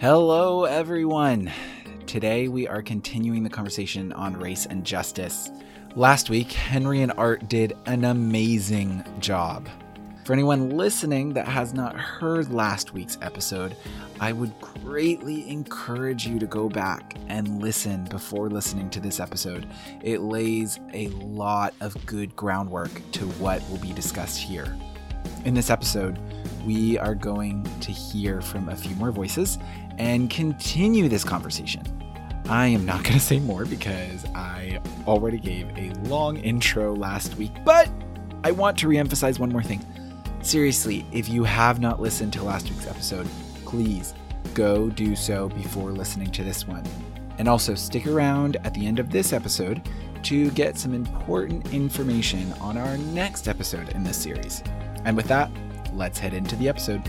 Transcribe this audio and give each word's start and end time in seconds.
Hello, 0.00 0.64
everyone. 0.64 1.52
Today 2.06 2.48
we 2.48 2.66
are 2.66 2.80
continuing 2.80 3.42
the 3.42 3.50
conversation 3.50 4.14
on 4.14 4.34
race 4.34 4.64
and 4.64 4.82
justice. 4.82 5.50
Last 5.94 6.30
week, 6.30 6.52
Henry 6.52 7.02
and 7.02 7.12
Art 7.18 7.50
did 7.50 7.76
an 7.84 8.06
amazing 8.06 9.04
job. 9.18 9.68
For 10.24 10.32
anyone 10.32 10.70
listening 10.70 11.34
that 11.34 11.46
has 11.46 11.74
not 11.74 11.96
heard 11.96 12.50
last 12.50 12.94
week's 12.94 13.18
episode, 13.20 13.76
I 14.20 14.32
would 14.32 14.58
greatly 14.58 15.46
encourage 15.50 16.26
you 16.26 16.38
to 16.38 16.46
go 16.46 16.70
back 16.70 17.16
and 17.28 17.60
listen 17.60 18.04
before 18.04 18.48
listening 18.48 18.88
to 18.90 19.00
this 19.00 19.20
episode. 19.20 19.68
It 20.02 20.22
lays 20.22 20.80
a 20.94 21.08
lot 21.08 21.74
of 21.82 22.06
good 22.06 22.34
groundwork 22.36 22.90
to 23.12 23.26
what 23.32 23.60
will 23.68 23.76
be 23.76 23.92
discussed 23.92 24.38
here. 24.38 24.74
In 25.44 25.52
this 25.52 25.68
episode, 25.68 26.18
we 26.66 26.98
are 26.98 27.14
going 27.14 27.64
to 27.80 27.92
hear 27.92 28.42
from 28.42 28.68
a 28.68 28.76
few 28.76 28.94
more 28.96 29.10
voices 29.10 29.58
and 30.00 30.30
continue 30.30 31.10
this 31.10 31.22
conversation. 31.22 31.82
I 32.48 32.68
am 32.68 32.86
not 32.86 33.04
going 33.04 33.18
to 33.18 33.20
say 33.20 33.38
more 33.38 33.66
because 33.66 34.24
I 34.34 34.80
already 35.06 35.38
gave 35.38 35.68
a 35.76 35.92
long 36.08 36.38
intro 36.38 36.96
last 36.96 37.36
week, 37.36 37.52
but 37.66 37.88
I 38.42 38.50
want 38.50 38.78
to 38.78 38.88
reemphasize 38.88 39.38
one 39.38 39.50
more 39.50 39.62
thing. 39.62 39.84
Seriously, 40.40 41.04
if 41.12 41.28
you 41.28 41.44
have 41.44 41.80
not 41.80 42.00
listened 42.00 42.32
to 42.32 42.42
last 42.42 42.70
week's 42.70 42.86
episode, 42.86 43.28
please 43.66 44.14
go 44.54 44.88
do 44.88 45.14
so 45.14 45.50
before 45.50 45.90
listening 45.90 46.30
to 46.30 46.42
this 46.42 46.66
one. 46.66 46.82
And 47.38 47.46
also 47.46 47.74
stick 47.74 48.06
around 48.06 48.56
at 48.64 48.72
the 48.72 48.86
end 48.86 49.00
of 49.00 49.10
this 49.10 49.34
episode 49.34 49.82
to 50.22 50.50
get 50.52 50.78
some 50.78 50.94
important 50.94 51.74
information 51.74 52.54
on 52.54 52.78
our 52.78 52.96
next 52.96 53.48
episode 53.48 53.90
in 53.90 54.02
this 54.02 54.16
series. 54.16 54.62
And 55.04 55.14
with 55.14 55.26
that, 55.26 55.50
let's 55.92 56.18
head 56.18 56.32
into 56.32 56.56
the 56.56 56.70
episode. 56.70 57.02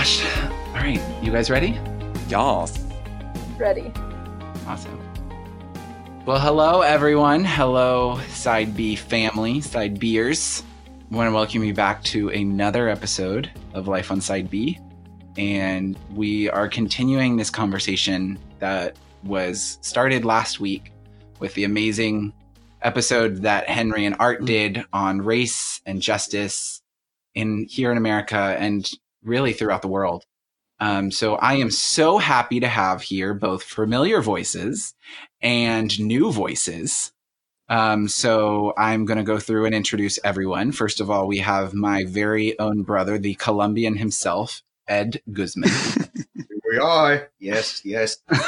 Gosh. 0.00 0.24
All 0.24 0.76
right. 0.76 0.98
You 1.22 1.30
guys 1.30 1.50
ready? 1.50 1.78
Y'all. 2.26 2.70
Ready. 3.58 3.92
Awesome. 4.66 4.98
Well, 6.24 6.40
hello, 6.40 6.80
everyone. 6.80 7.44
Hello, 7.44 8.18
Side 8.30 8.74
B 8.74 8.96
family, 8.96 9.60
Side 9.60 10.00
Beers. 10.00 10.62
I 10.88 11.14
want 11.14 11.28
to 11.28 11.34
welcome 11.34 11.62
you 11.62 11.74
back 11.74 12.02
to 12.04 12.30
another 12.30 12.88
episode 12.88 13.50
of 13.74 13.88
Life 13.88 14.10
on 14.10 14.22
Side 14.22 14.48
B. 14.48 14.78
And 15.36 15.98
we 16.14 16.48
are 16.48 16.66
continuing 16.66 17.36
this 17.36 17.50
conversation 17.50 18.38
that 18.58 18.96
was 19.22 19.76
started 19.82 20.24
last 20.24 20.60
week 20.60 20.94
with 21.40 21.52
the 21.52 21.64
amazing 21.64 22.32
episode 22.80 23.42
that 23.42 23.68
Henry 23.68 24.06
and 24.06 24.16
Art 24.18 24.46
did 24.46 24.82
on 24.94 25.20
race 25.20 25.82
and 25.84 26.00
justice 26.00 26.80
in 27.34 27.66
here 27.68 27.92
in 27.92 27.98
America 27.98 28.56
and 28.58 28.90
really 29.22 29.52
throughout 29.52 29.82
the 29.82 29.88
world. 29.88 30.24
Um, 30.80 31.10
so 31.10 31.36
I 31.36 31.54
am 31.56 31.70
so 31.70 32.18
happy 32.18 32.60
to 32.60 32.68
have 32.68 33.02
here 33.02 33.34
both 33.34 33.62
familiar 33.62 34.22
voices 34.22 34.94
and 35.42 35.98
new 36.00 36.32
voices. 36.32 37.12
Um, 37.68 38.08
so 38.08 38.72
I'm 38.76 39.04
going 39.04 39.18
to 39.18 39.24
go 39.24 39.38
through 39.38 39.66
and 39.66 39.74
introduce 39.74 40.18
everyone. 40.24 40.72
First 40.72 41.00
of 41.00 41.10
all, 41.10 41.28
we 41.28 41.38
have 41.38 41.74
my 41.74 42.04
very 42.04 42.58
own 42.58 42.82
brother, 42.82 43.18
the 43.18 43.34
Colombian 43.34 43.96
himself, 43.96 44.62
Ed 44.88 45.20
Guzman. 45.30 45.70
Here 46.34 46.46
we 46.68 46.78
are. 46.78 47.30
Yes, 47.38 47.82
yes. 47.84 48.16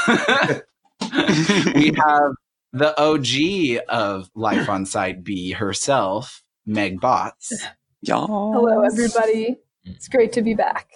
we 1.74 1.92
have 1.97 2.32
the 2.72 2.94
OG 2.98 3.84
of 3.88 4.30
Life 4.34 4.68
on 4.68 4.86
Side 4.86 5.22
B 5.22 5.52
herself, 5.52 6.42
Meg 6.64 7.00
Botts. 7.00 7.52
Y'all. 8.00 8.52
Hello, 8.52 8.80
everybody. 8.82 9.58
It's 9.84 10.09
great 10.09 10.32
to 10.34 10.43
be 10.43 10.54
back. 10.54 10.88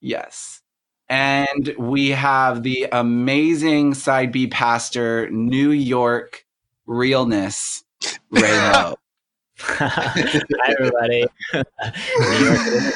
Yes. 0.00 0.62
And 1.08 1.74
we 1.78 2.10
have 2.10 2.62
the 2.62 2.88
amazing 2.92 3.94
Side 3.94 4.30
B 4.30 4.46
pastor, 4.46 5.30
New 5.30 5.70
York 5.70 6.44
realness, 6.86 7.84
Ray 8.30 8.42
Lowe. 8.42 8.96
Hi, 9.58 10.74
everybody. 10.78 11.24
New 11.52 12.44
York. 12.44 12.94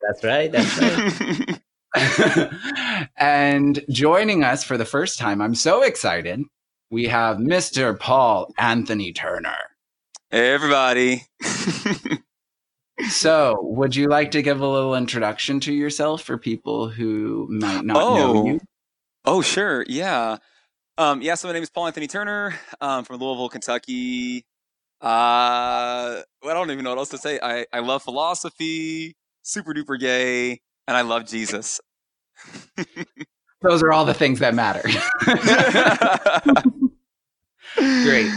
That's 0.00 0.24
right. 0.24 0.52
That's 0.52 0.78
right. 0.78 1.60
and 3.16 3.84
joining 3.90 4.44
us 4.44 4.62
for 4.62 4.76
the 4.76 4.84
first 4.84 5.18
time, 5.18 5.42
I'm 5.42 5.54
so 5.54 5.82
excited. 5.82 6.42
We 6.90 7.08
have 7.08 7.38
Mr. 7.38 7.98
Paul 7.98 8.52
Anthony 8.56 9.12
Turner. 9.12 9.56
Hey, 10.30 10.52
everybody. 10.52 11.24
So, 13.10 13.58
would 13.62 13.94
you 13.96 14.08
like 14.08 14.30
to 14.32 14.42
give 14.42 14.60
a 14.60 14.66
little 14.66 14.94
introduction 14.94 15.60
to 15.60 15.72
yourself 15.72 16.22
for 16.22 16.36
people 16.38 16.88
who 16.88 17.46
might 17.50 17.84
not 17.84 17.94
know 17.94 18.34
Oh. 18.36 18.46
you? 18.46 18.60
oh, 19.24 19.40
sure. 19.42 19.84
Yeah. 19.88 20.38
Um, 20.96 21.22
yeah, 21.22 21.34
so 21.34 21.48
my 21.48 21.54
name 21.54 21.62
is 21.62 21.70
Paul 21.70 21.86
Anthony 21.86 22.06
Turner. 22.06 22.54
Um, 22.80 23.04
from 23.04 23.16
Louisville, 23.20 23.48
Kentucky. 23.48 24.44
Uh, 25.00 26.22
well, 26.42 26.50
I 26.50 26.54
don't 26.54 26.70
even 26.70 26.82
know 26.84 26.90
what 26.90 26.98
else 26.98 27.10
to 27.10 27.18
say. 27.18 27.38
I, 27.42 27.66
I 27.72 27.78
love 27.80 28.02
philosophy, 28.02 29.16
super 29.42 29.72
duper 29.72 29.98
gay, 29.98 30.60
and 30.88 30.96
I 30.96 31.02
love 31.02 31.24
Jesus. 31.26 31.80
Those 33.62 33.82
are 33.82 33.92
all 33.92 34.04
the 34.04 34.14
things 34.14 34.38
that 34.40 34.54
matter. 34.54 34.82
Great. 37.76 38.30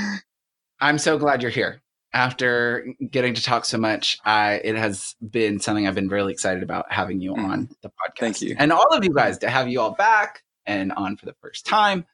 I'm 0.79 0.97
so 0.97 1.17
glad 1.17 1.41
you're 1.41 1.51
here. 1.51 1.81
After 2.13 2.93
getting 3.09 3.33
to 3.35 3.41
talk 3.41 3.63
so 3.65 3.77
much, 3.77 4.19
I, 4.25 4.55
it 4.63 4.75
has 4.75 5.15
been 5.21 5.59
something 5.61 5.87
I've 5.87 5.95
been 5.95 6.09
really 6.09 6.33
excited 6.33 6.61
about 6.61 6.91
having 6.91 7.21
you 7.21 7.33
Mm. 7.33 7.45
on 7.45 7.69
the 7.81 7.89
podcast. 7.89 8.19
Thank 8.19 8.41
you. 8.41 8.55
And 8.59 8.73
all 8.73 8.87
of 8.93 9.03
you 9.03 9.13
guys 9.13 9.37
to 9.39 9.49
have 9.49 9.69
you 9.69 9.79
all 9.79 9.91
back 9.91 10.43
and 10.65 10.91
on 10.91 11.15
for 11.15 11.25
the 11.25 11.35
first 11.41 11.65
time. 11.65 12.05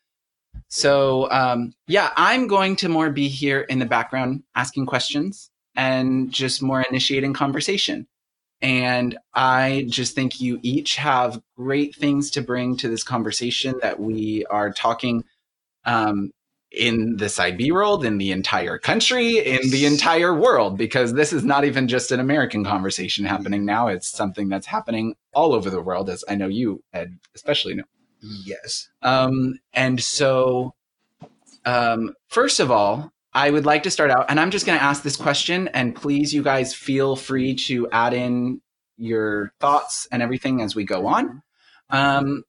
So, 0.69 1.30
um, 1.31 1.74
yeah, 1.88 2.12
I'm 2.16 2.47
going 2.47 2.75
to 2.78 2.90
more 2.90 3.09
be 3.09 3.28
here 3.28 3.62
in 3.62 3.80
the 3.80 3.85
background 3.85 4.44
asking 4.56 4.85
questions 4.85 5.50
and 5.75 6.31
just 6.31 6.62
more 6.62 6.81
initiating 6.81 7.34
conversation. 7.34 8.08
And 8.62 9.18
I 9.35 9.85
just 9.88 10.16
think 10.16 10.41
you 10.41 10.59
each 10.64 10.96
have 10.96 11.41
great 11.56 11.96
things 11.96 12.31
to 12.31 12.41
bring 12.41 12.75
to 12.78 12.88
this 12.90 13.03
conversation 13.03 13.75
that 13.81 14.00
we 14.00 14.46
are 14.47 14.72
talking 14.72 15.24
um, 15.85 16.31
in 16.72 17.17
the 17.17 17.29
side 17.29 17.57
B 17.57 17.72
world, 17.72 18.03
in 18.03 18.17
the 18.17 18.31
entire 18.31 18.78
country, 18.78 19.38
in 19.39 19.69
the 19.69 19.85
entire 19.85 20.33
world, 20.33 20.78
because 20.78 21.13
this 21.13 21.31
is 21.31 21.44
not 21.44 21.63
even 21.63 21.88
just 21.88 22.11
an 22.11 22.19
American 22.19 22.63
conversation 22.63 23.25
happening 23.25 23.66
now. 23.66 23.88
It's 23.88 24.09
something 24.09 24.50
that's 24.50 24.67
happening 24.67 25.16
all 25.33 25.53
over 25.53 25.69
the 25.69 25.81
world, 25.81 26.09
as 26.09 26.23
I 26.28 26.35
know 26.35 26.47
you, 26.47 26.83
Ed, 26.94 27.17
especially 27.35 27.75
know. 27.75 27.83
Yes. 28.22 28.89
Um, 29.01 29.59
and 29.73 30.01
so, 30.01 30.73
um, 31.66 32.13
first 32.28 32.59
of 32.59 32.72
all, 32.72 33.11
I 33.34 33.49
would 33.49 33.66
like 33.66 33.84
to 33.84 33.91
start 33.91 34.11
out, 34.11 34.25
and 34.29 34.39
I'm 34.39 34.51
just 34.51 34.66
going 34.66 34.78
to 34.78 34.84
ask 34.84 35.03
this 35.03 35.16
question, 35.16 35.67
and 35.69 35.95
please, 35.95 36.34
you 36.34 36.44
guys, 36.44 36.73
feel 36.73 37.16
free 37.16 37.55
to 37.67 37.88
add 37.91 38.13
in 38.13 38.61
your 38.97 39.53
thoughts 39.59 40.07
and 40.11 40.22
everything 40.23 40.61
as 40.61 40.75
we 40.75 40.84
go 40.84 41.05
on. 41.05 41.44
Um, 41.89 42.44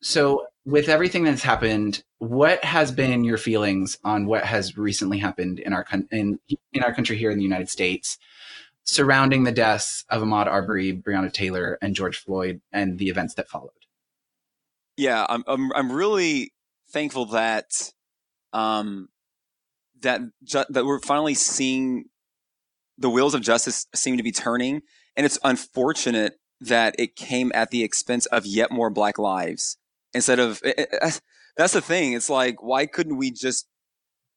so, 0.00 0.46
with 0.64 0.88
everything 0.88 1.24
that's 1.24 1.42
happened, 1.42 2.02
what 2.22 2.62
has 2.64 2.92
been 2.92 3.24
your 3.24 3.36
feelings 3.36 3.98
on 4.04 4.26
what 4.26 4.44
has 4.44 4.78
recently 4.78 5.18
happened 5.18 5.58
in 5.58 5.72
our 5.72 5.84
in 6.12 6.38
in 6.72 6.84
our 6.84 6.94
country 6.94 7.16
here 7.16 7.32
in 7.32 7.36
the 7.36 7.42
United 7.42 7.68
States, 7.68 8.16
surrounding 8.84 9.42
the 9.42 9.50
deaths 9.50 10.04
of 10.08 10.22
Ahmaud 10.22 10.46
Arbery, 10.46 10.92
Breonna 10.92 11.32
Taylor, 11.32 11.78
and 11.82 11.96
George 11.96 12.18
Floyd, 12.18 12.60
and 12.72 13.00
the 13.00 13.08
events 13.08 13.34
that 13.34 13.48
followed? 13.48 13.70
yeah, 14.96 15.26
I'm, 15.28 15.42
I'm, 15.46 15.72
I'm 15.72 15.90
really 15.90 16.52
thankful 16.90 17.26
that, 17.26 17.92
um, 18.52 19.08
that, 20.02 20.20
ju- 20.44 20.64
that 20.68 20.84
we're 20.84 21.00
finally 21.00 21.34
seeing 21.34 22.04
the 22.98 23.10
wheels 23.10 23.34
of 23.34 23.40
justice 23.40 23.86
seem 23.94 24.16
to 24.18 24.22
be 24.22 24.32
turning. 24.32 24.82
And 25.16 25.24
it's 25.26 25.38
unfortunate 25.42 26.38
that 26.60 26.94
it 26.98 27.16
came 27.16 27.50
at 27.54 27.70
the 27.70 27.82
expense 27.82 28.26
of 28.26 28.46
yet 28.46 28.70
more 28.70 28.90
black 28.90 29.18
lives 29.18 29.76
instead 30.14 30.38
of, 30.38 30.60
it, 30.62 30.78
it- 30.78 31.20
that's 31.56 31.72
the 31.72 31.80
thing. 31.80 32.12
It's 32.12 32.30
like, 32.30 32.62
why 32.62 32.86
couldn't 32.86 33.16
we 33.16 33.30
just 33.30 33.66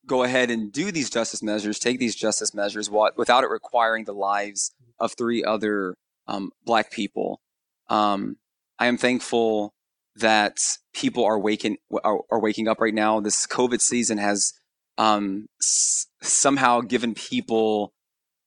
go 0.06 0.24
ahead 0.24 0.52
and 0.52 0.72
do 0.72 0.92
these 0.92 1.10
justice 1.10 1.42
measures, 1.42 1.80
take 1.80 2.00
these 2.00 2.16
justice 2.16 2.54
measures 2.54 2.90
without 2.90 3.44
it 3.44 3.50
requiring 3.50 4.06
the 4.06 4.14
lives 4.14 4.72
of 5.00 5.14
three 5.14 5.44
other 5.44 5.96
um, 6.28 6.52
black 6.66 6.92
people? 6.92 7.40
Um, 7.90 8.38
I 8.80 8.88
am 8.88 8.98
thankful 8.98 9.74
that 10.18 10.60
people 10.94 11.26
are 11.26 11.40
waking 11.40 11.78
are, 12.04 12.22
are 12.32 12.40
waking 12.40 12.68
up 12.68 12.80
right 12.80 12.94
now. 12.94 13.20
This 13.20 13.46
COVID 13.48 13.82
season 13.82 14.18
has 14.18 14.54
um, 14.98 15.48
s- 15.62 16.08
somehow 16.22 16.82
given 16.82 17.14
people 17.14 17.94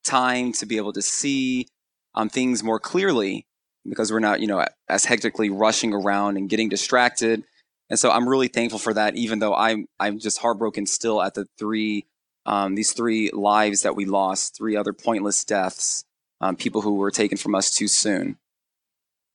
time 0.04 0.52
to 0.52 0.66
be 0.66 0.76
able 0.76 0.92
to 0.94 1.02
see 1.02 1.68
um, 2.14 2.28
things 2.28 2.62
more 2.62 2.80
clearly 2.80 3.46
because 3.88 4.10
we're 4.10 4.20
not, 4.20 4.40
you 4.40 4.46
know, 4.46 4.64
as 4.88 5.04
hectically 5.04 5.50
rushing 5.50 5.92
around 5.92 6.36
and 6.36 6.48
getting 6.48 6.68
distracted. 6.68 7.44
And 7.90 7.98
so 7.98 8.10
I'm 8.10 8.28
really 8.28 8.48
thankful 8.48 8.78
for 8.78 8.94
that. 8.94 9.16
Even 9.16 9.38
though 9.38 9.54
I'm 9.54 9.86
I'm 9.98 10.18
just 10.18 10.38
heartbroken 10.38 10.86
still 10.86 11.22
at 11.22 11.34
the 11.34 11.46
three 11.58 12.06
um, 12.46 12.74
these 12.74 12.92
three 12.92 13.30
lives 13.32 13.82
that 13.82 13.94
we 13.94 14.06
lost, 14.06 14.56
three 14.56 14.76
other 14.76 14.92
pointless 14.92 15.44
deaths, 15.44 16.04
um, 16.40 16.56
people 16.56 16.80
who 16.80 16.94
were 16.94 17.10
taken 17.10 17.36
from 17.36 17.54
us 17.54 17.74
too 17.74 17.88
soon. 17.88 18.38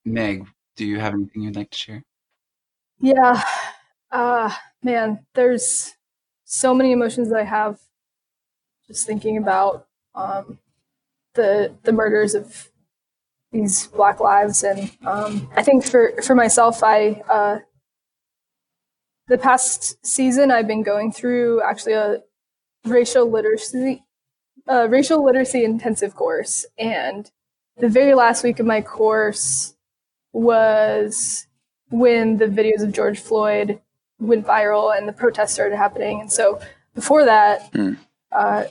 Meg, 0.06 0.48
do 0.76 0.86
you 0.86 1.00
have 1.00 1.14
anything 1.14 1.44
you'd 1.44 1.56
like 1.56 1.70
to 1.72 1.78
share? 1.78 2.04
Yeah. 3.00 3.42
Uh, 4.12 4.52
man, 4.84 5.26
there's 5.34 5.94
so 6.44 6.74
many 6.74 6.92
emotions 6.92 7.30
that 7.30 7.40
I 7.40 7.44
have 7.44 7.80
just 8.88 9.08
thinking 9.08 9.38
about 9.38 9.88
um, 10.16 10.60
the 11.36 11.74
the 11.84 11.92
murders 11.92 12.36
of 12.36 12.70
these 13.52 13.88
Black 13.88 14.20
lives, 14.20 14.64
and 14.64 14.92
um, 15.06 15.50
I 15.56 15.64
think 15.64 15.86
for 15.86 16.14
for 16.24 16.36
myself, 16.36 16.84
I 16.84 17.22
uh, 17.30 17.60
the 19.28 19.38
past 19.38 20.06
season 20.06 20.52
I've 20.52 20.68
been 20.68 20.84
going 20.84 21.12
through 21.12 21.62
actually 21.62 21.94
a 21.94 22.22
racial 22.86 23.30
literacy 23.30 24.04
a 24.68 24.88
racial 24.88 25.24
literacy 25.24 25.64
intensive 25.66 26.16
course, 26.16 26.66
and 26.78 27.30
the 27.78 27.90
very 27.90 28.14
last 28.14 28.44
week 28.44 28.60
of 28.60 28.66
my 28.66 28.81
course 28.81 29.75
was 30.31 31.48
when 31.90 32.38
the 32.38 32.46
videos 32.46 32.81
of 32.81 32.94
George 32.94 33.20
Floyd 33.20 33.80
went 34.20 34.46
viral 34.46 34.98
and 34.98 35.08
the 35.08 35.12
protests 35.14 35.54
started 35.54 35.75
happening. 35.75 36.22
And 36.22 36.31
so 36.31 36.60
before 36.96 37.25
that, 37.25 37.72
Mm. 37.74 37.98
uh, 38.31 38.66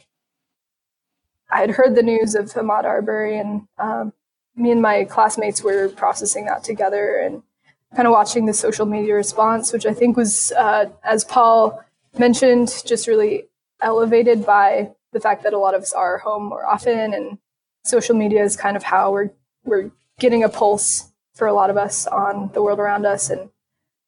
I 1.51 1.61
had 1.61 1.71
heard 1.73 1.95
the 1.95 2.03
news 2.03 2.35
of 2.35 2.47
Ahmaud 2.47 2.85
Arbery, 2.85 3.39
and 3.39 3.69
um, 3.77 4.15
me 4.57 4.71
and 4.71 4.81
my 4.81 5.05
classmates 5.05 5.63
were 5.63 5.89
processing 5.91 6.47
that 6.47 6.65
together 6.65 7.19
and 7.19 7.43
kind 7.95 8.07
of 8.07 8.13
watching 8.13 8.47
the 8.47 8.55
social 8.55 8.87
media 8.87 9.15
response, 9.15 9.73
which 9.73 9.87
I 9.87 9.95
think 9.95 10.17
was, 10.17 10.53
uh, 10.53 10.87
as 11.05 11.25
Paul 11.25 11.83
mentioned, 12.19 12.83
just 12.87 13.07
really 13.07 13.49
elevated 13.81 14.47
by 14.47 14.91
the 15.13 15.21
fact 15.21 15.43
that 15.43 15.53
a 15.53 15.59
lot 15.59 15.75
of 15.75 15.83
us 15.83 15.93
are 15.93 16.19
home 16.19 16.45
more 16.45 16.67
often, 16.67 17.13
and 17.13 17.39
social 17.85 18.15
media 18.15 18.43
is 18.43 18.57
kind 18.57 18.77
of 18.77 18.83
how 18.83 19.13
we're 19.13 19.31
we're 19.65 19.91
getting 20.19 20.43
a 20.43 20.49
pulse 20.49 21.13
for 21.35 21.47
a 21.47 21.53
lot 21.53 21.71
of 21.71 21.77
us 21.77 22.07
on 22.07 22.51
the 22.53 22.63
world 22.63 22.79
around 22.79 23.07
us. 23.07 23.31
And 23.31 23.51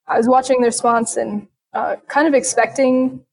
I 0.06 0.16
was 0.16 0.28
watching 0.28 0.60
the 0.60 0.66
response 0.66 1.16
and 1.16 1.48
uh, 1.72 1.96
kind 2.08 2.28
of 2.28 2.34
expecting 2.34 3.24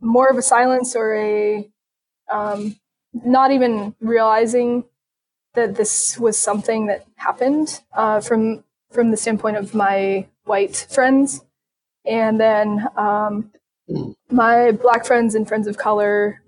more 0.00 0.28
of 0.28 0.36
a 0.36 0.42
silence 0.42 0.94
or 0.94 1.14
a 1.14 1.68
um, 2.30 2.76
not 3.12 3.50
even 3.50 3.94
realizing 4.00 4.84
that 5.54 5.74
this 5.74 6.18
was 6.18 6.38
something 6.38 6.86
that 6.86 7.06
happened 7.16 7.82
uh, 7.94 8.20
from 8.20 8.64
from 8.96 9.12
the 9.12 9.16
standpoint 9.16 9.58
of 9.58 9.74
my 9.74 10.26
white 10.44 10.86
friends, 10.90 11.44
and 12.04 12.40
then 12.40 12.88
um, 12.96 13.52
my 14.30 14.72
black 14.72 15.04
friends 15.04 15.34
and 15.34 15.46
friends 15.46 15.66
of 15.68 15.76
color 15.76 16.42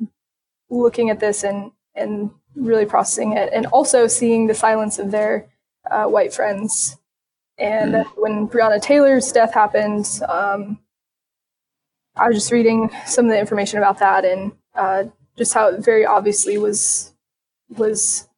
looking 0.71 1.11
at 1.11 1.21
this 1.21 1.45
and 1.45 1.71
and 1.95 2.31
really 2.57 2.87
processing 2.87 3.35
it, 3.35 3.51
and 3.53 3.67
also 3.67 4.07
seeing 4.09 4.47
the 4.47 4.55
silence 4.55 4.99
of 4.99 5.11
their 5.11 5.49
uh, 5.91 6.07
white 6.07 6.33
friends. 6.33 6.97
And 7.59 7.93
then 7.93 8.05
when 8.17 8.49
Breonna 8.49 8.81
Taylor's 8.81 9.31
death 9.33 9.53
happened, 9.53 10.07
um, 10.29 10.79
I 12.17 12.29
was 12.29 12.37
just 12.37 12.53
reading 12.53 12.91
some 13.07 13.27
of 13.27 13.31
the 13.31 13.39
information 13.39 13.79
about 13.79 13.99
that 13.99 14.25
and 14.25 14.53
uh, 14.75 15.05
just 15.37 15.55
how 15.55 15.69
it 15.69 15.85
very 15.85 16.07
obviously 16.07 16.57
was 16.57 17.15
was 17.77 18.29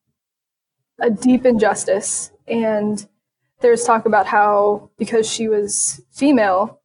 a 0.99 1.11
deep 1.11 1.47
injustice. 1.47 2.33
And 2.49 3.07
there's 3.61 3.85
talk 3.85 4.07
about 4.07 4.27
how 4.27 4.91
because 4.99 5.31
she 5.31 5.49
was 5.49 6.01
female, 6.11 6.81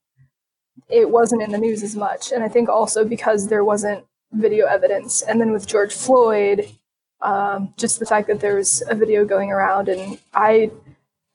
it 0.89 1.10
wasn't 1.10 1.42
in 1.42 1.51
the 1.51 1.57
news 1.57 1.83
as 1.83 1.95
much. 1.95 2.31
And 2.31 2.44
I 2.44 2.48
think 2.48 2.69
also 2.69 3.06
because 3.06 3.48
there 3.48 3.63
wasn't 3.63 4.06
video 4.31 4.66
evidence. 4.66 5.22
And 5.22 5.39
then 5.39 5.51
with 5.51 5.68
George 5.68 5.94
Floyd, 5.94 6.69
um, 7.22 7.74
just 7.77 8.00
the 8.00 8.06
fact 8.06 8.27
that 8.27 8.39
there 8.39 8.56
was 8.56 8.83
a 8.89 8.95
video 8.95 9.25
going 9.25 9.51
around, 9.51 9.89
and 9.89 10.19
I, 10.33 10.72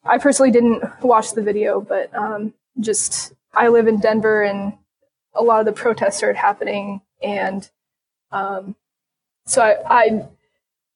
I 0.04 0.18
personally 0.18 0.50
didn't 0.50 0.82
watch 1.02 1.32
the 1.32 1.42
video, 1.42 1.80
but 1.80 2.14
um, 2.14 2.54
just 2.78 3.32
I 3.54 3.68
live 3.68 3.88
in 3.88 3.98
Denver, 3.98 4.42
and 4.42 4.74
a 5.34 5.42
lot 5.42 5.60
of 5.60 5.66
the 5.66 5.72
protests 5.72 6.18
started 6.18 6.38
happening, 6.38 7.00
and 7.22 7.68
um, 8.30 8.76
so 9.46 9.62
I, 9.62 9.76
I 9.88 10.28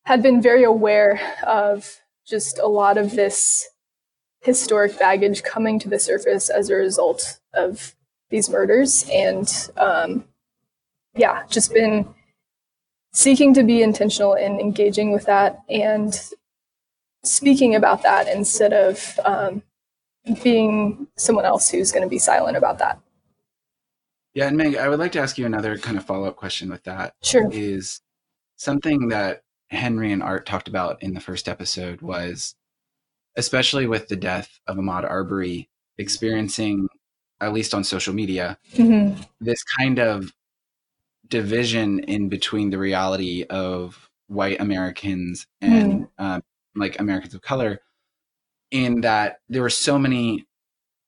had 0.05 0.23
been 0.23 0.41
very 0.41 0.63
aware 0.63 1.21
of 1.45 2.01
just 2.27 2.59
a 2.59 2.67
lot 2.69 2.97
of 2.97 3.17
this 3.17 3.69
historic 4.45 4.99
baggage 4.99 5.43
coming 5.43 5.79
to 5.81 5.89
the 5.89 5.99
surface 5.99 6.51
as 6.51 6.71
a 6.71 6.75
result 6.75 7.41
of 7.55 7.95
these 8.31 8.51
murders, 8.51 9.09
and 9.13 9.71
um, 9.77 10.25
yeah, 11.17 11.45
just 11.49 11.73
been 11.73 12.15
seeking 13.13 13.55
to 13.55 13.63
be 13.63 13.83
intentional 13.83 14.35
in 14.35 14.59
engaging 14.59 15.13
with 15.13 15.25
that 15.27 15.61
and 15.69 16.31
speaking 17.23 17.75
about 17.75 18.03
that 18.03 18.29
instead 18.29 18.73
of 18.73 19.19
um, 19.25 19.63
being 20.43 21.07
someone 21.17 21.45
else 21.45 21.71
who's 21.71 21.93
going 21.93 22.03
to 22.03 22.09
be 22.09 22.19
silent 22.19 22.57
about 22.57 22.79
that. 22.79 22.99
Yeah, 24.35 24.49
and 24.49 24.57
Meg, 24.57 24.77
I 24.77 24.89
would 24.89 24.99
like 24.99 25.13
to 25.13 25.21
ask 25.21 25.39
you 25.39 25.47
another 25.47 25.79
kind 25.79 25.97
of 25.97 26.05
follow 26.05 26.27
up 26.27 26.37
question 26.37 26.69
with 26.69 26.83
that. 26.85 27.15
Sure. 27.23 27.49
Is 27.53 28.01
something 28.57 29.09
that 29.09 29.43
Henry 29.71 30.11
and 30.11 30.23
Art 30.23 30.45
talked 30.45 30.67
about 30.67 31.03
in 31.03 31.15
the 31.15 31.21
first 31.21 31.49
episode 31.49 32.03
was, 32.03 32.57
especially 33.37 33.87
with 33.87 34.09
the 34.09 34.17
death 34.17 34.61
of 34.67 34.77
Ahmaud 34.77 35.05
Arbery, 35.09 35.69
experiencing, 35.99 36.89
at 37.41 37.53
least 37.53 37.75
on 37.75 37.85
social 37.85 38.15
media, 38.15 38.59
hmm 38.77 39.13
this 39.41 39.63
kind 39.79 39.99
of 39.99 40.33
division 41.29 42.01
in 42.01 42.29
between 42.29 42.71
the 42.71 42.79
reality 42.79 43.45
of 43.51 44.11
white 44.29 44.61
Americans 44.61 45.47
and 45.61 46.09
uh, 46.19 46.41
like 46.77 46.99
Americans 47.01 47.35
of 47.35 47.43
color, 47.43 47.81
in 48.71 49.01
that 49.03 49.41
there 49.49 49.63
were 49.63 49.71
so 49.71 49.99
many 49.99 50.47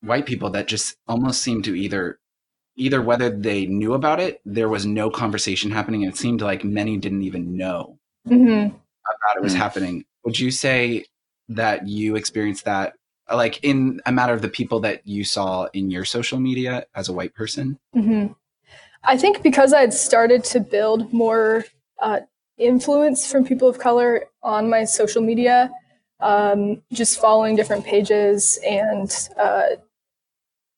white 0.02 0.26
people 0.26 0.50
that 0.50 0.68
just 0.68 0.96
almost 1.08 1.42
seemed 1.42 1.64
to 1.64 1.74
either 1.74 2.18
either 2.76 3.00
whether 3.02 3.30
they 3.30 3.66
knew 3.66 3.94
about 3.94 4.20
it, 4.20 4.40
there 4.44 4.68
was 4.68 4.84
no 4.86 5.10
conversation 5.10 5.70
happening, 5.70 6.04
and 6.04 6.12
it 6.12 6.16
seemed 6.18 6.42
like 6.42 6.64
many 6.64 6.96
didn't 6.98 7.22
even 7.22 7.56
know 7.56 7.98
hmm 8.26 8.66
about 9.06 9.36
it 9.36 9.42
was 9.42 9.54
Mm. 9.54 9.58
happening. 9.58 10.04
Would 10.24 10.38
you 10.38 10.50
say 10.50 11.04
that 11.48 11.86
you 11.86 12.16
experienced 12.16 12.64
that, 12.64 12.94
like 13.32 13.62
in 13.62 14.00
a 14.06 14.12
matter 14.12 14.32
of 14.32 14.42
the 14.42 14.48
people 14.48 14.80
that 14.80 15.06
you 15.06 15.24
saw 15.24 15.66
in 15.72 15.90
your 15.90 16.04
social 16.04 16.38
media 16.38 16.86
as 16.94 17.08
a 17.08 17.12
white 17.12 17.34
person? 17.34 17.78
hmm 17.92 18.26
I 19.04 19.16
think 19.16 19.42
because 19.42 19.72
I 19.72 19.80
had 19.80 19.94
started 19.94 20.42
to 20.44 20.60
build 20.60 21.12
more 21.12 21.64
uh, 22.02 22.20
influence 22.58 23.30
from 23.30 23.44
people 23.44 23.68
of 23.68 23.78
color 23.78 24.24
on 24.42 24.68
my 24.68 24.84
social 24.84 25.22
media, 25.22 25.70
um, 26.18 26.82
just 26.92 27.20
following 27.20 27.54
different 27.54 27.84
pages 27.84 28.58
and 28.66 29.14
uh, 29.38 29.76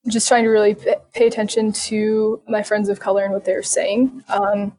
just 0.09 0.29
trying 0.29 0.45
to 0.45 0.51
really 0.51 0.75
pay 1.15 1.27
attention 1.27 1.73
to 1.73 2.43
my 2.49 2.63
friends 2.63 2.89
of 2.89 3.01
color 3.01 3.25
and 3.25 3.33
what 3.33 3.45
they're 3.45 3.63
saying. 3.63 4.23
Um, 4.29 4.77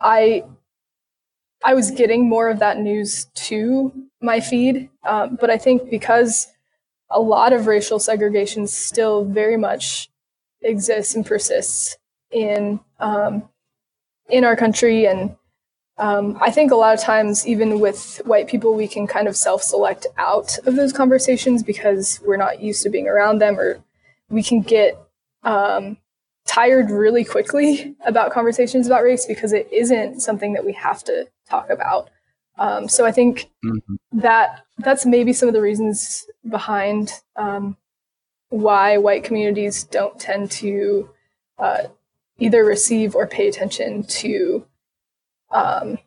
I 0.00 0.44
I 1.64 1.74
was 1.74 1.90
getting 1.90 2.28
more 2.28 2.48
of 2.48 2.58
that 2.58 2.78
news 2.78 3.26
to 3.34 3.92
my 4.20 4.40
feed, 4.40 4.88
um, 5.04 5.36
but 5.40 5.50
I 5.50 5.58
think 5.58 5.90
because 5.90 6.48
a 7.10 7.20
lot 7.20 7.52
of 7.52 7.66
racial 7.66 7.98
segregation 7.98 8.66
still 8.66 9.24
very 9.24 9.56
much 9.56 10.08
exists 10.62 11.14
and 11.14 11.24
persists 11.24 11.96
in 12.30 12.80
um, 13.00 13.48
in 14.28 14.44
our 14.44 14.56
country, 14.56 15.06
and 15.06 15.36
um, 15.98 16.38
I 16.40 16.50
think 16.50 16.72
a 16.72 16.76
lot 16.76 16.94
of 16.94 17.00
times, 17.00 17.46
even 17.46 17.80
with 17.80 18.20
white 18.24 18.48
people, 18.48 18.74
we 18.74 18.88
can 18.88 19.06
kind 19.06 19.28
of 19.28 19.36
self-select 19.36 20.06
out 20.16 20.58
of 20.66 20.76
those 20.76 20.92
conversations 20.92 21.62
because 21.62 22.20
we're 22.24 22.36
not 22.36 22.60
used 22.60 22.82
to 22.84 22.90
being 22.90 23.08
around 23.08 23.38
them, 23.40 23.58
or 23.58 23.82
we 24.30 24.42
can 24.42 24.62
get 24.62 24.98
um, 25.42 25.98
tired 26.52 26.90
really 26.90 27.24
quickly 27.24 27.94
about 28.04 28.32
conversations 28.32 28.86
about 28.86 29.02
race 29.02 29.24
because 29.26 29.52
it 29.52 29.68
isn't 29.72 30.20
something 30.20 30.52
that 30.52 30.64
we 30.64 30.72
have 30.72 31.02
to 31.04 31.26
talk 31.48 31.70
about. 31.70 32.10
Um, 32.58 32.88
so 32.88 33.06
I 33.06 33.12
think 33.12 33.50
Mhm. 33.64 33.98
that 34.12 34.62
that's 34.78 35.06
maybe 35.06 35.32
some 35.32 35.48
of 35.48 35.54
the 35.54 35.62
reasons 35.62 36.26
behind 36.48 37.14
um, 37.36 37.76
why 38.50 38.98
white 38.98 39.24
communities 39.24 39.84
don't 39.84 40.18
tend 40.20 40.50
to 40.50 41.08
uh, 41.58 41.84
either 42.38 42.64
receive 42.64 43.14
or 43.14 43.26
pay 43.26 43.48
attention 43.48 44.02
to 44.04 44.66
um, 45.52 45.98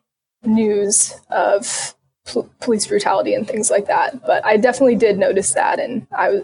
news 0.44 1.14
of 1.30 1.94
pol- 2.24 2.48
police 2.60 2.86
brutality 2.86 3.34
and 3.34 3.48
things 3.48 3.70
like 3.70 3.86
that. 3.86 4.24
But 4.26 4.44
I 4.44 4.56
definitely 4.56 4.96
did 4.96 5.18
notice 5.18 5.54
that, 5.54 5.80
and 5.80 6.06
I 6.12 6.28
was, 6.30 6.42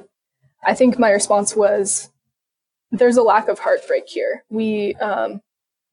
I 0.64 0.74
think 0.74 0.98
my 0.98 1.10
response 1.10 1.54
was, 1.56 2.10
"There's 2.92 3.16
a 3.16 3.22
lack 3.22 3.48
of 3.48 3.58
heartbreak 3.58 4.08
here. 4.08 4.44
We, 4.48 4.94
um, 4.96 5.40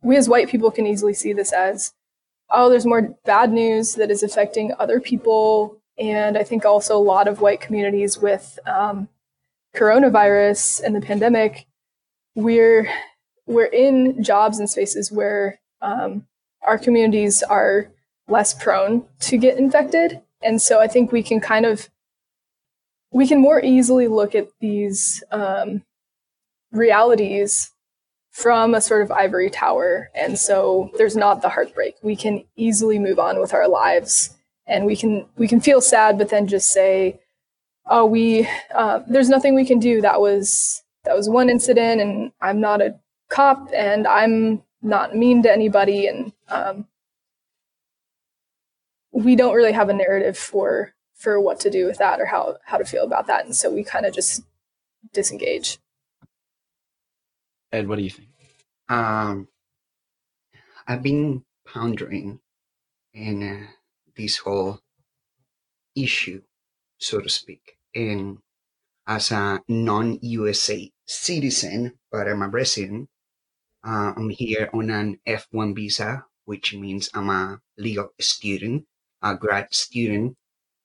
we 0.04 0.16
as 0.18 0.30
white 0.30 0.50
people 0.50 0.70
can 0.70 0.86
easily 0.86 1.14
see 1.14 1.34
this 1.34 1.52
as, 1.52 1.94
oh, 2.52 2.70
there's 2.70 2.86
more 2.86 3.16
bad 3.26 3.52
news 3.52 3.96
that 3.96 4.12
is 4.12 4.22
affecting 4.22 4.74
other 4.78 5.00
people." 5.00 5.78
And 5.98 6.38
I 6.38 6.44
think 6.44 6.64
also 6.64 6.96
a 6.96 7.10
lot 7.14 7.28
of 7.28 7.42
white 7.42 7.60
communities 7.60 8.18
with 8.18 8.60
um, 8.66 9.10
coronavirus 9.76 10.84
and 10.84 10.96
the 10.96 11.02
pandemic, 11.02 11.66
we're 12.36 12.90
we're 13.46 13.66
in 13.66 14.24
jobs 14.24 14.60
and 14.60 14.70
spaces 14.70 15.12
where 15.12 15.60
um, 15.82 16.28
our 16.62 16.78
communities 16.78 17.42
are 17.42 17.92
less 18.28 18.54
prone 18.54 19.06
to 19.22 19.38
get 19.38 19.58
infected, 19.58 20.22
and 20.42 20.62
so 20.62 20.80
I 20.80 20.88
think 20.88 21.12
we 21.12 21.24
can 21.24 21.40
kind 21.40 21.66
of 21.66 21.90
we 23.12 23.28
can 23.28 23.42
more 23.42 23.60
easily 23.60 24.08
look 24.08 24.36
at 24.36 24.50
these 24.60 25.24
um, 25.32 25.84
realities 26.72 27.72
from 28.32 28.74
a 28.76 28.82
sort 28.82 29.02
of 29.02 29.12
ivory 29.12 29.50
tower, 29.50 30.10
and 30.16 30.38
so 30.38 30.92
there's 30.98 31.16
not 31.16 31.42
the 31.42 31.50
heartbreak. 31.50 31.96
We 32.02 32.16
can 32.16 32.46
easily 32.56 33.00
move 33.00 33.20
on 33.20 33.40
with 33.40 33.54
our 33.54 33.68
lives, 33.68 34.36
and 34.68 34.86
we 34.86 34.96
can 34.96 35.28
we 35.36 35.48
can 35.48 35.60
feel 35.60 35.82
sad, 35.82 36.18
but 36.18 36.30
then 36.30 36.48
just 36.48 36.72
say, 36.72 37.20
"Oh, 37.88 38.06
we 38.06 38.48
uh, 38.74 39.00
there's 39.08 39.30
nothing 39.30 39.56
we 39.56 39.66
can 39.66 39.80
do. 39.80 40.02
That 40.02 40.22
was 40.22 40.84
that 41.06 41.16
was 41.16 41.30
one 41.30 41.50
incident, 41.50 42.02
and 42.02 42.32
I'm 42.42 42.62
not 42.62 42.82
a 42.82 43.00
cop, 43.30 43.70
and 43.74 44.08
I'm 44.08 44.64
not 44.82 45.16
mean 45.16 45.44
to 45.44 45.52
anybody, 45.52 46.08
and 46.08 46.32
um, 46.50 46.88
we 49.12 49.36
don't 49.36 49.56
really 49.56 49.74
have 49.74 49.90
a 49.90 49.94
narrative 49.94 50.38
for 50.38 50.94
for 51.16 51.42
what 51.42 51.60
to 51.60 51.70
do 51.70 51.86
with 51.86 51.98
that 51.98 52.22
or 52.22 52.26
how 52.26 52.58
how 52.64 52.78
to 52.78 52.86
feel 52.86 53.04
about 53.04 53.28
that, 53.28 53.46
and 53.46 53.56
so 53.56 53.72
we 53.72 53.84
kind 53.84 54.06
of 54.06 54.14
just 54.14 54.44
disengage. 55.14 55.80
Ed, 57.72 57.88
what 57.88 57.98
do 57.98 58.04
you 58.04 58.10
think? 58.10 58.30
Um, 58.90 59.48
I've 60.88 61.04
been 61.04 61.46
pondering 61.66 62.40
in 63.14 63.44
uh, 63.44 63.68
this 64.16 64.40
whole 64.40 64.80
issue, 65.96 66.42
so 66.98 67.20
to 67.20 67.30
speak, 67.30 67.78
and 67.94 68.40
as 69.06 69.32
a 69.32 69.62
non-USA 69.68 70.92
citizen, 71.06 72.00
but 72.12 72.28
I'm 72.28 72.42
a 72.42 72.48
resident. 72.48 73.10
Uh, 73.84 74.14
I'm 74.16 74.30
here 74.30 74.70
on 74.74 74.90
an 74.90 75.20
F1 75.28 75.76
visa, 75.76 76.26
which 76.46 76.74
means 76.76 77.10
I'm 77.14 77.30
a 77.30 77.62
legal 77.78 78.14
student, 78.20 78.86
a 79.22 79.36
grad 79.36 79.74
student, 79.74 80.38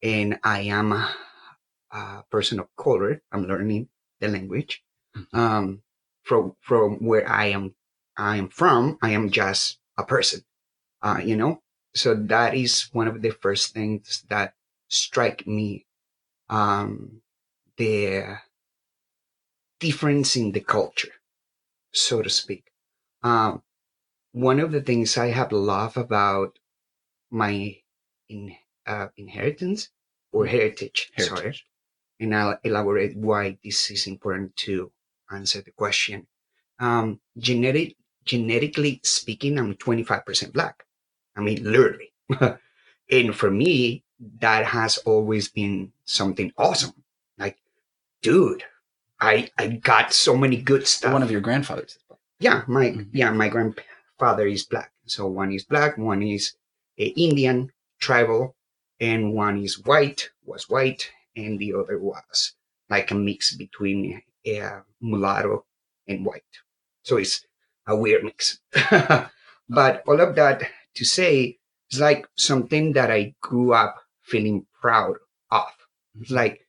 and 0.03 0.39
I 0.43 0.61
am 0.61 0.93
a, 0.93 1.15
a 1.93 2.25
person 2.31 2.61
of 2.61 2.69
color. 2.77 3.23
I'm 3.33 3.47
learning 3.47 3.89
the 4.21 4.29
language. 4.29 4.83
Um, 5.33 5.84
from 6.25 6.57
from 6.61 6.97
where 7.05 7.31
I 7.31 7.47
am 7.47 7.75
I 8.17 8.37
am 8.37 8.49
from, 8.49 8.99
I 9.03 9.11
am 9.11 9.31
just 9.31 9.79
a 9.97 10.05
person. 10.05 10.43
Uh, 11.03 11.21
you 11.23 11.37
know? 11.37 11.63
So 11.95 12.15
that 12.15 12.55
is 12.55 12.89
one 12.93 13.07
of 13.07 13.23
the 13.23 13.31
first 13.31 13.75
things 13.75 14.25
that 14.29 14.55
strike 14.89 15.47
me. 15.47 15.87
Um, 16.49 17.21
the 17.77 18.39
difference 19.81 20.37
in 20.37 20.53
the 20.53 20.61
culture, 20.61 21.13
so 21.93 22.23
to 22.23 22.31
speak. 22.31 22.71
Um, 23.23 23.63
one 24.33 24.61
of 24.61 24.73
the 24.73 24.81
things 24.81 25.17
I 25.17 25.29
have 25.29 25.53
loved 25.53 25.97
about 25.97 26.59
my 27.31 27.77
in, 28.29 28.57
uh, 28.87 29.09
inheritance 29.17 29.89
or 30.33 30.47
heritage, 30.47 31.11
sorry, 31.19 31.59
and 32.21 32.35
I'll 32.35 32.59
elaborate 32.63 33.17
why 33.17 33.59
this 33.65 33.91
is 33.91 34.07
important 34.07 34.57
to 34.69 34.93
answer 35.31 35.63
the 35.63 35.71
question. 35.73 36.27
Um, 36.79 37.21
genetic, 37.39 37.97
genetically 38.25 39.01
speaking, 39.05 39.59
I'm 39.59 39.75
25% 39.75 40.53
black. 40.53 40.85
I 41.37 41.41
mean, 41.41 41.63
literally. 41.65 42.13
and 43.11 43.35
for 43.35 43.51
me, 43.51 44.05
that 44.41 44.65
has 44.67 44.99
always 44.99 45.49
been 45.49 45.93
something 46.05 46.53
awesome. 46.57 46.93
Like, 47.39 47.59
dude, 48.23 48.65
I, 49.21 49.51
I 49.59 49.69
got 49.69 50.13
so 50.13 50.37
many 50.37 50.57
good 50.57 50.87
stuff. 50.87 51.13
One 51.13 51.23
of 51.23 51.31
your 51.31 51.41
grandfathers. 51.41 51.99
Yeah, 52.41 52.63
my 52.67 52.87
Mhm. 52.91 53.09
yeah, 53.13 53.31
my 53.31 53.49
grandfather 53.49 54.47
is 54.47 54.65
black. 54.65 54.93
So 55.07 55.27
one 55.27 55.53
is 55.53 55.65
black, 55.65 55.97
one 55.99 56.23
is 56.23 56.55
uh, 57.01 57.05
Indian 57.05 57.73
tribal, 58.01 58.57
and 59.01 59.33
one 59.35 59.59
is 59.63 59.79
white, 59.85 60.31
was 60.45 60.69
white, 60.69 61.11
and 61.37 61.59
the 61.59 61.75
other 61.75 61.99
was 61.99 62.55
like 62.91 63.11
a 63.11 63.15
mix 63.15 63.55
between 63.55 64.23
uh, 64.47 64.81
mulatto 65.01 65.65
and 66.07 66.25
white. 66.25 66.43
So 67.03 67.17
it's 67.17 67.45
a 67.87 67.97
weird 67.97 68.25
mix. 68.25 68.61
but 69.69 70.03
all 70.07 70.21
of 70.21 70.35
that 70.37 70.63
to 70.95 71.05
say, 71.05 71.59
it's 71.91 72.01
like 72.01 72.27
something 72.37 72.93
that 72.95 73.11
I 73.11 73.35
grew 73.41 73.73
up 73.73 73.97
feeling 74.23 74.67
proud 74.81 75.17
of. 75.51 75.69
It's 76.21 76.31
like 76.31 76.67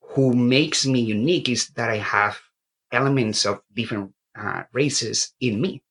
who 0.00 0.34
makes 0.34 0.86
me 0.86 1.00
unique 1.00 1.48
is 1.48 1.68
that 1.70 1.90
I 1.90 1.98
have 1.98 2.40
elements 2.92 3.44
of 3.44 3.60
different 3.74 4.14
uh, 4.36 4.64
races 4.72 5.32
in 5.40 5.60
me. 5.60 5.82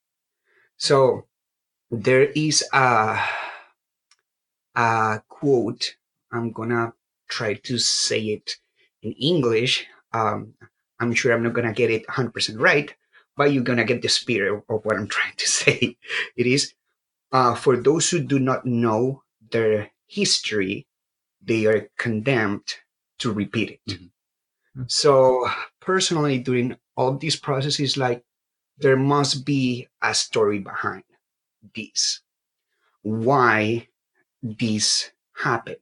So 0.78 1.28
there 1.92 2.24
is 2.24 2.64
a, 2.74 3.20
a 4.76 5.22
quote. 5.28 5.96
I'm 6.32 6.52
gonna 6.52 6.94
try 7.30 7.56
to 7.56 7.78
say 7.78 8.22
it 8.22 8.58
in 9.02 9.14
English. 9.14 9.86
Um, 10.14 10.54
I'm 11.00 11.13
sure 11.13 11.34
I'm 11.34 11.44
not 11.44 11.54
gonna 11.54 11.74
get 11.74 11.92
it 11.92 12.08
100% 12.08 12.60
right, 12.60 12.94
but 13.36 13.51
you're 13.54 13.63
gonna 13.63 13.86
get 13.86 14.01
the 14.01 14.10
spirit 14.10 14.63
of 14.70 14.86
what 14.86 14.98
I'm 14.98 15.08
trying 15.18 15.36
to 15.38 15.48
say. 15.50 15.98
It 16.36 16.48
is 16.48 16.74
uh, 17.32 17.56
for 17.56 17.77
those 17.77 18.10
who 18.10 18.20
do 18.20 18.39
not 18.39 18.66
know 18.66 19.24
their 19.51 19.92
history, 20.08 20.88
they 21.42 21.66
are 21.66 21.89
condemned 21.98 22.75
to 23.20 23.32
repeat 23.34 23.72
it. 23.72 23.82
Mhm. 24.75 24.92
So 24.92 25.50
personally, 25.80 26.39
during 26.39 26.77
all 26.96 27.18
these 27.18 27.36
processes, 27.36 27.98
like 27.98 28.24
there 28.77 28.98
must 28.98 29.46
be 29.46 29.88
a 30.01 30.13
story 30.16 30.60
behind 30.60 31.04
this. 31.75 32.22
Why 33.04 33.88
this 34.44 35.12
happened 35.36 35.77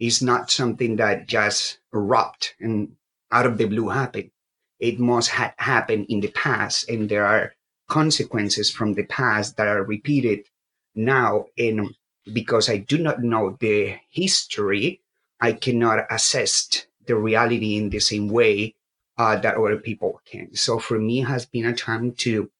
is 0.00 0.22
not 0.22 0.50
something 0.50 0.96
that 0.96 1.28
just 1.28 1.80
erupted 1.94 2.54
and 2.60 2.96
out 3.32 3.46
of 3.46 3.58
the 3.58 3.66
blue 3.66 3.88
happened. 3.90 4.30
It 4.80 4.98
must 4.98 5.30
have 5.30 5.54
happened 5.58 6.06
in 6.08 6.20
the 6.20 6.30
past, 6.32 6.88
and 6.88 7.08
there 7.08 7.26
are 7.26 7.52
consequences 7.88 8.70
from 8.70 8.94
the 8.94 9.04
past 9.04 9.56
that 9.56 9.68
are 9.68 9.84
repeated 9.84 10.46
now. 10.94 11.46
And 11.58 11.94
because 12.32 12.68
I 12.68 12.78
do 12.78 12.98
not 12.98 13.22
know 13.22 13.56
the 13.60 13.96
history, 14.08 15.02
I 15.40 15.52
cannot 15.52 16.06
assess 16.10 16.86
the 17.06 17.16
reality 17.16 17.76
in 17.76 17.90
the 17.90 18.00
same 18.00 18.28
way 18.28 18.74
uh, 19.18 19.36
that 19.36 19.56
other 19.56 19.76
people 19.76 20.20
can. 20.24 20.54
So 20.54 20.78
for 20.78 20.98
me, 20.98 21.20
has 21.20 21.44
been 21.44 21.66
a 21.66 21.74
time 21.74 22.12
to 22.24 22.50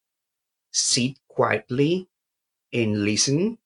sit 0.73 1.17
quietly 1.29 2.09
and 2.73 3.05
listen 3.05 3.59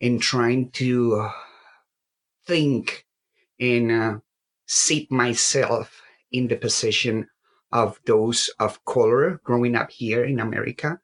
and 0.00 0.22
trying 0.22 0.70
to 0.70 1.28
think 2.46 3.04
and 3.58 3.92
uh, 3.92 4.18
sit 4.66 5.10
myself 5.10 6.02
in 6.32 6.48
the 6.48 6.56
position 6.56 7.28
of 7.72 8.00
those 8.04 8.50
of 8.58 8.84
color 8.84 9.40
growing 9.44 9.76
up 9.76 9.90
here 9.90 10.24
in 10.24 10.40
America, 10.40 11.00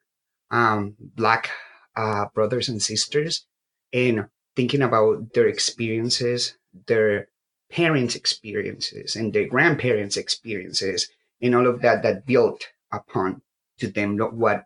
um, 0.51 0.97
black 0.99 1.51
uh, 1.97 2.27
brothers 2.35 2.69
and 2.69 2.83
sisters, 2.83 3.47
and 3.93 4.29
thinking 4.55 4.83
about 4.83 5.33
their 5.35 5.47
experiences, 5.47 6.57
their 6.87 7.29
parents' 7.71 8.17
experiences, 8.17 9.17
and 9.17 9.33
their 9.33 9.47
grandparents' 9.47 10.17
experiences, 10.17 11.09
and 11.41 11.55
all 11.55 11.67
of 11.67 11.83
that 11.83 12.03
that 12.03 12.27
built 12.27 12.69
upon 12.93 13.43
to 13.79 13.89
them 13.89 14.19
what 14.19 14.65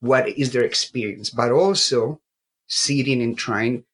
what 0.00 0.28
is 0.28 0.52
their 0.52 0.64
experience, 0.64 1.30
but 1.30 1.50
also 1.50 2.20
sitting 2.68 3.20
and 3.22 3.36
trying 3.36 3.84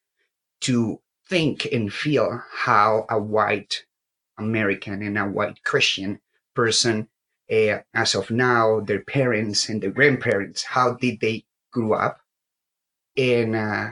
to 0.60 1.00
think 1.26 1.66
and 1.72 1.92
feel 1.92 2.42
how 2.52 3.06
a 3.08 3.18
white 3.18 3.84
American 4.38 5.02
and 5.02 5.16
a 5.16 5.24
white 5.24 5.62
Christian 5.64 6.20
person, 6.54 7.08
uh, 7.50 7.78
as 7.94 8.14
of 8.14 8.30
now, 8.30 8.80
their 8.80 9.02
parents 9.02 9.68
and 9.68 9.82
their 9.82 9.90
grandparents, 9.90 10.62
how 10.64 10.94
did 10.94 11.20
they 11.20 11.44
grow 11.72 11.94
up, 11.94 12.20
and 13.16 13.56
uh, 13.56 13.90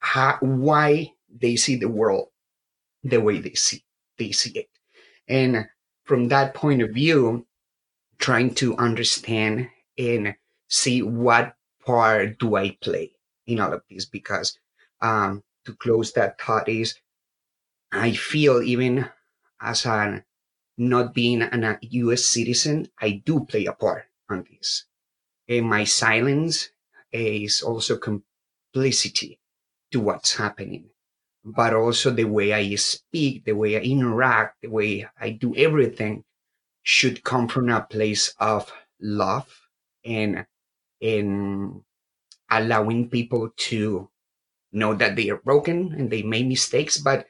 how, 0.00 0.38
why 0.40 1.12
they 1.30 1.56
see 1.56 1.76
the 1.76 1.88
world 1.88 2.28
the 3.02 3.20
way 3.20 3.40
they 3.40 3.54
see 3.54 3.84
they 4.18 4.32
see 4.32 4.50
it, 4.52 4.68
and 5.28 5.66
from 6.04 6.28
that 6.28 6.54
point 6.54 6.82
of 6.82 6.90
view, 6.90 7.46
trying 8.18 8.54
to 8.54 8.76
understand 8.76 9.68
and 9.98 10.34
see 10.68 11.02
what 11.02 11.54
part 11.86 12.38
do 12.38 12.56
I 12.56 12.76
play 12.82 13.12
in 13.46 13.60
all 13.60 13.72
of 13.72 13.82
this? 13.90 14.04
Because 14.04 14.58
um, 15.00 15.42
to 15.64 15.74
close 15.74 16.12
that 16.12 16.40
thought 16.40 16.68
is 16.68 16.94
I 17.92 18.12
feel 18.12 18.62
even 18.62 19.08
as 19.60 19.86
a 19.86 20.24
not 20.80 21.12
being 21.12 21.42
a 21.42 21.78
US 21.82 22.20
uh, 22.20 22.22
citizen, 22.22 22.88
I 22.98 23.22
do 23.24 23.44
play 23.44 23.66
a 23.66 23.74
part 23.74 24.06
on 24.30 24.46
this. 24.50 24.86
And 25.46 25.68
my 25.68 25.84
silence 25.84 26.70
is 27.12 27.62
also 27.62 27.98
complicity 27.98 29.38
to 29.92 30.00
what's 30.00 30.36
happening, 30.36 30.88
but 31.44 31.74
also 31.74 32.10
the 32.10 32.24
way 32.24 32.54
I 32.54 32.74
speak, 32.76 33.44
the 33.44 33.52
way 33.52 33.76
I 33.76 33.80
interact, 33.80 34.62
the 34.62 34.70
way 34.70 35.06
I 35.20 35.30
do 35.30 35.54
everything 35.54 36.24
should 36.82 37.24
come 37.24 37.46
from 37.46 37.68
a 37.68 37.82
place 37.82 38.34
of 38.40 38.72
love 39.00 39.68
and 40.04 40.46
in 41.00 41.84
allowing 42.50 43.10
people 43.10 43.50
to 43.68 44.10
know 44.72 44.94
that 44.94 45.16
they 45.16 45.28
are 45.30 45.36
broken 45.38 45.92
and 45.92 46.10
they 46.10 46.22
made 46.22 46.48
mistakes, 46.48 46.96
but 46.96 47.26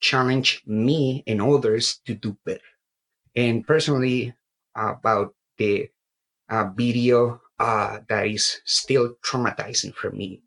challenge 0.00 0.62
me 0.66 1.24
and 1.26 1.42
others 1.42 2.00
to 2.06 2.14
do 2.14 2.36
better. 2.44 2.71
And 3.34 3.66
personally, 3.66 4.34
about 4.74 5.34
the 5.58 5.88
uh, 6.48 6.70
video 6.74 7.40
uh, 7.58 7.98
that 8.08 8.26
is 8.26 8.60
still 8.64 9.14
traumatizing 9.24 9.94
for 9.94 10.10
me 10.10 10.42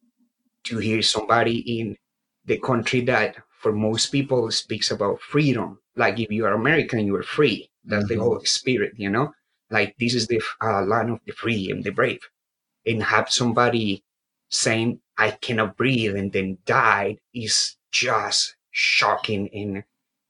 to 0.64 0.78
hear 0.80 1.02
somebody 1.02 1.80
in 1.80 1.98
the 2.46 2.58
country 2.60 3.02
that 3.02 3.38
for 3.60 3.72
most 3.72 4.08
people 4.08 4.52
speaks 4.52 4.92
about 4.92 5.22
freedom. 5.22 5.80
Like 5.96 6.20
if 6.20 6.32
you 6.32 6.46
are 6.46 6.54
American, 6.54 7.06
you 7.06 7.16
are 7.16 7.24
free. 7.24 7.70
That's 7.84 8.06
mm-hmm. 8.06 8.14
the 8.16 8.24
whole 8.24 8.42
spirit, 8.44 8.94
you 8.98 9.10
know? 9.10 9.34
Like 9.70 9.96
this 10.00 10.14
is 10.14 10.28
the 10.28 10.42
uh, 10.62 10.82
land 10.82 11.10
of 11.10 11.20
the 11.26 11.32
free 11.32 11.72
and 11.72 11.84
the 11.84 11.92
brave. 11.92 12.20
And 12.86 13.02
have 13.02 13.32
somebody 13.32 14.04
saying, 14.50 15.00
I 15.18 15.32
cannot 15.32 15.78
breathe 15.78 16.16
and 16.16 16.32
then 16.32 16.58
died 16.66 17.20
is 17.34 17.78
just 17.92 18.56
shocking 18.72 19.50
and 19.54 19.84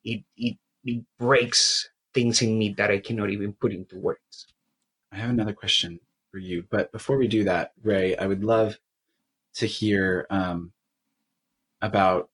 it, 0.03 0.23
it, 0.37 0.57
it 0.83 1.03
breaks 1.17 1.89
things 2.15 2.41
in 2.41 2.57
me 2.57 2.69
that 2.69 2.89
I 2.89 2.97
cannot 2.97 3.29
even 3.29 3.53
put 3.53 3.73
into 3.73 3.99
words. 3.99 4.47
I 5.11 5.17
have 5.17 5.29
another 5.29 5.53
question 5.53 5.99
for 6.31 6.39
you, 6.39 6.65
but 6.71 6.91
before 6.91 7.17
we 7.17 7.27
do 7.27 7.43
that, 7.43 7.73
Ray, 7.83 8.15
I 8.15 8.25
would 8.25 8.43
love 8.43 8.79
to 9.55 9.67
hear 9.67 10.25
um, 10.29 10.71
about 11.81 12.29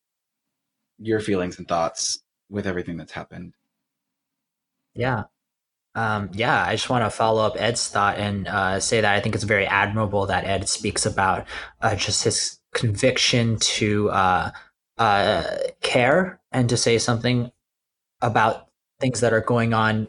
your 1.00 1.20
feelings 1.20 1.58
and 1.58 1.68
thoughts 1.68 2.24
with 2.50 2.68
everything 2.68 2.96
that's 2.96 3.12
happened. 3.12 3.54
Yeah. 4.94 5.24
Um, 5.96 6.30
yeah, 6.34 6.64
I 6.66 6.76
just 6.76 6.90
want 6.90 7.04
to 7.04 7.10
follow 7.10 7.44
up 7.44 7.56
Ed's 7.58 7.90
thought 7.90 8.18
and 8.18 8.48
uh, 8.48 8.80
say 8.80 9.02
that 9.02 9.14
I 9.14 9.20
think 9.20 9.36
it's 9.36 9.44
very 9.44 9.66
admirable 9.66 10.28
that 10.28 10.46
Ed 10.46 10.70
speaks 10.70 11.06
about 11.06 11.46
uh, 11.82 11.96
just 11.96 12.24
his 12.24 12.60
conviction 12.74 13.58
to 13.58 14.10
uh, 14.12 14.52
uh 14.98 15.44
care 15.82 16.40
and 16.52 16.70
to 16.70 16.78
say 16.78 16.98
something 16.98 17.52
about 18.22 18.71
things 19.02 19.20
that 19.20 19.34
are 19.34 19.42
going 19.42 19.74
on 19.74 20.08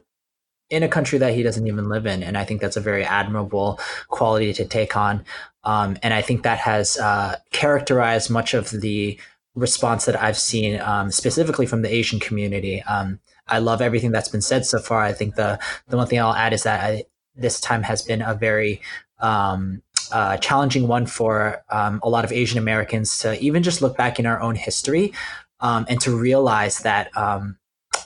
in 0.71 0.83
a 0.83 0.89
country 0.89 1.19
that 1.19 1.35
he 1.35 1.43
doesn't 1.43 1.67
even 1.67 1.89
live 1.89 2.07
in. 2.07 2.23
And 2.23 2.39
I 2.39 2.45
think 2.45 2.61
that's 2.61 2.79
a 2.79 2.81
very 2.81 3.05
admirable 3.05 3.79
quality 4.09 4.53
to 4.55 4.65
take 4.65 4.97
on. 4.97 5.25
Um, 5.65 5.99
and 6.03 6.15
I 6.15 6.23
think 6.23 6.43
that 6.43 6.59
has 6.59 6.97
uh, 6.97 7.37
characterized 7.51 8.31
much 8.31 8.55
of 8.55 8.71
the 8.71 9.19
response 9.55 10.07
that 10.07 10.21
I've 10.21 10.39
seen, 10.39 10.81
um, 10.81 11.11
specifically 11.11 11.67
from 11.67 11.83
the 11.83 11.95
Asian 11.95 12.19
community. 12.19 12.83
Um, 12.83 13.21
I 13.49 13.59
love 13.59 13.83
everything 13.83 14.13
that's 14.13 14.31
been 14.31 14.41
said 14.41 14.65
so 14.65 14.79
far. 14.79 15.03
I 15.03 15.13
think 15.13 15.35
the 15.35 15.59
the 15.89 15.97
one 15.97 16.07
thing 16.07 16.21
I'll 16.21 16.35
add 16.35 16.55
is 16.55 16.63
that 16.63 16.81
I, 16.81 17.05
this 17.35 17.61
time 17.61 17.83
has 17.83 18.01
been 18.03 18.23
a 18.23 18.35
very 18.35 18.81
um, 19.19 19.83
uh, 20.11 20.39
challenging 20.39 20.89
one 20.89 21.07
for 21.07 21.63
um, 21.71 22.01
a 22.03 22.09
lot 22.09 22.25
of 22.25 22.33
Asian 22.33 22.59
Americans 22.59 23.19
to 23.21 23.39
even 23.41 23.63
just 23.63 23.83
look 23.83 23.97
back 23.97 24.19
in 24.19 24.27
our 24.27 24.41
own 24.41 24.55
history 24.55 25.13
um, 25.61 25.85
and 25.89 26.01
to 26.01 26.17
realize 26.17 26.79
that 26.79 27.15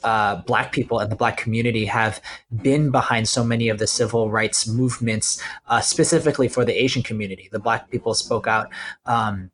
uh, 0.05 0.37
black 0.37 0.73
people 0.73 0.99
and 0.99 1.11
the 1.11 1.17
black 1.17 1.37
community 1.37 1.85
have 1.87 2.21
been 2.63 2.91
behind 2.91 3.29
so 3.29 3.45
many 3.45 3.69
of 3.69 3.79
the 3.79 3.87
civil 3.87 4.31
rights 4.31 4.67
movements, 4.67 5.43
uh, 5.69 5.81
specifically 5.81 6.49
for 6.49 6.65
the 6.65 6.73
Asian 6.73 7.03
community. 7.03 7.49
The 7.51 7.59
black 7.59 7.91
people 7.91 8.15
spoke 8.15 8.47
out 8.47 8.71
um, 9.07 9.51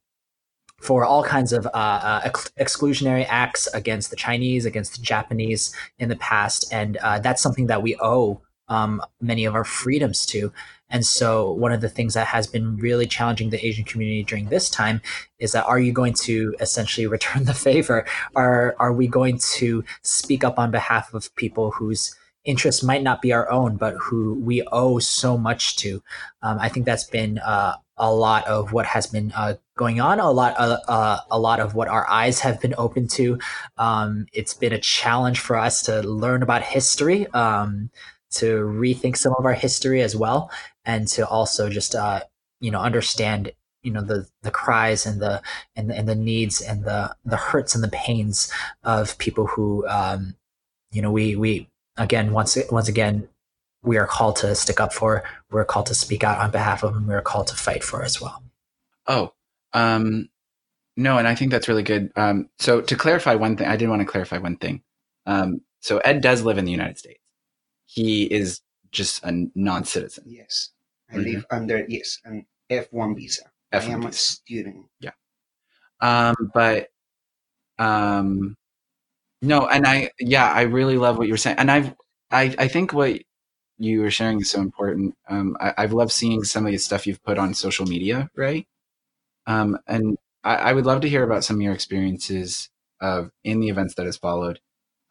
for 0.81 1.05
all 1.05 1.23
kinds 1.23 1.53
of 1.53 1.67
uh, 1.67 1.71
uh, 1.75 2.21
ex- 2.25 2.51
exclusionary 2.59 3.27
acts 3.29 3.69
against 3.69 4.11
the 4.11 4.17
Chinese, 4.17 4.67
against 4.67 4.97
the 4.97 5.03
Japanese 5.03 5.75
in 5.99 6.09
the 6.09 6.17
past, 6.17 6.73
and 6.73 6.97
uh, 6.99 7.19
that's 7.21 7.41
something 7.41 7.69
that 7.69 7.83
we 7.83 7.97
owe 8.01 8.41
um, 8.69 9.03
many 9.21 9.45
of 9.45 9.55
our 9.55 9.65
freedoms 9.65 10.27
to. 10.27 10.53
And 10.93 11.05
so, 11.05 11.51
one 11.51 11.73
of 11.73 11.81
the 11.81 11.89
things 11.89 12.15
that 12.15 12.29
has 12.29 12.47
been 12.47 12.77
really 12.77 13.07
challenging 13.07 13.51
the 13.51 13.67
Asian 13.67 13.85
community 13.85 14.23
during 14.23 14.51
this 14.51 14.71
time 14.71 15.01
is 15.39 15.53
that 15.53 15.67
are 15.67 15.81
you 15.81 15.91
going 15.93 16.13
to 16.27 16.55
essentially 16.61 17.07
return 17.17 17.45
the 17.45 17.55
favor? 17.55 18.07
Are 18.37 18.77
are 18.79 18.93
we 18.93 19.09
going 19.09 19.39
to 19.55 19.83
speak 20.03 20.45
up 20.45 20.59
on 20.59 20.71
behalf 20.71 21.13
of 21.15 21.35
people 21.35 21.73
whose 21.73 22.15
interests 22.45 22.83
might 22.83 23.03
not 23.03 23.23
be 23.23 23.33
our 23.33 23.51
own, 23.51 23.77
but 23.77 23.95
who 23.95 24.35
we 24.35 24.63
owe 24.71 24.99
so 24.99 25.39
much 25.39 25.77
to? 25.77 26.03
Um, 26.43 26.59
I 26.61 26.69
think 26.69 26.87
that's 26.87 27.05
been 27.05 27.39
uh, 27.39 27.77
a 27.97 28.13
lot 28.13 28.47
of 28.47 28.73
what 28.73 28.85
has 28.87 29.07
been 29.07 29.33
uh, 29.35 29.55
going 29.77 30.01
on, 30.01 30.19
a 30.19 30.31
lot, 30.31 30.55
uh, 30.59 30.79
uh, 30.89 31.19
a 31.31 31.39
lot 31.39 31.61
of 31.61 31.75
what 31.75 31.89
our 31.89 32.09
eyes 32.11 32.41
have 32.41 32.61
been 32.61 32.75
open 32.77 33.07
to. 33.09 33.39
Um, 33.79 34.27
it's 34.33 34.55
been 34.55 34.73
a 34.73 34.79
challenge 34.79 35.41
for 35.41 35.57
us 35.57 35.83
to 35.83 36.03
learn 36.03 36.43
about 36.43 36.63
history. 36.63 37.27
Um, 37.29 37.91
to 38.33 38.61
rethink 38.61 39.17
some 39.17 39.35
of 39.39 39.45
our 39.45 39.53
history 39.53 40.01
as 40.01 40.17
well 40.17 40.51
and 40.85 41.09
to 41.09 41.27
also 41.27 41.69
just 41.69 41.95
uh, 41.95 42.21
you 42.61 42.71
know 42.71 42.81
understand 42.81 43.53
you 43.83 43.93
know 43.93 44.03
the 44.03 44.29
the 44.43 44.51
cries 44.51 45.07
and 45.07 45.21
the 45.21 45.43
and 45.77 45.91
the, 45.91 45.97
and 45.97 46.09
the 46.09 46.15
needs 46.15 46.61
and 46.61 46.85
the 46.85 47.15
the 47.25 47.37
hurts 47.37 47.75
and 47.75 47.83
the 47.83 47.89
pains 47.89 48.53
of 48.85 49.19
people 49.19 49.47
who 49.47 49.87
um, 49.89 50.37
you 50.93 51.03
know 51.03 51.11
we 51.11 51.37
we 51.37 51.69
again 51.97 52.33
once 52.33 52.57
once 52.71 52.89
again 52.89 53.29
we 53.83 53.99
are 53.99 54.07
called 54.07 54.37
to 54.37 54.55
stick 54.55 54.81
up 54.81 54.93
for 54.93 55.25
we're 55.51 55.65
called 55.65 55.87
to 55.87 55.95
speak 55.95 56.23
out 56.23 56.39
on 56.39 56.51
behalf 56.51 56.83
of 56.83 56.95
and 56.95 57.07
we're 57.07 57.21
called 57.21 57.49
to 57.49 57.57
fight 57.57 57.83
for 57.83 58.03
as 58.03 58.21
well. 58.21 58.43
Oh 59.07 59.33
um 59.73 60.29
no 60.97 61.17
and 61.19 61.27
i 61.27 61.35
think 61.35 61.51
that's 61.51 61.69
really 61.69 61.83
good. 61.83 62.13
Um 62.17 62.49
so 62.59 62.81
to 62.81 62.97
clarify 62.97 63.35
one 63.35 63.57
thing 63.57 63.67
i 63.67 63.77
did 63.77 63.89
want 63.89 64.01
to 64.01 64.07
clarify 64.07 64.39
one 64.39 64.57
thing. 64.57 64.83
Um 65.27 65.63
so 65.81 65.99
ed 65.99 66.21
does 66.21 66.43
live 66.43 66.59
in 66.59 66.65
the 66.65 66.71
united 66.71 66.99
states. 66.99 67.21
He 67.87 68.25
is 68.25 68.61
just 68.93 69.25
a 69.25 69.47
non-citizen. 69.55 70.25
Yes, 70.27 70.71
I 71.11 71.15
mm-hmm. 71.15 71.25
live 71.25 71.47
under 71.51 71.85
yes 71.89 72.21
an 72.25 72.47
F 72.71 72.87
one 72.93 73.17
visa. 73.17 73.43
F1 73.73 73.81
I 73.81 73.93
am 73.93 74.01
visa. 74.03 74.09
a 74.09 74.13
student. 74.13 74.87
Yeah, 75.01 75.11
um, 76.01 76.37
but 76.55 76.89
um, 77.79 78.57
no, 79.41 79.67
and 79.67 79.87
I 79.87 80.11
yeah, 80.21 80.51
I 80.51 80.63
really 80.63 80.99
love 80.99 81.19
what 81.19 81.29
you're 81.29 81.37
saying, 81.37 81.59
and 81.59 81.71
I've 81.71 81.95
I 82.31 82.55
I 82.59 82.69
think 82.69 82.93
what 82.93 83.21
you 83.79 84.03
were 84.03 84.11
sharing 84.11 84.41
is 84.41 84.51
so 84.51 84.61
important. 84.61 85.17
Um, 85.29 85.57
I, 85.59 85.75
have 85.79 85.93
loved 85.93 86.13
seeing 86.13 86.45
some 86.45 86.67
of 86.67 86.73
the 86.73 86.79
stuff 86.79 87.07
you've 87.07 87.23
put 87.25 87.39
on 87.39 87.53
social 87.55 87.85
media, 87.85 88.31
right? 88.37 88.69
Um, 89.47 89.79
and 89.89 90.19
I, 90.45 90.55
I 90.55 90.73
would 90.73 90.87
love 90.87 91.01
to 91.01 91.09
hear 91.09 91.25
about 91.25 91.43
some 91.43 91.57
of 91.57 91.63
your 91.63 91.73
experiences 91.73 92.69
of 93.01 93.33
in 93.43 93.59
the 93.59 93.71
events 93.71 93.95
that 93.95 94.07
has 94.07 94.17
followed 94.17 94.61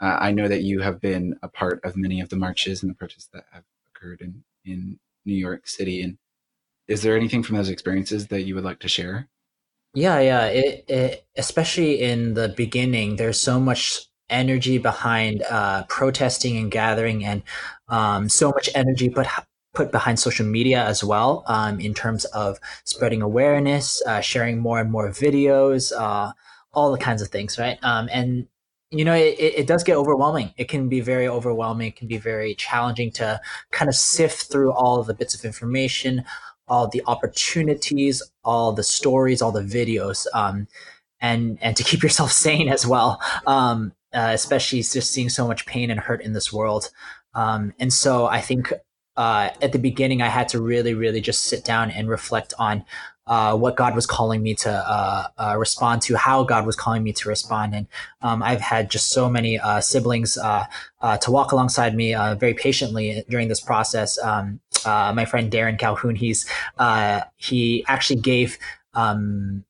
uh, 0.02 0.17
I 0.20 0.32
know 0.32 0.48
that 0.48 0.63
you 0.63 0.80
have 0.82 1.00
been 1.00 1.38
a 1.44 1.48
part 1.48 1.80
of 1.86 1.96
many 1.96 2.20
of 2.22 2.30
the 2.30 2.36
marches 2.36 2.82
and 2.82 2.89
the 2.89 2.96
protests 2.96 3.30
that 3.34 3.46
have 3.52 3.63
occurred 4.02 4.22
in, 4.22 4.44
in 4.66 5.00
New 5.26 5.36
York 5.36 5.68
City. 5.68 6.02
And 6.02 6.18
is 6.88 7.02
there 7.02 7.16
anything 7.16 7.44
from 7.44 7.58
those 7.58 7.70
experiences 7.70 8.28
that 8.28 8.44
you 8.44 8.56
would 8.56 8.64
like 8.64 8.80
to 8.80 8.88
share? 8.88 9.28
Yeah, 9.94 10.20
yeah. 10.20 10.46
It, 10.46 10.86
it, 10.88 11.26
especially 11.38 12.02
in 12.02 12.34
the 12.34 12.50
beginning, 12.50 13.18
there's 13.18 13.40
so 13.40 13.60
much 13.60 14.02
energy 14.30 14.78
behind 14.78 15.44
uh, 15.50 15.84
protesting 15.90 16.56
and 16.58 16.72
gathering, 16.72 17.26
and 17.26 17.44
um, 17.90 18.30
so 18.30 18.52
much 18.52 18.70
energy 18.74 19.10
put 19.10 19.28
put 19.74 19.92
behind 19.92 20.20
social 20.20 20.46
media 20.46 20.84
as 20.86 21.04
well 21.04 21.44
um, 21.48 21.80
in 21.80 21.94
terms 21.94 22.26
of 22.26 22.58
spreading 22.84 23.22
awareness, 23.22 24.02
uh, 24.06 24.20
sharing 24.20 24.60
more 24.60 24.80
and 24.80 24.92
more 24.92 25.10
videos, 25.10 25.94
uh, 25.98 26.32
all 26.74 26.92
the 26.92 26.98
kinds 26.98 27.22
of 27.22 27.30
things, 27.30 27.58
right? 27.58 27.78
Um, 27.82 28.10
and 28.12 28.48
you 28.91 29.06
know, 29.06 29.13
it, 29.13 29.38
it 29.39 29.67
does 29.67 29.84
get 29.84 29.95
overwhelming. 29.95 30.54
It 30.58 30.67
can 30.67 30.89
be 30.89 30.99
very 30.99 31.27
overwhelming. 31.27 31.88
It 31.88 31.95
can 31.95 32.08
be 32.08 32.17
very 32.17 32.56
challenging 32.56 33.12
to 33.13 33.39
kind 33.71 33.88
of 33.88 33.95
sift 33.95 34.51
through 34.51 34.73
all 34.73 35.01
the 35.04 35.13
bits 35.13 35.34
of 35.34 35.45
information, 35.45 36.25
all 36.67 36.88
the 36.88 37.01
opportunities, 37.08 38.21
all 38.43 38.73
the 38.73 38.84
stories, 38.84 39.41
all 39.41 39.51
the 39.51 39.62
videos, 39.62 40.27
um, 40.34 40.67
and 41.21 41.58
and 41.62 41.77
to 41.77 41.84
keep 41.89 42.04
yourself 42.04 42.32
sane 42.32 42.67
as 42.67 42.86
well. 42.86 43.21
Um, 43.47 43.93
uh, 44.13 44.32
especially 44.34 44.82
just 44.82 45.12
seeing 45.12 45.30
so 45.30 45.47
much 45.47 45.65
pain 45.65 45.89
and 45.89 45.99
hurt 45.99 46.21
in 46.21 46.34
this 46.34 46.51
world. 46.51 46.89
Um, 47.34 47.73
and 47.80 47.93
so 47.93 48.25
I 48.25 48.41
think 48.41 48.73
uh, 49.15 49.49
at 49.62 49.71
the 49.71 49.80
beginning, 49.80 50.21
I 50.21 50.27
had 50.27 50.49
to 50.49 50.62
really, 50.62 50.93
really 50.93 51.21
just 51.21 51.45
sit 51.45 51.63
down 51.63 51.91
and 51.91 52.10
reflect 52.10 52.54
on 52.60 52.84
uh, 53.27 53.55
what 53.55 53.75
God 53.75 53.95
was 53.95 54.05
calling 54.05 54.41
me 54.41 54.55
to 54.55 54.71
uh, 54.71 55.27
uh, 55.38 55.55
respond 55.57 56.01
to, 56.03 56.17
how 56.17 56.43
God 56.43 56.65
was 56.65 56.75
calling 56.75 57.03
me 57.03 57.13
to 57.13 57.29
respond. 57.29 57.75
And 57.75 57.88
um, 58.21 58.43
I've 58.43 58.62
had 58.62 58.89
just 58.89 59.10
so 59.10 59.29
many 59.29 59.60
uh, 59.60 59.81
siblings 59.81 60.38
uh, 60.38 60.65
uh, 61.01 61.17
to 61.17 61.31
walk 61.31 61.51
alongside 61.51 61.95
me 61.95 62.13
very 62.13 62.53
patiently 62.53 63.23
during 63.29 63.47
this 63.47 63.62
process. 63.62 64.17
Um, 64.19 64.60
my 64.86 65.25
friend 65.25 65.51
Darren 65.51 65.77
Calhoun, 65.77 66.15
he's 66.15 66.45
he 67.38 67.86
actually 67.88 68.21
gave. 68.21 68.57
Um, 68.93 69.63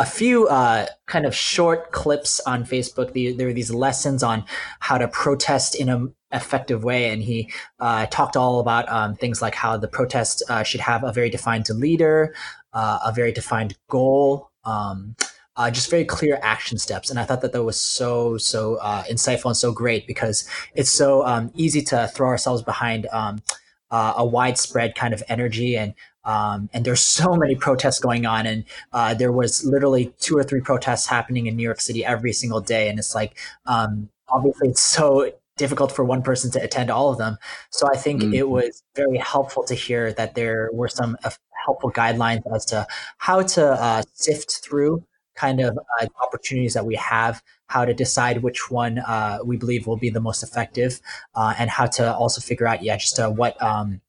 a 0.00 0.06
few 0.06 0.46
uh, 0.46 0.86
kind 1.06 1.26
of 1.26 1.34
short 1.34 1.90
clips 1.90 2.38
on 2.46 2.64
Facebook. 2.64 3.14
The, 3.14 3.32
there 3.32 3.48
were 3.48 3.52
these 3.52 3.72
lessons 3.72 4.22
on 4.22 4.44
how 4.78 4.96
to 4.96 5.08
protest 5.08 5.74
in 5.74 5.88
a 5.88 6.06
effective 6.32 6.84
way. 6.84 7.10
And 7.10 7.22
he 7.22 7.50
uh, 7.80 8.06
talked 8.06 8.36
all 8.36 8.60
about 8.60 8.88
um, 8.90 9.14
things 9.14 9.40
like 9.40 9.54
how 9.54 9.76
the 9.76 9.88
protest 9.88 10.42
uh, 10.48 10.62
should 10.62 10.80
have 10.80 11.04
a 11.04 11.12
very 11.12 11.30
defined 11.30 11.68
leader, 11.70 12.34
uh, 12.72 12.98
a 13.04 13.12
very 13.12 13.32
defined 13.32 13.76
goal, 13.88 14.50
um, 14.64 15.16
uh, 15.56 15.70
just 15.70 15.90
very 15.90 16.04
clear 16.04 16.38
action 16.42 16.78
steps. 16.78 17.10
And 17.10 17.18
I 17.18 17.24
thought 17.24 17.40
that 17.40 17.52
that 17.52 17.64
was 17.64 17.80
so, 17.80 18.38
so 18.38 18.76
uh, 18.76 19.02
insightful 19.04 19.46
and 19.46 19.56
so 19.56 19.72
great 19.72 20.06
because 20.06 20.48
it's 20.74 20.92
so 20.92 21.26
um, 21.26 21.50
easy 21.54 21.82
to 21.82 22.08
throw 22.08 22.28
ourselves 22.28 22.62
behind 22.62 23.06
um, 23.12 23.42
uh, 23.90 24.14
a 24.16 24.24
widespread 24.24 24.94
kind 24.94 25.14
of 25.14 25.22
energy 25.28 25.76
and 25.76 25.94
um, 26.24 26.68
and 26.74 26.84
there's 26.84 27.00
so 27.00 27.34
many 27.36 27.54
protests 27.54 28.00
going 28.00 28.26
on 28.26 28.46
and 28.46 28.64
uh, 28.92 29.14
there 29.14 29.32
was 29.32 29.64
literally 29.64 30.12
two 30.20 30.36
or 30.36 30.44
three 30.44 30.60
protests 30.60 31.06
happening 31.06 31.46
in 31.46 31.56
new 31.56 31.62
york 31.62 31.80
city 31.80 32.04
every 32.04 32.32
single 32.32 32.60
day 32.60 32.88
and 32.88 32.98
it's 32.98 33.14
like 33.14 33.38
um, 33.66 34.08
obviously 34.28 34.68
it's 34.68 34.82
so 34.82 35.32
difficult 35.56 35.90
for 35.90 36.04
one 36.04 36.22
person 36.22 36.50
to 36.50 36.62
attend 36.62 36.90
all 36.90 37.10
of 37.10 37.18
them 37.18 37.36
so 37.70 37.88
i 37.92 37.96
think 37.96 38.22
mm-hmm. 38.22 38.34
it 38.34 38.48
was 38.48 38.82
very 38.94 39.18
helpful 39.18 39.64
to 39.64 39.74
hear 39.74 40.12
that 40.12 40.34
there 40.34 40.70
were 40.72 40.88
some 40.88 41.16
uh, 41.24 41.30
helpful 41.68 41.92
guidelines 42.02 42.42
as 42.54 42.64
to 42.72 42.86
how 43.18 43.38
to 43.54 43.62
uh, 43.86 44.02
sift 44.14 44.50
through 44.64 45.04
kind 45.44 45.60
of 45.60 45.78
uh, 46.00 46.06
opportunities 46.24 46.74
that 46.74 46.86
we 46.90 46.96
have, 46.96 47.34
how 47.74 47.84
to 47.84 47.94
decide 47.94 48.42
which 48.42 48.60
one 48.70 48.98
uh, 48.98 49.38
we 49.44 49.56
believe 49.56 49.86
will 49.86 50.00
be 50.06 50.10
the 50.10 50.24
most 50.28 50.42
effective, 50.42 50.92
uh, 51.38 51.54
and 51.60 51.70
how 51.70 51.86
to 51.86 52.04
also 52.20 52.40
figure 52.40 52.66
out, 52.66 52.82
yeah, 52.82 52.96
just 52.96 53.18
uh, 53.20 53.30
what 53.30 53.54
um, 53.62 54.00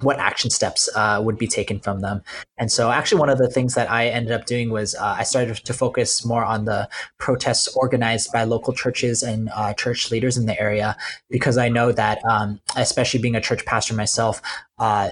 what 0.00 0.18
action 0.18 0.50
steps 0.50 0.88
uh, 0.96 1.20
would 1.24 1.38
be 1.38 1.46
taken 1.46 1.78
from 1.78 2.00
them. 2.00 2.22
And 2.58 2.72
so, 2.76 2.90
actually, 2.90 3.20
one 3.20 3.32
of 3.34 3.38
the 3.38 3.48
things 3.56 3.74
that 3.74 3.88
I 3.90 4.08
ended 4.08 4.32
up 4.32 4.46
doing 4.46 4.70
was 4.70 4.94
uh, 4.94 5.14
I 5.20 5.22
started 5.22 5.56
to 5.56 5.72
focus 5.72 6.24
more 6.24 6.44
on 6.44 6.64
the 6.64 6.88
protests 7.18 7.68
organized 7.76 8.32
by 8.32 8.42
local 8.44 8.72
churches 8.72 9.22
and 9.22 9.48
uh, 9.54 9.74
church 9.74 10.10
leaders 10.10 10.36
in 10.36 10.46
the 10.46 10.60
area, 10.60 10.96
because 11.30 11.56
I 11.66 11.68
know 11.68 11.92
that, 11.92 12.18
um, 12.24 12.60
especially 12.76 13.20
being 13.20 13.36
a 13.36 13.40
church 13.40 13.64
pastor 13.64 13.94
myself, 13.94 14.42
uh, 14.78 15.10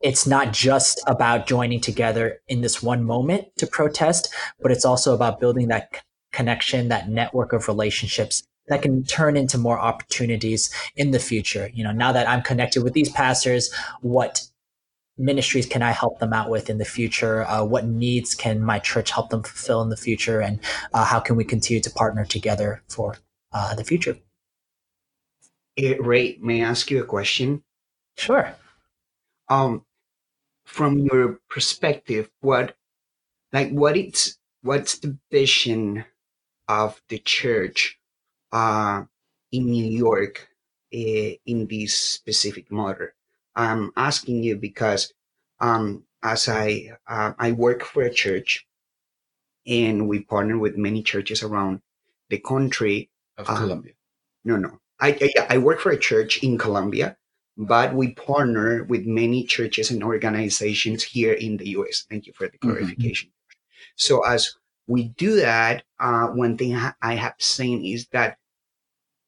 it's 0.00 0.26
not 0.26 0.52
just 0.52 1.02
about 1.06 1.46
joining 1.46 1.80
together 1.80 2.40
in 2.48 2.62
this 2.62 2.82
one 2.82 3.04
moment 3.04 3.48
to 3.58 3.66
protest, 3.66 4.32
but 4.60 4.72
it's 4.72 4.84
also 4.84 5.14
about 5.14 5.40
building 5.40 5.68
that 5.68 6.02
connection, 6.32 6.88
that 6.88 7.08
network 7.08 7.52
of 7.52 7.68
relationships 7.68 8.42
that 8.68 8.82
can 8.82 9.04
turn 9.04 9.36
into 9.36 9.58
more 9.58 9.78
opportunities 9.78 10.72
in 10.96 11.10
the 11.10 11.18
future. 11.18 11.70
You 11.74 11.84
know, 11.84 11.92
now 11.92 12.12
that 12.12 12.28
I'm 12.28 12.42
connected 12.42 12.82
with 12.82 12.92
these 12.92 13.10
pastors, 13.10 13.72
what 14.00 14.42
ministries 15.18 15.66
can 15.66 15.82
I 15.82 15.90
help 15.90 16.18
them 16.18 16.32
out 16.32 16.48
with 16.48 16.70
in 16.70 16.78
the 16.78 16.84
future? 16.84 17.44
Uh, 17.44 17.64
what 17.64 17.84
needs 17.84 18.34
can 18.34 18.62
my 18.62 18.78
church 18.78 19.10
help 19.10 19.30
them 19.30 19.42
fulfill 19.42 19.82
in 19.82 19.90
the 19.90 19.96
future? 19.96 20.40
And 20.40 20.60
uh, 20.94 21.04
how 21.04 21.20
can 21.20 21.36
we 21.36 21.44
continue 21.44 21.82
to 21.82 21.90
partner 21.90 22.24
together 22.24 22.82
for 22.88 23.16
uh, 23.52 23.74
the 23.74 23.84
future? 23.84 24.16
Hey, 25.76 25.98
Ray, 25.98 26.38
may 26.40 26.64
I 26.64 26.68
ask 26.68 26.90
you 26.90 27.02
a 27.02 27.06
question? 27.06 27.62
Sure. 28.16 28.54
Um, 29.48 29.84
from 30.70 30.98
your 30.98 31.40
perspective, 31.50 32.30
what 32.40 32.76
like 33.52 33.70
what 33.70 33.96
it's 33.96 34.38
what's 34.62 34.98
the 34.98 35.18
vision 35.30 36.04
of 36.68 37.02
the 37.08 37.18
church 37.18 37.98
uh, 38.52 39.02
in 39.50 39.66
New 39.66 39.84
York 39.84 40.48
uh, 40.94 41.30
in 41.44 41.66
this 41.68 41.94
specific 41.94 42.70
matter? 42.70 43.14
I'm 43.56 43.90
asking 43.96 44.44
you 44.44 44.56
because 44.56 45.12
um, 45.58 46.04
as 46.22 46.48
I 46.48 46.92
uh, 47.08 47.32
I 47.36 47.50
work 47.52 47.82
for 47.82 48.02
a 48.02 48.14
church 48.14 48.64
and 49.66 50.08
we 50.08 50.20
partner 50.20 50.56
with 50.56 50.76
many 50.76 51.02
churches 51.02 51.42
around 51.42 51.82
the 52.30 52.38
country. 52.38 53.10
Of 53.36 53.46
Colombia. 53.46 53.94
No, 54.44 54.56
no. 54.56 54.78
I, 55.00 55.18
I 55.20 55.56
I 55.56 55.58
work 55.58 55.80
for 55.80 55.90
a 55.90 55.98
church 55.98 56.42
in 56.44 56.58
Colombia 56.58 57.16
but 57.60 57.94
we 57.94 58.12
partner 58.12 58.84
with 58.84 59.04
many 59.04 59.44
churches 59.44 59.90
and 59.90 60.02
organizations 60.02 61.02
here 61.02 61.34
in 61.34 61.58
the 61.58 61.68
US. 61.70 62.06
Thank 62.08 62.26
you 62.26 62.32
for 62.32 62.46
the 62.46 62.56
mm-hmm. 62.56 62.70
clarification. 62.70 63.28
Mm-hmm. 63.28 63.76
So 63.96 64.24
as 64.24 64.54
we 64.86 65.08
do 65.08 65.36
that, 65.36 65.84
uh, 65.98 66.28
one 66.28 66.56
thing 66.56 66.74
I 67.02 67.14
have 67.14 67.34
seen 67.38 67.84
is 67.84 68.06
that 68.12 68.38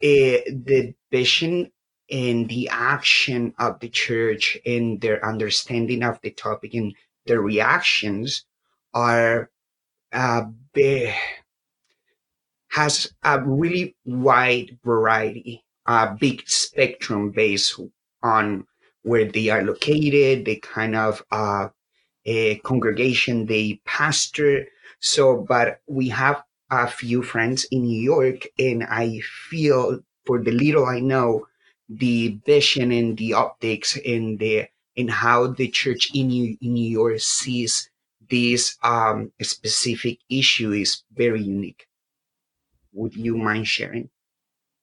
uh, 0.02 0.40
the 0.48 0.94
vision 1.10 1.70
and 2.10 2.48
the 2.48 2.70
action 2.70 3.54
of 3.58 3.78
the 3.80 3.90
church 3.90 4.56
and 4.64 4.98
their 5.00 5.24
understanding 5.24 6.02
of 6.02 6.18
the 6.22 6.30
topic 6.30 6.72
and 6.72 6.94
their 7.26 7.42
reactions 7.42 8.46
are 8.94 9.50
uh, 10.10 10.44
be, 10.72 11.14
has 12.68 13.12
a 13.22 13.42
really 13.42 13.94
wide 14.06 14.78
variety, 14.82 15.64
a 15.84 16.16
big 16.18 16.48
spectrum 16.48 17.30
based 17.30 17.78
on 18.22 18.66
where 19.02 19.24
they 19.24 19.48
are 19.48 19.62
located, 19.62 20.44
the 20.44 20.56
kind 20.56 20.94
of 20.96 21.22
uh, 21.30 21.68
a 22.24 22.56
congregation 22.58 23.46
they 23.46 23.80
pastor. 23.84 24.66
So, 25.00 25.44
but 25.48 25.80
we 25.86 26.08
have 26.10 26.42
a 26.70 26.86
few 26.86 27.22
friends 27.22 27.66
in 27.70 27.82
New 27.82 28.00
York, 28.00 28.46
and 28.58 28.84
I 28.84 29.20
feel 29.50 30.00
for 30.24 30.42
the 30.42 30.52
little 30.52 30.86
I 30.86 31.00
know, 31.00 31.46
the 31.88 32.38
vision 32.46 32.92
and 32.92 33.16
the 33.18 33.34
optics 33.34 33.98
and 34.06 34.38
the 34.38 34.68
and 34.96 35.10
how 35.10 35.48
the 35.48 35.68
church 35.68 36.10
in 36.14 36.28
New, 36.28 36.56
in 36.60 36.74
New 36.74 36.90
York 36.90 37.20
sees 37.20 37.90
this 38.30 38.76
um, 38.82 39.32
specific 39.42 40.18
issue 40.28 40.72
is 40.72 41.02
very 41.14 41.42
unique. 41.42 41.86
Would 42.92 43.16
you 43.16 43.36
mind 43.36 43.66
sharing? 43.66 44.10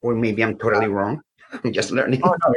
Or 0.01 0.15
maybe 0.15 0.43
I'm 0.43 0.57
totally 0.57 0.87
wrong. 0.87 1.21
I'm 1.63 1.73
just 1.73 1.91
learning. 1.91 2.21
Oh, 2.23 2.35
no, 2.45 2.55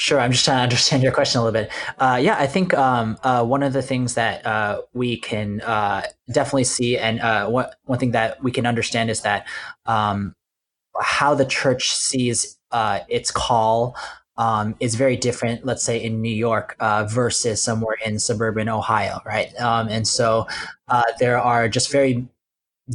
Sure, 0.00 0.20
I'm 0.20 0.30
just 0.30 0.44
trying 0.44 0.58
to 0.58 0.62
understand 0.62 1.02
your 1.02 1.10
question 1.10 1.40
a 1.40 1.44
little 1.44 1.60
bit. 1.60 1.72
Uh, 1.98 2.20
yeah, 2.22 2.36
I 2.38 2.46
think 2.46 2.72
um, 2.72 3.18
uh, 3.24 3.44
one 3.44 3.64
of 3.64 3.72
the 3.72 3.82
things 3.82 4.14
that 4.14 4.46
uh, 4.46 4.82
we 4.94 5.16
can 5.16 5.60
uh, 5.62 6.02
definitely 6.32 6.64
see, 6.64 6.96
and 6.96 7.18
uh, 7.18 7.48
one 7.48 7.66
one 7.86 7.98
thing 7.98 8.12
that 8.12 8.40
we 8.40 8.52
can 8.52 8.64
understand 8.64 9.10
is 9.10 9.22
that 9.22 9.48
um, 9.86 10.36
how 11.00 11.34
the 11.34 11.44
church 11.44 11.90
sees 11.90 12.58
uh, 12.70 13.00
its 13.08 13.32
call 13.32 13.96
um, 14.36 14.76
is 14.78 14.94
very 14.94 15.16
different. 15.16 15.66
Let's 15.66 15.82
say 15.82 16.00
in 16.00 16.22
New 16.22 16.34
York 16.34 16.76
versus 17.08 17.60
somewhere 17.60 17.96
in 18.06 18.20
suburban 18.20 18.68
Ohio, 18.68 19.20
right? 19.26 19.52
Um, 19.60 19.88
and 19.88 20.06
so 20.06 20.46
there 21.18 21.40
are 21.40 21.68
just 21.68 21.90
very 21.90 22.24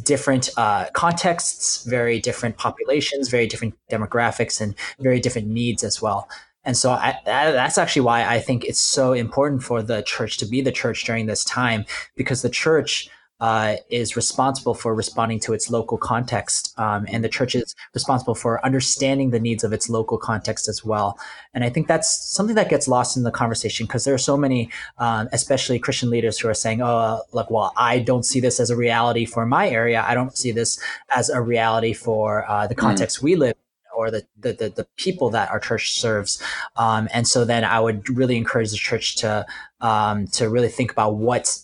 different 0.06 0.50
contexts, 0.94 1.84
very 1.84 2.20
different 2.22 2.56
populations, 2.56 3.28
very 3.28 3.46
different 3.46 3.76
demographics, 3.92 4.62
and 4.62 4.74
very 5.02 5.20
different 5.20 5.50
needs 5.50 5.84
as 5.84 6.02
well. 6.02 6.30
And 6.66 6.78
so 6.78 6.92
I, 6.92 7.20
that's 7.26 7.78
actually 7.78 8.04
why 8.04 8.26
I 8.26 8.40
think 8.40 8.64
it's 8.64 8.80
so 8.80 9.14
important 9.14 9.64
for 9.64 9.82
the 9.82 10.02
church 10.04 10.38
to 10.38 10.46
be 10.46 10.62
the 10.62 10.72
church 10.72 11.04
during 11.04 11.26
this 11.26 11.44
time, 11.44 11.86
because 12.16 12.42
the 12.42 12.50
church 12.50 13.10
uh, 13.44 13.76
is 13.90 14.16
responsible 14.16 14.74
for 14.74 14.96
responding 14.96 15.38
to 15.38 15.52
its 15.52 15.70
local 15.70 15.98
context, 15.98 16.74
um, 16.80 17.06
and 17.10 17.26
the 17.26 17.28
church 17.28 17.56
is 17.56 17.76
responsible 17.94 18.36
for 18.36 18.64
understanding 18.66 19.32
the 19.32 19.40
needs 19.40 19.66
of 19.66 19.74
its 19.74 19.90
local 19.90 20.18
context 20.18 20.70
as 20.70 20.86
well. 20.86 21.20
And 21.54 21.66
I 21.66 21.70
think 21.70 21.90
that's 21.90 22.34
something 22.34 22.56
that 22.56 22.70
gets 22.70 22.88
lost 22.88 23.18
in 23.18 23.24
the 23.24 23.32
conversation 23.32 23.86
because 23.86 24.06
there 24.06 24.14
are 24.14 24.20
so 24.20 24.38
many, 24.38 24.70
um, 24.98 25.28
especially 25.34 25.78
Christian 25.78 26.10
leaders, 26.10 26.40
who 26.40 26.48
are 26.48 26.54
saying, 26.54 26.82
"Oh, 26.82 27.22
like, 27.34 27.52
well, 27.52 27.74
I 27.76 28.00
don't 28.00 28.24
see 28.24 28.40
this 28.40 28.62
as 28.62 28.70
a 28.70 28.78
reality 28.78 29.26
for 29.26 29.46
my 29.46 29.68
area. 29.68 30.06
I 30.08 30.14
don't 30.14 30.38
see 30.38 30.54
this 30.54 30.80
as 31.14 31.30
a 31.30 31.42
reality 31.42 31.92
for 31.92 32.50
uh, 32.50 32.68
the 32.68 32.76
mm. 32.76 32.78
context 32.86 33.20
mm. 33.20 33.24
we 33.24 33.36
live." 33.36 33.63
Or 33.96 34.12
the, 34.12 34.26
the, 34.38 34.54
the, 34.54 34.70
the, 34.70 34.88
people 34.98 35.30
that 35.30 35.50
our 35.50 35.60
church 35.60 35.94
serves. 35.94 36.42
Um, 36.76 37.08
and 37.14 37.28
so 37.28 37.46
then 37.46 37.64
I 37.64 37.80
would 37.80 38.10
really 38.10 38.38
encourage 38.38 38.72
the 38.72 38.78
church 38.78 39.18
to, 39.18 39.46
um, 39.82 40.28
to 40.28 40.50
really 40.50 40.70
think 40.70 40.92
about 40.92 41.16
what, 41.16 41.58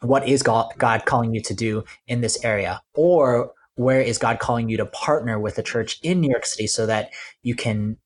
what 0.00 0.26
is 0.28 0.42
God, 0.42 0.72
God 0.78 1.04
calling 1.04 1.34
you 1.34 1.42
to 1.42 1.54
do 1.54 1.84
in 2.06 2.20
this 2.20 2.42
area 2.44 2.82
or 2.94 3.52
where 3.74 4.00
is 4.00 4.18
God 4.18 4.38
calling 4.40 4.68
you 4.68 4.76
to 4.76 4.86
partner 4.86 5.38
with 5.38 5.54
the 5.54 5.62
church 5.62 5.98
in 6.02 6.20
New 6.20 6.30
York 6.30 6.46
City 6.46 6.66
so 6.66 6.86
that 6.86 7.10
you 7.42 7.54
can 7.54 7.96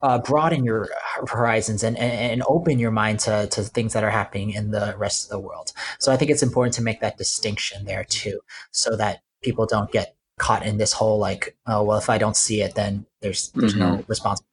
uh, 0.00 0.18
broaden 0.18 0.64
your 0.64 0.88
horizons 1.26 1.82
and, 1.82 1.98
and, 1.98 2.32
and, 2.32 2.42
open 2.46 2.78
your 2.78 2.92
mind 2.92 3.18
to, 3.18 3.48
to 3.48 3.62
things 3.62 3.92
that 3.92 4.04
are 4.04 4.10
happening 4.10 4.50
in 4.50 4.70
the 4.70 4.94
rest 4.96 5.24
of 5.24 5.30
the 5.30 5.40
world. 5.40 5.72
So 5.98 6.12
I 6.12 6.16
think 6.16 6.30
it's 6.30 6.42
important 6.42 6.74
to 6.74 6.82
make 6.82 7.00
that 7.00 7.18
distinction 7.18 7.84
there 7.84 8.04
too, 8.04 8.40
so 8.70 8.96
that 8.96 9.22
people 9.42 9.66
don't 9.66 9.90
get 9.90 10.14
caught 10.38 10.64
in 10.64 10.78
this 10.78 10.92
whole 10.92 11.18
like, 11.18 11.56
oh 11.66 11.82
well, 11.82 11.98
if 11.98 12.08
I 12.08 12.18
don't 12.18 12.36
see 12.36 12.62
it, 12.62 12.74
then 12.74 13.06
there's 13.20 13.50
there's 13.50 13.74
mm-hmm. 13.74 13.96
no 13.96 14.04
responsibility 14.06 14.48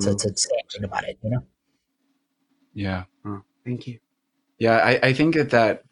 to, 0.00 0.14
to, 0.14 0.30
to 0.30 0.36
say 0.36 0.50
anything 0.58 0.84
about 0.84 1.04
it. 1.04 1.18
You 1.22 1.30
know? 1.30 1.44
Yeah. 2.74 3.04
Oh, 3.24 3.42
thank 3.64 3.86
you. 3.86 3.98
Yeah, 4.58 4.76
I, 4.76 5.00
I 5.02 5.12
think 5.12 5.34
that 5.34 5.50
that 5.50 5.84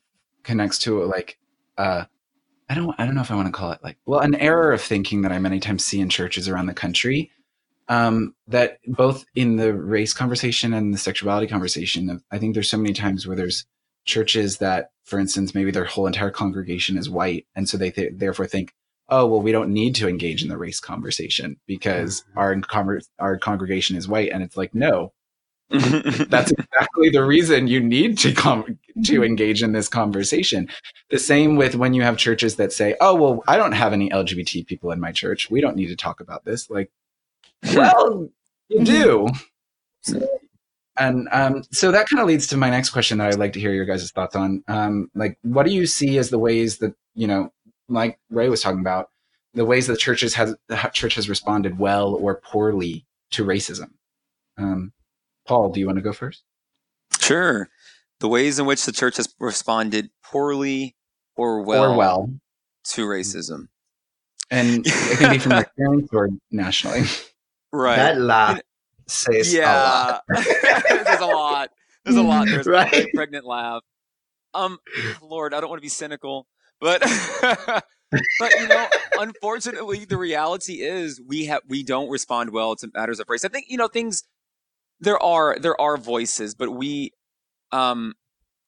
connects 0.43 0.79
to 0.81 1.03
like 1.05 1.39
uh, 1.77 2.05
I 2.69 2.75
don't 2.75 2.95
I 2.99 3.05
don't 3.05 3.15
know 3.15 3.21
if 3.21 3.31
I 3.31 3.35
want 3.35 3.49
to 3.49 3.53
call 3.53 3.73
it 3.73 3.81
like 3.83 3.99
well 4.07 4.21
an 4.21 4.35
error 4.37 4.73
of 4.73 4.81
thinking 4.81 5.23
that 5.23 5.33
I 5.33 5.39
many 5.39 5.61
times 5.61 5.85
see 5.85 6.01
in 6.01 6.09
churches 6.09 6.49
around 6.49 6.67
the 6.67 6.75
country. 6.75 7.31
Um, 7.89 8.37
that 8.47 8.79
both 8.87 9.25
in 9.35 9.57
the 9.57 9.75
race 9.75 10.13
conversation 10.13 10.73
and 10.73 10.95
the 10.95 10.99
sexuality 10.99 11.49
conversation, 11.49 12.23
I 12.31 12.39
think 12.39 12.55
there's 12.55 12.71
so 12.71 12.77
many 12.77 12.93
times 12.93 13.27
where 13.27 13.37
there's 13.37 13.67
churches 14.11 14.59
that, 14.59 14.91
for 15.05 15.19
instance, 15.19 15.55
maybe 15.55 15.71
their 15.71 15.85
whole 15.85 16.07
entire 16.07 16.31
congregation 16.31 16.99
is 16.99 17.09
white, 17.09 17.47
and 17.55 17.69
so 17.69 17.77
they 17.79 17.91
th- 17.91 18.13
therefore 18.17 18.47
think, 18.47 18.75
oh, 19.09 19.27
well, 19.27 19.41
we 19.41 19.53
don't 19.53 19.73
need 19.73 19.95
to 19.97 20.09
engage 20.09 20.43
in 20.43 20.49
the 20.49 20.59
race 20.59 20.81
conversation 20.81 21.59
because 21.67 22.23
mm-hmm. 22.37 22.79
our 22.79 23.01
our 23.19 23.39
congregation 23.39 23.97
is 23.97 24.09
white, 24.09 24.31
and 24.31 24.43
it's 24.43 24.57
like, 24.57 24.75
no, 24.75 25.13
That's 26.29 26.51
exactly 26.51 27.11
the 27.11 27.25
reason 27.25 27.69
you 27.69 27.81
need 27.81 28.19
to 28.19 28.33
come 28.33 28.65
to 28.65 28.77
Mm-hmm. 29.01 29.23
engage 29.23 29.63
in 29.63 29.73
this 29.73 29.87
conversation. 29.87 30.69
The 31.11 31.19
same 31.19 31.55
with 31.55 31.77
when 31.77 31.95
you 31.95 32.03
have 32.03 32.17
churches 32.17 32.57
that 32.57 32.73
say, 32.73 32.97
"Oh, 33.01 33.15
well, 33.15 33.45
I 33.47 33.57
don't 33.57 33.73
have 33.73 33.93
any 33.93 34.11
LGBT 34.11 34.67
people 34.67 34.91
in 34.91 34.99
my 34.99 35.13
church. 35.13 35.49
We 35.49 35.61
don't 35.61 35.77
need 35.77 35.87
to 35.87 35.97
talk 35.97 36.21
about 36.21 36.45
this." 36.45 36.69
Like, 36.69 36.91
well, 37.75 38.29
you 38.69 38.85
do. 38.85 39.29
And 40.99 41.29
um, 41.33 41.63
so 41.73 41.91
that 41.93 42.09
kind 42.09 42.21
of 42.21 42.27
leads 42.27 42.47
to 42.49 42.57
my 42.57 42.69
next 42.69 42.91
question 42.91 43.19
that 43.19 43.29
I'd 43.29 43.39
like 43.39 43.53
to 43.55 43.61
hear 43.61 43.73
your 43.73 43.85
guys' 43.85 44.11
thoughts 44.11 44.37
on. 44.37 44.63
Um, 44.69 45.11
like, 45.15 45.39
what 45.43 45.65
do 45.65 45.73
you 45.73 45.87
see 45.87 46.19
as 46.19 46.31
the 46.31 46.39
ways 46.39 46.79
that 46.79 46.95
you 47.15 47.27
know, 47.27 47.53
like 47.89 48.19
Ray 48.31 48.49
was 48.49 48.63
talking 48.63 48.81
about, 48.81 49.11
the 49.55 49.65
ways 49.65 49.87
that 49.87 49.99
churches 49.99 50.35
has 50.35 50.55
the 50.69 50.77
church 50.93 51.15
has 51.15 51.29
responded 51.29 51.79
well 51.79 52.15
or 52.15 52.37
poorly 52.37 53.07
to 53.33 53.45
racism? 53.45 53.91
Um, 54.59 54.93
Paul, 55.47 55.71
do 55.71 55.81
you 55.81 55.87
want 55.87 55.97
to 55.97 56.03
go 56.03 56.13
first? 56.13 56.43
Sure. 57.21 57.69
The 58.21 58.29
ways 58.29 58.59
in 58.59 58.67
which 58.67 58.85
the 58.85 58.93
church 58.93 59.17
has 59.17 59.35
responded 59.39 60.11
poorly 60.23 60.97
or 61.37 61.63
well, 61.63 61.93
or 61.93 61.97
well, 61.97 62.31
to 62.85 63.07
racism. 63.07 63.69
and 64.51 64.87
it 64.87 65.19
can 65.19 65.31
be 65.31 65.39
from 65.39 65.53
your 65.53 65.61
experience 65.61 66.09
or 66.13 66.29
nationally. 66.51 67.03
Right. 67.73 67.97
That 67.97 68.21
laugh 68.21 68.61
says 69.11 69.53
a 69.53 69.57
yeah. 69.59 69.73
lot. 69.73 70.23
There's 70.89 71.21
a 71.21 71.27
lot. 71.27 71.71
There's 72.05 72.17
a 72.17 72.23
lot. 72.23 72.47
There's 72.49 72.67
Right. 72.67 72.93
a 72.93 73.07
pregnant 73.15 73.45
laugh. 73.45 73.83
Um, 74.55 74.79
Lord, 75.23 75.55
I 75.55 75.61
don't 75.61 75.71
want 75.71 75.81
to 75.81 75.85
be 75.85 75.89
cynical, 75.89 76.47
but 76.81 77.01
but 77.43 78.53
you 78.59 78.67
know, 78.69 78.87
unfortunately, 79.19 80.05
the 80.05 80.17
reality 80.17 80.81
is 80.83 81.21
we 81.25 81.47
have 81.47 81.63
we 81.69 81.83
don't 81.83 82.09
respond 82.09 82.51
well 82.51 82.75
to 82.77 82.89
matters 82.95 83.21
of 83.21 83.29
race. 83.29 83.45
I 83.45 83.49
think 83.49 83.67
you 83.69 83.77
know 83.77 83.89
things. 83.89 84.25
There 84.99 85.23
are 85.23 85.59
there 85.59 85.81
are 85.81 85.97
voices, 85.97 86.55
but 86.55 86.71
we, 86.71 87.13
um, 87.73 88.15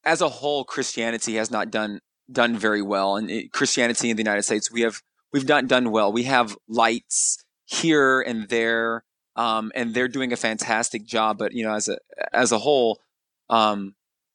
as 0.05 0.21
a 0.21 0.29
whole, 0.29 0.65
Christianity 0.65 1.35
has 1.35 1.51
not 1.51 1.71
done 1.71 2.01
done 2.31 2.57
very 2.57 2.81
well, 2.81 3.17
and 3.17 3.31
it, 3.31 3.53
Christianity 3.53 4.09
in 4.09 4.17
the 4.17 4.23
United 4.23 4.43
States, 4.43 4.71
we 4.73 4.81
have 4.83 5.03
we've 5.33 5.49
not 5.49 5.67
done 5.67 5.91
well. 5.91 6.13
We 6.13 6.23
have 6.25 6.57
lights 6.69 7.45
here 7.67 8.21
and 8.21 8.49
there, 8.49 9.05
um, 9.37 9.73
and 9.75 9.95
they're 9.95 10.09
doing 10.09 10.33
a 10.33 10.37
fantastic 10.37 11.05
job. 11.05 11.39
But 11.39 11.53
you 11.53 11.65
know, 11.65 11.75
as 11.75 11.89
a 11.89 11.99
as 12.33 12.53
a 12.53 12.59
whole, 12.59 13.01
um, 13.49 13.95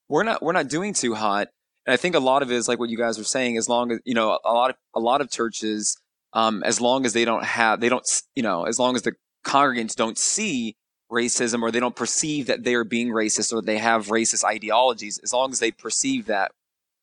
we're 0.10 0.24
not 0.24 0.42
we're 0.42 0.54
not 0.54 0.68
doing 0.68 0.94
too 0.94 1.14
hot. 1.14 1.50
And 1.86 1.94
I 1.94 1.98
think 1.98 2.16
a 2.16 2.20
lot 2.20 2.42
of 2.42 2.52
it 2.52 2.56
is 2.56 2.68
like 2.68 2.80
what 2.80 2.90
you 2.90 2.98
guys 2.98 3.18
were 3.18 3.24
saying. 3.24 3.58
As 3.58 3.70
long 3.70 3.92
as 3.92 4.00
you 4.06 4.14
know, 4.14 4.40
a 4.44 4.54
lot 4.54 4.72
of 4.72 4.76
a 4.94 5.00
lot 5.00 5.22
of 5.22 5.30
churches, 5.30 5.98
um, 6.34 6.64
as 6.64 6.82
long 6.82 7.06
as 7.06 7.14
they 7.14 7.26
don't 7.26 7.46
have, 7.46 7.80
they 7.80 7.90
don't, 7.90 8.06
you 8.36 8.44
know, 8.44 8.64
as 8.64 8.80
long 8.80 8.96
as 8.96 9.04
the 9.04 9.14
congregants 9.46 9.96
don't 9.96 10.18
see 10.18 10.76
racism 11.12 11.62
or 11.62 11.72
they 11.72 11.80
don't 11.80 11.96
perceive 11.96 12.48
that 12.48 12.64
they 12.64 12.76
are 12.76 12.84
being 12.84 13.10
racist 13.10 13.54
or 13.54 13.62
they 13.62 13.78
have 13.78 14.08
racist 14.08 14.44
ideologies, 14.44 15.20
as 15.24 15.32
long 15.32 15.52
as 15.52 15.60
they 15.60 15.72
perceive 15.72 16.26
that 16.26 16.52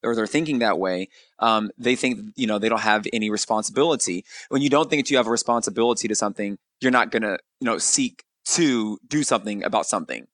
or 0.03 0.15
they're 0.15 0.27
thinking 0.27 0.59
that 0.59 0.79
way, 0.79 1.09
um, 1.39 1.71
they 1.79 1.97
think 1.97 2.33
you 2.37 2.47
know 2.47 2.59
they 2.59 2.69
don't 2.69 2.81
have 2.81 3.07
any 3.13 3.31
responsibility. 3.31 4.25
When 4.49 4.63
you 4.63 4.69
don't 4.69 4.91
think 4.91 5.05
that 5.05 5.11
you 5.11 5.17
have 5.17 5.27
a 5.27 5.31
responsibility 5.31 6.09
to 6.09 6.15
something, 6.15 6.59
you're 6.85 6.93
not 6.93 7.11
gonna 7.11 7.39
you 7.61 7.65
know 7.65 7.79
seek 7.79 8.23
to 8.45 8.99
do 9.09 9.23
something 9.23 9.65
about 9.65 9.87
something. 9.87 10.27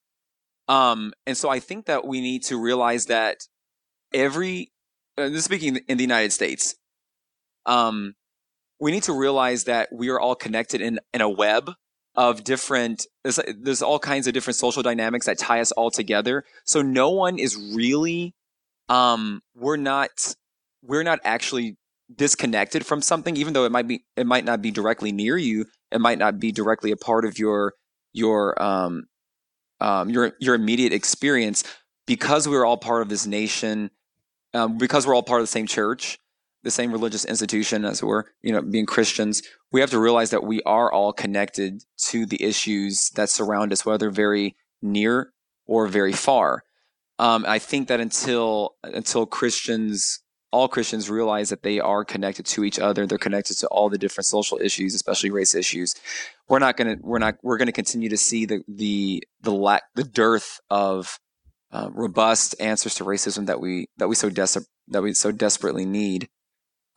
Um, 0.67 1.13
and 1.25 1.35
so 1.35 1.49
I 1.49 1.59
think 1.59 1.85
that 1.87 2.05
we 2.05 2.21
need 2.21 2.43
to 2.43 2.57
realize 2.57 3.07
that 3.07 3.37
every, 4.13 4.71
uh, 5.17 5.29
speaking 5.39 5.79
in 5.87 5.97
the 5.97 6.03
United 6.03 6.31
States, 6.31 6.75
um, 7.65 8.13
we 8.79 8.91
need 8.91 9.03
to 9.03 9.13
realize 9.13 9.65
that 9.65 9.89
we 9.91 10.09
are 10.09 10.19
all 10.19 10.35
connected 10.35 10.81
in, 10.81 10.99
in 11.13 11.21
a 11.21 11.29
web 11.29 11.71
of 12.15 12.43
different, 12.43 13.05
there's, 13.23 13.39
there's 13.59 13.81
all 13.81 13.99
kinds 13.99 14.27
of 14.27 14.33
different 14.33 14.55
social 14.55 14.83
dynamics 14.83 15.25
that 15.25 15.37
tie 15.37 15.61
us 15.61 15.71
all 15.73 15.91
together. 15.91 16.43
So 16.65 16.81
no 16.81 17.09
one 17.09 17.37
is 17.37 17.55
really, 17.75 18.33
um, 18.89 19.41
we're 19.55 19.77
not, 19.77 20.35
we're 20.83 21.03
not 21.03 21.19
actually 21.23 21.77
disconnected 22.13 22.85
from 22.85 23.01
something, 23.01 23.37
even 23.37 23.53
though 23.53 23.65
it 23.65 23.71
might 23.71 23.87
be, 23.87 24.03
it 24.15 24.25
might 24.25 24.45
not 24.45 24.61
be 24.61 24.71
directly 24.71 25.11
near 25.11 25.37
you. 25.37 25.65
It 25.91 26.01
might 26.01 26.19
not 26.19 26.39
be 26.39 26.51
directly 26.51 26.91
a 26.91 26.97
part 26.97 27.25
of 27.25 27.37
your, 27.37 27.73
your, 28.13 28.61
um, 28.61 29.07
um, 29.81 30.09
your 30.09 30.33
your 30.39 30.55
immediate 30.55 30.93
experience 30.93 31.63
because 32.05 32.47
we're 32.47 32.65
all 32.65 32.77
part 32.77 33.01
of 33.01 33.09
this 33.09 33.25
nation 33.25 33.89
um, 34.53 34.77
because 34.77 35.05
we're 35.05 35.15
all 35.15 35.23
part 35.23 35.41
of 35.41 35.43
the 35.43 35.51
same 35.51 35.67
church 35.67 36.19
the 36.63 36.71
same 36.71 36.91
religious 36.91 37.25
institution 37.25 37.83
as 37.83 38.03
we're 38.03 38.23
you 38.43 38.53
know 38.53 38.61
being 38.61 38.85
christians 38.85 39.41
we 39.71 39.81
have 39.81 39.89
to 39.89 39.99
realize 39.99 40.29
that 40.29 40.43
we 40.43 40.61
are 40.63 40.91
all 40.91 41.11
connected 41.11 41.83
to 41.97 42.25
the 42.25 42.41
issues 42.41 43.09
that 43.15 43.29
surround 43.29 43.73
us 43.73 43.85
whether 43.85 44.11
very 44.11 44.55
near 44.81 45.31
or 45.65 45.87
very 45.87 46.13
far. 46.13 46.63
Um, 47.17 47.45
i 47.47 47.59
think 47.59 47.87
that 47.87 47.99
until 47.99 48.75
until 48.83 49.25
christians 49.25 50.20
all 50.51 50.67
christians 50.67 51.09
realize 51.09 51.49
that 51.49 51.63
they 51.63 51.79
are 51.79 52.03
connected 52.05 52.45
to 52.45 52.63
each 52.63 52.79
other 52.79 53.05
they're 53.05 53.17
connected 53.17 53.57
to 53.57 53.67
all 53.67 53.89
the 53.89 53.97
different 53.97 54.25
social 54.25 54.59
issues 54.61 54.93
especially 54.93 55.31
race 55.31 55.55
issues. 55.55 55.95
We're 56.47 56.59
not 56.59 56.77
going 56.77 56.97
to 56.97 57.03
we're 57.03 57.19
not 57.19 57.35
we're 57.41 57.57
to 57.57 57.71
continue 57.71 58.09
to 58.09 58.17
see 58.17 58.45
the 58.45 58.63
the 58.67 59.23
the 59.41 59.51
lack 59.51 59.83
the 59.95 60.03
dearth 60.03 60.59
of 60.69 61.19
uh, 61.71 61.89
robust 61.93 62.55
answers 62.59 62.95
to 62.95 63.03
racism 63.03 63.45
that 63.47 63.59
we 63.59 63.87
that 63.97 64.07
we 64.07 64.15
so 64.15 64.29
desperate 64.29 64.67
that 64.89 65.01
we 65.01 65.13
so 65.13 65.31
desperately 65.31 65.85
need. 65.85 66.29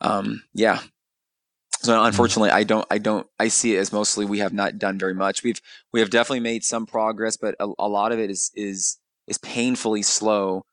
Um 0.01 0.43
yeah. 0.53 0.81
So 1.79 2.03
unfortunately 2.03 2.49
i 2.49 2.63
don't 2.63 2.85
i 2.89 2.97
don't 2.97 3.27
i 3.39 3.47
see 3.47 3.75
it 3.75 3.79
as 3.79 3.93
mostly 3.93 4.25
we 4.25 4.39
have 4.39 4.53
not 4.53 4.77
done 4.77 4.97
very 4.99 5.13
much. 5.13 5.43
We've 5.43 5.61
we 5.93 5.99
have 5.99 6.09
definitely 6.09 6.41
made 6.41 6.63
some 6.63 6.85
progress 6.85 7.37
but 7.37 7.55
a, 7.59 7.71
a 7.79 7.87
lot 7.87 8.11
of 8.11 8.19
it 8.19 8.29
is 8.29 8.51
is 8.55 8.97
is 9.27 9.37
painfully 9.37 10.01
slow 10.01 10.65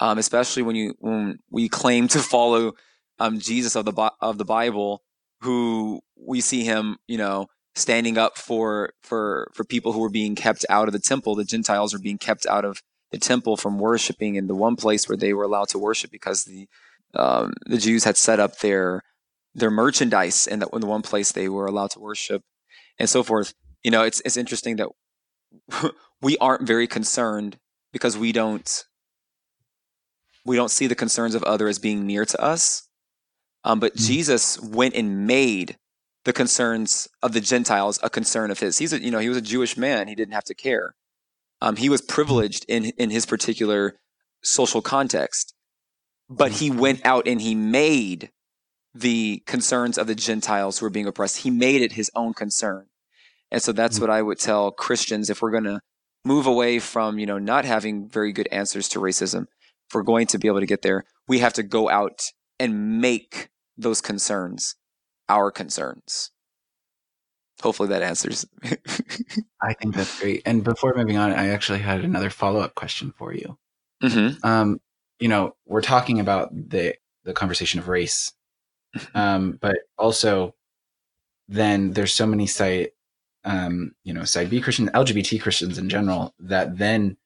um 0.00 0.18
especially 0.18 0.62
when 0.62 0.76
you 0.76 0.94
when 1.00 1.38
we 1.50 1.68
claim 1.68 2.08
to 2.08 2.18
follow 2.18 2.72
um 3.18 3.38
jesus 3.38 3.76
of 3.76 3.84
the 3.84 4.12
of 4.20 4.38
the 4.38 4.44
bible 4.44 5.02
who 5.42 6.00
we 6.16 6.40
see 6.40 6.64
him 6.64 6.96
you 7.06 7.18
know 7.18 7.46
standing 7.76 8.16
up 8.16 8.38
for 8.38 8.94
for 9.02 9.48
for 9.54 9.62
people 9.62 9.92
who 9.92 10.00
were 10.00 10.10
being 10.10 10.34
kept 10.34 10.64
out 10.68 10.88
of 10.88 10.92
the 10.92 10.98
temple. 10.98 11.36
The 11.36 11.44
gentiles 11.44 11.94
are 11.94 11.98
being 11.98 12.18
kept 12.18 12.46
out 12.46 12.64
of 12.64 12.82
the 13.12 13.18
temple 13.18 13.56
from 13.56 13.78
worshiping 13.78 14.34
in 14.34 14.48
the 14.48 14.54
one 14.54 14.74
place 14.74 15.08
where 15.08 15.16
they 15.16 15.32
were 15.32 15.44
allowed 15.44 15.68
to 15.68 15.78
worship 15.78 16.10
because 16.10 16.44
the 16.44 16.66
um, 17.14 17.52
the 17.66 17.78
Jews 17.78 18.04
had 18.04 18.16
set 18.16 18.40
up 18.40 18.58
their 18.58 19.02
their 19.54 19.70
merchandise 19.70 20.46
in 20.46 20.58
the, 20.58 20.68
in 20.68 20.80
the 20.80 20.86
one 20.86 21.02
place 21.02 21.32
they 21.32 21.48
were 21.48 21.66
allowed 21.66 21.90
to 21.92 22.00
worship 22.00 22.42
and 22.98 23.08
so 23.08 23.22
forth. 23.22 23.54
You 23.84 23.90
know 23.90 24.02
it's 24.02 24.20
it's 24.24 24.38
interesting 24.38 24.76
that 24.76 24.88
we 26.22 26.38
aren't 26.38 26.66
very 26.66 26.86
concerned 26.86 27.58
because 27.92 28.16
we 28.16 28.32
don't 28.32 28.85
we 30.46 30.56
don't 30.56 30.70
see 30.70 30.86
the 30.86 30.94
concerns 30.94 31.34
of 31.34 31.42
others 31.42 31.70
as 31.76 31.78
being 31.78 32.06
near 32.06 32.24
to 32.24 32.40
us. 32.42 32.88
Um, 33.64 33.80
but 33.80 33.94
Mhm. 33.94 34.06
jesus 34.06 34.60
went 34.60 34.94
and 34.94 35.26
made 35.26 35.76
the 36.24 36.32
concerns 36.32 37.08
of 37.22 37.32
the 37.32 37.40
gentiles 37.40 37.98
a 38.02 38.10
concern 38.10 38.50
of 38.50 38.60
his. 38.60 38.78
He's 38.78 38.92
a 38.92 39.00
you 39.00 39.10
know 39.10 39.18
he 39.18 39.28
was 39.28 39.38
a 39.38 39.42
jewish 39.42 39.76
man. 39.76 40.08
He 40.08 40.14
didn't 40.14 40.34
have 40.34 40.44
to 40.44 40.54
care. 40.54 40.94
Um, 41.60 41.76
he 41.76 41.88
was 41.88 42.00
privileged 42.02 42.64
in 42.68 42.86
in 42.96 43.10
his 43.10 43.26
particular 43.26 43.98
social 44.42 44.82
context. 44.82 45.52
But 46.28 46.52
he 46.52 46.70
went 46.70 47.04
out 47.06 47.28
and 47.28 47.40
he 47.40 47.54
made 47.54 48.30
the 48.94 49.42
concerns 49.46 49.98
of 49.98 50.06
the 50.08 50.14
gentiles 50.14 50.78
who 50.78 50.86
were 50.86 50.90
being 50.90 51.06
oppressed. 51.06 51.38
He 51.38 51.50
made 51.50 51.82
it 51.82 51.92
his 51.92 52.10
own 52.16 52.34
concern. 52.34 52.86
And 53.52 53.62
so 53.62 53.70
that's 53.72 53.98
Mhm. 53.98 54.00
what 54.02 54.10
i 54.10 54.22
would 54.22 54.38
tell 54.40 54.70
christians 54.72 55.30
if 55.30 55.40
we're 55.42 55.52
going 55.52 55.64
to 55.64 55.80
move 56.24 56.46
away 56.46 56.78
from 56.80 57.18
you 57.20 57.26
know 57.26 57.38
not 57.38 57.64
having 57.64 58.08
very 58.08 58.32
good 58.32 58.48
answers 58.50 58.88
to 58.88 58.98
racism 58.98 59.46
if 59.88 59.94
we're 59.94 60.02
going 60.02 60.26
to 60.26 60.38
be 60.38 60.48
able 60.48 60.60
to 60.60 60.66
get 60.66 60.82
there 60.82 61.04
we 61.28 61.38
have 61.38 61.52
to 61.52 61.62
go 61.62 61.88
out 61.88 62.32
and 62.58 63.00
make 63.00 63.50
those 63.76 64.00
concerns 64.00 64.76
our 65.28 65.50
concerns 65.50 66.30
hopefully 67.62 67.88
that 67.88 68.02
answers 68.02 68.46
I 69.62 69.72
think 69.74 69.94
that's 69.94 70.20
great. 70.20 70.42
And 70.46 70.62
before 70.62 70.94
moving 70.94 71.16
on, 71.16 71.32
I 71.32 71.48
actually 71.48 71.80
had 71.80 72.04
another 72.04 72.30
follow 72.30 72.60
up 72.60 72.74
question 72.74 73.12
for 73.16 73.32
you. 73.34 73.58
hmm 74.02 74.28
Um, 74.42 74.80
you 75.18 75.28
know, 75.28 75.56
we're 75.66 75.82
talking 75.82 76.20
about 76.20 76.50
the 76.54 76.94
the 77.24 77.32
conversation 77.32 77.80
of 77.80 77.88
race, 77.88 78.32
um, 79.14 79.58
but 79.60 79.76
also 79.98 80.54
then 81.48 81.92
there's 81.92 82.12
so 82.12 82.26
many 82.26 82.46
site, 82.46 82.92
um, 83.44 83.94
you 84.04 84.12
know, 84.12 84.24
side 84.24 84.50
B 84.50 84.60
Christians, 84.60 84.90
LGBT 84.90 85.40
Christians 85.40 85.78
in 85.78 85.88
general 85.88 86.34
that 86.38 86.78
then 86.78 87.16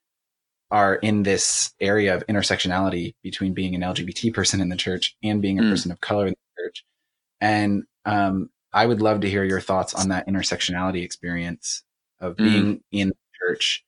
are 0.71 0.97
in 0.97 1.23
this 1.25 1.73
area 1.81 2.15
of 2.15 2.27
intersectionality 2.27 3.15
between 3.23 3.55
being 3.55 3.75
an 3.75 3.83
LGBT 3.83 4.33
person 4.33 4.61
in 4.61 4.69
the 4.69 4.77
church 4.77 5.17
and 5.23 5.43
being 5.43 5.59
a 5.59 5.63
Mm. 5.63 5.71
person 5.71 5.91
of 5.93 6.01
color 6.01 6.27
in 6.29 6.35
the 6.35 6.63
church. 6.63 6.85
And 7.41 7.85
um, 8.05 8.51
I 8.73 8.87
would 8.87 9.03
love 9.03 9.21
to 9.23 9.31
hear 9.31 9.45
your 9.45 9.61
thoughts 9.61 9.95
on 9.95 10.09
that 10.11 10.27
intersectionality 10.29 11.03
experience 11.03 11.83
of 12.21 12.37
Mm. 12.37 12.45
being 12.45 12.85
in 12.93 13.13
church 13.41 13.85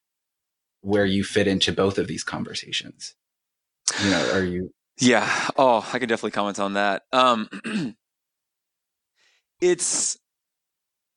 where 0.81 1.07
you 1.07 1.23
fit 1.23 1.47
into 1.47 1.73
both 1.73 1.99
of 1.99 2.09
these 2.09 2.25
conversations. 2.25 3.15
You 4.03 4.11
know, 4.11 4.33
are 4.33 4.43
you 4.45 4.73
Yeah. 4.99 5.49
Oh, 5.57 5.89
I 5.93 5.99
could 5.99 6.09
definitely 6.09 6.33
comment 6.33 6.59
on 6.59 6.75
that. 6.75 7.05
Um, 7.13 7.49
it's, 9.61 10.19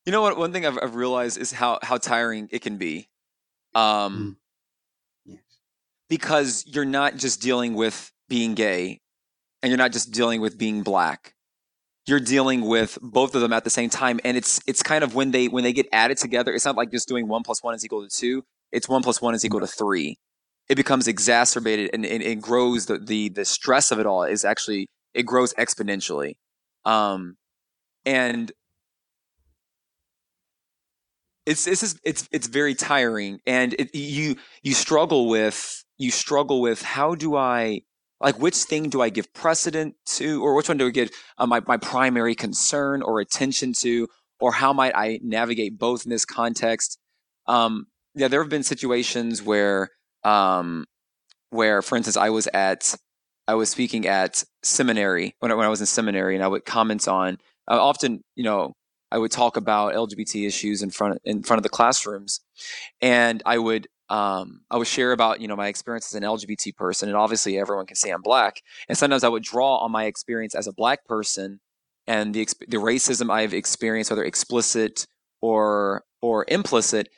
you 0.06 0.12
know 0.12 0.22
what? 0.22 0.38
One 0.38 0.52
thing 0.54 0.66
I've, 0.66 0.78
I've 0.82 0.96
realized 0.96 1.38
is 1.40 1.52
how 1.52 1.80
how 1.82 1.98
tiring 1.98 2.48
it 2.52 2.62
can 2.62 2.78
be. 2.78 3.10
Um, 3.74 4.38
because 6.10 6.64
you're 6.68 6.86
not 6.86 7.18
just 7.18 7.42
dealing 7.42 7.74
with 7.74 8.12
being 8.30 8.56
gay 8.56 9.02
and 9.62 9.70
you're 9.70 9.78
not 9.78 9.92
just 9.92 10.12
dealing 10.12 10.42
with 10.42 10.58
being 10.58 10.84
black. 10.84 11.34
You're 12.08 12.20
dealing 12.20 12.62
with 12.62 13.00
both 13.02 13.34
of 13.34 13.42
them 13.42 13.52
at 13.52 13.64
the 13.64 13.70
same 13.70 13.90
time 13.90 14.20
and 14.24 14.38
it's 14.38 14.62
it's 14.68 14.84
kind 14.84 15.04
of 15.04 15.16
when 15.16 15.32
they 15.32 15.48
when 15.48 15.64
they 15.64 15.74
get 15.74 15.88
added 15.92 16.18
together 16.18 16.54
it's 16.54 16.66
not 16.66 16.76
like 16.76 16.92
just 16.92 17.08
doing 17.08 17.28
one 17.28 17.42
plus 17.42 17.64
one 17.64 17.74
is 17.74 17.84
equal 17.84 18.08
to 18.08 18.16
two 18.16 18.44
it's 18.72 18.88
one 18.88 19.02
plus 19.02 19.22
one 19.22 19.34
is 19.34 19.44
equal 19.44 19.62
to 19.62 19.68
three. 19.68 20.18
It 20.68 20.76
becomes 20.76 21.08
exacerbated 21.08 21.92
and, 21.94 22.06
it 22.06 22.42
grows 22.42 22.88
the, 22.88 22.98
the 22.98 23.30
the 23.30 23.46
stress 23.46 23.92
of 23.92 24.00
it 24.00 24.06
all 24.06 24.24
is 24.24 24.44
actually 24.46 24.88
it 25.14 25.24
grows 25.24 25.54
exponentially. 25.54 26.34
Um 26.84 27.38
and 28.06 28.52
it's 31.46 31.68
it's 31.68 31.82
just, 31.82 32.00
it's 32.04 32.28
it's 32.32 32.48
very 32.48 32.74
tiring 32.76 33.40
and 33.46 33.74
it, 33.74 33.94
you 33.94 34.36
you 34.64 34.74
struggle 34.74 35.28
with 35.28 35.84
you 35.98 36.12
struggle 36.12 36.62
with 36.62 36.82
how 36.82 37.16
do 37.16 37.36
I 37.36 37.82
like 38.20 38.40
which 38.40 38.56
thing 38.56 38.90
do 38.90 39.02
I 39.02 39.10
give 39.10 39.32
precedent 39.34 39.96
to 40.18 40.44
or 40.44 40.56
which 40.56 40.68
one 40.68 40.78
do 40.78 40.88
I 40.88 40.92
give 40.92 41.12
uh, 41.38 41.46
my 41.46 41.62
my 41.68 41.78
primary 41.78 42.36
concern 42.36 43.02
or 43.02 43.20
attention 43.20 43.74
to 43.74 44.08
or 44.40 44.52
how 44.54 44.74
might 44.74 44.96
I 44.96 45.20
navigate 45.24 45.78
both 45.78 46.06
in 46.06 46.10
this 46.10 46.26
context? 46.26 46.98
Um 47.48 47.88
yeah 48.16 48.28
there 48.28 48.42
have 48.42 48.50
been 48.50 48.64
situations 48.64 49.44
where 49.44 49.90
um 50.24 50.86
where 51.52 51.82
for 51.82 51.96
instance 51.96 52.18
I 52.18 52.30
was 52.30 52.48
at 52.54 52.96
I 53.48 53.54
was 53.54 53.70
speaking 53.70 54.08
at 54.08 54.44
seminary 54.64 55.36
when 55.40 55.52
I, 55.52 55.56
when 55.56 55.68
I 55.68 55.70
was 55.70 55.80
in 55.80 55.86
seminary 55.86 56.34
and 56.34 56.44
I 56.44 56.48
would 56.48 56.66
comment 56.66 57.08
on 57.08 57.38
uh, 57.70 57.80
often 57.80 58.24
you 58.36 58.44
know 58.44 58.74
I 59.12 59.18
would 59.18 59.32
talk 59.32 59.58
about 59.58 59.94
LGBT 59.94 60.48
issues 60.48 60.82
in 60.82 60.90
front 60.90 61.16
of, 61.16 61.20
in 61.24 61.44
front 61.44 61.60
of 61.60 61.64
the 61.64 61.70
classrooms, 61.70 62.42
and 63.02 63.42
I 63.46 63.58
would 63.58 63.88
um, 64.10 64.62
I 64.70 64.78
would 64.78 64.88
share 64.88 65.12
about 65.12 65.42
you 65.42 65.48
know 65.48 65.56
my 65.56 65.68
experience 65.68 66.14
as 66.14 66.16
an 66.16 66.24
LGBT 66.24 66.76
person, 66.76 67.10
and 67.10 67.18
obviously 67.18 67.58
everyone 67.58 67.86
can 67.86 67.96
say 67.96 68.10
I'm 68.10 68.22
black, 68.22 68.62
and 68.88 68.98
sometimes 68.98 69.24
I 69.24 69.30
would 69.30 69.44
draw 69.44 69.78
on 69.78 69.92
my 69.92 70.06
experience 70.06 70.56
as 70.56 70.68
a 70.68 70.74
black 70.74 71.06
person 71.06 71.60
and 72.08 72.34
the 72.34 72.48
the 72.68 72.78
racism 72.78 73.32
I've 73.32 73.54
experienced, 73.54 74.12
whether 74.12 74.24
explicit 74.24 75.08
or 75.42 76.04
or 76.22 76.46
implicit, 76.48 77.10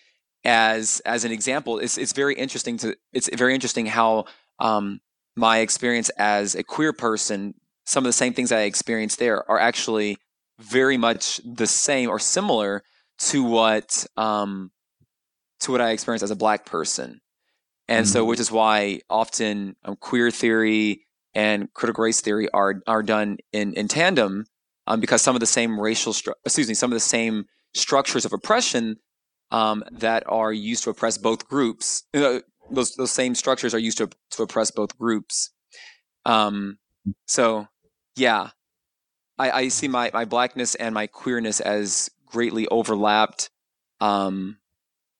as 0.43 1.01
as 1.05 1.25
an 1.25 1.31
example. 1.31 1.79
It's 1.79 1.97
it's 1.97 2.13
very 2.13 2.35
interesting 2.35 2.77
to 2.79 2.95
it's 3.13 3.29
very 3.35 3.53
interesting 3.53 3.85
how 3.85 4.25
um, 4.59 4.99
my 5.35 5.59
experience 5.59 6.09
as 6.17 6.55
a 6.55 6.63
queer 6.63 6.93
person, 6.93 7.53
some 7.85 8.03
of 8.03 8.09
the 8.09 8.13
same 8.13 8.33
things 8.33 8.51
I 8.51 8.61
experienced 8.61 9.19
there 9.19 9.49
are 9.49 9.59
actually 9.59 10.17
very 10.59 10.97
much 10.97 11.39
the 11.45 11.67
same 11.67 12.09
or 12.09 12.19
similar 12.19 12.83
to 13.19 13.43
what 13.43 14.05
um, 14.15 14.71
to 15.61 15.71
what 15.71 15.81
I 15.81 15.91
experienced 15.91 16.23
as 16.23 16.31
a 16.31 16.35
black 16.35 16.65
person, 16.65 17.21
and 17.87 18.05
mm-hmm. 18.05 18.11
so 18.11 18.25
which 18.25 18.39
is 18.39 18.51
why 18.51 19.01
often 19.09 19.75
um, 19.85 19.95
queer 19.95 20.31
theory 20.31 21.05
and 21.33 21.71
critical 21.73 22.03
race 22.03 22.21
theory 22.21 22.49
are 22.51 22.81
are 22.87 23.03
done 23.03 23.37
in 23.51 23.73
in 23.73 23.87
tandem 23.87 24.45
um, 24.87 24.99
because 24.99 25.21
some 25.21 25.35
of 25.35 25.39
the 25.39 25.45
same 25.45 25.79
racial 25.79 26.13
stru- 26.13 26.33
excuse 26.45 26.67
me 26.67 26.73
some 26.73 26.91
of 26.91 26.95
the 26.95 26.99
same 26.99 27.45
structures 27.73 28.25
of 28.25 28.33
oppression 28.33 28.97
um, 29.51 29.83
that 29.91 30.23
are 30.27 30.51
used 30.51 30.83
to 30.83 30.89
oppress 30.89 31.17
both 31.17 31.47
groups 31.47 32.03
those 32.71 32.95
those 32.95 33.11
same 33.11 33.35
structures 33.35 33.73
are 33.73 33.79
used 33.79 33.97
to 33.97 34.09
to 34.31 34.43
oppress 34.43 34.71
both 34.71 34.97
groups. 34.97 35.51
Um, 36.25 36.77
so 37.25 37.67
yeah, 38.15 38.49
I, 39.37 39.51
I 39.51 39.67
see 39.67 39.87
my, 39.87 40.11
my 40.13 40.25
blackness 40.25 40.75
and 40.75 40.93
my 40.93 41.07
queerness 41.07 41.59
as 41.59 42.09
greatly 42.25 42.67
overlapped 42.67 43.49
um, 43.99 44.57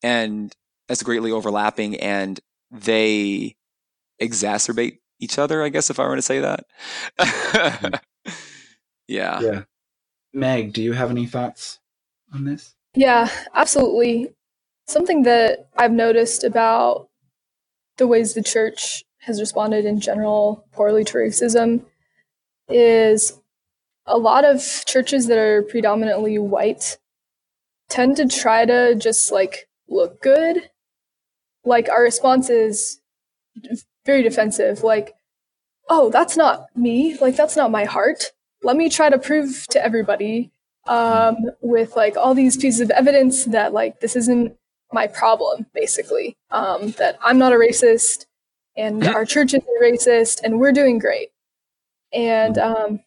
and 0.04 0.56
as 0.90 1.04
greatly 1.04 1.32
overlapping 1.32 1.98
and 1.98 2.40
they 2.72 3.56
exacerbate 4.22 5.00
each 5.20 5.40
other, 5.40 5.64
I 5.64 5.70
guess, 5.70 5.90
if 5.90 6.00
I 6.00 6.08
were 6.08 6.16
to 6.16 6.22
say 6.22 6.40
that. 6.40 6.66
Mm-hmm. 7.20 8.32
yeah. 9.08 9.40
Yeah. 9.40 9.62
Meg, 10.34 10.74
do 10.74 10.82
you 10.82 10.94
have 10.94 11.10
any 11.10 11.26
thoughts 11.26 11.80
on 12.34 12.46
this? 12.46 12.76
Yeah, 12.96 13.30
absolutely. 13.54 14.34
Something 14.88 15.24
that 15.24 15.70
I've 15.78 15.92
noticed 15.92 16.44
about 16.44 17.10
the 17.98 18.08
ways 18.08 18.34
the 18.34 18.44
church 18.44 19.04
has 19.20 19.40
responded 19.40 19.86
in 19.86 20.00
general 20.00 20.66
poorly 20.72 21.04
to 21.04 21.18
racism 21.18 21.84
is 22.70 23.40
a 24.08 24.18
lot 24.18 24.46
of 24.46 24.62
churches 24.86 25.28
that 25.28 25.38
are 25.38 25.64
predominantly 25.64 26.40
white 26.40 26.98
tend 27.90 28.18
to 28.18 28.28
try 28.28 28.66
to 28.66 28.96
just 28.96 29.32
like 29.32 29.68
look 29.88 30.22
good. 30.22 30.70
Like 31.66 31.90
our 31.90 32.02
response 32.02 32.50
is 32.50 33.02
very 34.06 34.24
defensive, 34.24 34.84
like, 34.84 35.14
oh, 35.90 36.10
that's 36.10 36.38
not 36.38 36.68
me. 36.76 37.18
Like, 37.20 37.36
that's 37.36 37.56
not 37.56 37.72
my 37.72 37.86
heart. 37.86 38.32
Let 38.64 38.76
me 38.76 38.90
try 38.90 39.10
to 39.10 39.20
prove 39.20 39.68
to 39.68 39.84
everybody 39.84 40.52
um, 40.88 41.38
with 41.62 41.96
like 41.96 42.18
all 42.18 42.34
these 42.34 42.58
pieces 42.58 42.82
of 42.82 42.90
evidence 42.92 43.46
that 43.46 43.74
like 43.74 44.00
this 44.00 44.16
isn't 44.16 44.56
my 44.92 45.08
problem, 45.08 45.66
basically. 45.74 46.38
Um, 46.50 46.92
that 46.92 47.20
I'm 47.22 47.38
not 47.38 47.54
a 47.54 47.58
racist 47.58 48.26
and 48.76 49.06
our 49.06 49.26
church 49.26 49.54
is 49.54 49.62
a 49.64 49.84
racist 49.84 50.42
and 50.44 50.60
we're 50.60 50.72
doing 50.72 51.00
great. 51.00 51.30
And 52.14 52.58
um, 52.58 53.00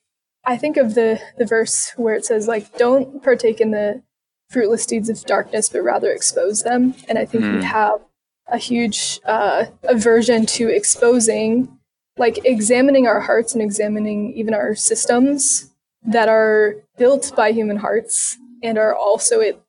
I 0.44 0.56
think 0.56 0.76
of 0.76 0.94
the 0.94 1.20
the 1.38 1.46
verse 1.46 1.92
where 1.96 2.14
it 2.14 2.24
says 2.24 2.48
like 2.48 2.76
don't 2.76 3.22
partake 3.22 3.60
in 3.60 3.70
the 3.70 4.02
fruitless 4.48 4.86
deeds 4.86 5.08
of 5.08 5.24
darkness 5.24 5.68
but 5.68 5.82
rather 5.82 6.10
expose 6.10 6.62
them 6.62 6.94
and 7.08 7.18
I 7.18 7.24
think 7.24 7.44
mm. 7.44 7.52
we 7.52 7.58
hmm. 7.58 7.64
have 7.64 8.00
a 8.48 8.58
huge 8.58 9.20
uh, 9.24 9.66
aversion 9.84 10.44
to 10.44 10.68
exposing 10.68 11.78
like 12.18 12.44
examining 12.44 13.06
our 13.06 13.20
hearts 13.20 13.54
and 13.54 13.62
examining 13.62 14.32
even 14.34 14.52
our 14.52 14.74
systems 14.74 15.70
that 16.02 16.28
are 16.28 16.74
built 16.98 17.32
by 17.36 17.52
human 17.52 17.76
hearts 17.76 18.36
and 18.62 18.76
are 18.78 18.94
also 18.94 19.40
it 19.40 19.62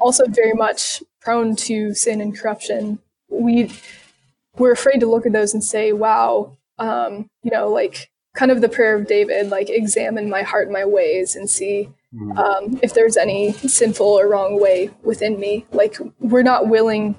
also 0.00 0.24
very 0.26 0.54
much 0.54 1.02
prone 1.20 1.54
to 1.54 1.94
sin 1.94 2.20
and 2.20 2.36
corruption 2.36 2.98
we 3.28 3.70
we're 4.56 4.72
afraid 4.72 4.98
to 4.98 5.06
look 5.06 5.26
at 5.26 5.32
those 5.32 5.54
and 5.54 5.62
say 5.62 5.92
wow 5.92 6.56
um, 6.78 7.28
you 7.42 7.50
know 7.50 7.68
like 7.68 8.10
kind 8.34 8.50
of 8.50 8.60
the 8.60 8.68
prayer 8.68 8.94
of 8.94 9.06
David, 9.06 9.50
like 9.50 9.68
examine 9.68 10.30
my 10.30 10.42
heart 10.42 10.64
and 10.64 10.72
my 10.72 10.84
ways 10.84 11.36
and 11.36 11.48
see 11.48 11.90
mm. 12.14 12.36
um, 12.38 12.78
if 12.82 12.94
there's 12.94 13.16
any 13.16 13.52
sinful 13.52 14.06
or 14.06 14.28
wrong 14.28 14.60
way 14.60 14.90
within 15.02 15.38
me. 15.38 15.66
Like 15.72 15.98
we're 16.18 16.42
not 16.42 16.68
willing 16.68 17.16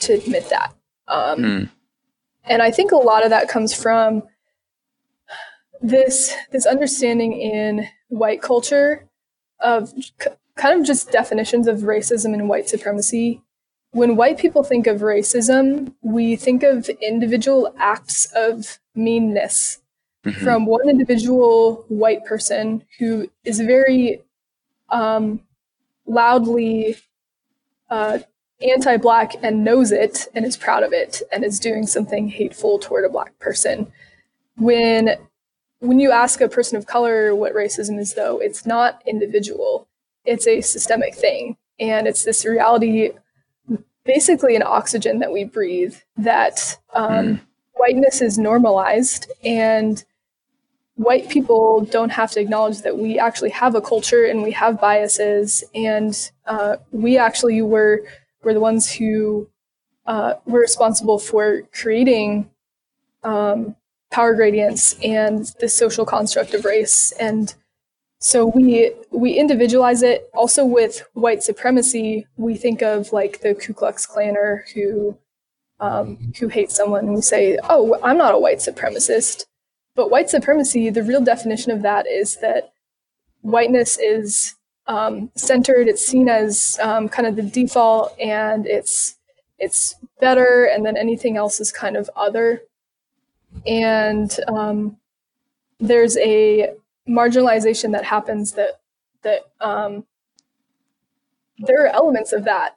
to 0.00 0.14
admit 0.14 0.50
that. 0.50 0.74
Um, 1.08 1.38
mm. 1.38 1.70
And 2.44 2.62
I 2.62 2.70
think 2.70 2.92
a 2.92 2.96
lot 2.96 3.24
of 3.24 3.30
that 3.30 3.48
comes 3.48 3.74
from 3.74 4.22
this 5.80 6.34
this 6.52 6.64
understanding 6.64 7.32
in 7.32 7.88
white 8.08 8.40
culture 8.40 9.08
of 9.58 9.88
c- 9.90 10.30
kind 10.56 10.78
of 10.78 10.86
just 10.86 11.10
definitions 11.10 11.66
of 11.66 11.78
racism 11.78 12.34
and 12.34 12.48
white 12.48 12.68
supremacy. 12.68 13.42
When 13.90 14.16
white 14.16 14.38
people 14.38 14.62
think 14.62 14.86
of 14.86 15.00
racism, 15.00 15.94
we 16.02 16.36
think 16.36 16.62
of 16.62 16.88
individual 16.88 17.74
acts 17.78 18.26
of 18.34 18.78
meanness 18.94 19.81
mm-hmm. 20.24 20.44
from 20.44 20.66
one 20.66 20.88
individual 20.88 21.84
white 21.88 22.24
person 22.24 22.84
who 22.98 23.30
is 23.44 23.60
very 23.60 24.22
um, 24.90 25.40
loudly 26.06 26.96
uh, 27.90 28.18
anti-black 28.62 29.34
and 29.42 29.64
knows 29.64 29.92
it 29.92 30.28
and 30.34 30.44
is 30.44 30.56
proud 30.56 30.82
of 30.82 30.92
it 30.92 31.22
and 31.32 31.44
is 31.44 31.58
doing 31.58 31.86
something 31.86 32.28
hateful 32.28 32.78
toward 32.78 33.04
a 33.04 33.08
black 33.08 33.38
person. 33.38 33.92
When 34.56 35.16
when 35.80 35.98
you 35.98 36.12
ask 36.12 36.40
a 36.40 36.48
person 36.48 36.78
of 36.78 36.86
color 36.86 37.34
what 37.34 37.54
racism 37.54 37.98
is, 37.98 38.14
though, 38.14 38.38
it's 38.38 38.64
not 38.64 39.02
individual; 39.04 39.88
it's 40.24 40.46
a 40.46 40.60
systemic 40.60 41.14
thing, 41.14 41.56
and 41.80 42.06
it's 42.06 42.24
this 42.24 42.44
reality, 42.44 43.10
basically 44.04 44.54
an 44.54 44.62
oxygen 44.62 45.18
that 45.18 45.32
we 45.32 45.44
breathe. 45.44 45.96
That 46.16 46.78
um, 46.94 47.10
mm. 47.10 47.40
whiteness 47.72 48.20
is 48.20 48.38
normalized, 48.38 49.30
and 49.42 50.04
white 50.96 51.28
people 51.28 51.84
don't 51.84 52.10
have 52.10 52.30
to 52.32 52.40
acknowledge 52.40 52.82
that 52.82 52.98
we 52.98 53.18
actually 53.18 53.50
have 53.50 53.74
a 53.74 53.80
culture 53.80 54.24
and 54.24 54.42
we 54.42 54.52
have 54.52 54.80
biases, 54.80 55.64
and 55.74 56.30
uh, 56.46 56.76
we 56.90 57.18
actually 57.18 57.62
were 57.62 58.02
were 58.42 58.54
the 58.54 58.60
ones 58.60 58.90
who 58.90 59.48
uh, 60.06 60.34
were 60.46 60.60
responsible 60.60 61.18
for 61.18 61.62
creating 61.72 62.50
um, 63.22 63.76
power 64.10 64.34
gradients 64.34 64.96
and 65.02 65.52
the 65.60 65.68
social 65.68 66.04
construct 66.04 66.54
of 66.54 66.64
race. 66.64 67.12
And 67.12 67.54
so 68.18 68.46
we 68.46 68.92
we 69.10 69.32
individualize 69.32 70.02
it. 70.02 70.28
Also 70.34 70.64
with 70.64 71.06
white 71.14 71.42
supremacy, 71.42 72.26
we 72.36 72.56
think 72.56 72.82
of 72.82 73.12
like 73.12 73.40
the 73.40 73.54
Ku 73.54 73.72
Klux 73.72 74.06
Klaner 74.06 74.64
who 74.74 75.18
um, 75.80 76.32
who 76.38 76.46
hates 76.48 76.76
someone, 76.76 77.06
and 77.06 77.14
we 77.14 77.22
say, 77.22 77.58
"Oh, 77.68 77.98
I'm 78.02 78.18
not 78.18 78.34
a 78.34 78.38
white 78.38 78.58
supremacist." 78.58 79.46
But 79.94 80.10
white 80.10 80.30
supremacy, 80.30 80.88
the 80.90 81.02
real 81.02 81.20
definition 81.20 81.70
of 81.70 81.82
that 81.82 82.06
is 82.06 82.36
that 82.40 82.72
whiteness 83.42 83.98
is 83.98 84.54
um, 84.86 85.30
centered. 85.36 85.88
It's 85.88 86.06
seen 86.06 86.28
as 86.28 86.78
um, 86.82 87.08
kind 87.08 87.28
of 87.28 87.36
the 87.36 87.42
default, 87.42 88.18
and 88.18 88.66
it's 88.66 89.16
it's 89.58 89.94
better, 90.20 90.64
and 90.64 90.84
then 90.84 90.96
anything 90.96 91.36
else 91.36 91.60
is 91.60 91.70
kind 91.70 91.96
of 91.96 92.10
other. 92.16 92.62
And 93.66 94.34
um, 94.48 94.96
there's 95.78 96.16
a 96.16 96.72
marginalization 97.08 97.92
that 97.92 98.04
happens 98.04 98.52
that 98.52 98.80
that 99.22 99.42
um, 99.60 100.04
there 101.58 101.84
are 101.84 101.88
elements 101.88 102.32
of 102.32 102.44
that 102.44 102.74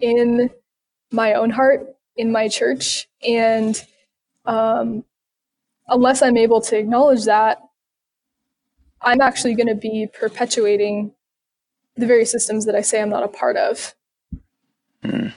in 0.00 0.50
my 1.10 1.34
own 1.34 1.50
heart, 1.50 1.94
in 2.16 2.32
my 2.32 2.48
church, 2.48 3.08
and 3.26 3.84
um, 4.46 5.04
unless 5.92 6.22
I'm 6.22 6.36
able 6.36 6.60
to 6.62 6.76
acknowledge 6.76 7.24
that, 7.26 7.60
I'm 9.00 9.20
actually 9.20 9.54
going 9.54 9.68
to 9.68 9.74
be 9.74 10.08
perpetuating 10.12 11.12
the 11.96 12.06
very 12.06 12.24
systems 12.24 12.64
that 12.66 12.74
I 12.74 12.80
say 12.80 13.00
I'm 13.02 13.10
not 13.10 13.22
a 13.22 13.28
part 13.28 13.56
of. 13.56 13.94
Hmm. 15.04 15.28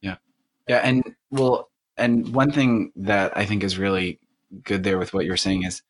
Yeah. 0.00 0.16
Yeah. 0.66 0.78
And 0.78 1.14
well, 1.30 1.70
and 1.96 2.34
one 2.34 2.50
thing 2.50 2.92
that 2.96 3.36
I 3.36 3.44
think 3.44 3.62
is 3.62 3.78
really 3.78 4.18
good 4.64 4.82
there 4.82 4.98
with 4.98 5.14
what 5.14 5.24
you're 5.24 5.36
saying 5.36 5.64
is 5.64 5.82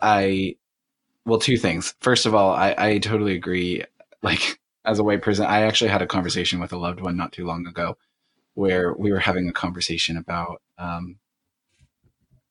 I, 0.00 0.56
well, 1.24 1.38
two 1.38 1.56
things. 1.56 1.94
First 2.00 2.26
of 2.26 2.34
all, 2.34 2.50
I, 2.50 2.74
I 2.76 2.98
totally 2.98 3.34
agree. 3.34 3.84
Like, 4.22 4.58
as 4.86 4.98
a 4.98 5.04
white 5.04 5.22
person, 5.22 5.44
I 5.44 5.62
actually 5.62 5.90
had 5.90 6.02
a 6.02 6.06
conversation 6.06 6.58
with 6.60 6.72
a 6.72 6.78
loved 6.78 7.00
one 7.00 7.16
not 7.16 7.32
too 7.32 7.46
long 7.46 7.66
ago 7.66 7.96
where 8.54 8.94
we 8.94 9.12
were 9.12 9.20
having 9.20 9.48
a 9.48 9.52
conversation 9.52 10.16
about, 10.16 10.62
um, 10.78 11.16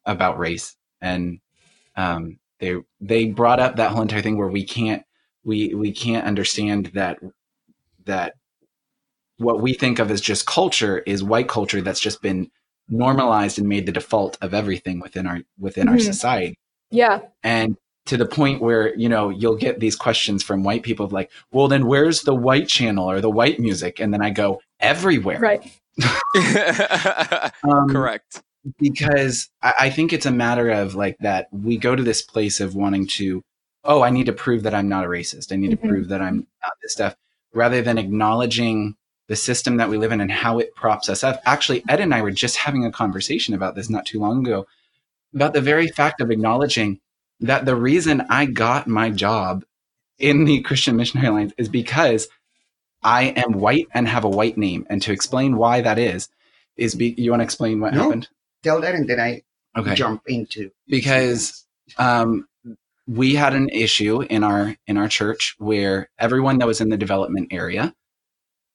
about 0.06 0.40
race 0.40 0.76
and, 1.02 1.40
um, 1.96 2.40
they, 2.60 2.76
they 3.02 3.26
brought 3.26 3.60
up 3.60 3.76
that 3.76 3.92
whole 3.92 4.02
entire 4.02 4.22
thing 4.22 4.38
where 4.38 4.48
we 4.48 4.64
can't, 4.64 5.04
we, 5.44 5.74
we 5.74 5.92
can't 5.92 6.26
understand 6.26 6.88
that, 6.94 7.20
that 8.06 8.36
what 9.38 9.62
we 9.62 9.74
think 9.74 10.00
of 10.00 10.12
as 10.12 10.22
just 10.22 10.46
culture 10.46 11.00
is 11.00 11.24
white 11.24 11.50
culture 11.50 11.82
that's 11.82 12.00
just 12.00 12.22
been 12.22 12.50
normalized 12.90 13.58
and 13.58 13.68
made 13.68 13.86
the 13.86 13.92
default 13.92 14.38
of 14.42 14.54
everything 14.54 15.00
within 15.00 15.28
our 15.28 15.42
within 15.60 15.86
mm-hmm. 15.86 15.94
our 15.94 16.00
society. 16.00 16.58
Yeah. 16.92 17.22
And 17.44 17.78
to 18.06 18.18
the 18.18 18.26
point 18.26 18.62
where, 18.62 18.94
you 18.96 19.08
know, 19.08 19.30
you'll 19.30 19.56
get 19.56 19.80
these 19.80 19.96
questions 19.96 20.44
from 20.44 20.64
white 20.64 20.84
people 20.84 21.06
of 21.06 21.14
like, 21.14 21.32
well, 21.52 21.68
then 21.68 21.88
where's 21.88 22.24
the 22.24 22.36
white 22.36 22.68
channel 22.68 23.10
or 23.10 23.22
the 23.22 23.30
white 23.30 23.60
music? 23.60 24.00
And 24.00 24.14
then 24.14 24.22
I 24.22 24.30
go, 24.30 24.62
everywhere. 24.80 25.40
Right. 25.40 25.64
um, 27.64 27.88
Correct. 27.90 28.44
Because 28.80 29.50
I, 29.62 29.74
I 29.82 29.90
think 29.90 30.14
it's 30.14 30.26
a 30.26 30.32
matter 30.32 30.70
of 30.70 30.96
like 30.96 31.18
that 31.20 31.48
we 31.52 31.78
go 31.78 31.96
to 31.96 32.04
this 32.04 32.22
place 32.22 32.60
of 32.60 32.76
wanting 32.76 33.08
to, 33.08 33.44
oh, 33.84 34.02
I 34.02 34.10
need 34.10 34.28
to 34.28 34.34
prove 34.34 34.64
that 34.64 34.74
I'm 34.74 34.90
not 34.90 35.06
a 35.06 35.10
racist. 35.10 35.52
I 35.52 35.58
need 35.58 35.72
mm-hmm. 35.72 35.82
to 35.82 35.90
prove 35.90 36.08
that 36.10 36.22
I'm 36.22 36.48
not 36.62 36.74
this 36.82 36.94
stuff, 36.94 37.16
rather 37.54 37.82
than 37.82 37.98
acknowledging 37.98 38.96
the 39.28 39.36
system 39.36 39.78
that 39.78 39.90
we 39.90 39.98
live 39.98 40.12
in 40.12 40.22
and 40.22 40.32
how 40.32 40.60
it 40.60 40.76
props 40.76 41.10
us 41.10 41.24
up. 41.24 41.42
Actually, 41.46 41.84
Ed 41.88 42.00
and 42.00 42.14
I 42.14 42.22
were 42.22 42.32
just 42.32 42.58
having 42.58 42.86
a 42.86 42.92
conversation 42.92 43.54
about 43.54 43.76
this 43.76 43.90
not 43.90 44.06
too 44.06 44.20
long 44.20 44.46
ago 44.46 44.66
about 45.34 45.54
the 45.54 45.62
very 45.62 45.88
fact 45.88 46.22
of 46.22 46.30
acknowledging 46.30 47.00
that 47.40 47.66
the 47.66 47.76
reason 47.76 48.22
I 48.30 48.46
got 48.46 48.88
my 48.88 49.10
job 49.10 49.66
in 50.20 50.46
the 50.46 50.62
Christian 50.62 50.96
Missionary 50.96 51.28
Alliance 51.28 51.54
is 51.58 51.70
because 51.70 52.28
I 53.02 53.34
am 53.36 53.54
white 53.54 53.88
and 53.94 54.08
have 54.08 54.24
a 54.24 54.30
white 54.30 54.58
name. 54.58 54.86
And 54.90 55.02
to 55.02 55.12
explain 55.12 55.58
why 55.58 55.82
that 55.82 56.00
is, 56.00 56.30
is 56.78 56.96
be, 56.96 57.16
you 57.18 57.32
want 57.32 57.42
to 57.42 57.46
explain 57.46 57.80
what 57.80 57.94
no, 57.94 58.04
happened? 58.04 58.30
Tell 58.64 58.82
that 58.82 58.96
and 58.96 59.08
then 59.08 59.20
I 59.20 59.44
okay. 59.78 59.96
jump 59.96 60.24
into 60.28 60.72
because 60.88 61.66
um, 61.98 62.48
we 63.08 63.36
had 63.36 63.54
an 63.54 63.70
issue 63.70 64.22
in 64.22 64.44
our 64.44 64.76
in 64.88 64.98
our 64.98 65.08
church 65.08 65.56
where 65.58 66.10
everyone 66.18 66.60
that 66.60 66.68
was 66.68 66.82
in 66.82 66.90
the 66.90 66.98
development 66.98 67.50
area 67.52 67.94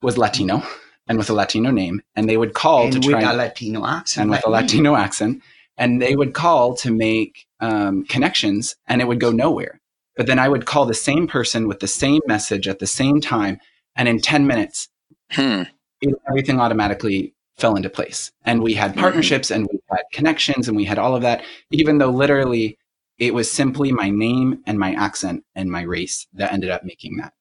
was 0.02 0.18
Latino 0.18 0.62
and 1.08 1.16
with 1.16 1.30
a 1.30 1.32
Latino 1.32 1.70
name, 1.70 2.02
and 2.14 2.28
they 2.28 2.36
would 2.36 2.52
call 2.52 2.84
and 2.84 2.92
to 2.92 3.00
try 3.00 3.20
with 3.20 3.28
a 3.28 3.36
Latino 3.36 3.86
accent, 3.86 4.22
and 4.22 4.30
with 4.30 4.46
a 4.46 4.50
Latino 4.50 4.94
accent, 4.94 5.42
and 5.78 6.02
they 6.02 6.14
would 6.14 6.34
call 6.34 6.74
to 6.76 6.90
make 6.92 7.46
um, 7.60 8.04
connections, 8.04 8.76
and 8.86 9.00
it 9.00 9.08
would 9.08 9.20
go 9.20 9.32
nowhere. 9.32 9.80
But 10.16 10.26
then 10.26 10.38
I 10.38 10.48
would 10.48 10.66
call 10.66 10.84
the 10.84 10.94
same 10.94 11.26
person 11.26 11.66
with 11.66 11.80
the 11.80 11.88
same 11.88 12.20
message 12.26 12.68
at 12.68 12.78
the 12.78 12.86
same 12.86 13.20
time, 13.20 13.58
and 13.96 14.06
in 14.06 14.20
ten 14.20 14.46
minutes, 14.46 14.88
hmm. 15.32 15.62
it, 16.02 16.14
everything 16.28 16.60
automatically 16.60 17.34
fell 17.58 17.76
into 17.76 17.90
place. 17.90 18.32
And 18.44 18.62
we 18.62 18.74
had 18.74 18.92
hmm. 18.92 19.00
partnerships, 19.00 19.50
and 19.50 19.68
we 19.70 19.80
had 19.90 20.02
connections, 20.12 20.68
and 20.68 20.76
we 20.76 20.84
had 20.84 20.98
all 20.98 21.14
of 21.14 21.22
that, 21.22 21.42
even 21.70 21.98
though 21.98 22.10
literally 22.10 22.78
it 23.18 23.34
was 23.34 23.50
simply 23.50 23.92
my 23.92 24.10
name 24.10 24.62
and 24.66 24.78
my 24.78 24.94
accent 24.94 25.44
and 25.54 25.70
my 25.70 25.82
race 25.82 26.26
that 26.34 26.52
ended 26.52 26.70
up 26.70 26.84
making 26.84 27.16
that 27.16 27.34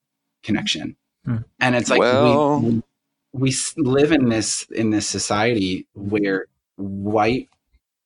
connection. 0.43 0.95
Hmm. 1.23 1.37
And 1.59 1.75
it's 1.75 1.89
like 1.89 1.99
well, 1.99 2.59
we, 2.59 2.81
we 3.33 3.53
live 3.77 4.11
in 4.11 4.29
this 4.29 4.63
in 4.71 4.89
this 4.89 5.07
society 5.07 5.87
where 5.93 6.47
white 6.77 7.49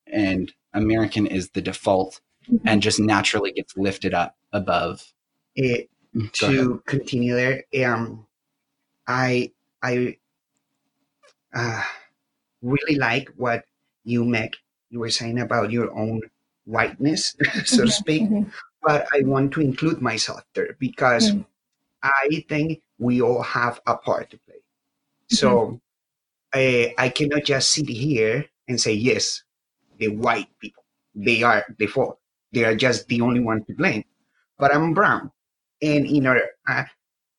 and 0.07 0.51
American 0.73 1.27
is 1.27 1.49
the 1.51 1.61
default 1.61 2.19
mm-hmm. 2.49 2.67
and 2.67 2.81
just 2.81 2.99
naturally 2.99 3.51
gets 3.51 3.77
lifted 3.77 4.13
up 4.13 4.35
above. 4.51 5.13
It, 5.55 5.89
to 6.33 6.81
continue 6.85 7.35
there, 7.35 7.63
um, 7.85 8.25
I 9.07 9.51
I 9.81 10.17
uh, 11.53 11.83
really 12.61 12.95
like 12.95 13.29
what 13.37 13.65
you 14.03 14.25
Meg 14.25 14.55
you 14.91 14.99
were 14.99 15.09
saying 15.09 15.39
about 15.39 15.71
your 15.71 15.89
own 15.97 16.21
whiteness, 16.65 17.35
so 17.65 17.77
to 17.77 17.83
mm-hmm. 17.83 17.87
speak. 17.87 18.23
Mm-hmm. 18.23 18.49
But 18.83 19.07
I 19.13 19.21
want 19.23 19.53
to 19.53 19.61
include 19.61 20.01
myself 20.01 20.41
there 20.53 20.75
because 20.79 21.31
mm. 21.31 21.45
I 22.03 22.45
think 22.49 22.81
we 22.99 23.21
all 23.21 23.41
have 23.41 23.79
a 23.87 23.95
part 23.95 24.29
to 24.31 24.37
play. 24.39 24.55
Mm-hmm. 24.55 25.35
So 25.35 25.81
I, 26.53 26.93
I 26.97 27.09
cannot 27.09 27.45
just 27.45 27.71
sit 27.71 27.87
here 27.87 28.45
and 28.67 28.81
say, 28.81 28.93
yes, 28.93 29.43
the 29.97 30.09
white 30.09 30.49
people, 30.59 30.83
they 31.15 31.43
are 31.43 31.63
the 31.77 31.87
fault. 31.87 32.19
They 32.51 32.65
are 32.65 32.75
just 32.75 33.07
the 33.07 33.21
only 33.21 33.39
one 33.39 33.63
to 33.65 33.73
blame. 33.73 34.03
But 34.57 34.73
I'm 34.75 34.93
brown. 34.93 35.31
And 35.81 36.05
in 36.05 36.27
order, 36.27 36.49
I, 36.67 36.85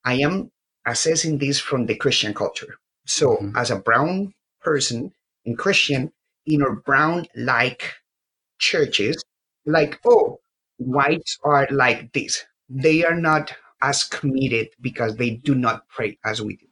I 0.04 0.14
am 0.14 0.50
assessing 0.86 1.38
this 1.38 1.58
from 1.58 1.86
the 1.86 1.96
Christian 1.96 2.34
culture. 2.34 2.78
So 3.04 3.36
mm-hmm. 3.36 3.56
as 3.56 3.70
a 3.70 3.76
brown 3.76 4.32
person 4.62 5.12
in 5.44 5.56
Christian, 5.56 6.12
in 6.46 6.62
our 6.62 6.76
brown 6.76 7.26
like 7.36 7.94
churches, 8.58 9.22
like, 9.66 10.00
oh, 10.06 10.40
whites 10.78 11.38
are 11.44 11.68
like 11.70 12.12
this. 12.12 12.44
They 12.68 13.04
are 13.04 13.16
not 13.16 13.54
as 13.82 14.04
committed 14.04 14.68
because 14.80 15.16
they 15.16 15.30
do 15.30 15.54
not 15.54 15.88
pray 15.88 16.18
as 16.24 16.40
we 16.42 16.56
do. 16.56 16.66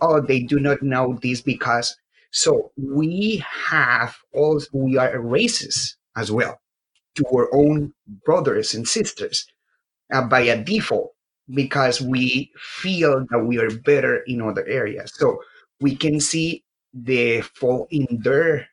Oh, 0.00 0.20
they 0.20 0.40
do 0.40 0.58
not 0.60 0.82
know 0.82 1.18
this 1.22 1.40
because 1.40 1.96
so 2.30 2.72
we 2.76 3.42
have 3.68 4.16
all 4.34 4.60
we 4.72 4.98
are 4.98 5.16
racist 5.18 5.94
as 6.16 6.30
well 6.30 6.60
to 7.16 7.24
our 7.34 7.48
own 7.54 7.94
brothers 8.24 8.74
and 8.74 8.86
sisters 8.88 9.46
uh, 10.12 10.22
by 10.26 10.40
a 10.40 10.62
default 10.62 11.12
because 11.54 12.00
we 12.00 12.50
feel 12.58 13.26
that 13.30 13.44
we 13.44 13.58
are 13.58 13.70
better 13.70 14.18
in 14.26 14.42
other 14.42 14.66
areas. 14.66 15.12
So 15.14 15.42
we 15.80 15.96
can 15.96 16.20
see 16.20 16.64
the 16.92 17.42
fault 17.42 17.88
in 17.90 18.06
their 18.22 18.68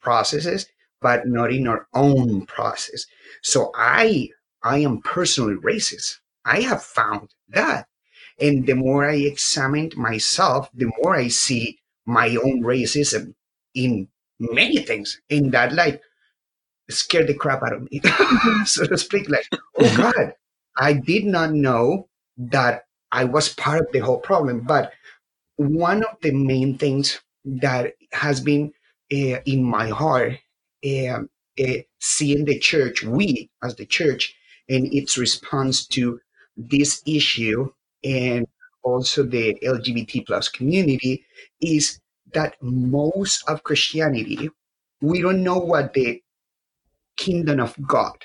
processes, 0.00 0.66
but 1.00 1.26
not 1.26 1.52
in 1.52 1.66
our 1.66 1.86
own 1.94 2.46
process. 2.46 3.06
So 3.42 3.72
I 3.74 4.30
I 4.62 4.78
am 4.78 5.00
personally 5.02 5.54
racist 5.56 6.18
I 6.44 6.60
have 6.62 6.82
found 6.82 7.34
that. 7.50 7.86
And 8.40 8.66
the 8.66 8.74
more 8.74 9.08
I 9.08 9.16
examined 9.16 9.96
myself, 9.96 10.70
the 10.72 10.90
more 10.98 11.14
I 11.14 11.28
see 11.28 11.78
my 12.06 12.28
own 12.36 12.62
racism 12.62 13.34
in 13.74 14.08
many 14.38 14.78
things. 14.78 15.20
In 15.28 15.50
that, 15.50 15.72
like, 15.74 16.00
scared 16.90 17.28
the 17.28 17.34
crap 17.34 17.62
out 17.62 17.72
of 17.74 17.90
me, 17.90 18.00
so 18.64 18.86
to 18.86 18.98
speak. 18.98 19.28
Like, 19.28 19.46
oh 19.78 19.96
God, 20.12 20.34
I 20.78 20.94
did 20.94 21.24
not 21.24 21.52
know 21.52 22.08
that 22.38 22.84
I 23.12 23.24
was 23.24 23.48
part 23.54 23.80
of 23.80 23.92
the 23.92 24.00
whole 24.00 24.18
problem. 24.20 24.60
But 24.60 24.92
one 25.56 26.04
of 26.04 26.16
the 26.22 26.32
main 26.32 26.78
things 26.78 27.20
that 27.44 27.94
has 28.12 28.40
been 28.40 28.72
uh, 29.12 29.40
in 29.44 29.62
my 29.62 29.88
heart, 29.88 30.38
uh, 30.84 31.20
uh, 31.60 31.74
seeing 31.98 32.44
the 32.44 32.58
church, 32.58 33.02
we 33.02 33.50
as 33.62 33.76
the 33.76 33.86
church, 33.86 34.34
and 34.68 34.92
its 34.94 35.18
response 35.18 35.86
to 35.86 36.20
this 36.56 37.02
issue 37.06 37.70
and 38.04 38.46
also 38.82 39.22
the 39.22 39.58
LGBT 39.62 40.26
plus 40.26 40.48
community 40.48 41.24
is 41.60 42.00
that 42.32 42.56
most 42.62 43.42
of 43.48 43.62
Christianity, 43.62 44.48
we 45.00 45.20
don't 45.20 45.42
know 45.42 45.58
what 45.58 45.92
the 45.92 46.22
kingdom 47.16 47.60
of 47.60 47.74
God 47.86 48.16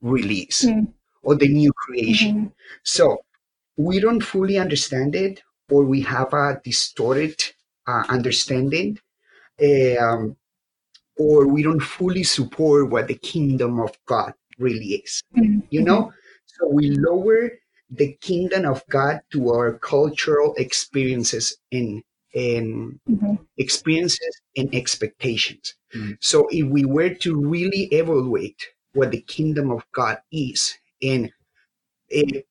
really 0.00 0.40
is 0.40 0.66
mm. 0.66 0.92
or 1.22 1.36
the 1.36 1.48
new 1.48 1.72
creation. 1.72 2.34
Mm-hmm. 2.34 2.46
So 2.82 3.18
we 3.76 4.00
don't 4.00 4.22
fully 4.22 4.58
understand 4.58 5.14
it 5.14 5.42
or 5.70 5.84
we 5.84 6.00
have 6.02 6.32
a 6.32 6.60
distorted 6.64 7.40
uh, 7.90 8.04
understanding 8.08 8.98
um, 10.00 10.36
or 11.18 11.46
we 11.48 11.62
don't 11.62 11.80
fully 11.80 12.24
support 12.24 12.90
what 12.90 13.08
the 13.08 13.14
kingdom 13.14 13.80
of 13.80 13.92
God 14.06 14.32
really 14.58 15.02
is. 15.04 15.22
Mm-hmm. 15.36 15.60
You 15.70 15.82
know? 15.82 16.12
So 16.46 16.68
we 16.68 16.90
lower 16.90 17.50
the 17.90 18.12
kingdom 18.20 18.66
of 18.66 18.82
God 18.88 19.20
to 19.32 19.50
our 19.50 19.78
cultural 19.78 20.54
experiences 20.56 21.56
in 21.70 22.02
and 22.32 23.00
Mhm. 23.08 23.38
experiences 23.58 24.40
and 24.56 24.72
expectations. 24.72 25.74
Mm. 25.92 26.16
So 26.20 26.46
if 26.50 26.66
we 26.68 26.84
were 26.84 27.12
to 27.26 27.34
really 27.34 27.84
evaluate 27.90 28.68
what 28.92 29.10
the 29.10 29.20
kingdom 29.22 29.72
of 29.72 29.84
God 29.90 30.18
is 30.30 30.78
and 31.02 31.32
eh, 32.12 32.42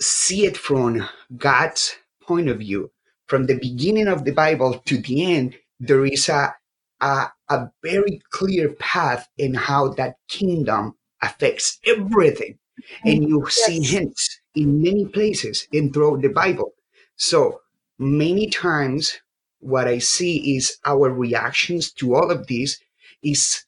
see 0.00 0.44
it 0.44 0.56
from 0.56 1.08
God's 1.36 1.94
point 2.20 2.48
of 2.48 2.58
view, 2.58 2.90
from 3.26 3.46
the 3.46 3.58
beginning 3.58 4.08
of 4.08 4.24
the 4.24 4.32
Bible 4.32 4.80
to 4.86 4.98
the 4.98 5.34
end, 5.34 5.56
there 5.80 6.04
is 6.04 6.28
a, 6.28 6.54
a, 7.00 7.26
a 7.48 7.70
very 7.82 8.22
clear 8.30 8.70
path 8.74 9.28
in 9.36 9.54
how 9.54 9.88
that 9.94 10.16
kingdom 10.28 10.94
affects 11.22 11.78
everything. 11.86 12.58
Mm-hmm. 12.80 13.08
And 13.08 13.28
you 13.28 13.46
see 13.48 13.82
hints 13.82 14.40
in 14.54 14.82
many 14.82 15.06
places 15.06 15.66
and 15.72 15.92
throughout 15.92 16.22
the 16.22 16.28
Bible. 16.28 16.72
So 17.16 17.60
many 17.98 18.48
times 18.48 19.18
what 19.60 19.88
I 19.88 19.98
see 19.98 20.56
is 20.56 20.78
our 20.84 21.10
reactions 21.10 21.90
to 21.94 22.14
all 22.14 22.30
of 22.30 22.46
this 22.46 22.78
is 23.22 23.64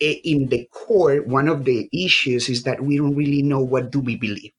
eh, 0.00 0.16
in 0.24 0.48
the 0.48 0.66
core, 0.72 1.18
one 1.18 1.48
of 1.48 1.64
the 1.64 1.88
issues 1.92 2.48
is 2.48 2.62
that 2.64 2.82
we 2.82 2.96
don't 2.96 3.14
really 3.14 3.42
know 3.42 3.60
what 3.60 3.90
do 3.90 4.00
we 4.00 4.16
believe. 4.16 4.52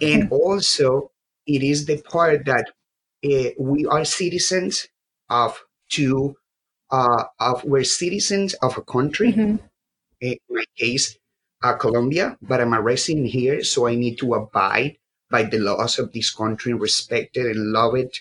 And 0.00 0.24
mm-hmm. 0.24 0.32
also 0.32 1.12
it 1.46 1.62
is 1.62 1.86
the 1.86 2.00
part 2.02 2.44
that 2.46 2.70
uh, 3.24 3.50
we 3.58 3.86
are 3.86 4.04
citizens 4.04 4.88
of 5.28 5.64
two, 5.90 6.36
uh, 6.90 7.24
of 7.40 7.64
we're 7.64 7.84
citizens 7.84 8.54
of 8.62 8.78
a 8.78 8.82
country 8.82 9.32
Mhm. 9.32 9.60
in 10.20 10.36
my 10.50 10.64
case, 10.76 11.16
uh, 11.62 11.74
Colombia, 11.74 12.36
but 12.42 12.60
I'm 12.60 12.72
a 12.74 12.80
resident 12.82 13.28
here, 13.28 13.62
so 13.64 13.86
I 13.86 13.94
need 13.96 14.18
to 14.18 14.34
abide 14.34 14.98
by 15.30 15.42
the 15.44 15.58
laws 15.58 15.98
of 15.98 16.12
this 16.12 16.30
country 16.30 16.72
and 16.72 16.80
respect 16.80 17.36
it 17.36 17.46
and 17.46 17.72
love 17.72 17.94
it. 17.96 18.20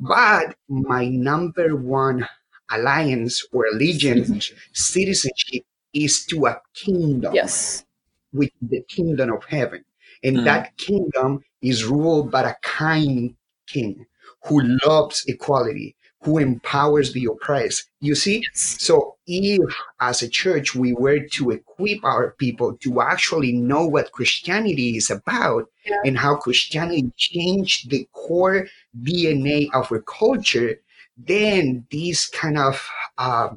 But 0.00 0.56
my 0.68 1.08
number 1.08 1.76
one 1.76 2.26
alliance 2.70 3.44
or 3.52 3.66
allegiance, 3.72 4.52
citizenship, 4.72 5.64
is 5.92 6.24
to 6.26 6.46
a 6.46 6.60
kingdom, 6.74 7.34
Yes. 7.34 7.84
which 8.32 8.52
is 8.62 8.68
the 8.70 8.82
kingdom 8.88 9.32
of 9.32 9.44
heaven. 9.44 9.84
And 10.22 10.38
Mm. 10.38 10.44
that 10.44 10.76
kingdom 10.76 11.42
is 11.62 11.84
ruled 11.84 12.30
by 12.30 12.50
a 12.50 12.54
kind 12.62 13.36
king 13.66 14.06
who 14.48 14.62
loves 14.86 15.24
equality, 15.26 15.94
who 16.22 16.38
empowers 16.38 17.12
the 17.12 17.26
oppressed. 17.26 17.88
You 18.00 18.14
see? 18.14 18.44
So 18.54 19.16
if 19.26 19.60
as 20.00 20.22
a 20.22 20.28
church 20.28 20.74
we 20.74 20.92
were 20.92 21.20
to 21.20 21.50
equip 21.50 22.04
our 22.04 22.32
people 22.38 22.76
to 22.78 23.00
actually 23.00 23.52
know 23.52 23.86
what 23.86 24.12
Christianity 24.12 24.96
is 24.96 25.10
about 25.10 25.66
Yeah. 25.86 26.00
and 26.04 26.18
how 26.18 26.36
Christianity 26.36 27.10
changed 27.16 27.90
the 27.90 28.08
core 28.12 28.66
DNA 29.02 29.68
of 29.74 29.90
our 29.92 30.00
culture, 30.02 30.80
then 31.16 31.86
these 31.90 32.26
kind 32.26 32.58
of 32.58 32.88
uh, 33.18 33.50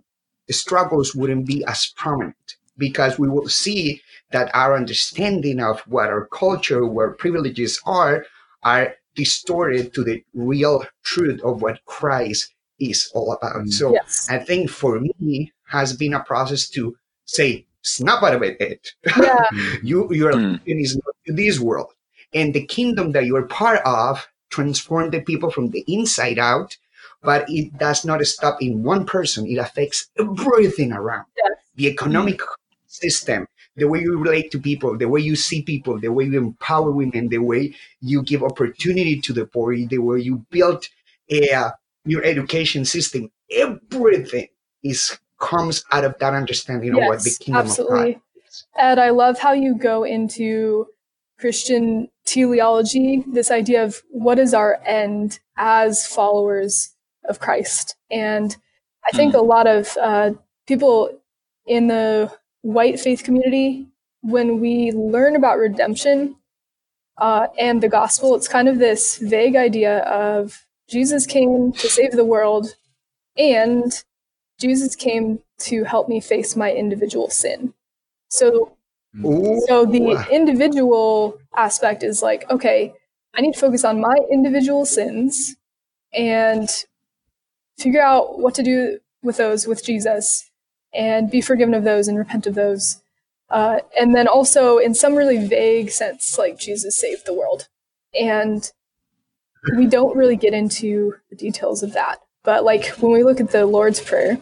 struggles 0.49 1.15
wouldn't 1.15 1.45
be 1.47 1.63
as 1.65 1.93
prominent 1.95 2.55
because 2.77 3.19
we 3.19 3.29
will 3.29 3.47
see 3.47 4.01
that 4.31 4.49
our 4.53 4.75
understanding 4.75 5.59
of 5.61 5.81
what 5.81 6.09
our 6.09 6.25
culture, 6.27 6.83
our 6.83 7.11
privileges 7.13 7.79
are, 7.85 8.25
are 8.63 8.95
distorted 9.15 9.93
to 9.93 10.03
the 10.03 10.23
real 10.33 10.85
truth 11.03 11.41
of 11.43 11.61
what 11.61 11.83
Christ 11.85 12.53
is 12.79 13.11
all 13.13 13.33
about. 13.33 13.55
Mm. 13.55 13.71
So 13.71 13.93
Yes. 13.93 14.27
I 14.29 14.39
think 14.39 14.69
for 14.69 14.99
me 14.99 15.51
has 15.67 15.93
been 15.95 16.13
a 16.13 16.23
process 16.23 16.67
to 16.69 16.95
say, 17.25 17.65
snap 17.81 18.23
out 18.23 18.35
of 18.35 18.43
it. 18.43 18.93
Yeah. 19.17 19.45
you 19.83 20.07
your 20.13 20.33
Mm. 20.33 20.59
religion 20.59 20.79
is 20.79 20.95
not 20.95 21.15
this 21.37 21.59
world. 21.59 21.91
And 22.33 22.53
the 22.53 22.65
kingdom 22.65 23.11
that 23.11 23.25
you're 23.25 23.47
part 23.47 23.81
of 23.85 24.27
transform 24.49 25.09
the 25.11 25.21
people 25.21 25.49
from 25.51 25.69
the 25.71 25.83
inside 25.87 26.39
out, 26.39 26.77
but 27.23 27.45
it 27.49 27.77
does 27.77 28.03
not 28.05 28.25
stop 28.25 28.61
in 28.61 28.83
one 28.83 29.05
person. 29.05 29.47
It 29.47 29.57
affects 29.57 30.07
everything 30.19 30.91
around. 30.91 31.25
Yes. 31.37 31.51
The 31.75 31.87
economic 31.87 32.39
system, 32.87 33.47
the 33.75 33.87
way 33.87 33.99
you 33.99 34.17
relate 34.17 34.51
to 34.51 34.59
people, 34.59 34.97
the 34.97 35.07
way 35.07 35.21
you 35.21 35.35
see 35.35 35.61
people, 35.61 35.99
the 35.99 36.11
way 36.11 36.25
you 36.25 36.37
empower 36.37 36.91
women, 36.91 37.29
the 37.29 37.37
way 37.37 37.73
you 38.01 38.21
give 38.21 38.43
opportunity 38.43 39.19
to 39.21 39.33
the 39.33 39.45
poor, 39.45 39.75
the 39.75 39.97
way 39.97 40.19
you 40.19 40.45
build 40.49 40.87
a, 41.31 41.71
your 42.05 42.23
education 42.23 42.83
system, 42.85 43.31
everything 43.49 44.47
is 44.83 45.17
comes 45.39 45.83
out 45.91 46.05
of 46.05 46.17
that 46.19 46.33
understanding 46.33 46.91
of 46.91 46.99
what 46.99 47.23
the 47.23 47.29
Yes, 47.29 47.37
kingdom 47.39 47.61
of 47.61 47.67
absolutely. 47.67 48.13
God 48.13 48.21
is. 48.47 48.65
Ed, 48.77 48.99
I 48.99 49.09
love 49.09 49.39
how 49.39 49.53
you 49.53 49.75
go 49.75 50.03
into 50.03 50.87
Christian 51.39 52.09
teleology, 52.25 53.23
this 53.27 53.49
idea 53.49 53.83
of 53.83 54.03
what 54.09 54.37
is 54.37 54.53
our 54.53 54.79
end 54.85 55.39
as 55.57 56.05
followers 56.05 56.93
of 57.27 57.39
Christ. 57.39 57.95
And 58.11 58.55
I 59.11 59.17
think 59.17 59.33
a 59.33 59.41
lot 59.41 59.65
of 59.65 59.97
uh, 59.97 60.31
people 60.67 61.09
in 61.65 61.87
the 61.87 62.31
white 62.61 62.99
faith 62.99 63.23
community, 63.23 63.87
when 64.21 64.59
we 64.59 64.91
learn 64.91 65.35
about 65.35 65.57
redemption 65.57 66.35
uh, 67.17 67.47
and 67.59 67.81
the 67.81 67.89
gospel, 67.89 68.35
it's 68.35 68.47
kind 68.47 68.67
of 68.67 68.79
this 68.79 69.17
vague 69.17 69.55
idea 69.55 69.99
of 69.99 70.65
Jesus 70.89 71.25
came 71.25 71.71
to 71.73 71.89
save 71.89 72.11
the 72.11 72.25
world 72.25 72.75
and 73.37 74.03
Jesus 74.59 74.95
came 74.95 75.39
to 75.59 75.83
help 75.83 76.07
me 76.07 76.19
face 76.19 76.55
my 76.55 76.71
individual 76.71 77.29
sin. 77.29 77.73
So 78.29 78.77
Ooh, 79.25 79.59
so 79.67 79.85
the 79.85 80.27
individual 80.31 81.39
aspect 81.55 82.03
is 82.03 82.21
like, 82.21 82.49
okay, 82.49 82.93
I 83.33 83.41
need 83.41 83.53
to 83.53 83.59
focus 83.59 83.83
on 83.83 83.99
my 83.99 84.15
individual 84.31 84.85
sins 84.85 85.55
and 86.13 86.69
figure 87.77 88.01
out 88.01 88.39
what 88.39 88.53
to 88.55 88.63
do 88.63 88.99
with 89.23 89.37
those 89.37 89.65
with 89.67 89.83
Jesus 89.83 90.50
and 90.93 91.31
be 91.31 91.41
forgiven 91.41 91.73
of 91.73 91.83
those 91.83 92.07
and 92.07 92.17
repent 92.17 92.47
of 92.47 92.55
those. 92.55 93.01
Uh, 93.49 93.79
and 93.99 94.15
then 94.15 94.27
also, 94.27 94.77
in 94.77 94.93
some 94.93 95.15
really 95.15 95.45
vague 95.45 95.89
sense, 95.89 96.37
like 96.37 96.57
Jesus 96.57 96.97
saved 96.97 97.25
the 97.25 97.33
world. 97.33 97.67
And 98.19 98.71
we 99.75 99.85
don't 99.85 100.15
really 100.15 100.35
get 100.35 100.53
into 100.53 101.15
the 101.29 101.35
details 101.35 101.83
of 101.83 101.93
that. 101.93 102.21
But 102.43 102.63
like 102.63 102.87
when 102.97 103.11
we 103.11 103.23
look 103.23 103.39
at 103.39 103.51
the 103.51 103.65
Lord's 103.65 104.01
Prayer, 104.01 104.39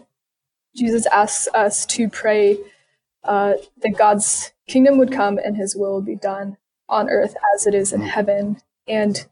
Jesus 0.75 1.05
asks 1.07 1.47
us 1.53 1.85
to 1.87 2.07
pray 2.07 2.57
uh, 3.23 3.53
that 3.81 3.97
God's 3.97 4.53
kingdom 4.67 4.97
would 4.97 5.11
come 5.11 5.37
and 5.37 5.57
his 5.57 5.75
will 5.75 6.01
be 6.01 6.15
done 6.15 6.57
on 6.87 7.09
earth 7.09 7.35
as 7.53 7.67
it 7.67 7.73
is 7.73 7.91
in 7.91 8.01
heaven. 8.01 8.61
And 8.87 9.25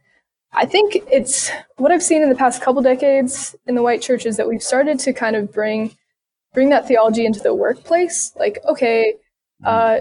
I 0.54 0.66
think 0.66 0.98
it's 1.12 1.52
what 1.78 1.92
I've 1.92 2.04
seen 2.04 2.22
in 2.22 2.30
the 2.30 2.36
past 2.36 2.62
couple 2.62 2.82
decades 2.82 3.56
in 3.66 3.76
the 3.76 3.84
white 3.84 4.02
church 4.02 4.26
is 4.26 4.38
that 4.38 4.48
we've 4.48 4.64
started 4.64 5.00
to 5.00 5.14
kind 5.14 5.36
of 5.36 5.54
bring 5.54 5.96
bring 6.54 6.70
that 6.70 6.88
theology 6.88 7.26
into 7.26 7.40
the 7.40 7.54
workplace. 7.54 8.32
Like, 8.36 8.60
okay, 8.66 9.16
uh, 9.64 10.00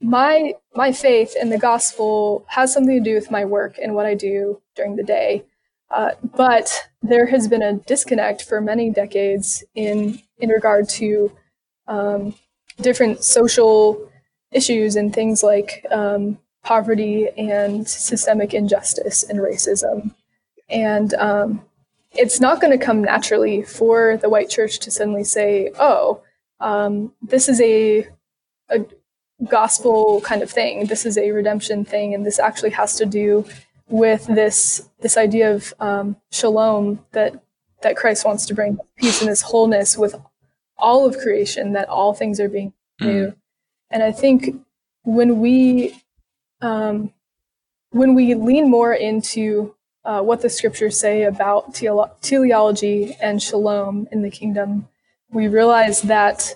my 0.00 0.54
my 0.74 0.92
faith 0.92 1.34
and 1.40 1.52
the 1.52 1.58
gospel 1.58 2.44
has 2.48 2.72
something 2.72 3.02
to 3.02 3.10
do 3.10 3.14
with 3.14 3.30
my 3.30 3.44
work 3.44 3.78
and 3.80 3.94
what 3.94 4.06
I 4.06 4.14
do 4.14 4.60
during 4.74 4.96
the 4.96 5.02
day. 5.02 5.44
Uh, 5.90 6.12
but 6.22 6.88
there 7.02 7.26
has 7.26 7.48
been 7.48 7.62
a 7.62 7.74
disconnect 7.74 8.42
for 8.42 8.60
many 8.60 8.90
decades 8.90 9.62
in 9.74 10.20
in 10.38 10.50
regard 10.50 10.88
to 10.88 11.30
um, 11.86 12.34
different 12.80 13.22
social 13.22 14.10
issues 14.50 14.96
and 14.96 15.14
things 15.14 15.42
like 15.42 15.86
um, 15.90 16.38
poverty 16.62 17.28
and 17.36 17.86
systemic 17.88 18.54
injustice 18.54 19.22
and 19.22 19.38
racism. 19.38 20.14
And 20.68 21.14
um, 21.14 21.64
it's 22.14 22.40
not 22.40 22.60
going 22.60 22.76
to 22.76 22.84
come 22.84 23.02
naturally 23.02 23.62
for 23.62 24.16
the 24.18 24.28
white 24.28 24.50
church 24.50 24.78
to 24.80 24.90
suddenly 24.90 25.24
say, 25.24 25.70
oh, 25.78 26.22
um, 26.60 27.12
this 27.22 27.48
is 27.48 27.60
a, 27.60 28.06
a 28.68 28.84
gospel 29.48 30.20
kind 30.20 30.42
of 30.42 30.50
thing. 30.50 30.86
This 30.86 31.04
is 31.06 31.16
a 31.18 31.30
redemption 31.30 31.84
thing. 31.84 32.14
And 32.14 32.24
this 32.24 32.38
actually 32.38 32.70
has 32.70 32.96
to 32.96 33.06
do 33.06 33.44
with 33.88 34.26
this, 34.26 34.88
this 35.00 35.16
idea 35.16 35.54
of 35.54 35.74
um, 35.80 36.16
shalom 36.30 37.04
that, 37.12 37.42
that 37.82 37.96
Christ 37.96 38.24
wants 38.24 38.46
to 38.46 38.54
bring 38.54 38.78
peace 38.96 39.20
and 39.20 39.30
this 39.30 39.42
wholeness 39.42 39.98
with 39.98 40.14
all 40.78 41.06
of 41.06 41.18
creation, 41.18 41.72
that 41.72 41.88
all 41.88 42.14
things 42.14 42.40
are 42.40 42.48
being 42.48 42.72
new. 43.00 43.34
And 43.90 44.02
I 44.02 44.12
think 44.12 44.56
when 45.02 45.40
we 45.40 46.00
um, 46.60 47.12
when 47.90 48.14
we 48.14 48.34
lean 48.34 48.70
more 48.70 48.94
into 48.94 49.74
uh, 50.04 50.20
what 50.22 50.42
the 50.42 50.50
scriptures 50.50 50.98
say 50.98 51.22
about 51.24 51.74
tele- 51.74 52.12
teleology 52.20 53.16
and 53.20 53.42
shalom 53.42 54.08
in 54.10 54.22
the 54.22 54.30
kingdom, 54.30 54.88
we 55.30 55.48
realize 55.48 56.02
that 56.02 56.54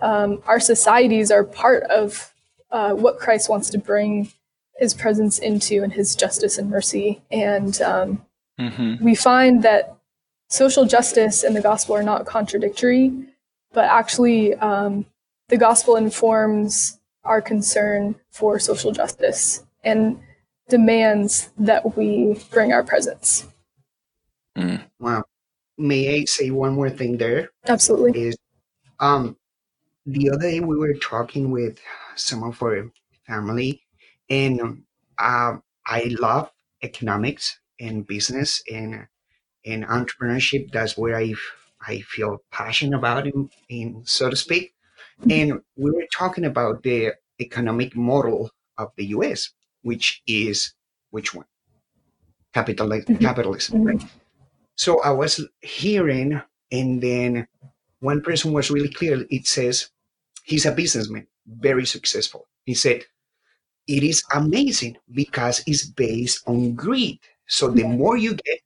um, 0.00 0.42
our 0.46 0.60
societies 0.60 1.30
are 1.30 1.44
part 1.44 1.82
of 1.84 2.32
uh, 2.70 2.92
what 2.92 3.18
Christ 3.18 3.48
wants 3.48 3.70
to 3.70 3.78
bring 3.78 4.30
His 4.76 4.94
presence 4.94 5.38
into 5.38 5.82
and 5.82 5.92
His 5.92 6.14
justice 6.14 6.58
and 6.58 6.70
mercy. 6.70 7.22
And 7.30 7.80
um, 7.82 8.26
Mm-hmm. 8.58 9.04
we 9.04 9.14
find 9.14 9.62
that 9.62 9.96
social 10.48 10.84
justice 10.84 11.44
and 11.44 11.54
the 11.54 11.60
gospel 11.60 11.94
are 11.94 12.02
not 12.02 12.26
contradictory, 12.26 13.12
but 13.72 13.84
actually 13.84 14.54
um, 14.56 15.06
the 15.48 15.56
gospel 15.56 15.94
informs 15.94 16.98
our 17.24 17.40
concern 17.40 18.16
for 18.30 18.58
social 18.58 18.90
justice 18.90 19.64
and 19.84 20.18
demands 20.68 21.50
that 21.58 21.96
we 21.96 22.38
bring 22.50 22.72
our 22.72 22.82
presence. 22.82 23.46
Wow. 25.00 25.22
may 25.76 26.20
I 26.20 26.24
say 26.24 26.50
one 26.50 26.74
more 26.74 26.90
thing 26.90 27.16
there? 27.18 27.50
Absolutely. 27.66 28.20
Is 28.20 28.36
um 28.98 29.36
the 30.06 30.30
other 30.30 30.50
day 30.50 30.60
we 30.60 30.76
were 30.76 30.94
talking 30.94 31.50
with 31.50 31.78
some 32.16 32.42
of 32.42 32.62
our 32.62 32.90
family, 33.26 33.82
and 34.30 34.60
um, 35.18 35.62
I 35.86 36.14
love 36.18 36.50
economics 36.82 37.58
and 37.78 38.06
business 38.06 38.62
and 38.70 39.06
and 39.66 39.84
entrepreneurship. 39.84 40.72
That's 40.72 40.96
where 40.96 41.16
I 41.16 41.34
I 41.86 42.00
feel 42.00 42.42
passionate 42.50 42.96
about, 42.96 43.26
in, 43.26 43.50
in 43.68 44.02
so 44.04 44.30
to 44.30 44.36
speak. 44.36 44.74
And 45.30 45.60
we 45.76 45.90
were 45.90 46.06
talking 46.12 46.44
about 46.44 46.82
the 46.82 47.12
economic 47.40 47.96
model 47.96 48.50
of 48.78 48.92
the 48.96 49.06
U.S., 49.06 49.50
which 49.82 50.22
is 50.26 50.74
which 51.10 51.34
one? 51.34 51.46
Capitalism. 52.52 53.16
Mhm. 53.16 53.20
Capitalism, 53.20 53.82
right? 53.84 54.02
So 54.74 55.00
I 55.02 55.10
was 55.10 55.44
hearing, 55.60 56.40
and 56.70 57.02
then 57.02 57.46
one 58.00 58.22
person 58.22 58.52
was 58.52 58.70
really 58.70 58.88
clear. 58.88 59.26
It 59.30 59.46
says 59.46 59.90
he's 60.44 60.66
a 60.66 60.72
businessman, 60.72 61.26
very 61.46 61.86
successful. 61.86 62.46
He 62.64 62.74
said 62.74 63.04
it 63.86 64.02
is 64.02 64.22
amazing 64.34 64.96
because 65.10 65.62
it's 65.66 65.86
based 65.86 66.42
on 66.46 66.74
greed. 66.74 67.18
So 67.46 67.70
the 67.70 67.84
more 67.84 68.16
you 68.16 68.34
get, 68.34 68.60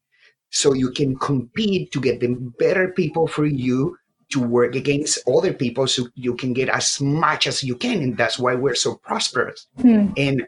so 0.50 0.74
you 0.74 0.90
can 0.90 1.16
compete 1.16 1.92
to 1.92 2.00
get 2.00 2.20
the 2.20 2.34
better 2.58 2.88
people 2.88 3.26
for 3.26 3.46
you 3.46 3.96
to 4.30 4.40
work 4.40 4.74
against 4.74 5.18
other 5.28 5.52
people 5.52 5.86
so 5.86 6.08
you 6.14 6.34
can 6.34 6.52
get 6.52 6.68
as 6.68 7.00
much 7.00 7.46
as 7.46 7.62
you 7.62 7.76
can. 7.76 8.02
And 8.02 8.16
that's 8.16 8.38
why 8.38 8.54
we're 8.54 8.74
so 8.74 8.96
prosperous. 8.96 9.68
Hmm. 9.80 10.08
And 10.16 10.46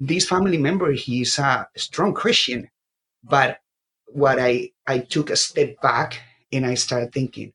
this 0.00 0.28
family 0.28 0.58
member, 0.58 0.92
he's 0.92 1.38
a 1.38 1.68
strong 1.76 2.14
Christian. 2.14 2.68
But 3.22 3.58
what 4.08 4.38
I, 4.38 4.70
I 4.86 4.98
took 4.98 5.30
a 5.30 5.36
step 5.36 5.80
back 5.80 6.20
and 6.52 6.66
I 6.66 6.74
started 6.74 7.12
thinking, 7.12 7.52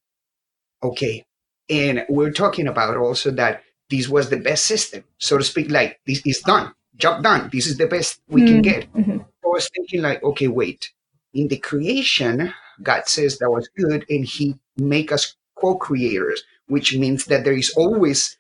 okay, 0.84 1.26
and 1.70 2.06
we're 2.10 2.32
talking 2.32 2.68
about 2.68 2.98
also 2.98 3.32
that 3.32 3.64
this 3.90 4.08
was 4.08 4.30
the 4.30 4.38
best 4.38 4.66
system, 4.66 5.04
so 5.18 5.38
to 5.38 5.44
speak, 5.44 5.70
like 5.70 6.00
this 6.06 6.22
is 6.26 6.42
done, 6.42 6.74
job 6.96 7.24
done. 7.24 7.50
This 7.52 7.68
is 7.68 7.78
the 7.78 7.88
best 7.88 8.22
we 8.28 8.46
can 8.46 8.60
Mm. 8.60 8.64
get. 8.64 8.94
Mhm. 8.94 9.22
I 9.22 9.48
was 9.48 9.70
thinking 9.76 10.02
like, 10.02 10.22
okay, 10.24 10.48
wait. 10.48 10.92
In 11.34 11.48
the 11.48 11.58
creation, 11.58 12.54
God 12.84 13.08
says 13.08 13.38
that 13.40 13.50
was 13.50 13.68
good, 13.76 14.06
and 14.10 14.26
He 14.26 14.60
make 14.78 15.12
us 15.12 15.36
co-creators, 15.56 16.44
which 16.68 16.96
means 16.96 17.26
that 17.26 17.44
there 17.44 17.54
is 17.58 17.72
always 17.72 18.38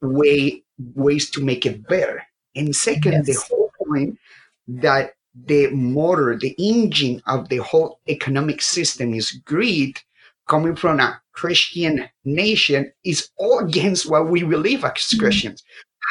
way 0.00 0.62
ways 0.94 1.30
to 1.30 1.44
make 1.44 1.66
it 1.66 1.86
better. 1.88 2.24
And 2.54 2.74
second, 2.74 3.26
the 3.26 3.34
whole 3.48 3.70
point 3.86 4.18
that 4.68 5.14
the 5.46 5.68
motor, 5.70 6.38
the 6.38 6.54
engine 6.58 7.22
of 7.26 7.48
the 7.48 7.56
whole 7.58 8.00
economic 8.08 8.62
system 8.62 9.14
is 9.14 9.32
greed, 9.44 10.00
coming 10.46 10.76
from 10.76 11.00
a 11.00 11.20
Christian 11.32 12.08
nation, 12.24 12.92
is 13.04 13.30
all 13.36 13.58
against 13.58 14.08
what 14.08 14.28
we 14.28 14.42
believe 14.44 14.84
as 14.84 14.92
Mhm. 14.92 15.18
Christians. 15.18 15.64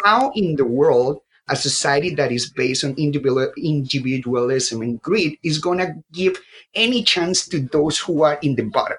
How 0.04 0.32
in 0.36 0.56
the 0.56 0.66
world 0.66 1.22
a 1.50 1.56
society 1.56 2.16
that 2.16 2.32
is 2.32 2.50
based 2.50 2.84
on 2.84 2.96
individual, 2.98 3.52
individualism 3.58 4.82
and 4.82 5.02
greed 5.02 5.38
is 5.44 5.60
going 5.60 5.78
to 5.78 5.94
give 6.12 6.40
any 6.74 7.04
chance 7.04 7.48
to 7.48 7.60
those 7.60 8.00
who 8.00 8.24
are 8.24 8.40
in 8.42 8.56
the 8.56 8.64
bottom? 8.64 8.98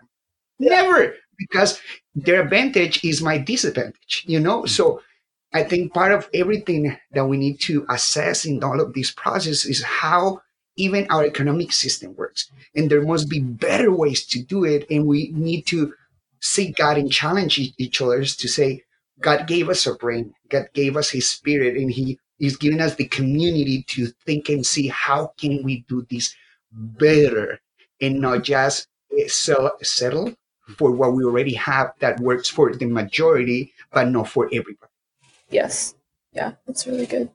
Never, 0.58 1.14
because 1.36 1.80
their 2.14 2.42
advantage 2.42 3.04
is 3.04 3.20
my 3.20 3.38
disadvantage, 3.38 4.24
you 4.26 4.40
know? 4.40 4.66
So 4.66 5.00
I 5.54 5.62
think 5.62 5.94
part 5.94 6.10
of 6.12 6.28
everything 6.34 6.98
that 7.12 7.26
we 7.26 7.36
need 7.36 7.60
to 7.60 7.86
assess 7.88 8.44
in 8.44 8.62
all 8.64 8.80
of 8.80 8.92
this 8.92 9.12
process 9.12 9.64
is 9.64 9.84
how 9.84 10.42
even 10.76 11.06
our 11.10 11.24
economic 11.24 11.72
system 11.72 12.16
works. 12.16 12.50
And 12.74 12.90
there 12.90 13.02
must 13.02 13.28
be 13.30 13.38
better 13.38 13.92
ways 13.92 14.26
to 14.26 14.42
do 14.42 14.64
it. 14.64 14.84
And 14.90 15.06
we 15.06 15.30
need 15.32 15.62
to 15.68 15.94
seek 16.40 16.76
God 16.76 16.98
and 16.98 17.10
challenge 17.10 17.60
each 17.78 18.02
other 18.02 18.24
to 18.24 18.48
say, 18.48 18.82
God 19.20 19.46
gave 19.46 19.68
us 19.68 19.86
a 19.86 19.94
brain, 19.94 20.34
God 20.48 20.66
gave 20.74 20.96
us 20.96 21.10
his 21.10 21.30
spirit, 21.30 21.76
and 21.76 21.90
he 21.90 22.18
is 22.40 22.56
giving 22.56 22.80
us 22.80 22.96
the 22.96 23.06
community 23.06 23.84
to 23.90 24.08
think 24.26 24.48
and 24.48 24.66
see 24.66 24.88
how 24.88 25.32
can 25.38 25.62
we 25.62 25.84
do 25.88 26.04
this 26.10 26.34
better 26.72 27.60
and 28.00 28.20
not 28.20 28.42
just 28.42 28.88
eh, 29.16 29.28
sell, 29.28 29.70
settle 29.82 30.34
for 30.76 30.90
what 30.90 31.12
we 31.12 31.24
already 31.24 31.54
have 31.54 31.92
that 32.00 32.18
works 32.18 32.48
for 32.48 32.74
the 32.74 32.86
majority, 32.86 33.72
but 33.92 34.08
not 34.08 34.28
for 34.28 34.46
everybody. 34.46 34.90
Yes. 35.54 35.94
Yeah, 36.32 36.54
that's 36.66 36.84
really 36.84 37.06
good. 37.06 37.30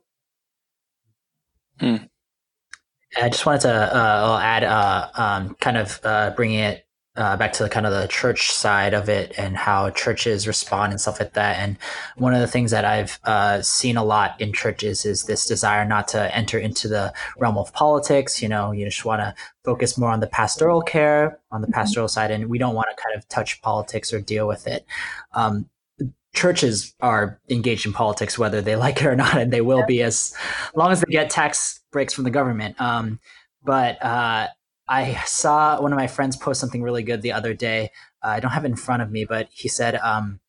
I 1.82 3.30
just 3.30 3.46
wanted 3.46 3.62
to 3.62 3.96
uh, 3.96 4.40
add, 4.44 4.66
uh, 4.66 5.10
um, 5.16 5.56
kind 5.62 5.78
of 5.78 6.00
uh, 6.04 6.32
bringing 6.36 6.60
it 6.60 6.86
uh, 7.16 7.38
back 7.38 7.54
to 7.54 7.64
the 7.64 7.70
kind 7.70 7.86
of 7.86 7.94
the 7.94 8.08
church 8.08 8.52
side 8.52 8.94
of 8.94 9.08
it 9.08 9.34
and 9.38 9.56
how 9.56 9.90
churches 9.92 10.48
respond 10.48 10.92
and 10.92 11.00
stuff 11.00 11.20
like 11.20 11.34
that. 11.34 11.58
And 11.60 11.78
one 12.18 12.34
of 12.34 12.42
the 12.42 12.48
things 12.48 12.72
that 12.72 12.84
I've 12.84 13.20
uh, 13.24 13.62
seen 13.62 13.96
a 13.96 14.04
lot 14.04 14.40
in 14.42 14.52
churches 14.52 15.06
is 15.06 15.24
this 15.24 15.46
desire 15.46 15.86
not 15.86 16.10
to 16.10 16.36
enter 16.36 16.60
into 16.60 16.90
the 16.90 17.14
realm 17.38 17.58
of 17.58 17.72
politics. 17.74 18.42
You 18.42 18.50
know, 18.50 18.74
you 18.74 18.86
just 18.86 19.06
want 19.06 19.22
to 19.22 19.34
focus 19.64 19.98
more 19.98 20.12
on 20.12 20.20
the 20.20 20.28
pastoral 20.28 20.82
care, 20.82 21.40
on 21.52 21.62
the 21.62 21.68
Mhm. 21.68 21.74
pastoral 21.74 22.10
side, 22.10 22.32
and 22.32 22.50
we 22.50 22.58
don't 22.58 22.76
want 22.76 22.90
to 22.90 23.02
kind 23.02 23.16
of 23.16 23.28
touch 23.30 23.62
politics 23.62 24.12
or 24.14 24.20
deal 24.20 24.46
with 24.46 24.68
it. 24.68 24.86
Um, 25.34 25.70
churches 26.34 26.94
are 27.02 27.40
engaged 27.50 27.86
in 27.86 27.94
politics 27.94 28.38
whether 28.38 28.62
they 28.62 28.76
like 28.86 29.02
it 29.02 29.06
or 29.06 29.16
not 29.16 29.38
and 29.38 29.52
they 29.52 29.62
will 29.62 29.86
be 29.86 30.02
as 30.02 30.34
long 30.76 30.92
as 30.92 31.02
they 31.02 31.12
get 31.12 31.30
tax 31.30 31.82
breaks 31.92 32.14
from 32.14 32.24
the 32.24 32.32
government. 32.32 32.80
Um, 32.80 33.20
but 33.64 34.02
uh, 34.04 34.48
i 34.88 35.14
saw 35.26 35.82
one 35.82 35.92
of 35.92 35.98
my 35.98 36.08
friends 36.08 36.36
post 36.36 36.60
something 36.60 36.82
really 36.82 37.04
good 37.04 37.22
the 37.22 37.34
other 37.34 37.54
day. 37.54 37.92
Uh, 38.24 38.30
i 38.30 38.40
don't 38.40 38.52
have 38.52 38.66
it 38.66 38.70
in 38.70 38.76
front 38.76 39.02
of 39.02 39.12
me 39.12 39.26
but 39.26 39.48
he 39.52 39.68
said 39.68 39.96
um, 39.96 40.40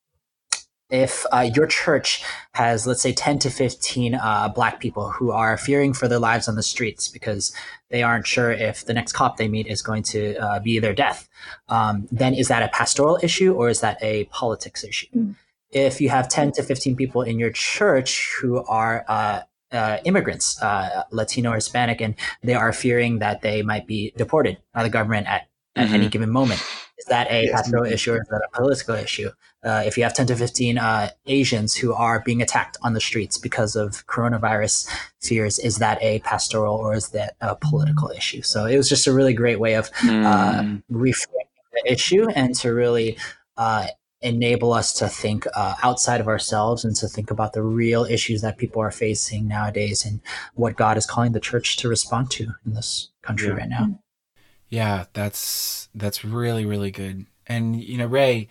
if 0.90 1.24
uh, 1.32 1.48
your 1.54 1.66
church 1.66 2.24
has 2.54 2.86
let's 2.86 3.02
say 3.02 3.12
10 3.12 3.38
to 3.40 3.50
15 3.50 4.14
uh, 4.14 4.48
black 4.48 4.80
people 4.80 5.10
who 5.10 5.30
are 5.30 5.56
fearing 5.56 5.92
for 5.92 6.08
their 6.08 6.18
lives 6.18 6.48
on 6.48 6.56
the 6.56 6.62
streets 6.62 7.08
because 7.08 7.54
they 7.90 8.02
aren't 8.02 8.26
sure 8.26 8.50
if 8.50 8.84
the 8.84 8.94
next 8.94 9.12
cop 9.12 9.36
they 9.36 9.48
meet 9.48 9.66
is 9.66 9.82
going 9.82 10.02
to 10.02 10.36
uh, 10.36 10.58
be 10.58 10.78
their 10.78 10.94
death 10.94 11.28
um, 11.68 12.08
then 12.10 12.34
is 12.34 12.48
that 12.48 12.62
a 12.62 12.68
pastoral 12.68 13.18
issue 13.22 13.52
or 13.54 13.68
is 13.68 13.80
that 13.80 13.98
a 14.02 14.24
politics 14.26 14.84
issue? 14.84 15.06
Mm. 15.16 15.34
If 15.72 16.00
you 16.00 16.08
have 16.08 16.28
10 16.28 16.52
to 16.52 16.62
15 16.62 16.96
people 16.96 17.22
in 17.22 17.38
your 17.38 17.50
church 17.50 18.34
who 18.40 18.64
are 18.64 19.04
uh, 19.08 19.40
uh, 19.72 19.98
immigrants, 20.04 20.60
uh, 20.62 21.04
Latino 21.12 21.52
or 21.52 21.54
Hispanic, 21.54 22.00
and 22.00 22.14
they 22.42 22.54
are 22.54 22.72
fearing 22.72 23.20
that 23.20 23.42
they 23.42 23.62
might 23.62 23.86
be 23.86 24.12
deported 24.16 24.58
by 24.74 24.82
the 24.82 24.88
government 24.90 25.26
at, 25.28 25.48
at 25.76 25.90
any 25.92 26.08
given 26.08 26.30
moment. 26.30 26.60
Is 26.98 27.06
that 27.06 27.30
a 27.30 27.44
Yes. 27.44 27.52
pastoral 27.52 27.84
issue 27.84 28.12
or 28.12 28.16
is 28.16 28.28
that 28.30 28.42
a 28.52 28.56
political 28.56 28.94
issue? 28.96 29.30
Uh, 29.62 29.82
if 29.86 29.96
you 29.96 30.02
have 30.02 30.12
10 30.12 30.26
to 30.26 30.36
15 30.36 30.76
uh, 30.76 31.10
Asians 31.26 31.74
who 31.74 31.94
are 31.94 32.20
being 32.20 32.42
attacked 32.42 32.76
on 32.82 32.92
the 32.94 33.00
streets 33.00 33.38
because 33.38 33.76
of 33.76 34.04
coronavirus 34.06 34.88
fears, 35.22 35.58
is 35.60 35.78
that 35.78 36.02
a 36.02 36.18
pastoral 36.20 36.74
or 36.76 36.94
is 36.94 37.08
that 37.10 37.36
a 37.40 37.54
political 37.56 38.10
issue? 38.10 38.42
So 38.42 38.66
it 38.66 38.76
was 38.76 38.88
just 38.88 39.06
a 39.06 39.12
really 39.12 39.34
great 39.34 39.60
way 39.60 39.74
of 39.74 39.88
uh, 40.02 40.62
Mm. 40.62 40.82
reframing 40.90 41.46
the 41.72 41.92
issue 41.92 42.28
and 42.34 42.54
to 42.56 42.74
really 42.74 43.16
uh, 43.56 43.86
enable 44.22 44.72
us 44.72 44.92
to 44.94 45.08
think 45.08 45.46
uh, 45.54 45.74
outside 45.82 46.20
of 46.20 46.28
ourselves 46.28 46.84
and 46.84 46.94
to 46.96 47.08
think 47.08 47.30
about 47.30 47.52
the 47.54 47.62
real 47.62 48.04
issues 48.04 48.42
that 48.42 48.58
people 48.58 48.82
are 48.82 48.90
facing 48.90 49.48
nowadays 49.48 50.04
and 50.04 50.20
what 50.54 50.76
God 50.76 50.96
is 50.98 51.06
calling 51.06 51.32
the 51.32 51.40
church 51.40 51.76
to 51.78 51.88
respond 51.88 52.30
to 52.32 52.52
in 52.66 52.74
this 52.74 53.10
country 53.22 53.48
Yeah. 53.48 53.54
right 53.54 53.68
now. 53.68 53.98
Yeah, 54.68 55.04
that's 55.14 55.88
that's 55.94 56.24
really 56.24 56.64
really 56.64 56.90
good. 56.90 57.26
And 57.46 57.82
you 57.82 57.98
know, 57.98 58.06
Ray, 58.06 58.48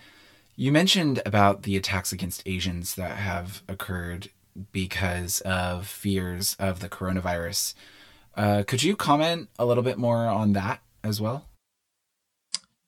you 0.55 0.71
mentioned 0.71 1.21
about 1.25 1.63
the 1.63 1.77
attacks 1.77 2.11
against 2.11 2.43
Asians 2.45 2.95
that 2.95 3.17
have 3.17 3.63
occurred 3.69 4.29
because 4.73 5.39
of 5.41 5.87
fears 5.87 6.55
of 6.59 6.81
the 6.81 6.89
coronavirus. 6.89 7.73
Uh, 8.35 8.63
could 8.67 8.83
you 8.83 8.95
comment 8.95 9.49
a 9.57 9.65
little 9.65 9.83
bit 9.83 9.97
more 9.97 10.25
on 10.25 10.53
that 10.53 10.81
as 11.03 11.21
well? 11.21 11.45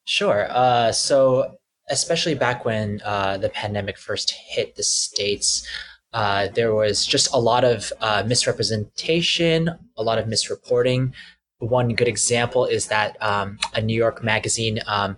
Sure. 0.05 0.47
Uh, 0.49 0.91
so, 0.91 1.57
especially 1.91 2.33
back 2.33 2.65
when 2.65 3.01
uh, 3.05 3.37
the 3.37 3.49
pandemic 3.49 3.97
first 3.97 4.31
hit 4.31 4.75
the 4.75 4.83
States, 4.83 5.67
uh, 6.13 6.47
there 6.55 6.73
was 6.73 7.05
just 7.05 7.33
a 7.33 7.39
lot 7.39 7.63
of 7.63 7.93
uh, 8.01 8.23
misrepresentation, 8.25 9.69
a 9.97 10.03
lot 10.03 10.17
of 10.17 10.25
misreporting. 10.25 11.13
One 11.59 11.93
good 11.93 12.07
example 12.07 12.65
is 12.65 12.87
that 12.87 13.21
um, 13.21 13.59
a 13.75 13.81
New 13.81 13.95
York 13.95 14.23
magazine 14.23 14.79
um, 14.87 15.17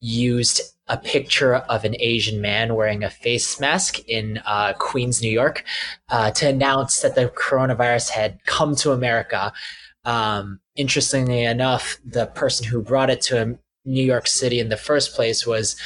used 0.00 0.60
a 0.86 0.98
picture 0.98 1.54
of 1.54 1.84
an 1.84 1.96
Asian 1.98 2.40
man 2.40 2.74
wearing 2.74 3.04
a 3.04 3.10
face 3.10 3.58
mask 3.58 4.00
in 4.06 4.38
uh, 4.44 4.74
Queens, 4.78 5.22
New 5.22 5.30
York, 5.30 5.64
uh, 6.10 6.30
to 6.32 6.48
announce 6.48 7.00
that 7.00 7.14
the 7.14 7.28
coronavirus 7.28 8.10
had 8.10 8.44
come 8.44 8.74
to 8.76 8.92
America. 8.92 9.52
Um, 10.04 10.60
interestingly 10.76 11.44
enough, 11.44 11.98
the 12.04 12.26
person 12.26 12.66
who 12.66 12.82
brought 12.82 13.08
it 13.08 13.22
to 13.22 13.58
New 13.86 14.04
York 14.04 14.26
City 14.26 14.60
in 14.60 14.68
the 14.68 14.76
first 14.76 15.14
place 15.14 15.46
was 15.46 15.76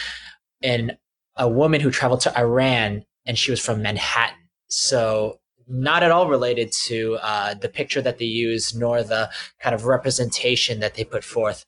an 0.63 0.97
a 1.37 1.49
woman 1.49 1.81
who 1.81 1.91
traveled 1.91 2.21
to 2.23 2.37
Iran 2.39 3.05
and 3.27 3.39
she 3.39 3.51
was 3.51 3.61
from 3.61 3.83
Manhattan. 3.83 4.37
So 4.69 5.39
not 5.69 6.03
at 6.03 6.11
all 6.11 6.29
related 6.29 6.73
to 6.87 7.19
uh, 7.23 7.55
the 7.55 7.69
picture 7.69 8.01
that 8.03 8.19
they 8.19 8.25
use 8.25 8.75
nor 8.75 9.03
the 9.03 9.31
kind 9.61 9.75
of 9.75 9.85
representation 9.85 10.81
that 10.81 10.95
they 10.95 11.05
put 11.05 11.23
forth. 11.23 11.65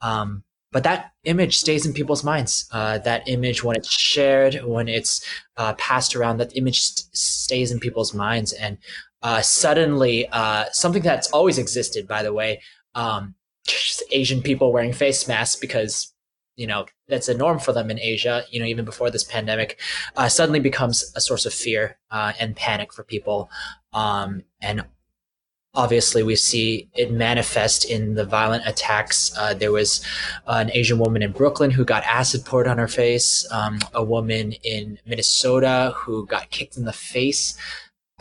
Um, 0.00 0.44
but 0.72 0.82
that 0.82 1.12
image 1.22 1.56
stays 1.58 1.86
in 1.86 1.92
people's 1.92 2.24
minds. 2.24 2.68
Uh, 2.72 2.98
that 2.98 3.28
image, 3.28 3.62
when 3.62 3.76
it's 3.76 3.90
shared, 3.90 4.56
when 4.64 4.88
it's 4.88 5.24
uh, 5.56 5.74
passed 5.74 6.16
around, 6.16 6.38
that 6.38 6.56
image 6.56 6.80
st- 6.80 7.16
stays 7.16 7.70
in 7.70 7.78
people's 7.78 8.12
minds. 8.12 8.52
And 8.52 8.78
uh, 9.22 9.40
suddenly, 9.40 10.28
uh, 10.32 10.64
something 10.72 11.02
that's 11.02 11.30
always 11.30 11.58
existed, 11.58 12.08
by 12.08 12.24
the 12.24 12.32
way, 12.32 12.60
um, 12.96 13.36
Asian 14.10 14.42
people 14.42 14.72
wearing 14.72 14.92
face 14.92 15.28
masks 15.28 15.60
because 15.60 16.12
you 16.56 16.66
know 16.66 16.86
that's 17.08 17.28
a 17.28 17.34
norm 17.34 17.58
for 17.58 17.72
them 17.72 17.90
in 17.90 17.98
Asia. 17.98 18.44
You 18.50 18.60
know, 18.60 18.66
even 18.66 18.84
before 18.84 19.10
this 19.10 19.24
pandemic, 19.24 19.80
uh, 20.16 20.28
suddenly 20.28 20.60
becomes 20.60 21.12
a 21.16 21.20
source 21.20 21.46
of 21.46 21.54
fear 21.54 21.98
uh, 22.10 22.32
and 22.38 22.56
panic 22.56 22.92
for 22.92 23.04
people. 23.04 23.50
Um, 23.92 24.42
and 24.60 24.84
obviously 25.74 26.22
we 26.22 26.36
see 26.36 26.88
it 26.94 27.10
manifest 27.10 27.84
in 27.84 28.14
the 28.14 28.24
violent 28.24 28.66
attacks. 28.66 29.36
Uh, 29.36 29.54
there 29.54 29.72
was 29.72 30.04
an 30.46 30.70
Asian 30.72 30.98
woman 30.98 31.22
in 31.22 31.32
Brooklyn 31.32 31.70
who 31.70 31.84
got 31.84 32.04
acid 32.04 32.44
poured 32.44 32.68
on 32.68 32.78
her 32.78 32.88
face, 32.88 33.46
um, 33.50 33.78
a 33.92 34.02
woman 34.02 34.52
in 34.62 34.98
Minnesota 35.04 35.92
who 35.96 36.26
got 36.26 36.50
kicked 36.50 36.76
in 36.76 36.84
the 36.84 36.92
face 36.92 37.58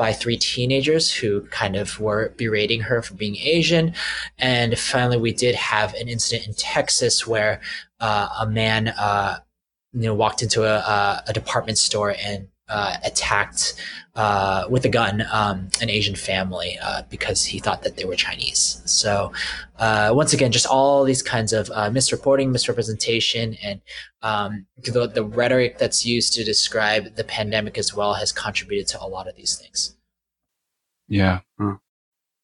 by 0.04 0.12
three 0.12 0.36
teenagers 0.36 1.14
who 1.14 1.40
kind 1.48 1.78
of 1.78 1.98
were 1.98 2.34
berating 2.36 2.82
her 2.82 3.02
for 3.02 3.14
being 3.14 3.38
Asian. 3.38 3.94
And 4.38 4.78
finally, 4.78 5.16
we 5.16 5.32
did 5.32 5.56
have 5.56 5.94
an 5.94 6.10
incident 6.10 6.46
in 6.46 6.54
Texas 6.56 7.26
where 7.26 7.62
uh, 8.02 8.28
a 8.42 8.46
man, 8.46 8.90
uh, 8.90 9.40
you 9.94 10.02
know, 10.02 10.14
walked 10.14 10.44
into 10.44 10.66
a, 10.66 11.24
a 11.26 11.32
department 11.32 11.78
store 11.78 12.14
and 12.22 12.50
uh, 12.74 12.98
attacked 13.06 13.76
uh, 14.16 14.66
with 14.70 14.84
a 14.86 14.90
gun 14.90 15.24
um, 15.32 15.70
an 15.82 15.90
Asian 15.90 16.16
family 16.16 16.78
uh, 16.82 17.04
because 17.10 17.46
he 17.46 17.60
thought 17.60 17.84
that 17.84 17.96
they 17.98 18.06
were 18.06 18.16
Chinese. 18.16 18.82
So 18.86 19.32
uh, 19.78 20.12
once 20.14 20.34
again, 20.34 20.52
just 20.52 20.68
all 20.68 21.04
these 21.04 21.22
kinds 21.22 21.54
of 21.54 21.70
uh, 21.74 21.90
misreporting, 21.90 22.52
misrepresentation, 22.52 23.56
and 23.64 23.82
um, 24.22 24.66
the, 24.78 25.08
the 25.08 25.24
rhetoric 25.24 25.78
that's 25.78 26.06
used 26.06 26.34
to 26.34 26.44
describe 26.44 27.16
the 27.16 27.24
pandemic 27.24 27.78
as 27.78 27.96
well 27.96 28.16
has 28.16 28.32
contributed 28.32 28.88
to 28.88 29.02
a 29.02 29.08
lot 29.08 29.28
of 29.28 29.36
these 29.36 29.56
things. 29.56 29.96
Yeah. 31.08 31.40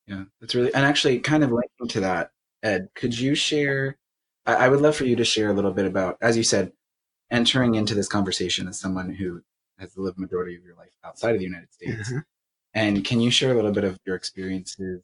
Yeah, 0.09 0.23
that's 0.41 0.55
really 0.55 0.73
and 0.73 0.85
actually 0.85 1.19
kind 1.19 1.43
of 1.43 1.51
linking 1.51 1.87
to 1.89 1.99
that, 1.99 2.31
Ed. 2.63 2.89
Could 2.95 3.17
you 3.17 3.35
share? 3.35 3.97
I, 4.47 4.55
I 4.55 4.67
would 4.67 4.81
love 4.81 4.95
for 4.95 5.05
you 5.05 5.15
to 5.15 5.23
share 5.23 5.51
a 5.51 5.53
little 5.53 5.71
bit 5.71 5.85
about, 5.85 6.17
as 6.19 6.35
you 6.35 6.41
said, 6.41 6.71
entering 7.29 7.75
into 7.75 7.93
this 7.93 8.07
conversation 8.07 8.67
as 8.67 8.79
someone 8.79 9.13
who 9.13 9.43
has 9.79 9.97
lived 9.97 10.17
majority 10.17 10.55
of 10.55 10.63
your 10.63 10.75
life 10.75 10.91
outside 11.03 11.33
of 11.33 11.39
the 11.39 11.45
United 11.45 11.71
States. 11.73 12.09
Mm-hmm. 12.09 12.19
And 12.73 13.03
can 13.03 13.19
you 13.19 13.31
share 13.31 13.51
a 13.51 13.55
little 13.55 13.71
bit 13.71 13.83
of 13.83 13.97
your 14.05 14.15
experiences 14.15 15.01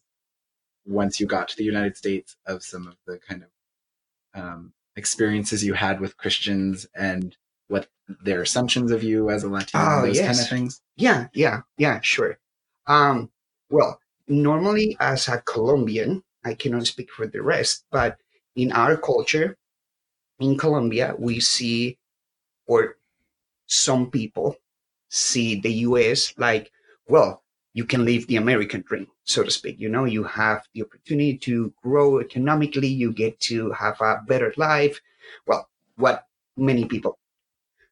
once 0.85 1.19
you 1.19 1.25
got 1.25 1.47
to 1.49 1.57
the 1.57 1.63
United 1.63 1.97
States 1.97 2.35
of 2.45 2.63
some 2.63 2.87
of 2.87 2.95
the 3.07 3.17
kind 3.17 3.43
of 3.43 4.41
um, 4.41 4.73
experiences 4.95 5.63
you 5.63 5.73
had 5.73 5.99
with 5.99 6.17
Christians 6.17 6.85
and 6.95 7.35
what 7.67 7.87
their 8.07 8.41
assumptions 8.41 8.91
of 8.91 9.03
you 9.03 9.29
as 9.29 9.43
a 9.43 9.49
Latino, 9.49 9.83
oh, 9.83 10.05
those 10.05 10.17
yes. 10.17 10.25
kind 10.27 10.39
of 10.39 10.49
things? 10.49 10.81
Yeah, 10.95 11.27
yeah, 11.33 11.61
yeah, 11.77 11.99
sure. 12.01 12.37
Um, 12.85 13.31
well, 13.69 13.99
normally 14.27 14.95
as 14.99 15.27
a 15.27 15.41
Colombian, 15.41 16.23
I 16.43 16.53
cannot 16.53 16.85
speak 16.85 17.11
for 17.11 17.25
the 17.25 17.41
rest, 17.41 17.85
but 17.91 18.17
in 18.55 18.71
our 18.71 18.95
culture, 18.95 19.57
in 20.39 20.57
Colombia, 20.57 21.15
we 21.17 21.39
see, 21.39 21.97
or 22.67 22.97
some 23.67 24.11
people 24.11 24.57
see 25.15 25.59
the 25.59 25.71
US 25.89 26.33
like, 26.37 26.71
well, 27.07 27.43
you 27.73 27.85
can 27.85 28.05
live 28.05 28.27
the 28.27 28.37
American 28.37 28.81
dream, 28.81 29.07
so 29.23 29.43
to 29.43 29.51
speak. 29.51 29.79
You 29.79 29.89
know, 29.89 30.05
you 30.05 30.23
have 30.23 30.63
the 30.73 30.83
opportunity 30.83 31.37
to 31.39 31.73
grow 31.83 32.19
economically, 32.19 32.87
you 32.87 33.11
get 33.11 33.39
to 33.41 33.71
have 33.71 33.99
a 34.01 34.21
better 34.27 34.53
life. 34.57 34.99
Well, 35.47 35.69
what 35.95 36.25
many 36.57 36.85
people. 36.85 37.19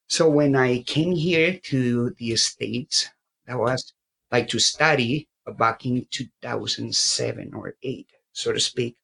So 0.08 0.30
when 0.30 0.56
I 0.56 0.84
came 0.84 1.12
here 1.12 1.60
to 1.64 2.12
the 2.12 2.36
States, 2.36 3.10
that 3.48 3.58
was 3.58 3.94
like 4.32 4.48
to 4.50 4.60
study 4.60 5.28
back 5.58 5.86
in 5.86 6.06
2007 6.12 7.54
or 7.54 7.76
8, 7.84 8.08
so 8.32 8.54
to 8.54 8.60
speak. 8.60 8.96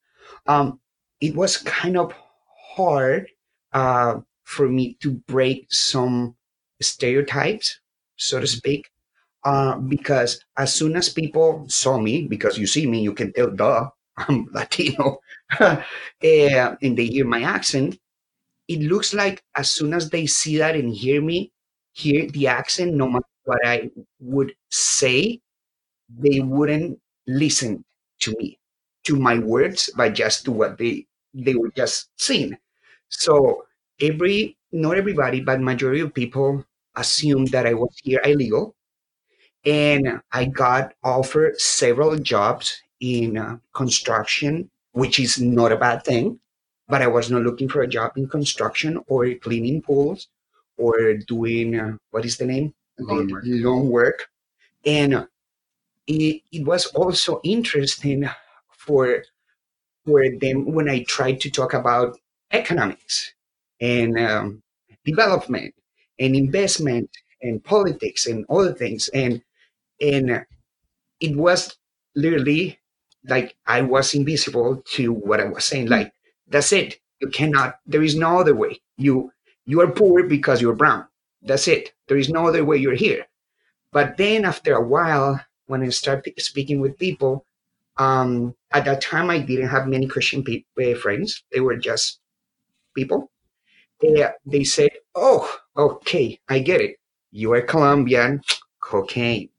Um, 0.47 0.79
it 1.19 1.35
was 1.35 1.57
kind 1.57 1.97
of 1.97 2.13
hard 2.75 3.27
uh, 3.73 4.19
for 4.43 4.67
me 4.69 4.95
to 5.01 5.11
break 5.27 5.67
some 5.73 6.35
stereotypes 6.81 7.79
so 8.19 8.41
to 8.41 8.47
speak. 8.47 8.91
Uh, 9.45 9.77
because 9.77 10.43
as 10.57 10.73
soon 10.73 10.95
as 10.97 11.09
people 11.09 11.65
saw 11.69 11.99
me, 11.99 12.27
because 12.27 12.57
you 12.57 12.67
see 12.67 12.87
me, 12.87 13.01
you 13.01 13.13
can 13.13 13.33
tell, 13.33 13.49
duh, 13.51 13.89
I'm 14.17 14.47
Latino, 14.53 15.19
uh, 15.59 15.81
and 16.23 16.97
they 16.97 17.07
hear 17.07 17.25
my 17.25 17.43
accent, 17.43 17.99
it 18.67 18.81
looks 18.81 19.13
like 19.13 19.43
as 19.55 19.71
soon 19.71 19.93
as 19.93 20.09
they 20.09 20.25
see 20.27 20.57
that 20.57 20.75
and 20.75 20.93
hear 20.93 21.21
me, 21.21 21.51
hear 21.93 22.27
the 22.29 22.47
accent, 22.47 22.93
no 22.93 23.09
matter 23.09 23.25
what 23.45 23.59
I 23.65 23.91
would 24.19 24.53
say, 24.69 25.41
they 26.09 26.39
wouldn't 26.39 26.99
listen 27.27 27.85
to 28.21 28.35
me, 28.37 28.59
to 29.05 29.15
my 29.15 29.39
words, 29.39 29.89
but 29.95 30.13
just 30.13 30.45
to 30.45 30.51
what 30.51 30.77
they 30.77 31.05
they 31.33 31.55
were 31.55 31.71
just 31.75 32.09
seeing. 32.17 32.57
So 33.09 33.65
every, 34.01 34.57
not 34.71 34.97
everybody, 34.97 35.41
but 35.41 35.61
majority 35.61 36.01
of 36.01 36.13
people 36.13 36.65
assumed 36.95 37.49
that 37.49 37.65
I 37.65 37.73
was 37.73 37.95
here 38.03 38.21
illegal. 38.23 38.75
And 39.65 40.21
I 40.31 40.45
got 40.45 40.93
offered 41.03 41.59
several 41.59 42.17
jobs 42.17 42.81
in 42.99 43.37
uh, 43.37 43.57
construction, 43.73 44.69
which 44.93 45.19
is 45.19 45.39
not 45.39 45.71
a 45.71 45.77
bad 45.77 46.03
thing. 46.03 46.39
But 46.87 47.01
I 47.01 47.07
was 47.07 47.29
not 47.29 47.43
looking 47.43 47.69
for 47.69 47.81
a 47.81 47.87
job 47.87 48.13
in 48.15 48.27
construction 48.27 48.99
or 49.07 49.31
cleaning 49.35 49.81
pools 49.81 50.27
or 50.77 51.13
doing, 51.27 51.79
uh, 51.79 51.97
what 52.11 52.25
is 52.25 52.37
the 52.37 52.45
name? 52.45 52.73
Lawn 52.97 53.31
work. 53.31 53.43
Lawn 53.45 53.89
work. 53.89 54.27
And 54.85 55.27
it, 56.07 56.41
it 56.51 56.65
was 56.65 56.87
also 56.87 57.41
interesting 57.43 58.27
for, 58.71 59.23
for 60.05 60.23
them 60.39 60.73
when 60.73 60.89
I 60.89 61.03
tried 61.03 61.41
to 61.41 61.51
talk 61.51 61.73
about 61.73 62.17
economics 62.51 63.33
and 63.79 64.17
um, 64.17 64.63
development 65.05 65.75
and 66.19 66.35
investment 66.35 67.09
and 67.41 67.63
politics 67.63 68.27
and 68.27 68.45
other 68.49 68.73
things. 68.73 69.09
And 69.13 69.41
and 70.01 70.45
it 71.19 71.35
was 71.35 71.77
literally 72.15 72.79
like 73.25 73.55
I 73.67 73.81
was 73.81 74.13
invisible 74.13 74.83
to 74.93 75.13
what 75.13 75.39
I 75.39 75.45
was 75.45 75.65
saying. 75.65 75.87
Like 75.87 76.13
that's 76.47 76.71
it. 76.73 76.99
You 77.21 77.29
cannot. 77.29 77.79
There 77.85 78.03
is 78.03 78.15
no 78.15 78.39
other 78.39 78.55
way. 78.55 78.81
You 78.97 79.31
you 79.65 79.81
are 79.81 79.91
poor 79.91 80.23
because 80.23 80.61
you're 80.61 80.75
brown. 80.75 81.05
That's 81.41 81.67
it. 81.67 81.93
There 82.07 82.17
is 82.17 82.29
no 82.29 82.47
other 82.47 82.65
way 82.65 82.77
you're 82.77 82.95
here. 82.95 83.27
But 83.91 84.17
then 84.17 84.45
after 84.45 84.73
a 84.75 84.87
while, 84.87 85.41
when 85.67 85.83
I 85.83 85.89
started 85.89 86.33
speaking 86.41 86.79
with 86.81 86.97
people, 86.97 87.45
um, 87.97 88.55
at 88.71 88.85
that 88.85 89.01
time 89.01 89.29
I 89.29 89.39
didn't 89.39 89.69
have 89.69 89.87
many 89.87 90.07
Christian 90.07 90.43
pe- 90.43 90.65
uh, 90.81 90.95
friends. 90.97 91.43
They 91.51 91.59
were 91.61 91.77
just 91.77 92.19
people 92.95 93.31
they, 94.01 94.27
they 94.45 94.63
said, 94.63 94.91
oh, 95.15 95.51
okay, 95.79 96.39
I 96.49 96.59
get 96.59 96.81
it. 96.81 96.97
You 97.31 97.53
are 97.53 97.61
Colombian, 97.61 98.41
cocaine, 98.81 99.49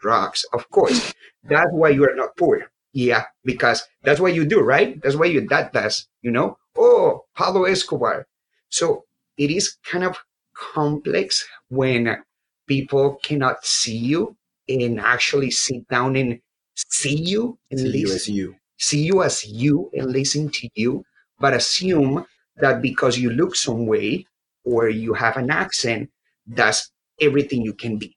drugs, 0.00 0.44
of 0.52 0.68
course. 0.70 1.14
That's 1.44 1.70
why 1.72 1.90
you 1.90 2.04
are 2.04 2.16
not 2.16 2.36
poor. 2.36 2.70
Yeah, 2.92 3.24
because 3.44 3.86
that's 4.02 4.20
what 4.20 4.34
you 4.34 4.44
do, 4.44 4.60
right? 4.60 5.00
That's 5.02 5.14
what 5.14 5.30
your 5.30 5.46
dad 5.46 5.72
does, 5.72 6.08
you 6.22 6.30
know? 6.30 6.58
Oh, 6.76 7.24
Pablo 7.36 7.64
Escobar. 7.64 8.26
So 8.70 9.04
it 9.36 9.50
is 9.50 9.76
kind 9.84 10.04
of 10.04 10.18
complex 10.56 11.46
when 11.68 12.24
people 12.66 13.18
cannot 13.22 13.64
see 13.64 13.96
you 13.96 14.36
and 14.68 15.00
actually 15.00 15.50
sit 15.50 15.86
down 15.88 16.16
and 16.16 16.40
see 16.74 17.16
you 17.16 17.58
and 17.70 17.78
see 17.78 17.86
listen, 17.86 18.08
you 18.08 18.14
as 18.14 18.28
you. 18.28 18.56
See 18.78 19.02
you 19.02 19.22
as 19.22 19.46
you 19.46 19.90
and 19.94 20.10
listen 20.10 20.50
to 20.50 20.68
you, 20.74 21.04
but 21.38 21.54
assume 21.54 22.26
that 22.56 22.82
because 22.82 23.18
you 23.18 23.30
look 23.30 23.54
some 23.54 23.86
way 23.86 24.26
or 24.68 24.88
you 24.88 25.14
have 25.14 25.36
an 25.36 25.50
accent, 25.50 26.10
that's 26.46 26.90
everything 27.20 27.62
you 27.62 27.72
can 27.72 27.96
be. 27.98 28.16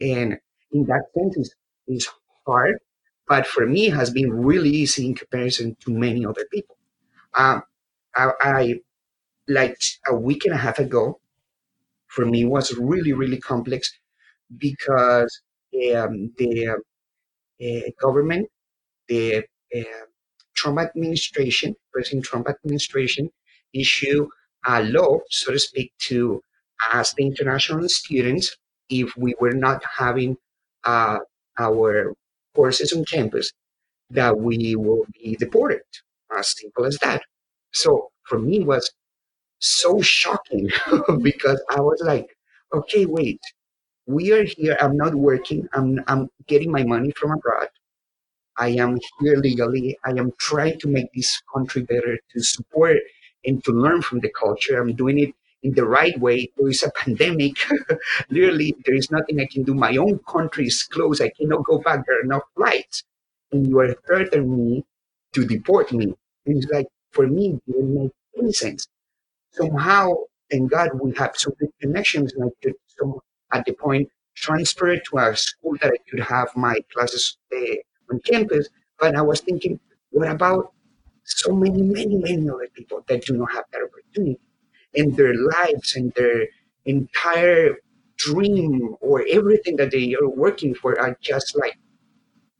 And 0.00 0.38
in 0.72 0.84
that 0.86 1.04
sense, 1.14 1.50
it's, 1.86 2.08
hard, 2.46 2.78
but 3.28 3.46
for 3.46 3.66
me, 3.66 3.90
has 3.90 4.08
been 4.10 4.32
really 4.32 4.70
easy 4.70 5.04
in 5.04 5.14
comparison 5.14 5.76
to 5.80 5.90
many 5.90 6.24
other 6.24 6.46
people. 6.50 6.78
Um, 7.34 7.62
I, 8.16 8.30
I, 8.40 8.74
like 9.48 9.76
a 10.06 10.14
week 10.16 10.46
and 10.46 10.54
a 10.54 10.56
half 10.56 10.78
ago, 10.78 11.20
for 12.06 12.24
me 12.24 12.46
was 12.46 12.74
really, 12.78 13.12
really 13.12 13.38
complex 13.38 13.92
because 14.56 15.42
um, 15.94 16.32
the 16.38 16.78
uh, 17.62 17.90
government, 18.00 18.48
the 19.08 19.44
uh, 19.76 20.04
Trump 20.54 20.78
administration, 20.78 21.76
President 21.92 22.24
Trump 22.24 22.48
administration, 22.48 23.30
issue 23.74 24.26
a 24.66 24.82
law, 24.84 25.18
so 25.30 25.52
to 25.52 25.58
speak, 25.58 25.92
to 26.08 26.42
ask 26.92 27.14
the 27.16 27.26
international 27.26 27.88
students 27.88 28.56
if 28.88 29.16
we 29.16 29.34
were 29.40 29.52
not 29.52 29.82
having 29.98 30.36
uh, 30.84 31.18
our 31.58 32.14
courses 32.54 32.92
on 32.92 33.04
campus, 33.04 33.52
that 34.10 34.38
we 34.38 34.76
will 34.76 35.04
be 35.14 35.36
deported. 35.36 35.82
As 36.36 36.54
simple 36.58 36.84
as 36.84 36.98
that. 36.98 37.22
So 37.72 38.10
for 38.24 38.38
me, 38.38 38.64
was 38.64 38.90
so 39.60 40.00
shocking 40.00 40.68
because 41.22 41.62
I 41.70 41.80
was 41.80 42.00
like, 42.04 42.36
okay, 42.74 43.06
wait, 43.06 43.40
we 44.06 44.32
are 44.32 44.44
here. 44.44 44.76
I'm 44.80 44.96
not 44.96 45.14
working. 45.14 45.68
I'm, 45.72 46.00
I'm 46.06 46.28
getting 46.46 46.70
my 46.72 46.84
money 46.84 47.12
from 47.12 47.32
abroad. 47.32 47.68
I 48.58 48.68
am 48.70 48.98
here 49.20 49.36
legally. 49.36 49.98
I 50.04 50.10
am 50.10 50.32
trying 50.38 50.78
to 50.80 50.88
make 50.88 51.06
this 51.14 51.40
country 51.54 51.82
better, 51.82 52.18
to 52.32 52.42
support 52.42 52.98
and 53.44 53.62
to 53.64 53.72
learn 53.72 54.02
from 54.02 54.20
the 54.20 54.30
culture. 54.30 54.80
I'm 54.80 54.94
doing 54.94 55.18
it 55.18 55.34
in 55.62 55.74
the 55.74 55.86
right 55.86 56.18
way. 56.20 56.50
There 56.56 56.68
is 56.68 56.82
a 56.82 56.90
pandemic. 56.90 57.56
Literally, 58.30 58.74
there 58.84 58.94
is 58.94 59.10
nothing 59.10 59.40
I 59.40 59.46
can 59.46 59.62
do. 59.64 59.74
My 59.74 59.96
own 59.96 60.20
country 60.20 60.66
is 60.66 60.82
closed. 60.84 61.22
I 61.22 61.30
cannot 61.30 61.64
go 61.64 61.78
back. 61.78 62.06
There 62.06 62.20
are 62.20 62.24
no 62.24 62.42
flights. 62.56 63.04
And 63.52 63.66
you 63.66 63.78
are 63.80 63.94
threatening 64.06 64.56
me 64.56 64.84
to 65.32 65.44
deport 65.46 65.92
me. 65.92 66.14
And 66.46 66.56
it's 66.56 66.70
like, 66.70 66.88
for 67.12 67.26
me, 67.26 67.60
it 67.66 67.72
didn't 67.72 67.94
make 67.94 68.12
any 68.38 68.52
sense. 68.52 68.86
Somehow, 69.52 70.14
thank 70.50 70.70
God, 70.70 70.90
we 71.00 71.12
have 71.16 71.34
good 71.58 71.70
connections. 71.80 72.32
And 72.34 72.44
I 72.44 72.48
could, 72.62 72.74
some, 72.86 73.18
at 73.52 73.64
the 73.64 73.72
point, 73.72 74.10
transfer 74.36 74.96
to 74.96 75.18
a 75.18 75.36
school 75.36 75.76
that 75.82 75.92
I 75.92 75.98
could 76.08 76.20
have 76.20 76.54
my 76.56 76.78
classes 76.92 77.38
uh, 77.52 77.76
on 78.10 78.20
campus. 78.20 78.68
But 78.98 79.16
I 79.16 79.22
was 79.22 79.40
thinking, 79.40 79.80
what 80.10 80.28
about 80.28 80.72
so 81.28 81.54
many, 81.54 81.82
many, 81.82 82.16
many 82.16 82.48
other 82.48 82.68
people 82.74 83.04
that 83.08 83.24
do 83.24 83.34
not 83.36 83.52
have 83.52 83.64
that 83.72 83.82
opportunity? 83.82 84.40
And 84.94 85.16
their 85.16 85.34
lives 85.34 85.96
and 85.96 86.12
their 86.14 86.48
entire 86.86 87.76
dream 88.16 88.96
or 89.00 89.24
everything 89.30 89.76
that 89.76 89.90
they 89.92 90.14
are 90.14 90.28
working 90.28 90.74
for 90.74 90.98
are 91.00 91.16
just 91.20 91.56
like 91.56 91.78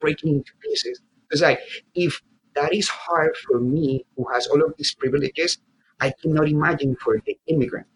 breaking 0.00 0.34
into 0.36 0.52
pieces. 0.62 1.00
It's 1.30 1.42
like, 1.42 1.60
if 1.94 2.20
that 2.54 2.72
is 2.74 2.88
hard 2.88 3.36
for 3.36 3.60
me 3.60 4.04
who 4.16 4.26
has 4.32 4.46
all 4.48 4.62
of 4.64 4.74
these 4.78 4.94
privileges, 4.94 5.58
I 6.00 6.12
cannot 6.22 6.48
imagine 6.48 6.96
for 6.96 7.20
the 7.26 7.38
immigrant. 7.46 7.86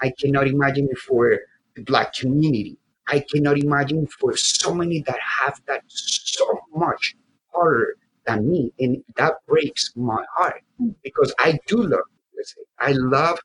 I 0.00 0.12
cannot 0.18 0.48
imagine 0.48 0.88
for 0.96 1.38
the 1.76 1.82
black 1.82 2.14
community. 2.14 2.78
I 3.08 3.24
cannot 3.32 3.58
imagine 3.58 4.06
for 4.06 4.36
so 4.36 4.74
many 4.74 5.02
that 5.02 5.18
have 5.20 5.60
that 5.66 5.82
so 5.88 6.60
much 6.74 7.16
harder 7.54 7.96
than 8.28 8.50
me. 8.50 8.72
And 8.78 9.02
that 9.16 9.34
breaks 9.48 9.92
my 9.96 10.24
heart 10.36 10.62
because 11.02 11.34
I 11.40 11.58
do 11.66 11.78
love 11.82 12.06
USA. 12.34 12.60
I 12.78 12.92
love 12.92 13.40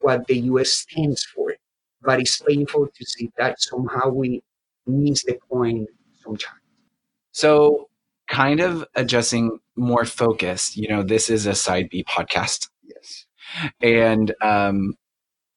what 0.00 0.26
the 0.28 0.38
US 0.52 0.72
stands 0.72 1.24
for. 1.24 1.54
But 2.02 2.20
it's 2.20 2.40
painful 2.40 2.88
to 2.94 3.04
see 3.04 3.30
that 3.38 3.60
somehow 3.60 4.10
we 4.10 4.42
miss 4.86 5.24
the 5.24 5.38
point 5.50 5.88
sometimes. 6.22 6.62
So, 7.32 7.88
kind 8.28 8.60
of 8.60 8.86
adjusting 8.94 9.58
more 9.76 10.04
focus, 10.04 10.76
you 10.76 10.88
know, 10.88 11.02
this 11.02 11.30
is 11.30 11.46
a 11.46 11.54
side 11.54 11.88
B 11.90 12.04
podcast. 12.04 12.68
Yes. 12.84 13.26
And 13.80 14.34
um 14.42 14.94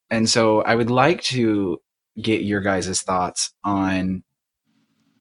and 0.09 0.29
so 0.29 0.61
I 0.61 0.75
would 0.75 0.91
like 0.91 1.21
to 1.35 1.79
get 2.21 2.43
your 2.43 2.61
guys' 2.61 3.01
thoughts 3.01 3.53
on 3.63 4.23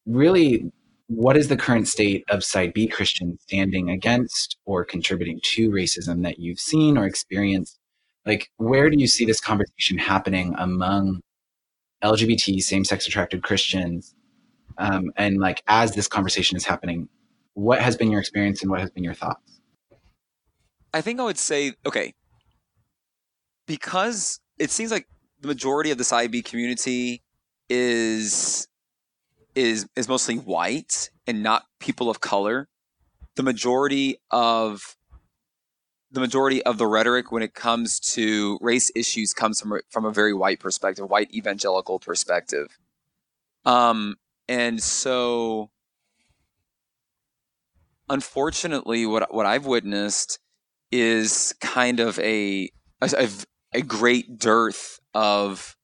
really 0.06 0.72
what 1.10 1.36
is 1.36 1.48
the 1.48 1.56
current 1.56 1.88
state 1.88 2.24
of 2.28 2.44
side 2.44 2.72
B 2.72 2.86
Christians 2.86 3.42
standing 3.42 3.90
against 3.90 4.56
or 4.64 4.84
contributing 4.84 5.40
to 5.42 5.68
racism 5.68 6.22
that 6.22 6.38
you've 6.38 6.60
seen 6.60 6.96
or 6.96 7.04
experienced? 7.04 7.80
Like, 8.24 8.48
where 8.58 8.88
do 8.88 8.96
you 8.96 9.08
see 9.08 9.24
this 9.24 9.40
conversation 9.40 9.98
happening 9.98 10.54
among 10.56 11.20
LGBT, 12.04 12.60
same 12.62 12.84
sex 12.84 13.08
attracted 13.08 13.42
Christians? 13.42 14.14
Um, 14.78 15.10
and 15.16 15.38
like, 15.38 15.64
as 15.66 15.96
this 15.96 16.06
conversation 16.06 16.56
is 16.56 16.64
happening, 16.64 17.08
what 17.54 17.80
has 17.80 17.96
been 17.96 18.12
your 18.12 18.20
experience 18.20 18.62
and 18.62 18.70
what 18.70 18.78
has 18.78 18.90
been 18.90 19.02
your 19.02 19.14
thoughts? 19.14 19.60
I 20.94 21.00
think 21.00 21.18
I 21.18 21.24
would 21.24 21.38
say, 21.38 21.72
okay, 21.84 22.14
because 23.66 24.38
it 24.60 24.70
seems 24.70 24.92
like 24.92 25.08
the 25.40 25.48
majority 25.48 25.90
of 25.90 25.98
the 25.98 26.04
side 26.04 26.30
B 26.30 26.40
community 26.40 27.22
is 27.68 28.68
is 29.54 29.86
is 29.96 30.08
mostly 30.08 30.36
white 30.36 31.10
and 31.26 31.42
not 31.42 31.64
people 31.78 32.10
of 32.10 32.20
color. 32.20 32.68
The 33.36 33.42
majority 33.42 34.16
of 34.30 34.96
the 36.10 36.20
majority 36.20 36.62
of 36.64 36.78
the 36.78 36.86
rhetoric 36.86 37.30
when 37.30 37.42
it 37.42 37.54
comes 37.54 38.00
to 38.00 38.58
race 38.60 38.90
issues 38.94 39.32
comes 39.32 39.60
from 39.60 39.80
from 39.88 40.04
a 40.04 40.10
very 40.10 40.34
white 40.34 40.60
perspective, 40.60 41.08
white 41.08 41.32
evangelical 41.32 41.98
perspective. 41.98 42.78
Um, 43.64 44.16
and 44.48 44.82
so, 44.82 45.70
unfortunately, 48.08 49.06
what 49.06 49.32
what 49.32 49.46
I've 49.46 49.66
witnessed 49.66 50.38
is 50.90 51.54
kind 51.60 52.00
of 52.00 52.18
a 52.18 52.70
a, 53.00 53.28
a 53.72 53.82
great 53.82 54.38
dearth 54.38 54.98
of 55.14 55.76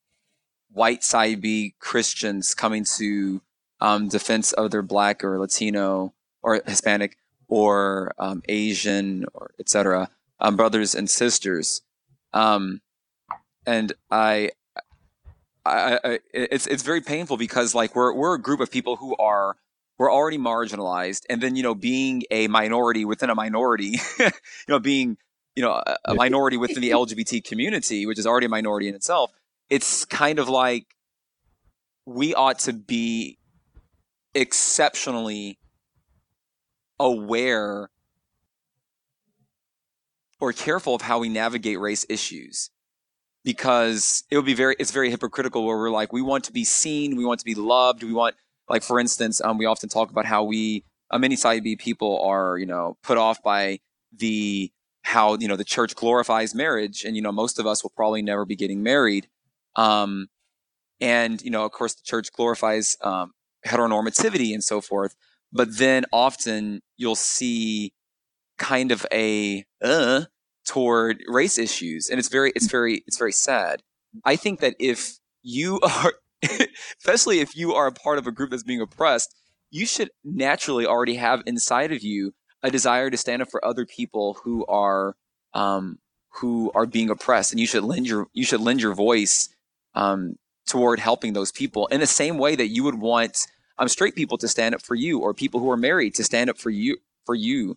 white 0.73 1.05
side 1.05 1.41
B 1.41 1.75
Christians 1.79 2.55
coming 2.55 2.85
to 2.97 3.41
um, 3.81 4.09
defense 4.09 4.53
of 4.53 4.71
their 4.71 4.83
black 4.83 5.25
or 5.25 5.39
Latino 5.39 6.15
or 6.43 6.63
Hispanic 6.67 7.17
or 7.49 8.13
um, 8.19 8.43
Asian 8.49 9.25
or 9.35 9.53
etc. 9.59 10.11
Um, 10.39 10.57
brothers 10.57 10.95
and 10.95 11.09
sisters, 11.09 11.83
um, 12.33 12.83
and 13.67 13.93
I, 14.11 14.51
I, 15.65 15.99
I, 16.05 16.19
it's 16.33 16.67
it's 16.67 16.83
very 16.83 17.01
painful 17.01 17.37
because 17.37 17.75
like 17.75 17.97
we're 17.97 18.13
we're 18.13 18.35
a 18.35 18.41
group 18.41 18.61
of 18.61 18.71
people 18.71 18.97
who 18.97 19.17
are 19.17 19.57
we're 19.99 20.13
already 20.13 20.39
marginalized, 20.39 21.23
and 21.31 21.41
then 21.41 21.57
you 21.57 21.63
know 21.63 21.75
being 21.75 22.23
a 22.31 22.49
minority 22.49 23.05
within 23.05 23.31
a 23.31 23.35
minority, 23.35 23.99
you 24.19 24.31
know 24.69 24.79
being 24.79 25.17
you 25.55 25.63
know 25.63 25.73
a, 25.73 25.97
a 26.05 26.15
minority 26.15 26.57
within 26.57 26.83
the 26.83 26.91
LGBT 27.01 27.43
community, 27.45 28.07
which 28.07 28.19
is 28.19 28.27
already 28.27 28.47
a 28.47 28.51
minority 28.51 28.89
in 28.89 28.95
itself. 28.95 29.33
It's 29.71 30.05
kind 30.05 30.39
of 30.39 30.49
like 30.49 30.87
we 32.05 32.35
ought 32.35 32.59
to 32.61 32.73
be 32.73 33.39
exceptionally 34.37 35.59
aware 37.01 37.91
or 40.41 40.53
careful 40.53 40.95
of 40.95 41.03
how 41.03 41.19
we 41.19 41.29
navigate 41.29 41.81
race 41.81 42.05
issues. 42.09 42.71
Because 43.43 44.25
it 44.31 44.37
would 44.37 44.45
be 44.45 44.55
very 44.55 44.75
it's 44.79 44.91
very 44.91 45.11
hypocritical 45.11 45.65
where 45.65 45.77
we're 45.77 45.91
like 45.91 46.13
we 46.13 46.21
want 46.21 46.45
to 46.45 46.53
be 46.53 46.65
seen 46.65 47.15
we 47.15 47.25
want 47.25 47.39
to 47.39 47.45
be 47.45 47.55
loved 47.55 48.03
we 48.03 48.13
want 48.13 48.35
like 48.69 48.83
for 48.83 48.99
instance 48.99 49.41
um, 49.41 49.57
we 49.57 49.67
often 49.67 49.89
talk 49.89 50.11
about 50.11 50.27
how 50.27 50.43
we 50.43 50.85
uh, 51.13 51.19
many 51.19 51.37
side 51.37 51.63
b 51.63 51.77
people 51.77 52.21
are 52.23 52.59
you 52.59 52.67
know 52.67 52.97
put 53.05 53.19
off 53.19 53.41
by 53.45 53.79
the 54.13 54.73
how 55.03 55.37
you 55.37 55.47
know 55.47 55.55
the 55.55 55.63
church 55.63 55.95
glorifies 55.95 56.57
marriage 56.57 57.05
and 57.05 57.15
you 57.15 57.23
know 57.23 57.31
most 57.31 57.61
of 57.61 57.67
us 57.69 57.85
will 57.85 57.93
probably 57.95 58.21
never 58.21 58.45
be 58.45 58.57
getting 58.57 58.83
married. 58.83 59.29
Um, 59.77 60.27
and 61.01 61.41
you 61.43 61.51
know 61.51 61.65
of 61.65 61.71
course 61.71 61.95
the 61.95 62.03
church 62.03 62.33
glorifies 62.33 62.97
um, 63.03 63.33
heteronormativity 63.67 64.53
and 64.53 64.63
so 64.63 64.81
forth. 64.81 65.15
But 65.53 65.79
then 65.79 66.05
often 66.13 66.83
you'll 66.97 67.15
see 67.15 67.93
kind 68.59 68.91
of 68.91 69.07
a 69.13 69.65
uh 69.83 70.23
toward 70.65 71.23
race 71.29 71.59
issues, 71.59 72.09
and 72.09 72.19
it's 72.19 72.29
very 72.29 72.53
it's 72.57 72.67
very 72.67 73.03
it's 73.07 73.19
very 73.19 73.33
sad. 73.33 73.83
I 74.25 74.37
think 74.37 74.61
that 74.61 74.75
if 74.79 75.19
you 75.43 75.81
are, 75.83 76.15
especially 76.99 77.41
if 77.41 77.57
you 77.57 77.75
are 77.75 77.87
a 77.87 77.93
part 77.93 78.19
of 78.19 78.27
a 78.27 78.33
group 78.33 78.51
that's 78.51 78.63
being 78.63 78.81
oppressed, 78.81 79.35
you 79.71 79.87
should 79.87 80.11
naturally 80.25 80.87
already 80.87 81.15
have 81.17 81.43
inside 81.47 81.93
of 81.93 82.03
you 82.03 82.35
a 82.63 82.71
desire 82.71 83.11
to 83.11 83.17
stand 83.17 83.43
up 83.43 83.51
for 83.51 83.65
other 83.65 83.87
people 83.87 84.39
who 84.43 84.67
are 84.67 85.17
um, 85.55 85.99
who 86.41 86.71
are 86.75 86.87
being 86.87 87.11
oppressed, 87.11 87.53
and 87.53 87.61
you 87.61 87.67
should 87.67 87.85
lend 87.85 88.07
your 88.07 88.27
you 88.33 88.45
should 88.45 88.61
lend 88.61 88.81
your 88.81 88.95
voice 88.95 89.49
um, 89.95 90.37
toward 90.67 90.99
helping 90.99 91.33
those 91.33 91.53
people 91.53 91.87
in 91.89 92.01
the 92.01 92.07
same 92.07 92.39
way 92.39 92.57
that 92.57 92.69
you 92.69 92.85
would 92.85 92.99
want 92.99 93.47
um, 93.79 93.89
straight 93.89 94.15
people 94.15 94.39
to 94.39 94.49
stand 94.49 94.75
up 94.75 94.83
for 94.83 94.95
you 94.95 95.21
or 95.21 95.35
people 95.35 95.61
who 95.61 95.71
are 95.71 95.77
married 95.77 96.15
to 96.17 96.25
stand 96.25 96.51
up 96.51 96.59
for 96.59 96.71
you 96.71 96.99
for 97.25 97.35
you. 97.35 97.77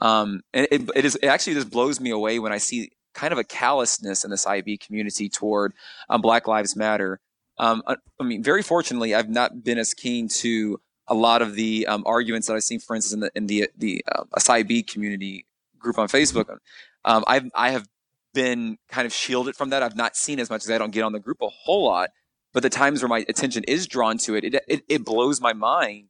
Um, 0.00 0.42
and 0.52 0.68
it, 0.70 0.88
it 0.94 1.04
is 1.04 1.16
it 1.16 1.26
actually 1.26 1.54
just 1.54 1.70
blows 1.70 2.00
me 2.00 2.10
away 2.10 2.38
when 2.38 2.52
I 2.52 2.58
see 2.58 2.90
kind 3.14 3.32
of 3.32 3.38
a 3.38 3.44
callousness 3.44 4.24
in 4.24 4.30
this 4.30 4.42
side 4.42 4.64
B 4.64 4.76
community 4.76 5.28
toward 5.28 5.72
um, 6.08 6.20
Black 6.20 6.46
Lives 6.46 6.76
Matter. 6.76 7.20
Um, 7.58 7.82
I, 7.86 7.96
I, 8.20 8.24
mean, 8.24 8.42
very 8.42 8.62
fortunately, 8.62 9.14
I've 9.14 9.28
not 9.28 9.64
been 9.64 9.78
as 9.78 9.92
keen 9.92 10.28
to 10.28 10.80
a 11.08 11.14
lot 11.14 11.42
of 11.42 11.54
the 11.54 11.86
um, 11.88 12.04
arguments 12.06 12.46
that 12.46 12.54
I've 12.54 12.62
seen, 12.62 12.78
for 12.78 12.94
instance, 12.94 13.14
in 13.14 13.20
the 13.20 13.30
in 13.34 13.46
the 13.46 13.70
the 13.76 14.04
uh, 14.12 14.38
side 14.38 14.68
B 14.68 14.82
community 14.82 15.46
group 15.78 15.98
on 15.98 16.08
Facebook. 16.08 16.58
Um, 17.04 17.24
I've 17.26 17.50
I 17.54 17.70
have 17.70 17.86
been 18.34 18.78
kind 18.88 19.06
of 19.06 19.12
shielded 19.12 19.56
from 19.56 19.70
that. 19.70 19.82
I've 19.82 19.96
not 19.96 20.16
seen 20.16 20.38
as 20.38 20.50
much 20.50 20.64
as 20.64 20.70
I 20.70 20.78
don't 20.78 20.92
get 20.92 21.02
on 21.02 21.12
the 21.12 21.18
group 21.18 21.38
a 21.40 21.48
whole 21.48 21.84
lot 21.86 22.10
but 22.52 22.62
the 22.62 22.70
times 22.70 23.02
where 23.02 23.08
my 23.08 23.24
attention 23.28 23.64
is 23.64 23.86
drawn 23.86 24.18
to 24.18 24.34
it, 24.34 24.44
it 24.44 24.64
it, 24.66 24.82
it 24.88 25.04
blows 25.04 25.40
my 25.40 25.52
mind 25.52 26.08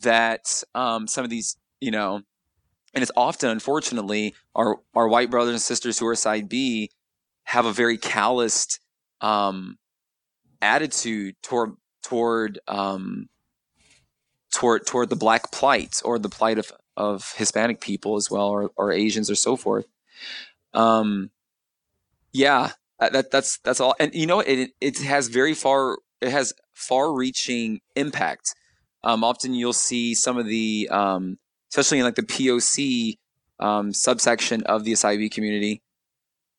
that 0.00 0.62
um, 0.74 1.06
some 1.06 1.24
of 1.24 1.30
these, 1.30 1.56
you 1.80 1.90
know, 1.90 2.22
and 2.94 3.02
it's 3.02 3.12
often, 3.16 3.50
unfortunately, 3.50 4.34
our 4.54 4.80
our 4.94 5.08
white 5.08 5.30
brothers 5.30 5.54
and 5.54 5.62
sisters 5.62 5.98
who 5.98 6.06
are 6.06 6.14
side 6.14 6.48
B 6.48 6.90
have 7.44 7.66
a 7.66 7.72
very 7.72 7.98
calloused 7.98 8.80
um, 9.20 9.78
attitude 10.60 11.36
toward 11.42 11.72
toward 12.02 12.58
um, 12.68 13.28
toward 14.52 14.86
toward 14.86 15.08
the 15.08 15.16
black 15.16 15.50
plight 15.52 16.00
or 16.04 16.18
the 16.18 16.28
plight 16.28 16.58
of 16.58 16.72
of 16.96 17.32
Hispanic 17.36 17.80
people 17.80 18.16
as 18.16 18.30
well, 18.30 18.48
or 18.48 18.70
or 18.76 18.92
Asians 18.92 19.30
or 19.30 19.34
so 19.34 19.56
forth. 19.56 19.86
Um, 20.74 21.30
yeah, 22.32 22.72
that 23.08 23.30
that's 23.30 23.58
that's 23.58 23.80
all. 23.80 23.94
And 23.98 24.14
you 24.14 24.26
know, 24.26 24.40
it 24.40 24.70
it 24.80 24.98
has 24.98 25.28
very 25.28 25.54
far 25.54 25.98
it 26.20 26.30
has 26.30 26.52
far-reaching 26.74 27.80
impact. 27.96 28.54
Um, 29.04 29.24
often 29.24 29.54
you'll 29.54 29.72
see 29.72 30.14
some 30.14 30.38
of 30.38 30.46
the, 30.46 30.88
um, 30.90 31.38
especially 31.72 31.98
in 31.98 32.04
like 32.04 32.14
the 32.14 32.22
POC 32.22 33.16
um, 33.58 33.92
subsection 33.92 34.62
of 34.64 34.84
the 34.84 34.94
side 34.94 35.18
B 35.18 35.28
community 35.28 35.82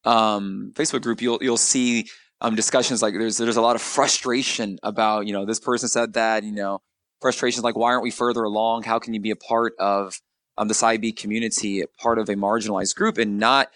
um, 0.05 0.71
Facebook 0.75 1.01
group, 1.01 1.21
you'll 1.21 1.39
you'll 1.41 1.57
see 1.57 2.07
um, 2.41 2.55
discussions 2.55 3.01
like 3.01 3.13
there's 3.13 3.37
there's 3.37 3.57
a 3.57 3.61
lot 3.61 3.75
of 3.75 3.81
frustration 3.81 4.79
about 4.83 5.25
you 5.25 5.33
know 5.33 5.45
this 5.45 5.59
person 5.59 5.87
said 5.87 6.13
that 6.13 6.43
you 6.43 6.51
know 6.51 6.81
frustrations 7.21 7.63
like 7.63 7.77
why 7.77 7.91
aren't 7.91 8.03
we 8.03 8.11
further 8.11 8.43
along? 8.43 8.83
How 8.83 8.99
can 8.99 9.13
you 9.13 9.19
be 9.19 9.31
a 9.31 9.35
part 9.35 9.73
of 9.79 10.19
um, 10.57 10.67
this 10.67 10.79
side 10.79 11.01
B 11.01 11.11
community, 11.11 11.83
part 11.99 12.19
of 12.19 12.29
a 12.29 12.35
marginalized 12.35 12.95
group, 12.95 13.17
and 13.17 13.39
not 13.39 13.69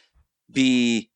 be 0.52 1.10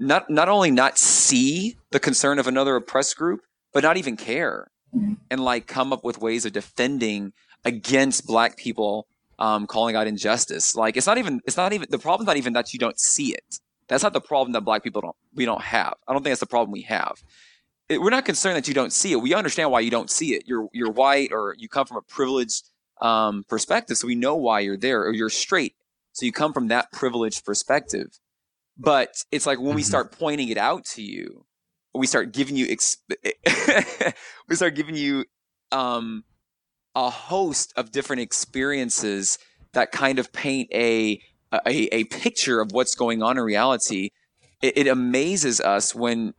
not 0.00 0.30
not 0.30 0.48
only 0.48 0.70
not 0.70 0.98
see 0.98 1.76
the 1.90 2.00
concern 2.00 2.38
of 2.38 2.46
another 2.46 2.74
oppressed 2.74 3.16
group, 3.16 3.42
but 3.72 3.84
not 3.84 3.96
even 3.96 4.16
care 4.16 4.70
mm-hmm. 4.96 5.14
and 5.30 5.44
like 5.44 5.66
come 5.66 5.92
up 5.92 6.02
with 6.02 6.20
ways 6.20 6.44
of 6.44 6.52
defending 6.52 7.32
against 7.64 8.26
black 8.26 8.56
people 8.56 9.06
um, 9.38 9.66
calling 9.66 9.94
out 9.94 10.06
injustice. 10.06 10.74
Like 10.74 10.96
it's 10.96 11.06
not 11.06 11.18
even 11.18 11.40
it's 11.44 11.56
not 11.56 11.72
even 11.72 11.86
the 11.90 11.98
problem's 11.98 12.26
not 12.26 12.38
even 12.38 12.54
that 12.54 12.72
you 12.72 12.78
don't 12.78 12.98
see 12.98 13.34
it. 13.34 13.60
That's 13.88 14.02
not 14.02 14.12
the 14.12 14.20
problem 14.20 14.52
that 14.52 14.62
black 14.62 14.82
people 14.82 15.02
don't 15.02 15.16
we 15.34 15.44
don't 15.44 15.62
have. 15.62 15.94
I 16.08 16.12
don't 16.12 16.22
think 16.22 16.32
that's 16.32 16.40
the 16.40 16.46
problem 16.46 16.72
we 16.72 16.82
have. 16.82 17.22
It, 17.88 18.00
we're 18.00 18.10
not 18.10 18.24
concerned 18.24 18.56
that 18.56 18.68
you 18.68 18.74
don't 18.74 18.92
see 18.92 19.12
it. 19.12 19.16
We 19.16 19.34
understand 19.34 19.70
why 19.70 19.80
you 19.80 19.90
don't 19.90 20.10
see 20.10 20.34
it. 20.34 20.44
You're 20.46 20.68
you're 20.72 20.90
white 20.90 21.30
or 21.30 21.54
you 21.58 21.68
come 21.68 21.86
from 21.86 21.98
a 21.98 22.02
privileged 22.02 22.70
um, 23.02 23.44
perspective, 23.48 23.98
so 23.98 24.06
we 24.06 24.14
know 24.14 24.36
why 24.36 24.60
you're 24.60 24.76
there. 24.78 25.02
Or 25.02 25.12
you're 25.12 25.30
straight, 25.30 25.74
so 26.12 26.24
you 26.24 26.32
come 26.32 26.54
from 26.54 26.68
that 26.68 26.90
privileged 26.90 27.44
perspective. 27.44 28.18
But 28.78 29.24
it's 29.30 29.46
like 29.46 29.58
when 29.58 29.68
mm-hmm. 29.68 29.76
we 29.76 29.82
start 29.82 30.12
pointing 30.12 30.48
it 30.48 30.56
out 30.56 30.84
to 30.86 31.02
you, 31.02 31.44
we 31.94 32.06
start 32.06 32.32
giving 32.32 32.56
you 32.56 32.66
we 34.48 34.56
start 34.56 34.74
giving 34.74 34.96
you 34.96 35.24
um, 35.72 36.24
a 36.94 37.10
host 37.10 37.72
of 37.76 37.92
different 37.92 38.22
experiences 38.22 39.38
that 39.72 39.92
kind 39.92 40.18
of 40.18 40.32
paint 40.32 40.68
a 40.72 41.20
a, 41.52 41.94
a 41.94 42.04
picture 42.04 42.60
of 42.60 42.72
what's 42.72 42.94
going 42.94 43.22
on 43.22 43.36
in 43.36 43.44
reality. 43.44 44.10
It, 44.62 44.78
it 44.78 44.86
amazes 44.86 45.60
us 45.60 45.94
when 45.94 46.34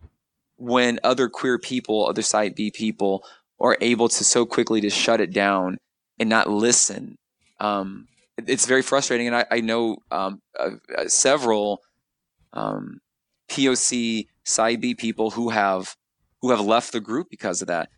when 0.57 0.99
other 1.03 1.27
queer 1.27 1.57
people, 1.57 2.07
other 2.07 2.21
side 2.21 2.55
B 2.55 2.71
people, 2.71 3.23
are 3.59 3.77
able 3.81 4.09
to 4.09 4.23
so 4.23 4.45
quickly 4.45 4.79
to 4.81 4.89
shut 4.89 5.19
it 5.19 5.31
down 5.31 5.77
and 6.19 6.29
not 6.29 6.49
listen. 6.49 7.17
Um, 7.59 8.07
it's 8.37 8.65
very 8.65 8.81
frustrating, 8.81 9.27
and 9.27 9.35
I, 9.35 9.45
I 9.51 9.61
know 9.61 9.97
um, 10.11 10.39
uh, 10.59 10.71
uh, 10.97 11.07
several 11.07 11.81
um, 12.53 13.01
POC 13.49 14.27
side 14.43 14.81
B 14.81 14.95
people 14.95 15.31
who 15.31 15.49
have 15.49 15.95
who 16.41 16.51
have 16.51 16.61
left 16.61 16.91
the 16.91 16.99
group 16.99 17.29
because 17.29 17.61
of 17.61 17.67
that. 17.67 17.89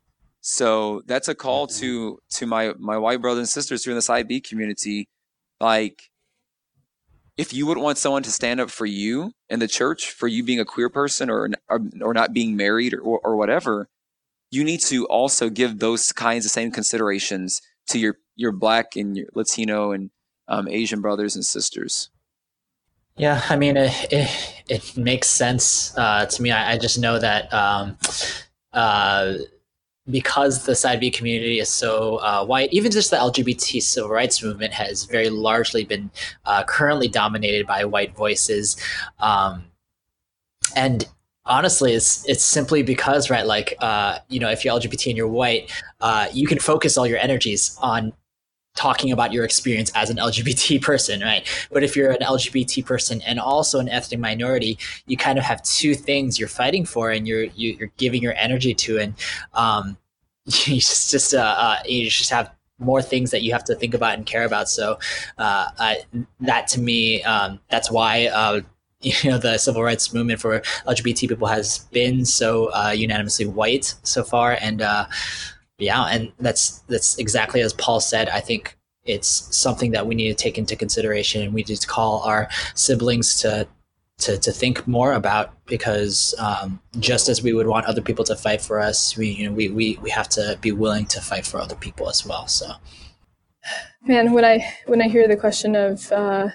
So 0.42 1.02
that's 1.06 1.28
a 1.28 1.36
call 1.36 1.68
mm-hmm. 1.68 1.80
to 1.80 2.20
to 2.32 2.46
my 2.46 2.74
my 2.78 2.98
white 2.98 3.22
brothers 3.22 3.40
and 3.40 3.50
sisters 3.50 3.84
here 3.84 3.92
in 3.92 3.96
the 3.96 4.02
side 4.02 4.28
B 4.28 4.42
community. 4.42 5.08
Like, 5.60 6.10
if 7.38 7.54
you 7.54 7.66
would 7.66 7.78
want 7.78 7.98
someone 7.98 8.24
to 8.24 8.32
stand 8.32 8.60
up 8.60 8.70
for 8.70 8.86
you 8.86 9.32
in 9.50 9.60
the 9.60 9.68
church 9.68 10.12
for 10.12 10.28
you 10.28 10.44
being 10.44 10.60
a 10.60 10.66
queer 10.66 10.90
person 10.90 11.30
or 11.30 11.50
or, 11.70 11.82
or 12.02 12.14
not 12.14 12.34
being 12.34 12.58
married 12.58 12.94
or, 12.94 13.20
or 13.20 13.36
whatever, 13.38 13.88
you 14.52 14.64
need 14.64 14.82
to 14.82 15.06
also 15.06 15.50
give 15.50 15.80
those 15.80 16.12
kinds 16.12 16.46
of 16.46 16.52
same 16.52 16.72
considerations 16.72 17.62
to 17.88 18.00
your 18.00 18.18
your 18.36 18.52
black 18.52 18.96
and 18.96 19.16
your 19.16 19.28
Latino 19.34 19.92
and 19.92 20.10
um, 20.48 20.68
Asian 20.68 21.00
brothers 21.00 21.36
and 21.36 21.46
sisters. 21.46 22.10
Yeah, 23.16 23.42
I 23.50 23.56
mean, 23.56 23.78
it, 23.78 23.92
it, 24.12 24.64
it 24.70 24.98
makes 24.98 25.30
sense 25.30 25.96
uh, 25.98 26.26
to 26.26 26.42
me. 26.42 26.52
I, 26.52 26.74
I, 26.74 26.78
just 26.78 26.98
know 26.98 27.20
that 27.20 27.54
um, 27.54 27.96
uh, 28.74 29.36
because 30.10 30.66
the 30.66 30.74
side 30.76 31.00
B 31.00 31.12
community 31.12 31.60
is 31.60 31.70
so 31.70 32.18
uh, 32.18 32.44
white, 32.44 32.74
even 32.74 32.92
just 32.92 33.12
the 33.12 33.18
LGBT 33.18 33.84
civil 33.84 34.10
rights 34.10 34.42
movement 34.42 34.74
has 34.74 35.06
very 35.06 35.30
largely 35.30 35.86
been 35.86 36.10
uh, 36.46 36.64
currently 36.64 37.08
dominated 37.08 37.68
by 37.68 37.86
white 37.86 38.16
voices. 38.16 38.78
Um, 39.20 39.66
and 40.76 41.08
honestly 41.46 41.94
it's 41.94 42.28
it's 42.28 42.44
simply 42.44 42.84
because 42.84 43.30
right 43.30 43.46
like 43.46 43.76
uh, 43.80 44.18
you 44.30 44.40
know 44.40 44.50
if 44.50 44.64
you're 44.64 44.74
lgbt 44.80 45.08
and 45.08 45.18
you're 45.18 45.28
white 45.28 45.70
uh, 46.02 46.28
you 46.34 46.48
can 46.48 46.60
focus 46.60 46.98
all 46.98 47.06
your 47.06 47.18
energies 47.18 47.78
on 47.82 48.14
talking 48.76 49.12
about 49.12 49.32
your 49.32 49.46
experience 49.46 49.92
as 49.96 50.10
an 50.10 50.18
LGBT 50.18 50.82
person, 50.90 51.22
right? 51.22 51.48
But 51.72 51.84
if 51.84 51.96
you're 51.96 52.12
an 52.12 52.22
LGBT 52.22 52.86
person 52.86 53.22
and 53.22 53.40
also 53.40 53.80
an 53.80 53.90
ethnic 53.90 54.20
minority, 54.20 54.78
you 55.06 55.18
kind 55.18 55.38
of 55.38 55.44
have 55.44 55.62
two 55.64 55.94
things 55.96 56.40
you're 56.40 56.48
fighting 56.48 56.86
for, 56.86 57.12
and 57.12 57.28
you're 57.28 57.44
you, 57.44 57.74
are 57.74 57.78
you 57.78 57.86
are 57.86 57.92
giving 57.98 58.22
your 58.22 58.34
energy 58.36 58.74
to, 58.74 59.00
and 59.00 59.14
um, 59.54 59.98
you 60.46 60.76
just 60.76 61.12
just 61.12 61.34
uh, 61.34 61.56
uh, 61.58 61.78
you 61.86 62.10
just 62.10 62.30
have 62.30 62.52
more 62.80 63.02
things 63.02 63.32
that 63.32 63.44
you 63.44 63.54
have 63.54 63.64
to 63.64 63.76
think 63.76 63.94
about 63.94 64.16
and 64.16 64.26
care 64.26 64.44
about. 64.44 64.68
So 64.68 65.00
uh, 65.38 65.68
I, 65.80 66.04
that 66.42 66.68
to 66.70 66.80
me, 66.80 67.24
um, 67.24 67.60
that's 67.70 67.92
why. 67.92 68.28
Uh, 68.28 68.62
you 69.04 69.30
know 69.30 69.38
the 69.38 69.58
civil 69.58 69.84
rights 69.84 70.14
movement 70.14 70.40
for 70.40 70.62
LGBT 70.88 71.28
people 71.28 71.46
has 71.48 71.80
been 71.92 72.24
so 72.24 72.68
uh, 72.68 72.94
unanimously 72.96 73.46
white 73.46 73.96
so 74.04 74.24
far, 74.24 74.58
and 74.62 74.82
uh, 74.82 75.06
yeah, 75.78 76.04
and 76.04 76.32
that's 76.40 76.80
that's 76.90 77.18
exactly 77.18 77.62
as 77.62 77.74
Paul 77.74 78.00
said. 78.00 78.30
I 78.30 78.40
think 78.40 78.78
it's 79.06 79.56
something 79.56 79.92
that 79.92 80.08
we 80.08 80.16
need 80.16 80.30
to 80.30 80.36
take 80.36 80.58
into 80.58 80.76
consideration, 80.76 81.42
and 81.42 81.54
we 81.54 81.64
need 81.64 81.78
to 81.78 81.88
call 81.88 82.22
our 82.24 82.50
siblings 82.76 83.36
to 83.42 83.68
to, 84.20 84.38
to 84.38 84.52
think 84.52 84.88
more 84.88 85.14
about 85.14 85.54
because 85.66 86.36
um, 86.38 86.80
just 87.00 87.28
as 87.28 87.42
we 87.42 87.54
would 87.54 87.68
want 87.68 87.86
other 87.88 88.02
people 88.02 88.24
to 88.26 88.36
fight 88.36 88.62
for 88.62 88.80
us, 88.80 89.18
we 89.18 89.30
you 89.30 89.48
know 89.48 89.54
we, 89.54 89.70
we 89.70 89.98
we 90.02 90.10
have 90.10 90.30
to 90.30 90.58
be 90.62 90.72
willing 90.72 91.06
to 91.08 91.22
fight 91.22 91.46
for 91.46 91.60
other 91.60 91.76
people 91.76 92.10
as 92.10 92.26
well. 92.26 92.48
So, 92.48 92.72
man, 94.06 94.32
when 94.32 94.46
I 94.46 94.66
when 94.86 95.02
I 95.02 95.08
hear 95.08 95.28
the 95.28 95.38
question 95.38 95.76
of 95.76 96.12
uh, 96.12 96.50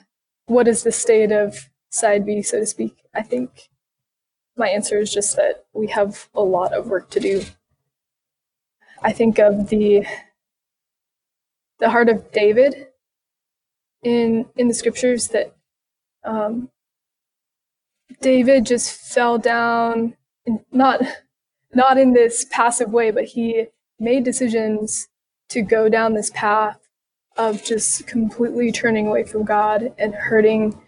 what 0.47 0.69
is 0.69 0.85
the 0.85 0.93
state 0.93 1.33
of 1.33 1.69
side 1.91 2.25
B, 2.25 2.43
so 2.43 2.61
to 2.61 2.67
speak, 2.67 2.97
I 3.15 3.23
think 3.23 3.69
my 4.57 4.69
answer 4.69 4.99
is 4.99 5.13
just 5.13 5.37
that 5.37 5.67
we 5.73 5.89
have 5.89 6.29
a 6.35 6.43
lot 6.43 6.73
of 6.73 6.87
work 6.87 7.11
to 7.11 7.21
do 7.21 7.43
I 9.03 9.13
think 9.13 9.39
of 9.39 9.69
the 9.69 10.07
the 11.79 11.91
heart 11.91 12.09
of 12.09 12.33
David 12.33 12.89
in 14.03 14.47
in 14.57 14.69
the 14.69 14.75
scriptures 14.75 15.29
that 15.29 15.55
um, 16.25 16.71
David 18.21 18.67
just 18.67 19.13
fell 19.13 19.39
down, 19.39 20.15
not 20.73 21.03
not 21.75 21.99
in 21.99 22.13
this 22.13 22.47
passive 22.51 22.93
way, 22.93 23.11
but 23.11 23.25
he 23.25 23.67
made 24.01 24.25
decisions 24.25 25.09
to 25.51 25.63
go 25.63 25.89
down 25.89 26.15
this 26.15 26.31
path 26.35 26.79
of 27.37 27.63
just 27.63 28.07
completely 28.07 28.73
turning 28.73 29.07
away 29.07 29.25
from 29.25 29.45
God 29.45 29.93
and 29.99 30.15
hurting 30.15 30.79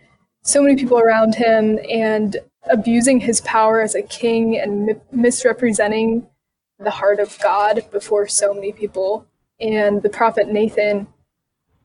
so 0.42 0.62
many 0.62 0.74
people 0.74 0.98
around 0.98 1.34
him 1.34 1.78
and 1.88 2.36
abusing 2.68 3.20
his 3.20 3.40
power 3.42 3.80
as 3.80 3.94
a 3.94 4.02
king 4.02 4.58
and 4.58 4.86
mi- 4.86 4.94
misrepresenting 5.12 6.26
the 6.80 6.90
heart 6.90 7.20
of 7.20 7.38
God 7.40 7.84
before 7.90 8.26
so 8.26 8.54
many 8.54 8.72
people. 8.72 9.26
And 9.60 10.02
the 10.02 10.08
prophet 10.08 10.48
Nathan 10.48 11.06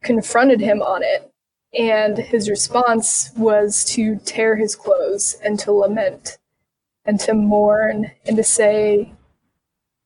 confronted 0.01 0.61
him 0.61 0.81
on 0.81 1.03
it. 1.03 1.31
And 1.77 2.17
his 2.17 2.49
response 2.49 3.31
was 3.35 3.83
to 3.85 4.15
tear 4.17 4.55
his 4.55 4.75
clothes 4.75 5.37
and 5.43 5.59
to 5.59 5.73
lament 5.73 6.37
and 7.03 7.19
to 7.21 7.33
mourn 7.33 8.11
and 8.25 8.37
to 8.37 8.43
say, 8.43 9.11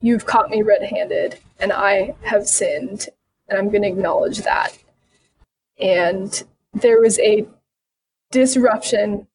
You've 0.02 0.26
caught 0.26 0.50
me 0.50 0.62
red 0.62 0.84
handed 0.84 1.40
and 1.60 1.74
I 1.74 2.16
have 2.22 2.48
sinned, 2.48 3.10
and 3.48 3.60
I'm 3.60 3.70
going 3.70 3.82
to 3.82 3.90
acknowledge 3.90 4.40
that. 4.40 4.78
And 5.78 6.44
there 6.74 7.02
was 7.02 7.20
a 7.20 7.46
disruption 8.32 9.28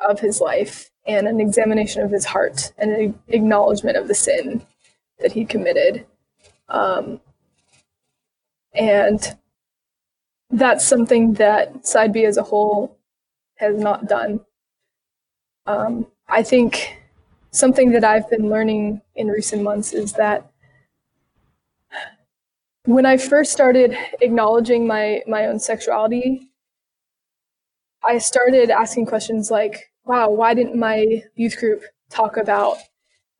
of 0.00 0.20
his 0.20 0.40
life 0.40 0.90
and 1.06 1.28
an 1.28 1.40
examination 1.40 2.02
of 2.02 2.10
his 2.10 2.24
heart 2.26 2.72
and 2.76 2.90
an 2.90 3.18
acknowledgement 3.28 3.96
of 3.96 4.08
the 4.08 4.14
sin 4.14 4.66
that 5.20 5.32
he 5.32 5.44
committed. 5.44 6.06
Um, 6.68 7.20
and 8.74 9.36
that's 10.50 10.86
something 10.86 11.34
that 11.34 11.86
Side 11.86 12.12
B 12.12 12.24
as 12.24 12.36
a 12.36 12.42
whole 12.42 12.98
has 13.56 13.76
not 13.78 14.06
done. 14.08 14.40
Um, 15.66 16.06
I 16.28 16.42
think 16.42 16.98
something 17.50 17.92
that 17.92 18.04
I've 18.04 18.28
been 18.30 18.48
learning 18.48 19.02
in 19.14 19.28
recent 19.28 19.62
months 19.62 19.92
is 19.92 20.12
that 20.14 20.50
when 22.84 23.04
I 23.04 23.16
first 23.16 23.52
started 23.52 23.96
acknowledging 24.20 24.86
my, 24.86 25.22
my 25.26 25.46
own 25.46 25.58
sexuality, 25.58 26.50
I 28.02 28.18
started 28.18 28.70
asking 28.70 29.06
questions 29.06 29.50
like, 29.50 29.92
wow, 30.04 30.30
why 30.30 30.54
didn't 30.54 30.76
my 30.78 31.22
youth 31.34 31.58
group 31.58 31.82
talk 32.08 32.36
about 32.36 32.78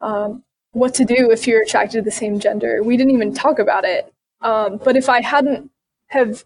um, 0.00 0.44
what 0.72 0.94
to 0.94 1.04
do 1.04 1.30
if 1.30 1.46
you're 1.46 1.62
attracted 1.62 1.98
to 1.98 2.02
the 2.02 2.10
same 2.10 2.38
gender. 2.38 2.82
We 2.82 2.96
didn't 2.96 3.14
even 3.14 3.34
talk 3.34 3.58
about 3.58 3.84
it. 3.84 4.12
Um, 4.40 4.80
but 4.82 4.96
if 4.96 5.08
I 5.08 5.20
hadn't 5.20 5.70
have 6.08 6.44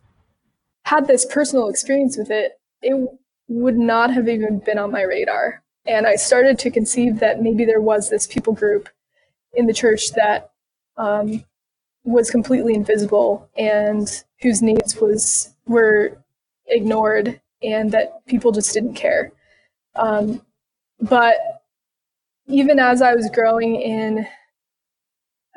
had 0.85 1.07
this 1.07 1.25
personal 1.25 1.69
experience 1.69 2.17
with 2.17 2.31
it, 2.31 2.59
it 2.83 3.09
would 3.49 3.77
not 3.77 4.13
have 4.13 4.29
even 4.29 4.59
been 4.59 4.79
on 4.79 4.91
my 4.91 5.03
radar. 5.03 5.63
And 5.87 6.07
I 6.07 6.17
started 6.17 6.59
to 6.61 6.71
conceive 6.71 7.19
that 7.21 7.43
maybe 7.43 7.65
there 7.65 7.81
was 7.81 8.09
this 8.09 8.27
people 8.27 8.55
group 8.55 8.89
in 9.53 9.67
the 9.67 9.75
church 9.75 10.13
that 10.13 10.51
um, 10.97 11.45
was 12.05 12.31
completely 12.31 12.75
invisible 12.75 13.49
and 13.57 14.25
whose 14.41 14.63
needs 14.63 14.97
was 15.01 15.55
were 15.67 16.19
ignored 16.67 17.41
and 17.63 17.93
that 17.93 18.25
people 18.27 18.53
just 18.53 18.73
didn't 18.73 18.95
care. 18.95 19.33
Um, 19.95 20.43
but 21.01 21.54
even 22.47 22.79
as 22.79 23.03
I 23.03 23.15
was 23.15 23.31
growing 23.33 23.77
in 23.77 24.27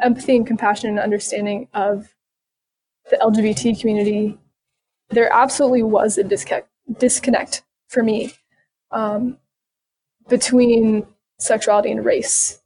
empathy 0.02 0.36
and 0.36 0.48
compassion 0.48 0.90
and 0.90 1.00
understanding 1.00 1.68
of 1.74 2.14
the 3.10 3.18
LGBT 3.18 3.80
community, 3.80 4.38
there 5.10 5.32
absolutely 5.32 5.84
was 5.84 6.18
a 6.18 6.24
disconnect, 6.24 7.64
for 7.88 8.04
me 8.04 8.34
um, 8.92 9.38
between 10.28 11.06
sexuality 11.40 11.92
and 11.92 12.04
race. 12.04 12.62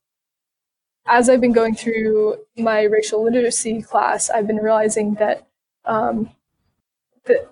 As 1.06 1.30
I've 1.30 1.42
been 1.42 1.52
going 1.52 1.76
through 1.76 2.38
my 2.58 2.84
racial 2.84 3.24
literacy 3.24 3.82
class, 3.82 4.30
I've 4.30 4.48
been 4.48 4.58
realizing 4.58 5.16
that 5.16 5.48
um, 5.86 6.30
that 7.26 7.50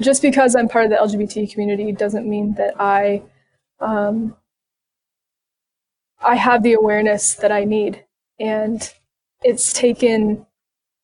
just 0.00 0.22
because 0.22 0.56
I'm 0.56 0.68
part 0.68 0.84
of 0.84 0.90
the 0.90 0.96
LGBT 0.96 1.50
community 1.52 1.92
doesn't 1.92 2.28
mean 2.28 2.54
that 2.54 2.74
I 2.80 3.22
um, 3.80 4.36
I 6.24 6.36
have 6.36 6.62
the 6.62 6.72
awareness 6.72 7.34
that 7.34 7.52
I 7.52 7.64
need, 7.64 8.04
and 8.40 8.90
it's 9.42 9.72
taken 9.72 10.46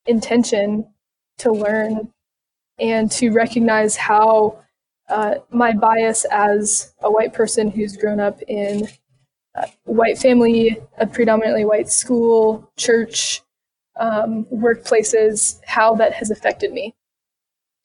intention 0.06 0.86
to 1.38 1.52
learn 1.52 2.12
and 2.78 3.10
to 3.12 3.30
recognize 3.30 3.96
how 3.96 4.62
uh, 5.10 5.36
my 5.50 5.72
bias 5.72 6.24
as 6.30 6.94
a 7.02 7.10
white 7.10 7.34
person 7.34 7.70
who's 7.70 7.96
grown 7.96 8.20
up 8.20 8.40
in 8.48 8.88
a 9.56 9.68
white 9.84 10.16
family, 10.16 10.80
a 10.98 11.06
predominantly 11.06 11.64
white 11.64 11.90
school, 11.90 12.70
church, 12.76 13.42
um, 13.98 14.46
workplaces, 14.46 15.60
how 15.66 15.94
that 15.96 16.14
has 16.14 16.30
affected 16.30 16.72
me. 16.72 16.94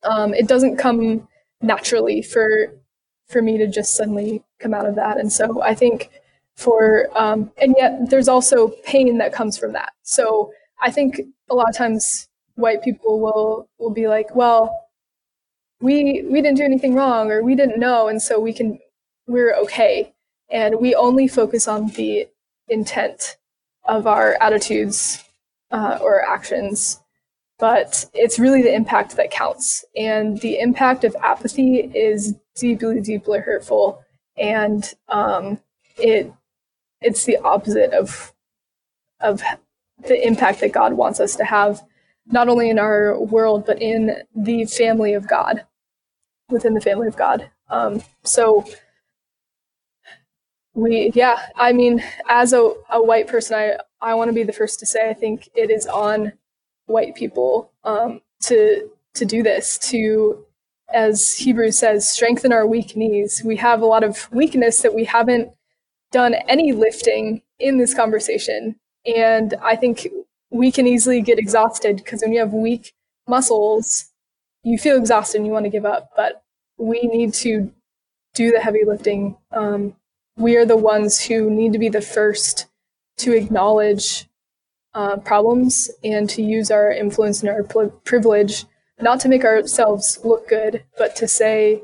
Um, 0.03 0.33
it 0.33 0.47
doesn't 0.47 0.77
come 0.77 1.27
naturally 1.61 2.21
for 2.21 2.73
for 3.27 3.41
me 3.41 3.57
to 3.57 3.67
just 3.67 3.95
suddenly 3.95 4.43
come 4.59 4.73
out 4.73 4.85
of 4.85 4.95
that, 4.95 5.17
and 5.17 5.33
so 5.33 5.61
I 5.61 5.73
think 5.73 6.11
for 6.55 7.09
um, 7.15 7.51
and 7.57 7.75
yet 7.77 8.09
there's 8.09 8.27
also 8.27 8.69
pain 8.85 9.17
that 9.17 9.33
comes 9.33 9.57
from 9.57 9.73
that. 9.73 9.93
So 10.03 10.51
I 10.81 10.91
think 10.91 11.21
a 11.49 11.55
lot 11.55 11.69
of 11.69 11.75
times 11.75 12.27
white 12.55 12.83
people 12.83 13.19
will 13.19 13.69
will 13.77 13.91
be 13.91 14.07
like, 14.07 14.35
well, 14.35 14.87
we 15.81 16.23
we 16.23 16.41
didn't 16.41 16.57
do 16.57 16.63
anything 16.63 16.95
wrong 16.95 17.31
or 17.31 17.43
we 17.43 17.55
didn't 17.55 17.79
know 17.79 18.07
and 18.07 18.21
so 18.21 18.39
we 18.39 18.53
can 18.53 18.79
we're 19.27 19.55
okay. 19.55 20.13
And 20.49 20.79
we 20.79 20.95
only 20.95 21.27
focus 21.27 21.67
on 21.67 21.87
the 21.87 22.27
intent 22.67 23.37
of 23.85 24.07
our 24.07 24.37
attitudes 24.39 25.23
uh, 25.71 25.97
or 26.01 26.23
actions. 26.27 26.99
But 27.57 28.05
it's 28.13 28.37
really 28.37 28.61
the 28.61 28.73
impact 28.73 29.15
that 29.15 29.31
counts. 29.31 29.85
And 29.95 30.39
the 30.41 30.59
impact 30.59 31.03
of 31.03 31.15
apathy 31.21 31.79
is 31.79 32.35
deeply 32.55 33.01
deeply 33.01 33.39
hurtful. 33.39 34.03
And 34.37 34.93
um, 35.07 35.59
it 35.97 36.31
it's 37.05 37.25
the 37.25 37.37
opposite 37.37 37.93
of 37.93 38.33
of 39.21 39.41
the 40.07 40.27
impact 40.27 40.59
that 40.59 40.71
god 40.73 40.93
wants 40.93 41.19
us 41.19 41.35
to 41.35 41.45
have 41.45 41.81
not 42.27 42.49
only 42.49 42.69
in 42.69 42.79
our 42.79 43.19
world, 43.19 43.65
but 43.65 43.81
in 43.81 44.15
the 44.35 44.65
family 44.65 45.13
of 45.13 45.27
God, 45.27 45.65
within 46.49 46.73
the 46.73 46.81
family 46.81 47.07
of 47.07 47.15
God. 47.15 47.49
Um, 47.69 48.01
so 48.23 48.65
we, 50.73 51.11
yeah, 51.13 51.47
I 51.55 51.73
mean, 51.73 52.03
as 52.27 52.53
a, 52.53 52.73
a 52.89 53.01
white 53.01 53.27
person, 53.27 53.55
I, 53.55 53.77
I 54.01 54.13
want 54.15 54.29
to 54.29 54.33
be 54.33 54.43
the 54.43 54.53
first 54.53 54.79
to 54.79 54.85
say 54.85 55.09
I 55.09 55.13
think 55.13 55.49
it 55.55 55.69
is 55.69 55.87
on 55.87 56.33
white 56.87 57.15
people 57.15 57.71
um, 57.83 58.21
to 58.41 58.89
to 59.15 59.25
do 59.25 59.41
this 59.41 59.77
to 59.77 60.45
as 60.93 61.35
Hebrews 61.35 61.79
says, 61.79 62.07
strengthen 62.07 62.53
our 62.53 62.67
weak 62.67 62.95
knees. 62.95 63.41
We 63.43 63.55
have 63.55 63.81
a 63.81 63.87
lot 63.87 64.03
of 64.03 64.31
weakness 64.31 64.81
that 64.81 64.93
we 64.93 65.05
haven't 65.05 65.49
done 66.15 66.33
any 66.47 66.71
lifting 66.71 67.41
in 67.59 67.77
this 67.77 67.93
conversation. 67.93 68.77
And 69.05 69.53
I 69.61 69.75
think 69.75 70.07
we 70.49 70.71
can 70.71 70.87
easily 70.87 71.21
get 71.21 71.37
exhausted 71.37 71.97
because 71.97 72.21
when 72.21 72.31
you 72.31 72.39
have 72.39 72.53
weak 72.53 72.93
muscles, 73.27 74.13
you 74.63 74.77
feel 74.77 74.95
exhausted 74.95 75.39
and 75.39 75.45
you 75.45 75.51
want 75.51 75.65
to 75.65 75.69
give 75.69 75.85
up. 75.85 76.11
But 76.15 76.41
we 76.77 77.01
need 77.01 77.33
to 77.45 77.69
do 78.33 78.51
the 78.51 78.61
heavy 78.61 78.85
lifting. 78.85 79.35
Um, 79.51 79.97
we 80.37 80.55
are 80.55 80.65
the 80.65 80.77
ones 80.77 81.21
who 81.21 81.49
need 81.49 81.73
to 81.73 81.79
be 81.79 81.89
the 81.89 81.99
first 81.99 82.67
to 83.17 83.35
acknowledge 83.35 84.29
uh, 84.93 85.17
problems 85.17 85.91
and 86.01 86.29
to 86.29 86.41
use 86.41 86.71
our 86.71 86.93
influence 86.93 87.41
and 87.41 87.49
our 87.49 87.63
privilege, 88.05 88.63
not 89.01 89.19
to 89.19 89.27
make 89.27 89.43
ourselves 89.43 90.19
look 90.23 90.47
good, 90.47 90.85
but 90.97 91.13
to 91.17 91.27
say, 91.27 91.81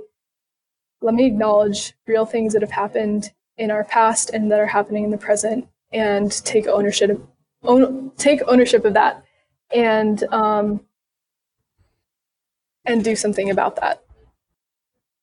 let 1.02 1.16
me 1.16 1.26
acknowledge 1.26 1.94
real 2.08 2.26
things 2.26 2.54
that 2.54 2.62
have 2.62 2.72
happened 2.72 3.32
in 3.62 3.70
our 3.70 3.84
past 3.84 4.32
and 4.32 4.52
that 4.52 4.60
are 4.60 4.66
happening 4.66 5.04
in 5.04 5.12
the 5.12 5.18
present 5.18 5.68
and 5.94 6.32
take 6.44 6.68
ownership 6.68 7.22
own, 7.64 8.12
take 8.18 8.42
ownership 8.48 8.86
of 8.86 8.96
that 8.96 9.24
and 9.74 10.24
um, 10.34 10.82
and 12.86 13.04
do 13.04 13.16
something 13.16 13.52
about 13.52 13.76
that. 13.76 14.04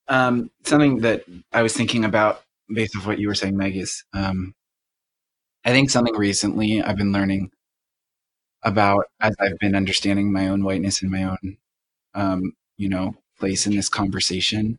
Um, 0.06 0.50
something 0.64 0.98
that 0.98 1.24
I 1.52 1.62
was 1.62 1.74
thinking 1.74 2.04
about 2.04 2.42
based 2.72 2.96
off 2.96 3.06
what 3.06 3.18
you 3.18 3.26
were 3.26 3.34
saying, 3.34 3.56
Meg, 3.56 3.76
is 3.76 4.04
um, 4.12 4.54
I 5.64 5.70
think 5.70 5.90
something 5.90 6.14
recently 6.14 6.80
I've 6.80 6.96
been 6.96 7.12
learning 7.12 7.50
about 8.62 9.06
as 9.20 9.34
I've 9.40 9.58
been 9.58 9.74
understanding 9.74 10.32
my 10.32 10.46
own 10.46 10.62
whiteness 10.62 11.02
and 11.02 11.10
my 11.10 11.24
own, 11.24 11.56
um, 12.14 12.52
you 12.76 12.88
know, 12.88 13.16
place 13.38 13.66
in 13.66 13.74
this 13.74 13.88
conversation. 13.88 14.78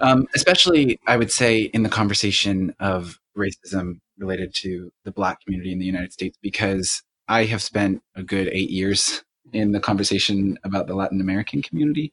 Um, 0.00 0.26
especially, 0.34 0.98
I 1.06 1.16
would 1.16 1.30
say, 1.30 1.62
in 1.62 1.82
the 1.82 1.88
conversation 1.88 2.74
of 2.80 3.18
racism 3.36 4.00
related 4.18 4.54
to 4.54 4.92
the 5.04 5.12
black 5.12 5.44
community 5.44 5.72
in 5.72 5.78
the 5.78 5.86
United 5.86 6.12
States 6.12 6.38
because 6.42 7.02
I 7.28 7.44
have 7.44 7.62
spent 7.62 8.02
a 8.14 8.22
good 8.22 8.48
eight 8.52 8.70
years 8.70 9.22
in 9.52 9.72
the 9.72 9.80
conversation 9.80 10.58
about 10.64 10.86
the 10.86 10.94
Latin 10.94 11.20
American 11.20 11.62
community. 11.62 12.12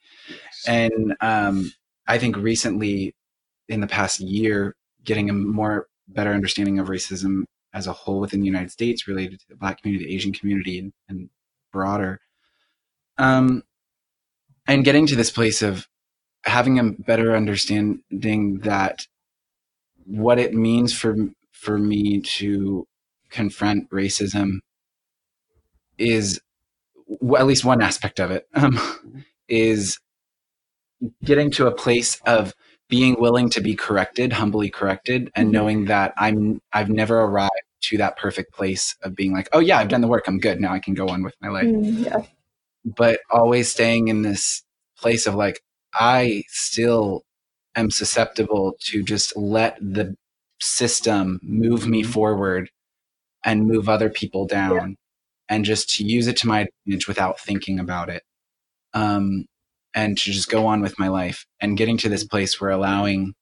And 0.67 1.15
um, 1.21 1.71
I 2.07 2.17
think 2.17 2.37
recently, 2.37 3.15
in 3.69 3.81
the 3.81 3.87
past 3.87 4.19
year, 4.19 4.75
getting 5.03 5.29
a 5.29 5.33
more 5.33 5.87
better 6.07 6.31
understanding 6.31 6.79
of 6.79 6.87
racism 6.87 7.43
as 7.73 7.87
a 7.87 7.93
whole 7.93 8.19
within 8.19 8.39
the 8.39 8.45
United 8.45 8.71
States 8.71 9.07
related 9.07 9.39
to 9.39 9.45
the 9.49 9.55
black 9.55 9.81
community, 9.81 10.05
the 10.05 10.15
Asian 10.15 10.33
community, 10.33 10.79
and, 10.79 10.93
and 11.09 11.29
broader. 11.71 12.19
Um, 13.17 13.63
and 14.67 14.83
getting 14.83 15.07
to 15.07 15.15
this 15.15 15.31
place 15.31 15.61
of 15.61 15.87
having 16.43 16.79
a 16.79 16.83
better 16.83 17.35
understanding 17.35 18.59
that 18.63 19.07
what 20.05 20.39
it 20.39 20.53
means 20.53 20.93
for 20.93 21.15
for 21.51 21.77
me 21.77 22.21
to 22.21 22.87
confront 23.29 23.89
racism 23.89 24.59
is 25.97 26.39
well, 27.07 27.41
at 27.41 27.47
least 27.47 27.65
one 27.65 27.81
aspect 27.81 28.19
of 28.19 28.31
it 28.31 28.47
um, 28.53 28.79
is 29.47 29.99
getting 31.23 31.51
to 31.51 31.67
a 31.67 31.71
place 31.71 32.21
of 32.25 32.53
being 32.89 33.19
willing 33.19 33.49
to 33.49 33.61
be 33.61 33.75
corrected, 33.75 34.33
humbly 34.33 34.69
corrected, 34.69 35.29
and 35.35 35.47
mm-hmm. 35.47 35.53
knowing 35.53 35.85
that 35.85 36.13
I'm 36.17 36.61
I've 36.73 36.89
never 36.89 37.19
arrived 37.21 37.51
to 37.81 37.97
that 37.97 38.17
perfect 38.17 38.53
place 38.53 38.95
of 39.03 39.15
being 39.15 39.33
like, 39.33 39.49
oh 39.53 39.59
yeah, 39.59 39.77
I've 39.77 39.89
done 39.89 40.01
the 40.01 40.07
work, 40.07 40.27
I'm 40.27 40.39
good 40.39 40.59
now, 40.59 40.73
I 40.73 40.79
can 40.79 40.93
go 40.93 41.07
on 41.07 41.23
with 41.23 41.35
my 41.41 41.49
life. 41.49 41.65
Mm, 41.65 42.05
yeah. 42.05 42.17
But 42.85 43.19
always 43.29 43.71
staying 43.71 44.07
in 44.07 44.21
this 44.21 44.63
place 44.97 45.27
of 45.27 45.35
like, 45.35 45.61
I 45.93 46.43
still 46.49 47.23
am 47.75 47.91
susceptible 47.91 48.75
to 48.81 49.03
just 49.03 49.35
let 49.37 49.77
the 49.79 50.15
system 50.59 51.39
move 51.43 51.87
me 51.87 52.01
mm-hmm. 52.01 52.11
forward 52.11 52.69
and 53.43 53.67
move 53.67 53.87
other 53.87 54.09
people 54.09 54.45
down 54.45 54.73
yeah. 54.75 55.55
and 55.55 55.65
just 55.65 55.89
to 55.95 56.03
use 56.03 56.27
it 56.27 56.37
to 56.37 56.47
my 56.47 56.67
advantage 56.85 57.07
without 57.07 57.39
thinking 57.39 57.79
about 57.79 58.09
it 58.09 58.23
um, 58.93 59.45
and 59.93 60.17
to 60.17 60.31
just 60.31 60.49
go 60.49 60.65
on 60.65 60.81
with 60.81 60.97
my 60.99 61.07
life 61.07 61.45
and 61.61 61.77
getting 61.77 61.97
to 61.97 62.09
this 62.09 62.23
place 62.23 62.59
where 62.59 62.71
allowing 62.71 63.33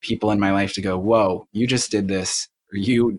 people 0.00 0.30
in 0.30 0.38
my 0.38 0.52
life 0.52 0.74
to 0.74 0.82
go 0.82 0.98
whoa 0.98 1.46
you 1.52 1.66
just 1.66 1.90
did 1.90 2.06
this 2.06 2.48
or 2.72 2.76
you 2.76 3.18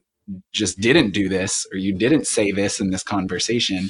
just 0.54 0.80
didn't 0.80 1.10
do 1.10 1.28
this 1.28 1.66
or 1.74 1.78
you 1.78 1.94
didn't 1.94 2.28
say 2.28 2.52
this 2.52 2.80
in 2.80 2.92
this 2.92 3.04
conversation 3.04 3.90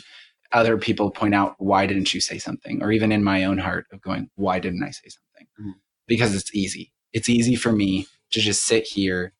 other 0.51 0.77
people 0.77 1.11
point 1.11 1.35
out 1.35 1.55
why 1.57 1.85
didn't 1.85 2.13
you 2.13 2.19
say 2.19 2.37
something 2.37 2.81
or 2.81 2.91
even 2.91 3.11
in 3.11 3.23
my 3.23 3.43
own 3.43 3.57
heart 3.57 3.85
of 3.91 4.01
going 4.01 4.29
why 4.35 4.59
didn't 4.59 4.83
i 4.83 4.89
say 4.89 5.07
something 5.07 5.47
mm-hmm. 5.59 5.77
because 6.07 6.35
it's 6.35 6.53
easy 6.55 6.91
it's 7.13 7.29
easy 7.29 7.55
for 7.55 7.71
me 7.71 8.07
to 8.31 8.39
just 8.39 8.63
sit 8.63 8.85
here 8.85 9.33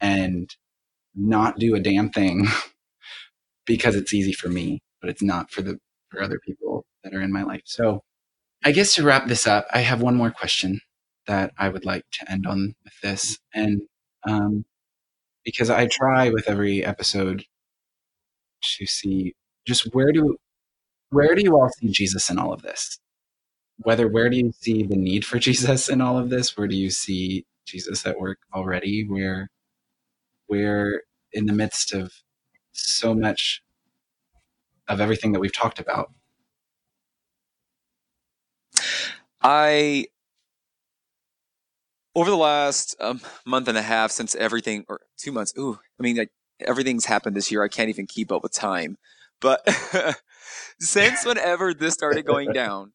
and 0.00 0.56
not 1.14 1.58
do 1.58 1.74
a 1.74 1.80
damn 1.80 2.10
thing 2.10 2.46
because 3.66 3.94
it's 3.94 4.12
easy 4.12 4.32
for 4.32 4.48
me, 4.48 4.82
but 5.00 5.10
it's 5.10 5.22
not 5.22 5.50
for 5.50 5.62
the 5.62 5.78
for 6.08 6.22
other 6.22 6.38
people 6.44 6.84
that 7.02 7.14
are 7.14 7.20
in 7.20 7.32
my 7.32 7.42
life. 7.42 7.62
So 7.64 8.02
I 8.64 8.72
guess 8.72 8.94
to 8.94 9.02
wrap 9.02 9.26
this 9.26 9.46
up, 9.46 9.66
I 9.72 9.80
have 9.80 10.02
one 10.02 10.16
more 10.16 10.30
question 10.30 10.80
that 11.26 11.52
I 11.58 11.68
would 11.68 11.84
like 11.84 12.04
to 12.12 12.30
end 12.30 12.46
on 12.46 12.74
with 12.84 13.00
this. 13.02 13.38
And 13.54 13.82
Um, 14.26 14.64
because 15.44 15.68
I 15.68 15.86
try 15.86 16.30
with 16.30 16.48
every 16.48 16.82
episode 16.84 17.44
to 18.62 18.86
see 18.86 19.34
just 19.66 19.94
where 19.94 20.12
do 20.12 20.36
where 21.10 21.34
do 21.34 21.42
you 21.42 21.54
all 21.54 21.70
see 21.78 21.88
Jesus 21.88 22.30
in 22.30 22.38
all 22.38 22.52
of 22.52 22.62
this? 22.62 22.98
Whether 23.78 24.08
where 24.08 24.28
do 24.30 24.36
you 24.36 24.52
see 24.52 24.82
the 24.82 24.96
need 24.96 25.24
for 25.24 25.38
Jesus 25.40 25.88
in 25.88 26.00
all 26.00 26.18
of 26.18 26.30
this? 26.30 26.56
Where 26.56 26.68
do 26.68 26.76
you 26.76 26.90
see 26.90 27.46
Jesus 27.66 28.06
at 28.06 28.18
work 28.18 28.38
already? 28.54 29.06
Where 29.08 29.50
where 30.46 31.02
in 31.32 31.46
the 31.46 31.52
midst 31.52 31.92
of 31.94 32.12
so 32.72 33.14
much 33.14 33.62
of 34.88 35.00
everything 35.00 35.32
that 35.32 35.40
we've 35.40 35.54
talked 35.54 35.78
about? 35.80 36.12
I 39.42 40.06
over 42.14 42.30
the 42.30 42.36
last 42.36 42.96
um, 43.00 43.20
month 43.44 43.68
and 43.68 43.78
a 43.78 43.82
half 43.82 44.10
since 44.10 44.34
everything 44.36 44.84
or 44.88 45.00
two 45.16 45.32
months 45.32 45.52
ooh 45.58 45.78
i 45.98 46.02
mean 46.02 46.16
like 46.16 46.30
everything's 46.60 47.06
happened 47.06 47.36
this 47.36 47.50
year 47.50 47.62
i 47.62 47.68
can't 47.68 47.88
even 47.88 48.06
keep 48.06 48.30
up 48.30 48.42
with 48.42 48.52
time 48.52 48.96
but 49.44 49.60
since 50.80 51.24
whenever 51.24 51.74
this 51.74 51.92
started 51.92 52.24
going 52.24 52.52
down 52.52 52.92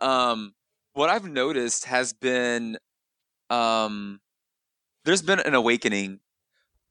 um 0.00 0.52
what 0.92 1.08
i've 1.08 1.26
noticed 1.26 1.86
has 1.86 2.12
been 2.12 2.76
um 3.50 4.20
there's 5.04 5.22
been 5.22 5.38
an 5.38 5.54
awakening. 5.54 6.18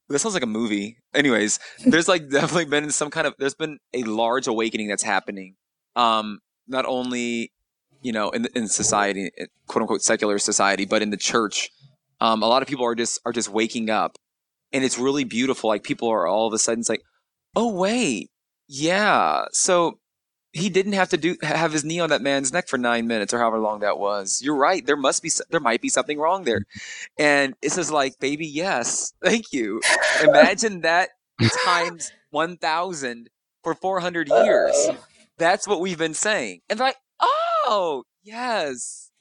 This 0.08 0.22
sounds 0.22 0.36
like 0.36 0.44
a 0.44 0.48
movie. 0.48 0.98
Anyways 1.14 1.60
there's 1.86 2.08
like 2.08 2.30
definitely 2.32 2.66
been 2.66 2.90
some 2.92 3.10
kind 3.10 3.28
of 3.28 3.36
there's 3.38 3.56
been 3.56 3.78
a 3.94 4.04
large 4.04 4.48
awakening 4.48 4.88
that's 4.88 5.04
happening 5.04 5.56
um 5.96 6.40
not 6.68 6.86
only 6.86 7.52
you 8.06 8.12
know, 8.12 8.30
in 8.30 8.48
in 8.54 8.68
society, 8.68 9.32
quote 9.66 9.82
unquote 9.82 10.04
secular 10.04 10.38
society, 10.38 10.86
but 10.86 11.02
in 11.02 11.10
the 11.10 11.18
church, 11.18 11.72
um, 12.22 12.44
a 12.44 12.48
lot 12.48 12.62
of 12.62 12.68
people 12.68 12.86
are 12.86 12.94
just 12.94 13.20
are 13.26 13.32
just 13.32 13.50
waking 13.50 13.90
up, 13.90 14.18
and 14.72 14.84
it's 14.84 15.00
really 15.00 15.24
beautiful. 15.24 15.70
Like 15.70 15.82
people 15.82 16.08
are 16.10 16.28
all 16.28 16.46
of 16.46 16.54
a 16.54 16.60
sudden 16.60 16.82
it's 16.82 16.90
like, 16.90 17.02
oh 17.56 17.74
wait, 17.74 18.30
yeah, 18.68 19.46
so 19.52 20.00
he 20.54 20.70
didn't 20.70 20.94
have 20.94 21.10
to 21.10 21.18
do 21.18 21.36
have 21.42 21.74
his 21.74 21.84
knee 21.84 22.00
on 22.00 22.10
that 22.10 22.22
man's 22.22 22.54
neck 22.54 22.68
for 22.68 22.78
nine 22.78 23.08
minutes 23.08 23.34
or 23.34 23.40
however 23.40 23.60
long 23.60 23.80
that 23.82 23.98
was. 24.00 24.42
You're 24.44 24.56
right. 24.56 24.86
There 24.86 24.96
must 24.98 25.22
be 25.22 25.32
there 25.50 25.60
might 25.60 25.82
be 25.82 25.90
something 25.90 26.18
wrong 26.18 26.44
there, 26.44 26.62
and 27.20 27.56
it's 27.62 27.76
just 27.76 27.92
like, 27.92 28.20
baby, 28.20 28.48
yes, 28.48 29.14
thank 29.24 29.52
you. 29.52 29.82
Imagine 30.24 30.82
that 30.82 31.10
times 31.66 32.12
one 32.32 32.58
thousand 32.58 33.30
for 33.64 33.76
four 33.76 34.00
hundred 34.00 34.30
years. 34.30 34.90
That's 35.38 35.68
what 35.68 35.82
we've 35.82 35.98
been 35.98 36.14
saying, 36.14 36.62
and 36.70 36.80
like, 36.80 36.96
oh 37.66 38.04
yes 38.24 39.12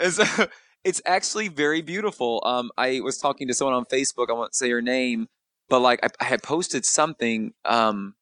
it's, 0.00 0.20
it's 0.84 1.02
actually 1.06 1.48
very 1.48 1.82
beautiful 1.82 2.42
um 2.44 2.70
i 2.76 3.00
was 3.00 3.18
talking 3.18 3.48
to 3.48 3.54
someone 3.54 3.74
on 3.74 3.84
facebook 3.86 4.26
i 4.30 4.32
won't 4.32 4.54
say 4.54 4.70
her 4.70 4.82
name 4.82 5.26
but 5.68 5.80
like 5.80 6.00
i, 6.02 6.08
I 6.20 6.24
had 6.24 6.42
posted 6.42 6.84
something 6.84 7.52
um 7.64 8.14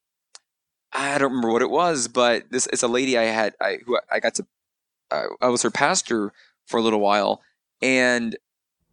i 0.92 1.18
don't 1.18 1.30
remember 1.30 1.52
what 1.52 1.62
it 1.62 1.70
was 1.70 2.08
but 2.08 2.44
this 2.50 2.66
it's 2.72 2.82
a 2.82 2.88
lady 2.88 3.18
i 3.18 3.24
had 3.24 3.54
i 3.60 3.78
who 3.84 3.98
i 4.10 4.20
got 4.20 4.34
to 4.34 4.46
uh, 5.10 5.24
i 5.40 5.48
was 5.48 5.62
her 5.62 5.70
pastor 5.70 6.32
for 6.66 6.78
a 6.78 6.82
little 6.82 7.00
while 7.00 7.40
and 7.82 8.36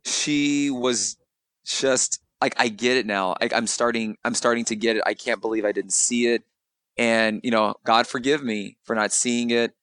she 0.06 0.70
was 0.70 1.18
just 1.66 2.22
like 2.42 2.54
i 2.58 2.68
get 2.68 2.98
it 2.98 3.06
now. 3.06 3.36
Like 3.42 3.54
i'm 3.54 3.68
starting 3.68 4.18
i'm 4.24 4.36
starting 4.36 4.66
to 4.66 4.76
get 4.76 4.98
it. 4.98 5.04
I 5.06 5.14
can't 5.14 5.42
believe 5.42 5.66
i 5.66 5.72
didn't 5.72 5.94
see 5.94 6.28
it. 6.28 6.44
And 6.98 7.42
you 7.44 7.52
know 7.52 7.76
god 7.86 8.08
forgive 8.08 8.44
me 8.44 8.78
for 8.84 8.96
not 8.96 9.12
seeing 9.12 9.50
it. 9.50 9.74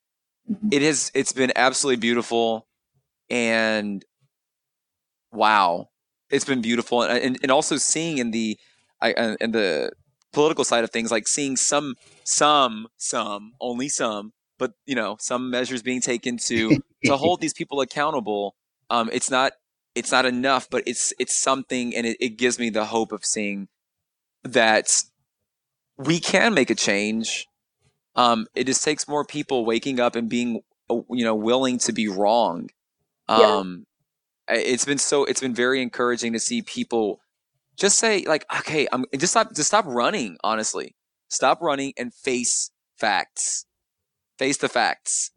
It 0.70 0.82
is 0.82 1.10
it's 1.14 1.32
been 1.32 1.52
absolutely 1.56 2.00
beautiful 2.00 2.66
and 3.28 4.04
wow. 5.32 5.88
It's 6.28 6.44
been 6.44 6.62
beautiful 6.62 7.02
and, 7.02 7.18
and, 7.18 7.38
and 7.42 7.50
also 7.50 7.76
seeing 7.76 8.18
in 8.18 8.30
the 8.30 8.58
I, 9.00 9.12
uh, 9.14 9.36
in 9.40 9.52
the 9.52 9.92
political 10.32 10.64
side 10.64 10.84
of 10.84 10.90
things 10.90 11.10
like 11.10 11.26
seeing 11.26 11.56
some 11.56 11.96
some 12.24 12.86
some 12.96 13.52
only 13.60 13.88
some 13.88 14.32
but 14.58 14.72
you 14.86 14.94
know 14.94 15.16
some 15.18 15.50
measures 15.50 15.82
being 15.82 16.00
taken 16.00 16.36
to 16.36 16.78
to 17.04 17.16
hold 17.16 17.40
these 17.42 17.54
people 17.54 17.80
accountable 17.80 18.54
um 18.90 19.10
it's 19.12 19.30
not 19.30 19.52
it's 19.94 20.12
not 20.12 20.24
enough 20.24 20.68
but 20.70 20.82
it's 20.86 21.12
it's 21.18 21.34
something 21.34 21.94
and 21.96 22.06
it, 22.06 22.16
it 22.20 22.30
gives 22.30 22.58
me 22.58 22.70
the 22.70 22.86
hope 22.86 23.12
of 23.12 23.24
seeing 23.24 23.68
that 24.44 25.02
we 25.96 26.20
can 26.20 26.54
make 26.54 26.70
a 26.70 26.74
change 26.74 27.46
um, 28.16 28.46
it 28.54 28.66
just 28.66 28.82
takes 28.82 29.06
more 29.06 29.24
people 29.24 29.64
waking 29.64 30.00
up 30.00 30.16
and 30.16 30.28
being 30.28 30.60
uh, 30.90 31.00
you 31.10 31.24
know 31.24 31.34
willing 31.34 31.78
to 31.78 31.92
be 31.92 32.08
wrong 32.08 32.68
um, 33.28 33.86
yeah. 34.48 34.56
it's 34.56 34.84
been 34.84 34.98
so 34.98 35.24
it's 35.24 35.40
been 35.40 35.54
very 35.54 35.82
encouraging 35.82 36.32
to 36.32 36.40
see 36.40 36.62
people 36.62 37.20
just 37.80 37.98
say 37.98 38.24
like 38.26 38.44
okay 38.54 38.86
i'm 38.92 39.04
just 39.16 39.32
stop 39.32 39.52
just 39.54 39.68
stop 39.68 39.84
running 39.86 40.36
honestly. 40.44 40.94
Stop 41.28 41.62
running 41.62 41.92
and 41.96 42.12
face 42.12 42.70
facts. 42.96 43.64
Face 44.38 44.56
the 44.56 44.68
facts. 44.68 45.30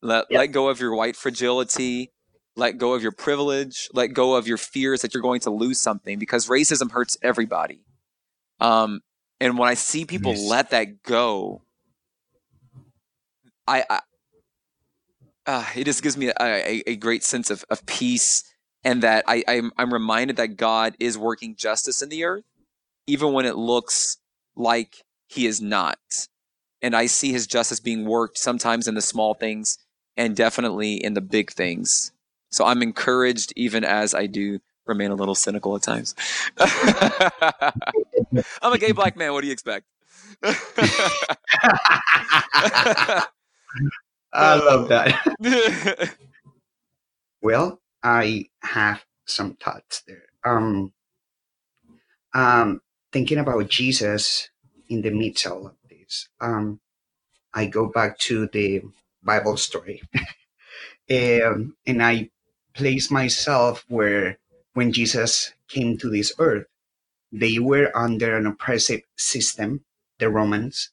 Let 0.00 0.26
let 0.30 0.46
go 0.48 0.68
of 0.68 0.80
your 0.80 0.94
white 0.94 1.16
fragility. 1.16 2.10
Let 2.56 2.78
go 2.78 2.94
of 2.94 3.02
your 3.02 3.12
privilege. 3.12 3.88
Let 3.92 4.08
go 4.08 4.34
of 4.34 4.46
your 4.46 4.58
fears 4.58 5.02
that 5.02 5.14
you're 5.14 5.22
going 5.22 5.40
to 5.40 5.50
lose 5.50 5.78
something 5.78 6.18
because 6.18 6.48
racism 6.48 6.90
hurts 6.90 7.16
everybody. 7.22 7.84
Um 8.58 9.00
and 9.42 9.58
when 9.58 9.68
i 9.68 9.74
see 9.74 10.04
people 10.04 10.32
yes. 10.32 10.48
let 10.48 10.70
that 10.70 11.02
go 11.02 11.62
I, 13.66 13.84
I 13.90 14.00
uh, 15.44 15.64
it 15.74 15.84
just 15.84 16.02
gives 16.02 16.16
me 16.16 16.28
a, 16.28 16.34
a, 16.40 16.82
a, 16.86 16.96
great 16.96 17.24
sense 17.24 17.50
of, 17.50 17.64
of 17.68 17.84
peace 17.86 18.44
and 18.84 19.02
that 19.02 19.24
I, 19.26 19.44
I'm, 19.46 19.72
I'm 19.78 19.92
reminded 19.92 20.36
that 20.36 20.56
God 20.56 20.96
is 20.98 21.16
working 21.18 21.54
justice 21.56 22.02
in 22.02 22.08
the 22.08 22.24
earth, 22.24 22.44
even 23.06 23.32
when 23.32 23.46
it 23.46 23.56
looks 23.56 24.18
like 24.56 25.04
he 25.28 25.46
is 25.46 25.60
not. 25.60 25.98
And 26.80 26.96
I 26.96 27.06
see 27.06 27.32
his 27.32 27.46
justice 27.46 27.80
being 27.80 28.04
worked 28.04 28.38
sometimes 28.38 28.88
in 28.88 28.94
the 28.94 29.02
small 29.02 29.34
things 29.34 29.78
and 30.16 30.36
definitely 30.36 30.94
in 30.94 31.14
the 31.14 31.20
big 31.20 31.52
things. 31.52 32.12
So 32.50 32.64
I'm 32.64 32.82
encouraged 32.82 33.52
even 33.56 33.84
as 33.84 34.14
I 34.14 34.26
do 34.26 34.60
remain 34.86 35.10
a 35.10 35.14
little 35.14 35.34
cynical 35.34 35.76
at 35.76 35.82
times. 35.82 36.14
I'm 38.62 38.72
a 38.72 38.78
gay 38.78 38.92
black 38.92 39.16
man. 39.16 39.32
What 39.32 39.40
do 39.42 39.46
you 39.46 39.52
expect? 39.52 39.86
I 44.34 44.56
love 44.56 44.88
that. 44.88 45.18
well, 47.42 47.81
I 48.02 48.46
have 48.62 49.04
some 49.26 49.54
thoughts 49.54 50.02
there. 50.06 50.24
Um, 50.44 50.92
um, 52.34 52.80
thinking 53.12 53.38
about 53.38 53.68
Jesus 53.68 54.50
in 54.88 55.02
the 55.02 55.10
midst 55.10 55.46
of 55.46 55.52
all 55.52 55.66
of 55.68 55.76
this, 55.88 56.28
um, 56.40 56.80
I 57.54 57.66
go 57.66 57.86
back 57.86 58.18
to 58.20 58.46
the 58.48 58.82
Bible 59.22 59.56
story, 59.56 60.02
um, 61.10 61.76
and 61.86 62.02
I 62.02 62.30
place 62.74 63.10
myself 63.10 63.84
where 63.88 64.38
when 64.74 64.92
Jesus 64.92 65.52
came 65.68 65.98
to 65.98 66.08
this 66.10 66.32
earth, 66.38 66.66
they 67.30 67.58
were 67.58 67.90
under 67.96 68.36
an 68.36 68.46
oppressive 68.46 69.02
system, 69.16 69.84
the 70.18 70.28
Romans. 70.28 70.90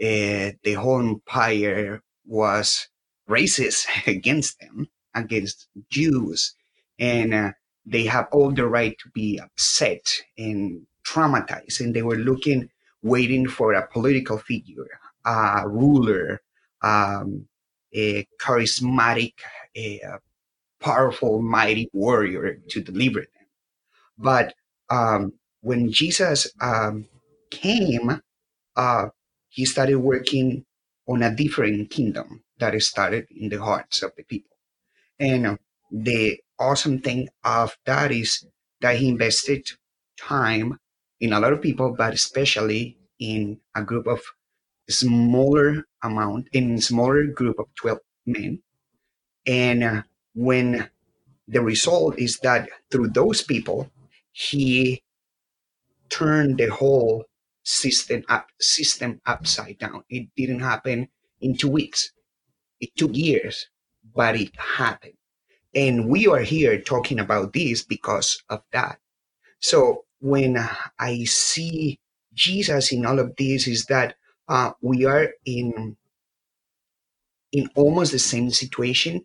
Uh, 0.00 0.52
the 0.62 0.74
whole 0.78 1.00
empire 1.00 2.02
was 2.26 2.88
racist 3.28 3.86
against 4.06 4.60
them, 4.60 4.88
against 5.14 5.68
Jews, 5.90 6.54
and 6.98 7.34
uh, 7.34 7.52
they 7.86 8.04
have 8.06 8.28
all 8.32 8.52
the 8.52 8.66
right 8.66 8.96
to 9.00 9.10
be 9.14 9.38
upset 9.40 10.12
and 10.38 10.86
traumatized. 11.06 11.80
And 11.80 11.94
they 11.94 12.02
were 12.02 12.16
looking, 12.16 12.70
waiting 13.02 13.48
for 13.48 13.74
a 13.74 13.86
political 13.88 14.38
figure, 14.38 14.88
a 15.26 15.64
ruler, 15.68 16.42
um, 16.82 17.46
a 17.94 18.26
charismatic, 18.40 19.34
a 19.76 20.00
powerful, 20.80 21.42
mighty 21.42 21.90
warrior 21.92 22.58
to 22.70 22.82
deliver 22.82 23.20
them. 23.20 23.46
But 24.18 24.54
um, 24.90 25.34
when 25.62 25.92
Jesus 25.92 26.52
um, 26.60 27.06
came, 27.50 28.20
uh, 28.76 29.08
he 29.48 29.64
started 29.64 29.96
working 29.96 30.64
on 31.08 31.22
a 31.22 31.34
different 31.34 31.90
kingdom 31.90 32.44
that 32.58 32.80
started 32.82 33.26
in 33.30 33.48
the 33.50 33.62
hearts 33.62 34.02
of 34.02 34.12
the 34.16 34.24
people. 34.24 34.53
And 35.18 35.58
the 35.90 36.40
awesome 36.58 37.00
thing 37.00 37.28
of 37.44 37.76
that 37.86 38.12
is 38.12 38.46
that 38.80 38.96
he 38.96 39.08
invested 39.08 39.66
time 40.18 40.78
in 41.20 41.32
a 41.32 41.40
lot 41.40 41.52
of 41.52 41.62
people, 41.62 41.94
but 41.96 42.14
especially 42.14 42.98
in 43.18 43.60
a 43.74 43.82
group 43.82 44.06
of 44.06 44.20
smaller 44.88 45.86
amount, 46.02 46.48
in 46.52 46.80
smaller 46.80 47.26
group 47.26 47.58
of 47.58 47.66
12 47.76 47.98
men. 48.26 48.62
And 49.46 49.84
uh, 49.84 50.02
when 50.34 50.88
the 51.48 51.60
result 51.60 52.18
is 52.18 52.38
that 52.40 52.68
through 52.90 53.08
those 53.08 53.42
people, 53.42 53.90
he 54.32 55.02
turned 56.08 56.58
the 56.58 56.70
whole 56.70 57.24
system 57.62 58.22
up 58.28 58.48
system 58.60 59.20
upside 59.26 59.78
down. 59.78 60.04
It 60.10 60.28
didn't 60.36 60.60
happen 60.60 61.08
in 61.40 61.56
two 61.56 61.68
weeks. 61.68 62.12
It 62.80 62.90
took 62.96 63.16
years, 63.16 63.68
but 64.14 64.36
it 64.36 64.52
happened. 64.56 65.14
And 65.74 66.08
we 66.08 66.26
are 66.28 66.40
here 66.40 66.80
talking 66.80 67.18
about 67.20 67.52
this 67.52 67.82
because 67.82 68.42
of 68.48 68.62
that. 68.72 68.98
So 69.60 70.04
when 70.20 70.58
I 70.98 71.24
see 71.24 72.00
Jesus 72.34 72.92
in 72.92 73.06
all 73.06 73.18
of 73.18 73.34
this, 73.36 73.66
is 73.66 73.86
that 73.86 74.16
uh, 74.48 74.72
we 74.82 75.04
are 75.04 75.30
in 75.44 75.96
in 77.52 77.70
almost 77.76 78.12
the 78.12 78.18
same 78.18 78.50
situation, 78.50 79.24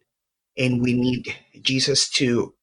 and 0.57 0.81
we 0.81 0.93
need 0.93 1.35
Jesus 1.61 2.09
to 2.11 2.53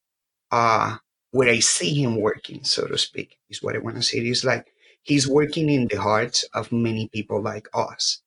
uh, 0.50 0.96
where 1.32 1.50
I 1.50 1.58
see 1.60 1.94
him 2.02 2.20
working, 2.20 2.64
so 2.64 2.86
to 2.86 2.98
speak, 2.98 3.38
is 3.50 3.62
what 3.62 3.76
I 3.76 3.78
want 3.78 3.96
to 3.96 4.02
say. 4.02 4.18
It 4.18 4.26
is 4.26 4.44
like 4.44 4.72
he's 5.02 5.28
working 5.28 5.68
in 5.68 5.88
the 5.88 6.00
hearts 6.00 6.44
of 6.54 6.72
many 6.72 7.08
people 7.08 7.42
like 7.42 7.68
us 7.74 8.22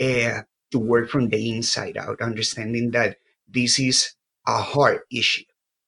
uh, 0.00 0.42
to 0.72 0.78
work 0.78 1.10
from 1.10 1.28
the 1.28 1.50
inside 1.54 1.96
out, 1.96 2.20
understanding 2.20 2.90
that 2.92 3.18
this 3.48 3.78
is 3.78 4.14
a 4.46 4.58
heart 4.58 5.02
issue 5.10 5.44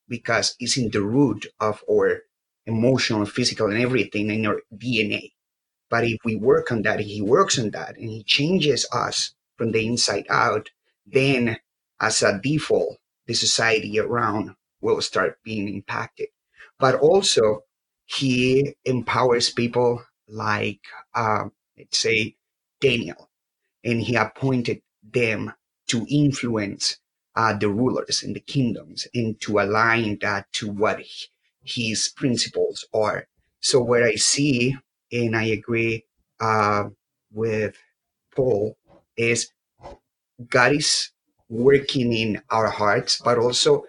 because 0.09 0.57
it's 0.59 0.77
in 0.77 0.91
the 0.91 1.03
root 1.03 1.47
of 1.61 1.83
our 1.91 2.23
emotional, 2.67 3.25
physical, 3.27 3.71
and 3.71 3.81
everything 3.81 4.31
in 4.31 4.47
our 4.47 4.61
DNA. 4.75 5.33
But 5.89 6.05
if 6.05 6.19
we 6.25 6.37
work 6.37 6.71
on 6.71 6.83
that, 6.83 7.01
he 7.01 7.21
works 7.21 7.59
on 7.59 7.71
that, 7.71 7.97
and 7.97 8.09
he 8.09 8.23
changes 8.23 8.87
us 8.93 9.35
from 9.57 9.73
the 9.73 9.87
inside 9.87 10.27
out, 10.31 10.71
then 11.07 11.59
as 12.01 12.23
a 12.23 12.41
default, 12.43 12.99
the 13.27 13.35
society 13.35 13.99
around 13.99 14.55
will 14.81 15.01
start 15.01 15.39
being 15.45 15.69
impacted. 15.69 16.29
But 16.79 16.95
also, 16.97 17.65
he 18.07 18.75
empowers 18.85 19.51
people 19.51 20.03
like, 20.29 20.81
uh, 21.15 21.45
let's 21.77 21.99
say, 21.99 22.37
Daniel, 22.81 23.31
and 23.85 24.01
he 24.01 24.17
appointed 24.17 24.81
them 25.03 25.53
to 25.89 26.07
influence 26.09 26.99
uh, 27.37 27.57
the 27.57 27.69
rulers 27.69 28.23
and 28.23 28.35
the 28.35 28.41
kingdoms 28.41 29.07
and 29.15 29.41
to 29.41 29.61
align 29.61 30.19
that 30.21 30.53
to 30.53 30.69
what 30.71 31.01
his 31.65 32.09
principles 32.09 32.85
are. 32.93 33.27
So, 33.61 33.81
what 33.81 34.03
I 34.03 34.15
see, 34.15 34.77
and 35.13 35.37
I 35.37 35.45
agree 35.45 36.05
uh, 36.41 36.85
with 37.33 37.77
Paul, 38.35 38.77
is 39.17 39.51
God 40.49 40.73
is 40.73 41.11
working 41.49 42.13
in 42.13 42.43
our 42.51 42.69
hearts, 42.69 43.21
but 43.23 43.39
also 43.39 43.85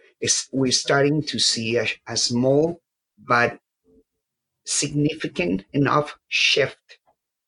we're 0.51 0.71
starting 0.71 1.23
to 1.23 1.39
see 1.39 1.77
a, 1.77 1.87
a 2.07 2.17
small 2.17 2.81
but 3.17 3.59
significant 4.65 5.65
enough 5.73 6.17
shift 6.27 6.77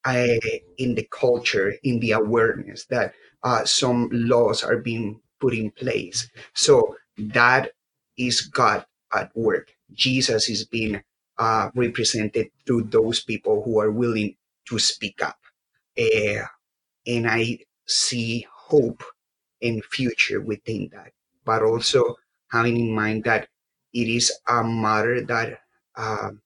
uh, 0.06 0.38
in 0.78 0.95
the 0.95 1.07
culture, 1.11 1.76
in 1.84 1.99
the 1.99 2.11
awareness 2.11 2.86
that 2.86 3.14
uh, 3.44 3.64
some 3.65 4.10
laws 4.11 4.64
are 4.64 4.78
being 4.78 5.20
put 5.44 5.53
in 5.56 5.72
place. 5.72 6.30
So 6.56 6.95
that 7.38 7.72
is 8.18 8.41
God 8.41 8.86
at 9.14 9.32
work. 9.36 9.68
Jesus 9.94 10.49
is 10.49 10.65
being 10.65 11.03
uh, 11.40 11.70
represented 11.76 12.48
through 12.65 12.86
those 12.98 13.24
people 13.24 13.64
who 13.64 13.80
are 13.82 13.91
willing 13.91 14.36
to 14.70 14.80
speak 14.80 15.24
up. 15.24 15.40
Uh, 15.99 16.45
and 17.07 17.28
I 17.30 17.60
see 17.88 18.48
hope 18.52 19.03
and 19.61 19.84
future 19.86 20.41
within 20.41 20.90
that, 20.94 21.11
but 21.45 21.64
also 21.64 22.15
having 22.52 22.78
in 22.78 22.95
mind 22.95 23.26
that 23.26 23.49
it 23.94 24.10
is 24.10 24.34
a 24.48 24.64
matter 24.64 25.22
that 25.26 25.61
um, 25.98 26.41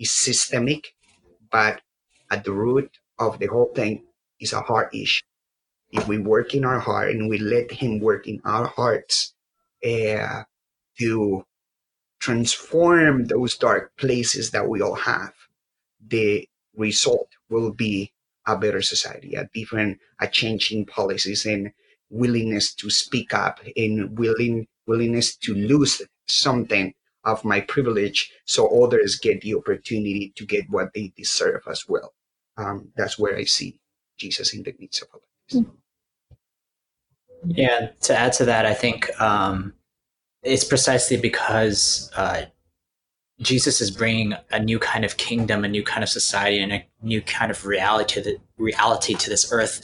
is 0.00 0.12
systemic, 0.12 0.94
but 1.50 1.82
at 2.30 2.44
the 2.44 2.52
root 2.52 2.90
of 3.18 3.38
the 3.40 3.46
whole 3.46 3.72
thing 3.74 4.04
is 4.40 4.54
a 4.54 4.60
heart 4.60 4.94
issue. 4.94 5.24
If 5.94 6.08
we 6.08 6.18
work 6.18 6.54
in 6.54 6.64
our 6.64 6.80
heart 6.80 7.10
and 7.10 7.28
we 7.28 7.38
let 7.38 7.70
Him 7.70 8.00
work 8.00 8.26
in 8.26 8.40
our 8.44 8.66
hearts 8.66 9.32
uh, 9.84 10.42
to 10.98 11.44
transform 12.20 13.26
those 13.26 13.56
dark 13.56 13.96
places 13.96 14.50
that 14.50 14.68
we 14.68 14.82
all 14.82 14.96
have, 14.96 15.32
the 16.06 16.48
result 16.76 17.28
will 17.48 17.72
be 17.72 18.12
a 18.46 18.56
better 18.56 18.82
society, 18.82 19.34
a 19.34 19.48
different, 19.54 19.98
a 20.20 20.26
change 20.26 20.72
in 20.72 20.84
policies 20.84 21.46
and 21.46 21.72
willingness 22.10 22.74
to 22.74 22.90
speak 22.90 23.32
up 23.32 23.60
and 23.76 24.18
willing 24.18 24.66
willingness 24.86 25.36
to 25.36 25.54
lose 25.54 26.02
something 26.26 26.92
of 27.24 27.44
my 27.44 27.60
privilege 27.60 28.30
so 28.44 28.84
others 28.84 29.16
get 29.16 29.40
the 29.40 29.54
opportunity 29.54 30.32
to 30.36 30.44
get 30.44 30.68
what 30.68 30.92
they 30.94 31.12
deserve 31.16 31.62
as 31.70 31.88
well. 31.88 32.12
Um, 32.56 32.88
that's 32.96 33.18
where 33.18 33.36
I 33.36 33.44
see 33.44 33.80
Jesus 34.18 34.52
in 34.54 34.62
the 34.62 34.74
midst 34.78 35.02
of 35.02 35.08
all 35.14 35.22
this. 35.48 35.62
Yeah, 37.46 37.90
to 38.02 38.16
add 38.16 38.32
to 38.34 38.44
that, 38.46 38.66
I 38.66 38.74
think 38.74 39.20
um, 39.20 39.74
it's 40.42 40.64
precisely 40.64 41.16
because 41.16 42.10
uh, 42.16 42.42
Jesus 43.40 43.80
is 43.80 43.90
bringing 43.90 44.34
a 44.50 44.60
new 44.60 44.78
kind 44.78 45.04
of 45.04 45.16
kingdom, 45.16 45.64
a 45.64 45.68
new 45.68 45.82
kind 45.82 46.02
of 46.02 46.08
society, 46.08 46.60
and 46.60 46.72
a 46.72 46.86
new 47.02 47.20
kind 47.22 47.50
of 47.50 47.66
reality 47.66 48.14
to 48.14 48.20
the 48.22 48.36
reality 48.58 49.14
to 49.14 49.30
this 49.30 49.52
earth 49.52 49.82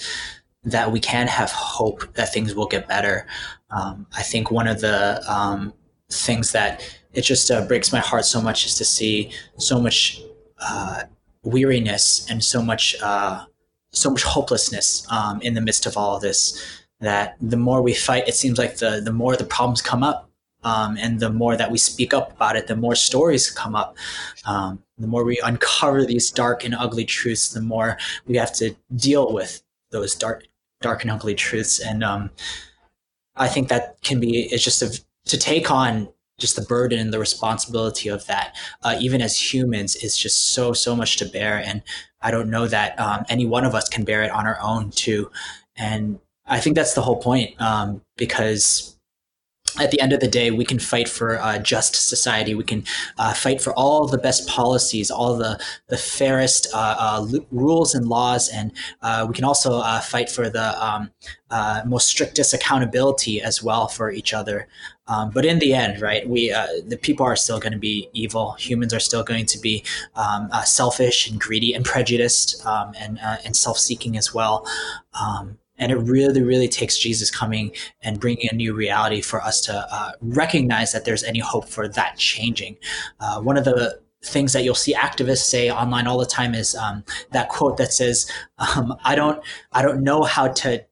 that 0.63 0.93
we 0.93 1.01
can 1.01 1.27
have 1.27 1.51
hope 1.51 2.15
that 2.15 2.33
things 2.33 2.55
will 2.55 2.67
get 2.67 2.87
better. 2.87 3.27
Um, 3.71 4.07
I 4.17 4.23
think 4.23 4.51
one 4.51 4.67
of 4.67 4.81
the 4.81 5.23
um, 5.31 5.73
things 6.11 6.53
that 6.53 6.83
it 7.13 7.23
just 7.23 7.51
uh, 7.51 7.67
breaks 7.67 7.93
my 7.93 7.99
heart 7.99 8.25
so 8.25 8.41
much 8.41 8.67
is 8.67 8.75
to 8.77 8.85
see 8.85 9.33
so 9.57 9.81
much 9.81 10.21
uh, 10.61 11.03
weariness 11.43 12.31
and 12.31 12.45
so 12.45 12.63
much 12.63 12.95
uh, 13.03 13.45
so 13.93 14.11
much 14.11 14.23
hopelessness 14.23 15.05
um, 15.11 15.41
in 15.43 15.55
the 15.55 15.61
midst 15.61 15.87
of 15.87 15.97
all 15.97 16.17
of 16.17 16.23
this. 16.23 16.80
That 17.01 17.37
the 17.41 17.57
more 17.57 17.83
we 17.83 17.95
fight, 17.95 18.29
it 18.29 18.35
seems 18.35 18.59
like 18.59 18.77
the 18.77 19.01
the 19.03 19.13
more 19.13 19.37
the 19.37 19.45
problems 19.45 19.83
come 19.83 20.03
up. 20.03 20.31
Um, 20.63 20.99
and 20.99 21.21
the 21.21 21.31
more 21.31 21.57
that 21.57 21.71
we 21.71 21.79
speak 21.79 22.13
up 22.13 22.33
about 22.33 22.55
it, 22.55 22.67
the 22.67 22.77
more 22.77 22.95
stories 22.95 23.51
come 23.51 23.75
up. 23.75 23.97
Um, 24.45 24.83
the 24.99 25.07
more 25.07 25.25
we 25.25 25.41
uncover 25.43 26.05
these 26.05 26.31
dark 26.31 26.65
and 26.65 26.75
ugly 26.75 27.07
truths, 27.07 27.49
the 27.49 27.63
more 27.63 27.97
we 28.27 28.37
have 28.37 28.53
to 28.57 28.77
deal 28.95 29.33
with 29.33 29.63
those 29.91 30.15
dark, 30.15 30.47
dark 30.83 31.03
and 31.03 31.11
ugly 31.11 31.35
truths. 31.35 31.81
And 31.81 32.05
um, 32.05 32.31
I 33.37 33.49
think 33.49 33.69
that 33.69 33.97
can 34.03 34.21
be 34.21 34.49
it's 34.53 34.63
just 34.63 34.83
a, 34.83 35.03
to 35.27 35.39
take 35.39 35.71
on 35.71 36.09
just 36.39 36.57
the 36.57 36.63
burden 36.63 36.99
and 36.99 37.13
the 37.13 37.19
responsibility 37.19 38.09
of 38.09 38.27
that, 38.27 38.57
uh, 38.83 38.97
even 39.01 39.21
as 39.23 39.53
humans, 39.53 39.97
is 39.97 40.17
just 40.17 40.51
so 40.51 40.73
so 40.73 40.95
much 40.95 41.17
to 41.19 41.25
bear. 41.27 41.63
And 41.65 41.83
I 42.21 42.31
don't 42.31 42.51
know 42.51 42.67
that 42.67 42.99
um, 43.01 43.25
any 43.29 43.47
one 43.47 43.65
of 43.65 43.75
us 43.75 43.89
can 43.89 44.05
bear 44.05 44.23
it 44.23 44.31
on 44.31 44.47
our 44.47 44.59
own 44.61 44.91
too. 44.91 45.31
And 45.77 46.19
I 46.51 46.61
think 46.61 46.77
that's 46.77 46.95
the 46.95 47.03
whole 47.03 47.17
point, 47.17 47.61
um, 47.61 48.03
because 48.17 48.99
at 49.79 49.91
the 49.91 50.01
end 50.01 50.13
of 50.13 50.21
the 50.21 50.29
day, 50.29 50.51
we 50.51 50.65
can 50.65 50.79
fight 50.79 51.09
for 51.09 51.39
a 51.43 51.59
just 51.59 51.95
society. 51.95 52.55
We 52.55 52.65
can 52.65 52.85
uh, 53.19 53.35
fight 53.35 53.61
for 53.61 53.73
all 53.75 54.07
the 54.07 54.19
best 54.19 54.49
policies, 54.49 55.11
all 55.11 55.37
the 55.37 55.61
the 55.89 55.97
fairest 55.97 56.67
uh, 56.75 56.97
uh, 56.99 57.27
rules 57.51 57.95
and 57.95 58.09
laws, 58.09 58.49
and 58.49 58.73
uh, 59.03 59.27
we 59.29 59.35
can 59.35 59.45
also 59.45 59.79
uh, 59.79 60.01
fight 60.01 60.29
for 60.29 60.51
the 60.51 60.85
um, 60.85 61.11
uh, 61.51 61.83
most 61.87 62.09
strictest 62.09 62.53
accountability 62.53 63.41
as 63.41 63.63
well 63.63 63.87
for 63.87 64.11
each 64.11 64.35
other. 64.35 64.67
Um, 65.07 65.31
but 65.31 65.45
in 65.45 65.59
the 65.59 65.73
end, 65.75 66.01
right, 66.01 66.29
we 66.29 66.51
the 66.87 66.99
people 67.01 67.25
are 67.25 67.37
still 67.37 67.61
going 67.61 67.73
to 67.73 67.79
be 67.79 68.09
evil. 68.13 68.53
Humans 68.53 68.93
are 68.93 69.01
still 69.01 69.23
going 69.23 69.47
to 69.47 69.59
be 69.59 69.85
um, 70.17 70.51
selfish 70.65 71.31
and 71.31 71.41
greedy 71.41 71.75
and 71.75 71.85
prejudiced 71.85 72.65
um, 72.67 72.93
and 72.99 73.21
and 73.21 73.55
self 73.55 73.79
seeking 73.79 74.17
as 74.17 74.35
well. 74.35 74.67
And 75.81 75.91
it 75.91 75.97
really, 75.97 76.43
really 76.43 76.69
takes 76.69 76.97
Jesus 76.97 77.31
coming 77.31 77.73
and 78.03 78.21
bringing 78.21 78.49
a 78.53 78.55
new 78.55 78.73
reality 78.75 79.21
for 79.21 79.41
us 79.41 79.61
to 79.63 79.87
uh, 79.91 80.13
recognize 80.21 80.93
that 80.93 81.05
there's 81.05 81.25
any 81.25 81.41
hope 81.41 81.69
for 81.69 81.89
that 81.89 82.17
changing. 82.17 82.77
Uh, 83.19 83.41
one 83.41 83.57
of 83.57 83.65
the 83.65 84.01
things 84.23 84.53
that 84.53 84.63
you'll 84.63 84.75
see 84.75 84.95
activists 84.95 85.39
say 85.39 85.71
online 85.71 86.07
all 86.07 86.19
the 86.19 86.27
time 86.27 86.55
is 86.55 86.75
um, 86.75 87.03
that 87.33 87.49
quote 87.49 87.79
that 87.79 87.93
says, 87.93 88.31
um, 88.59 88.95
"I 89.05 89.15
don't, 89.15 89.43
I 89.73 89.83
don't 89.83 90.03
know 90.05 90.23
how 90.23 90.49
to 90.49 90.85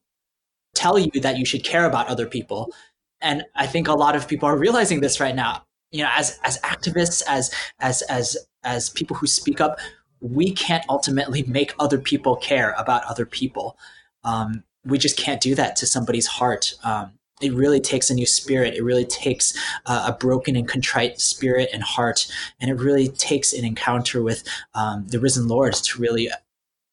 tell 0.74 0.98
you 0.98 1.20
that 1.20 1.38
you 1.38 1.44
should 1.44 1.62
care 1.62 1.84
about 1.84 2.08
other 2.08 2.26
people." 2.26 2.72
And 3.20 3.44
I 3.54 3.66
think 3.66 3.88
a 3.88 3.94
lot 3.94 4.16
of 4.16 4.26
people 4.26 4.48
are 4.48 4.56
realizing 4.56 5.00
this 5.00 5.20
right 5.20 5.34
now. 5.34 5.64
You 5.90 6.04
know, 6.04 6.10
as 6.16 6.38
as 6.42 6.58
activists, 6.62 7.22
as 7.28 7.52
as 7.80 8.02
as 8.02 8.36
as 8.64 8.90
people 8.90 9.16
who 9.16 9.26
speak 9.26 9.60
up, 9.60 9.78
we 10.20 10.52
can't 10.52 10.84
ultimately 10.88 11.42
make 11.44 11.74
other 11.78 11.98
people 11.98 12.36
care 12.36 12.74
about 12.78 13.04
other 13.04 13.26
people. 13.26 13.76
Um, 14.24 14.64
we 14.88 14.98
just 14.98 15.16
can't 15.16 15.40
do 15.40 15.54
that 15.54 15.76
to 15.76 15.86
somebody's 15.86 16.26
heart. 16.26 16.74
Um, 16.82 17.12
it 17.40 17.52
really 17.52 17.80
takes 17.80 18.10
a 18.10 18.14
new 18.14 18.26
spirit. 18.26 18.74
It 18.74 18.82
really 18.82 19.04
takes 19.04 19.56
uh, 19.86 20.06
a 20.08 20.12
broken 20.12 20.56
and 20.56 20.66
contrite 20.66 21.20
spirit 21.20 21.70
and 21.72 21.82
heart, 21.82 22.26
and 22.60 22.70
it 22.70 22.74
really 22.74 23.08
takes 23.08 23.52
an 23.52 23.64
encounter 23.64 24.22
with 24.22 24.42
um, 24.74 25.06
the 25.08 25.20
risen 25.20 25.46
Lord 25.46 25.74
to 25.74 26.00
really 26.00 26.28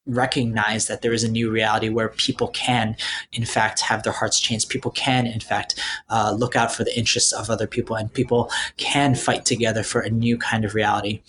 recognize 0.07 0.85
that 0.85 1.01
there 1.01 1.13
is 1.13 1.23
a 1.23 1.31
new 1.31 1.49
reality 1.49 1.89
where 1.89 2.09
people 2.09 2.49
can, 2.49 2.95
in 3.31 3.43
fact, 3.43 3.81
have 3.81 4.03
their 4.03 4.13
hearts 4.13 4.39
changed. 4.39 4.69
People 4.69 4.91
can, 4.91 5.25
in 5.25 5.39
fact, 5.39 5.79
uh, 6.09 6.31
look 6.37 6.55
out 6.55 6.71
for 6.71 6.83
the 6.83 6.95
interests 6.95 7.33
of 7.33 7.49
other 7.49 7.65
people, 7.65 7.95
and 7.95 8.13
people 8.13 8.51
can 8.77 9.15
fight 9.15 9.45
together 9.45 9.81
for 9.81 10.01
a 10.01 10.09
new 10.09 10.37
kind 10.37 10.63
of 10.63 10.75
reality. 10.75 11.21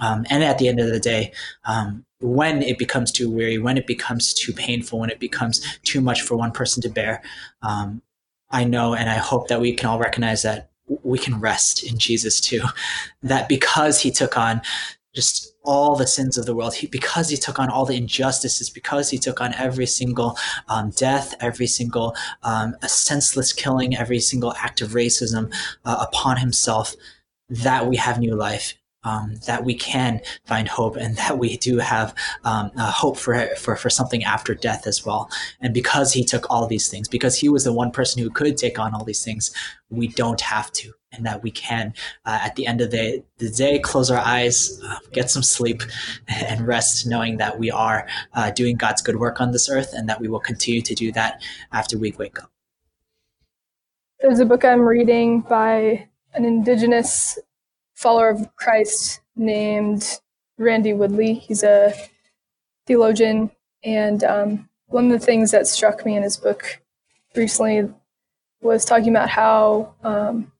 Um, 0.00 0.26
and 0.28 0.42
at 0.42 0.58
the 0.58 0.68
end 0.68 0.80
of 0.80 0.88
the 0.88 0.98
day, 0.98 1.32
um, 1.64 2.04
when 2.24 2.62
it 2.62 2.78
becomes 2.78 3.12
too 3.12 3.30
weary, 3.30 3.58
when 3.58 3.76
it 3.76 3.86
becomes 3.86 4.32
too 4.32 4.52
painful, 4.52 4.98
when 4.98 5.10
it 5.10 5.20
becomes 5.20 5.60
too 5.82 6.00
much 6.00 6.22
for 6.22 6.36
one 6.36 6.52
person 6.52 6.82
to 6.82 6.88
bear, 6.88 7.22
um, 7.60 8.00
I 8.50 8.64
know 8.64 8.94
and 8.94 9.10
I 9.10 9.16
hope 9.16 9.48
that 9.48 9.60
we 9.60 9.74
can 9.74 9.90
all 9.90 9.98
recognize 9.98 10.42
that 10.42 10.70
we 11.02 11.18
can 11.18 11.38
rest 11.38 11.84
in 11.84 11.98
Jesus 11.98 12.40
too. 12.40 12.62
That 13.22 13.48
because 13.48 14.00
he 14.00 14.10
took 14.10 14.36
on 14.36 14.60
just 15.14 15.54
all 15.64 15.96
the 15.96 16.06
sins 16.06 16.36
of 16.36 16.46
the 16.46 16.54
world. 16.54 16.74
He, 16.74 16.86
because 16.86 17.28
he 17.28 17.36
took 17.36 17.58
on 17.58 17.70
all 17.70 17.84
the 17.84 17.96
injustices, 17.96 18.68
because 18.68 19.10
he 19.10 19.18
took 19.18 19.40
on 19.40 19.54
every 19.54 19.86
single 19.86 20.36
um, 20.68 20.90
death, 20.90 21.34
every 21.40 21.66
single 21.66 22.14
um, 22.42 22.74
senseless 22.86 23.52
killing, 23.52 23.96
every 23.96 24.20
single 24.20 24.54
act 24.54 24.80
of 24.80 24.90
racism 24.90 25.54
uh, 25.84 26.06
upon 26.06 26.36
himself, 26.38 26.94
that 27.48 27.86
we 27.86 27.96
have 27.96 28.18
new 28.18 28.34
life. 28.34 28.74
Um, 29.04 29.34
that 29.46 29.64
we 29.64 29.74
can 29.74 30.22
find 30.46 30.66
hope 30.66 30.96
and 30.96 31.16
that 31.18 31.38
we 31.38 31.58
do 31.58 31.78
have 31.78 32.14
um, 32.44 32.70
uh, 32.76 32.90
hope 32.90 33.18
for, 33.18 33.48
for 33.56 33.76
for 33.76 33.90
something 33.90 34.24
after 34.24 34.54
death 34.54 34.86
as 34.86 35.04
well. 35.04 35.28
And 35.60 35.74
because 35.74 36.12
he 36.12 36.24
took 36.24 36.50
all 36.50 36.66
these 36.66 36.88
things, 36.88 37.06
because 37.06 37.38
he 37.38 37.48
was 37.50 37.64
the 37.64 37.72
one 37.72 37.90
person 37.90 38.22
who 38.22 38.30
could 38.30 38.56
take 38.56 38.78
on 38.78 38.94
all 38.94 39.04
these 39.04 39.22
things, 39.22 39.54
we 39.90 40.08
don't 40.08 40.40
have 40.40 40.72
to 40.72 40.92
and 41.16 41.26
that 41.26 41.42
we 41.42 41.50
can, 41.50 41.94
uh, 42.26 42.40
at 42.42 42.56
the 42.56 42.66
end 42.66 42.80
of 42.80 42.90
the, 42.90 43.22
the 43.38 43.50
day, 43.50 43.78
close 43.78 44.10
our 44.10 44.18
eyes, 44.18 44.80
uh, 44.84 44.98
get 45.12 45.30
some 45.30 45.42
sleep, 45.42 45.82
and 46.28 46.66
rest, 46.66 47.06
knowing 47.06 47.36
that 47.38 47.58
we 47.58 47.70
are 47.70 48.06
uh, 48.34 48.50
doing 48.50 48.76
God's 48.76 49.02
good 49.02 49.16
work 49.16 49.40
on 49.40 49.52
this 49.52 49.68
earth 49.68 49.92
and 49.92 50.08
that 50.08 50.20
we 50.20 50.28
will 50.28 50.40
continue 50.40 50.82
to 50.82 50.94
do 50.94 51.12
that 51.12 51.40
after 51.72 51.98
we 51.98 52.12
wake 52.12 52.42
up. 52.42 52.50
There's 54.20 54.40
a 54.40 54.46
book 54.46 54.64
I'm 54.64 54.82
reading 54.82 55.40
by 55.40 56.08
an 56.32 56.44
indigenous 56.44 57.38
follower 57.94 58.28
of 58.28 58.54
Christ 58.56 59.20
named 59.36 60.18
Randy 60.58 60.92
Woodley. 60.92 61.34
He's 61.34 61.62
a 61.62 61.94
theologian, 62.86 63.50
and 63.82 64.22
um, 64.24 64.68
one 64.86 65.06
of 65.06 65.18
the 65.18 65.24
things 65.24 65.50
that 65.50 65.66
struck 65.66 66.04
me 66.04 66.16
in 66.16 66.22
his 66.22 66.36
book 66.36 66.80
recently 67.34 67.90
was 68.60 68.84
talking 68.84 69.10
about 69.10 69.28
how 69.28 69.94
um, 70.04 70.52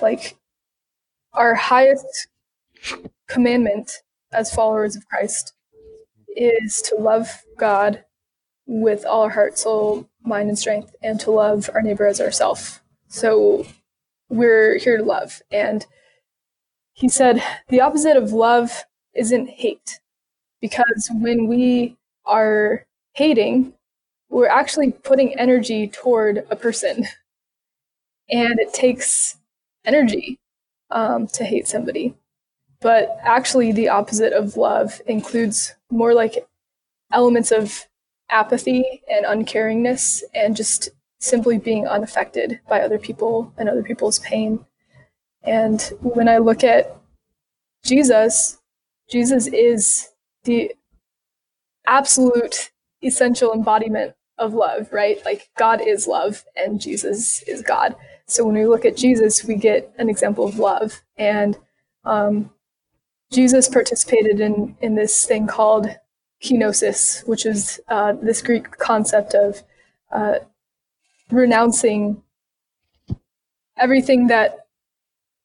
like 0.00 0.36
our 1.32 1.54
highest 1.54 2.28
commandment 3.26 4.02
as 4.32 4.54
followers 4.54 4.96
of 4.96 5.06
Christ 5.08 5.52
is 6.36 6.82
to 6.82 6.96
love 6.96 7.28
God 7.56 8.04
with 8.66 9.04
all 9.04 9.22
our 9.22 9.30
heart, 9.30 9.58
soul, 9.58 10.08
mind, 10.22 10.48
and 10.48 10.58
strength, 10.58 10.94
and 11.02 11.20
to 11.20 11.30
love 11.30 11.70
our 11.74 11.82
neighbor 11.82 12.06
as 12.06 12.20
ourselves. 12.20 12.80
So 13.08 13.66
we're 14.28 14.78
here 14.78 14.96
to 14.96 15.02
love. 15.02 15.42
And 15.50 15.86
he 16.92 17.08
said 17.08 17.42
the 17.68 17.80
opposite 17.80 18.16
of 18.16 18.32
love 18.32 18.84
isn't 19.14 19.48
hate, 19.48 20.00
because 20.60 21.10
when 21.12 21.46
we 21.46 21.96
are 22.24 22.86
hating, 23.12 23.74
we're 24.28 24.48
actually 24.48 24.90
putting 24.90 25.38
energy 25.38 25.86
toward 25.88 26.46
a 26.50 26.56
person. 26.56 27.06
And 28.30 28.58
it 28.58 28.72
takes 28.72 29.36
energy 29.84 30.38
um, 30.90 31.26
to 31.28 31.44
hate 31.44 31.68
somebody. 31.68 32.14
But 32.80 33.18
actually, 33.22 33.72
the 33.72 33.88
opposite 33.88 34.32
of 34.32 34.56
love 34.56 35.00
includes 35.06 35.74
more 35.90 36.14
like 36.14 36.46
elements 37.12 37.52
of 37.52 37.86
apathy 38.30 39.02
and 39.10 39.26
uncaringness 39.26 40.22
and 40.34 40.56
just 40.56 40.88
simply 41.24 41.58
being 41.58 41.86
unaffected 41.86 42.60
by 42.68 42.80
other 42.80 42.98
people 42.98 43.52
and 43.56 43.68
other 43.68 43.82
people's 43.82 44.18
pain. 44.18 44.64
And 45.42 45.80
when 46.00 46.28
I 46.28 46.38
look 46.38 46.62
at 46.62 46.96
Jesus, 47.82 48.58
Jesus 49.10 49.46
is 49.46 50.10
the 50.44 50.72
absolute 51.86 52.70
essential 53.02 53.52
embodiment 53.52 54.14
of 54.38 54.52
love, 54.52 54.92
right? 54.92 55.18
Like 55.24 55.48
God 55.56 55.80
is 55.80 56.06
love 56.06 56.44
and 56.56 56.80
Jesus 56.80 57.42
is 57.42 57.62
God. 57.62 57.94
So 58.26 58.44
when 58.44 58.54
we 58.54 58.66
look 58.66 58.84
at 58.84 58.96
Jesus, 58.96 59.44
we 59.44 59.54
get 59.54 59.92
an 59.98 60.08
example 60.08 60.46
of 60.46 60.58
love. 60.58 61.02
And 61.16 61.56
um, 62.04 62.50
Jesus 63.32 63.68
participated 63.68 64.40
in, 64.40 64.76
in 64.80 64.94
this 64.94 65.24
thing 65.24 65.46
called 65.46 65.88
kenosis, 66.42 67.26
which 67.26 67.46
is 67.46 67.80
uh, 67.88 68.12
this 68.12 68.42
Greek 68.42 68.70
concept 68.78 69.34
of 69.34 69.62
uh, 70.12 70.38
renouncing 71.30 72.22
everything 73.76 74.28
that 74.28 74.66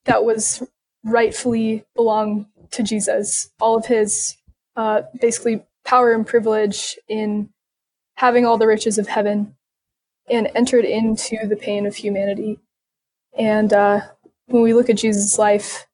that 0.05 0.23
was 0.23 0.63
rightfully 1.03 1.85
belonged 1.95 2.45
to 2.71 2.83
Jesus, 2.83 3.49
all 3.59 3.77
of 3.77 3.85
his 3.85 4.37
uh, 4.75 5.01
basically 5.21 5.63
power 5.85 6.13
and 6.13 6.25
privilege 6.25 6.97
in 7.07 7.49
having 8.15 8.45
all 8.45 8.57
the 8.57 8.67
riches 8.67 8.97
of 8.97 9.07
heaven, 9.07 9.55
and 10.29 10.49
entered 10.55 10.85
into 10.85 11.47
the 11.47 11.55
pain 11.55 11.85
of 11.85 11.95
humanity 11.95 12.59
and 13.37 13.71
uh, 13.73 14.01
when 14.47 14.63
we 14.63 14.73
look 14.73 14.89
at 14.89 14.97
Jesus' 14.97 15.37
life, 15.37 15.87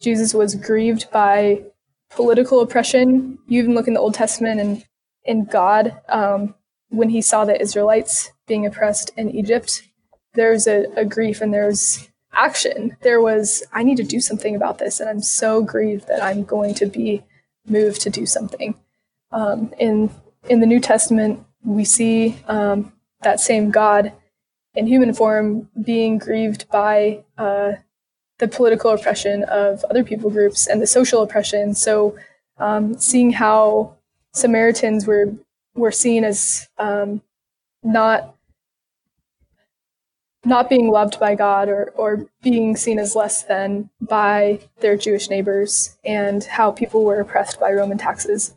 Jesus 0.00 0.34
was 0.34 0.54
grieved 0.54 1.10
by 1.10 1.62
political 2.10 2.60
oppression. 2.60 3.38
You 3.46 3.62
even 3.62 3.74
look 3.74 3.88
in 3.88 3.94
the 3.94 4.00
Old 4.00 4.14
Testament 4.14 4.60
and 4.60 4.84
in 5.24 5.44
God, 5.46 6.00
um, 6.08 6.54
when 6.90 7.08
he 7.08 7.22
saw 7.22 7.44
the 7.44 7.60
Israelites 7.60 8.30
being 8.46 8.66
oppressed 8.66 9.10
in 9.16 9.30
Egypt, 9.30 9.82
there's 10.34 10.66
a, 10.66 10.86
a 10.96 11.04
grief 11.04 11.40
and 11.40 11.52
there's 11.52 12.08
action. 12.32 12.96
There 13.02 13.20
was, 13.20 13.62
I 13.72 13.82
need 13.82 13.96
to 13.96 14.02
do 14.02 14.20
something 14.20 14.54
about 14.54 14.78
this, 14.78 15.00
and 15.00 15.08
I'm 15.08 15.22
so 15.22 15.62
grieved 15.62 16.08
that 16.08 16.22
I'm 16.22 16.44
going 16.44 16.74
to 16.74 16.86
be 16.86 17.22
moved 17.66 18.00
to 18.02 18.10
do 18.10 18.26
something. 18.26 18.74
Um, 19.32 19.72
in 19.78 20.10
in 20.48 20.60
the 20.60 20.66
New 20.66 20.80
Testament, 20.80 21.44
we 21.64 21.84
see 21.84 22.36
um, 22.46 22.92
that 23.22 23.40
same 23.40 23.70
God 23.70 24.12
in 24.74 24.86
human 24.86 25.14
form 25.14 25.70
being 25.82 26.18
grieved 26.18 26.68
by 26.70 27.24
uh, 27.38 27.72
the 28.38 28.48
political 28.48 28.90
oppression 28.90 29.44
of 29.44 29.84
other 29.84 30.04
people 30.04 30.30
groups 30.30 30.66
and 30.66 30.82
the 30.82 30.86
social 30.86 31.22
oppression. 31.22 31.74
So, 31.74 32.16
um, 32.58 32.98
seeing 32.98 33.32
how 33.32 33.96
Samaritans 34.32 35.06
were 35.06 35.32
were 35.74 35.92
seen 35.92 36.24
as 36.24 36.68
um, 36.78 37.22
not 37.82 38.33
not 40.44 40.68
being 40.68 40.90
loved 40.90 41.18
by 41.18 41.34
God 41.34 41.68
or 41.68 41.92
or 41.96 42.26
being 42.42 42.76
seen 42.76 42.98
as 42.98 43.16
less 43.16 43.42
than 43.44 43.90
by 44.00 44.60
their 44.80 44.96
Jewish 44.96 45.30
neighbors, 45.30 45.96
and 46.04 46.44
how 46.44 46.70
people 46.70 47.04
were 47.04 47.20
oppressed 47.20 47.58
by 47.60 47.72
Roman 47.72 47.98
taxes. 47.98 48.54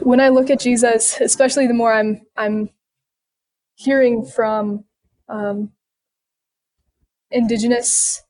When 0.00 0.20
I 0.20 0.28
look 0.28 0.50
at 0.50 0.60
Jesus, 0.60 1.20
especially 1.20 1.66
the 1.66 1.74
more 1.74 1.92
I'm 1.92 2.22
I'm 2.36 2.70
hearing 3.74 4.24
from 4.24 4.84
um, 5.28 5.72
indigenous 7.30 8.22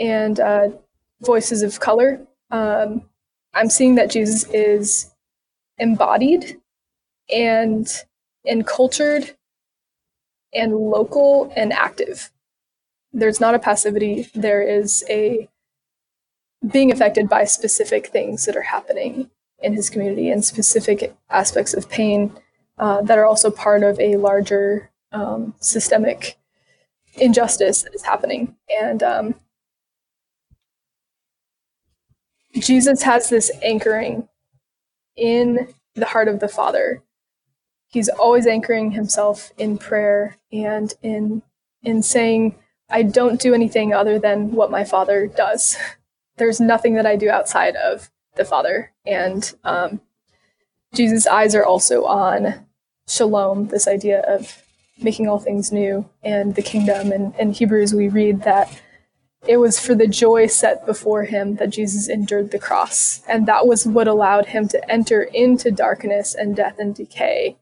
and 0.00 0.38
uh, 0.40 0.68
voices 1.20 1.62
of 1.62 1.80
color, 1.80 2.26
um, 2.50 3.02
I'm 3.54 3.70
seeing 3.70 3.96
that 3.96 4.10
Jesus 4.10 4.48
is 4.52 5.10
embodied 5.78 6.60
and 7.32 7.88
encultured 8.44 9.36
and 10.52 10.74
local 10.74 11.52
and 11.56 11.72
active. 11.72 12.30
There's 13.12 13.40
not 13.40 13.54
a 13.54 13.58
passivity, 13.58 14.28
there 14.34 14.62
is 14.62 15.04
a 15.08 15.48
being 16.70 16.90
affected 16.90 17.28
by 17.28 17.44
specific 17.44 18.08
things 18.08 18.44
that 18.44 18.56
are 18.56 18.62
happening 18.62 19.30
in 19.60 19.74
his 19.74 19.90
community 19.90 20.30
and 20.30 20.44
specific 20.44 21.14
aspects 21.30 21.74
of 21.74 21.88
pain 21.88 22.32
uh, 22.78 23.02
that 23.02 23.18
are 23.18 23.26
also 23.26 23.50
part 23.50 23.82
of 23.82 23.98
a 24.00 24.16
larger 24.16 24.90
um, 25.12 25.54
systemic 25.60 26.38
injustice 27.16 27.82
that 27.82 27.94
is 27.94 28.02
happening. 28.02 28.56
And 28.80 29.02
um, 29.02 29.34
Jesus 32.54 33.02
has 33.02 33.28
this 33.28 33.50
anchoring 33.62 34.28
in 35.16 35.68
the 35.94 36.06
heart 36.06 36.28
of 36.28 36.40
the 36.40 36.48
Father. 36.48 37.02
He's 37.88 38.08
always 38.08 38.46
anchoring 38.46 38.92
himself 38.92 39.52
in 39.58 39.78
prayer 39.78 40.36
and 40.52 40.92
in 41.02 41.42
in 41.82 42.02
saying, 42.02 42.56
I 42.90 43.02
don't 43.02 43.40
do 43.40 43.54
anything 43.54 43.92
other 43.92 44.18
than 44.18 44.52
what 44.52 44.70
my 44.70 44.84
Father 44.84 45.26
does. 45.26 45.76
There's 46.36 46.60
nothing 46.60 46.94
that 46.94 47.06
I 47.06 47.16
do 47.16 47.30
outside 47.30 47.76
of 47.76 48.10
the 48.36 48.44
Father. 48.44 48.92
And 49.06 49.52
um, 49.64 50.00
Jesus' 50.94 51.26
eyes 51.26 51.54
are 51.54 51.64
also 51.64 52.04
on 52.04 52.66
shalom, 53.06 53.68
this 53.68 53.88
idea 53.88 54.20
of 54.20 54.62
making 55.00 55.28
all 55.28 55.38
things 55.38 55.72
new 55.72 56.08
and 56.22 56.54
the 56.54 56.62
kingdom. 56.62 57.12
And 57.12 57.34
in 57.36 57.52
Hebrews, 57.52 57.94
we 57.94 58.08
read 58.08 58.42
that 58.42 58.80
it 59.46 59.58
was 59.58 59.78
for 59.78 59.94
the 59.94 60.06
joy 60.06 60.46
set 60.46 60.84
before 60.84 61.24
him 61.24 61.56
that 61.56 61.70
Jesus 61.70 62.08
endured 62.08 62.50
the 62.50 62.58
cross. 62.58 63.22
And 63.28 63.46
that 63.46 63.66
was 63.66 63.86
what 63.86 64.08
allowed 64.08 64.46
him 64.46 64.68
to 64.68 64.90
enter 64.90 65.22
into 65.22 65.70
darkness 65.70 66.34
and 66.34 66.56
death 66.56 66.78
and 66.78 66.94
decay. 66.94 67.56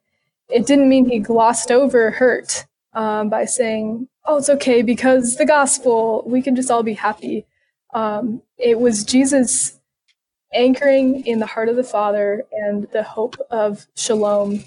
It 0.48 0.66
didn't 0.66 0.88
mean 0.88 1.08
he 1.08 1.18
glossed 1.18 1.70
over 1.70 2.10
hurt 2.10 2.66
um, 2.92 3.28
by 3.28 3.44
saying, 3.44 4.08
oh, 4.24 4.38
it's 4.38 4.48
okay 4.50 4.82
because 4.82 5.36
the 5.36 5.46
gospel, 5.46 6.22
we 6.26 6.42
can 6.42 6.56
just 6.56 6.70
all 6.70 6.82
be 6.82 6.94
happy. 6.94 7.46
Um, 7.94 8.42
it 8.58 8.78
was 8.78 9.04
Jesus 9.04 9.80
anchoring 10.52 11.26
in 11.26 11.38
the 11.38 11.46
heart 11.46 11.68
of 11.68 11.76
the 11.76 11.84
Father 11.84 12.44
and 12.52 12.86
the 12.92 13.02
hope 13.02 13.36
of 13.50 13.86
shalom 13.94 14.64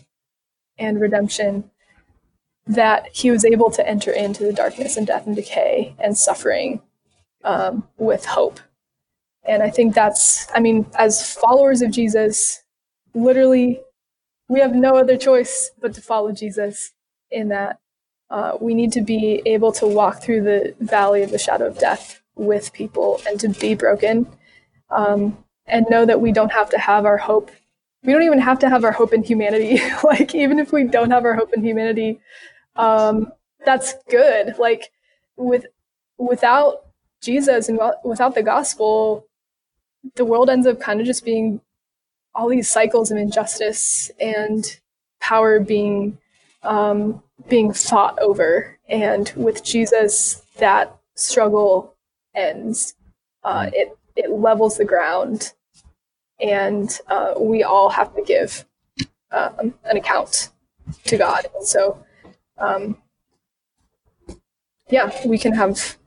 and 0.78 1.00
redemption 1.00 1.70
that 2.68 3.08
he 3.12 3.32
was 3.32 3.44
able 3.46 3.72
to 3.72 3.88
enter 3.88 4.12
into 4.12 4.44
the 4.44 4.54
darkness 4.54 4.96
and 4.96 5.08
death 5.08 5.26
and 5.26 5.36
decay 5.36 5.96
and 6.00 6.18
suffering 6.18 6.82
um, 7.44 7.88
with 7.98 8.26
hope. 8.26 8.60
And 9.44 9.64
I 9.64 9.70
think 9.70 9.96
that's, 9.96 10.48
I 10.54 10.60
mean, 10.60 10.86
as 10.98 11.34
followers 11.36 11.82
of 11.82 11.92
Jesus, 11.92 12.64
literally, 13.16 13.82
we 14.50 14.60
have 14.60 14.76
no 14.76 14.98
other 14.98 15.16
choice 15.16 15.72
but 15.80 15.94
to 15.94 16.02
follow 16.02 16.34
Jesus 16.34 16.92
in 17.32 17.48
that. 17.50 17.80
Uh, 18.30 18.58
we 18.60 18.74
need 18.74 18.92
to 18.92 19.02
be 19.02 19.42
able 19.46 19.72
to 19.72 19.88
walk 19.88 20.22
through 20.22 20.42
the 20.42 20.76
valley 20.80 21.24
of 21.24 21.32
the 21.32 21.40
shadow 21.40 21.68
of 21.68 21.80
death 21.80 22.22
with 22.36 22.74
people 22.74 23.22
and 23.28 23.40
to 23.40 23.50
be 23.50 23.74
broken 23.74 24.28
um, 24.90 25.38
and 25.66 25.86
know 25.90 26.06
that 26.06 26.22
we 26.22 26.32
don't 26.32 26.52
have 26.52 26.70
to 26.70 26.78
have 26.78 27.06
our 27.06 27.18
hope. 27.18 27.52
We 28.04 28.14
don't 28.14 28.24
even 28.24 28.40
have 28.40 28.60
to 28.60 28.70
have 28.70 28.84
our 28.84 28.92
hope 28.92 29.14
in 29.14 29.24
humanity. 29.24 29.82
like, 30.04 30.36
even 30.36 30.60
if 30.60 30.72
we 30.72 30.84
don't 30.84 31.12
have 31.12 31.26
our 31.26 31.36
hope 31.36 31.54
in 31.54 31.64
humanity, 31.64 32.20
um, 32.76 33.32
that's 33.66 33.94
good. 34.10 34.58
Like, 34.58 34.92
with 35.38 35.66
without 36.18 36.86
Jesus 37.22 37.70
and 37.70 37.80
without 38.04 38.36
the 38.36 38.44
gospel, 38.44 39.28
the 40.16 40.26
world 40.26 40.50
ends 40.50 40.68
up 40.68 40.80
kind 40.80 41.00
of 41.00 41.06
just 41.06 41.26
being 41.26 41.62
all 42.40 42.48
these 42.48 42.70
cycles 42.70 43.12
of 43.12 43.18
injustice 43.18 44.10
and 44.22 44.80
power 45.20 45.60
being 45.60 46.18
um, 46.64 47.22
being 47.50 47.74
fought 47.74 48.18
over. 48.20 48.78
And 48.88 49.32
with 49.36 49.64
Jesus, 49.64 50.42
that 50.58 50.98
struggle 51.16 51.96
ends. 52.34 52.96
Uh, 53.44 53.70
it 53.74 53.98
it 54.16 54.32
levels 54.32 54.78
the 54.78 54.86
ground, 54.86 55.52
and 56.40 56.98
uh, 57.08 57.34
we 57.38 57.64
all 57.64 57.90
have 57.90 58.16
to 58.16 58.22
give 58.22 58.66
um, 59.32 59.74
an 59.84 59.98
account 59.98 60.50
to 61.06 61.18
God. 61.18 61.46
And 61.56 61.68
so, 61.68 62.04
um, 62.58 62.98
yeah, 64.90 65.12
we 65.26 65.38
can 65.38 65.54
have 65.54 65.98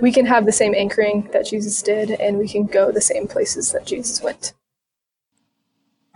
we 0.00 0.12
can 0.12 0.26
have 0.26 0.46
the 0.46 0.52
same 0.52 0.74
anchoring 0.76 1.28
that 1.32 1.46
Jesus 1.46 1.82
did, 1.82 2.12
and 2.12 2.38
we 2.38 2.48
can 2.48 2.66
go 2.66 2.92
the 2.92 3.00
same 3.00 3.26
places 3.26 3.72
that 3.72 3.84
Jesus 3.84 4.22
went. 4.22 4.54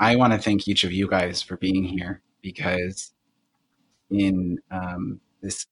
I 0.01 0.17
want 0.17 0.33
to 0.33 0.39
thank 0.39 0.67
each 0.67 0.83
of 0.83 0.93
you 0.93 1.07
guys 1.07 1.43
for 1.43 1.59
being 1.59 1.85
here 1.85 2.23
because 2.41 3.13
in 4.11 4.59
um, 4.71 5.21
this 5.43 5.67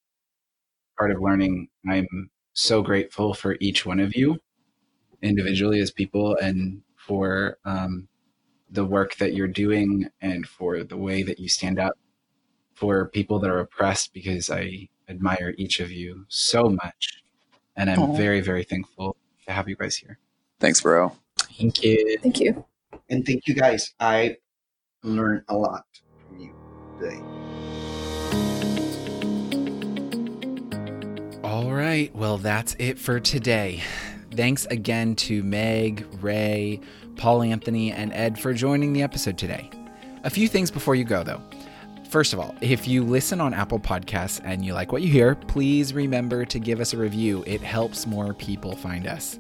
part 0.99 1.11
of 1.11 1.23
learning, 1.23 1.69
I'm 1.89 2.31
so 2.53 2.83
grateful 2.83 3.33
for 3.33 3.57
each 3.59 3.87
one 3.87 3.99
of 3.99 4.15
you 4.15 4.39
individually 5.23 5.81
as 5.81 5.91
people 5.91 6.37
and 6.37 6.83
for 6.95 7.57
um, 7.65 8.07
the 8.71 8.85
work 8.85 9.17
that 9.17 9.33
you're 9.33 9.49
doing 9.49 10.11
and 10.21 10.47
for 10.47 10.85
the 10.85 10.99
way 10.99 11.23
that 11.23 11.39
you 11.39 11.49
stand 11.49 11.81
up 11.81 11.95
for 12.75 13.09
people 13.09 13.39
that 13.39 13.51
are 13.51 13.61
oppressed 13.61 14.13
because 14.13 14.51
I 14.51 14.91
admire 15.09 15.55
each 15.57 15.81
of 15.81 15.91
you 15.91 16.27
so 16.29 16.69
much. 16.69 17.23
And 17.77 17.89
I'm 17.89 17.99
Aww. 18.01 18.17
very, 18.19 18.43
very 18.43 18.65
thankful 18.65 19.17
to 19.47 19.53
have 19.53 19.71
you 19.71 19.77
guys 19.77 19.97
here. 19.97 20.19
Thanks, 20.61 20.83
bro. 20.83 21.13
Thank 21.39 21.83
you. 21.83 22.19
Thank 22.21 22.41
you. 22.41 22.67
And 23.11 23.25
thank 23.25 23.47
you 23.47 23.55
guys. 23.55 23.95
I 24.01 24.37
learned 25.03 25.43
a 25.49 25.57
lot 25.57 25.85
from 26.29 26.41
you 26.41 26.55
today. 26.99 27.21
All 31.43 31.73
right. 31.73 32.15
Well, 32.15 32.39
that's 32.39 32.77
it 32.79 32.99
for 32.99 33.19
today. 33.19 33.83
Thanks 34.33 34.67
again 34.67 35.17
to 35.17 35.43
Meg, 35.43 36.07
Ray, 36.21 36.81
Paul 37.17 37.43
Anthony, 37.43 37.93
and 37.93 38.13
Ed 38.13 38.39
for 38.39 38.53
joining 38.53 38.93
the 38.93 39.03
episode 39.03 39.39
today. 39.39 39.71
A 40.25 40.31
few 40.31 40.47
things 40.47 40.71
before 40.71 40.95
you 40.95 41.05
go, 41.05 41.23
though. 41.23 41.41
First 42.11 42.33
of 42.33 42.41
all, 42.41 42.55
if 42.61 42.87
you 42.89 43.05
listen 43.05 43.41
on 43.41 43.55
Apple 43.55 43.79
Podcasts 43.79 44.41
and 44.45 44.65
you 44.65 44.75
like 44.75 44.93
what 44.93 45.03
you 45.03 45.11
hear, 45.11 45.35
please 45.35 45.93
remember 45.95 46.45
to 46.45 46.59
give 46.59 46.81
us 46.81 46.93
a 46.93 46.97
review. 46.97 47.45
It 47.47 47.61
helps 47.61 48.07
more 48.07 48.35
people 48.35 48.77
find 48.77 49.07
us. 49.07 49.39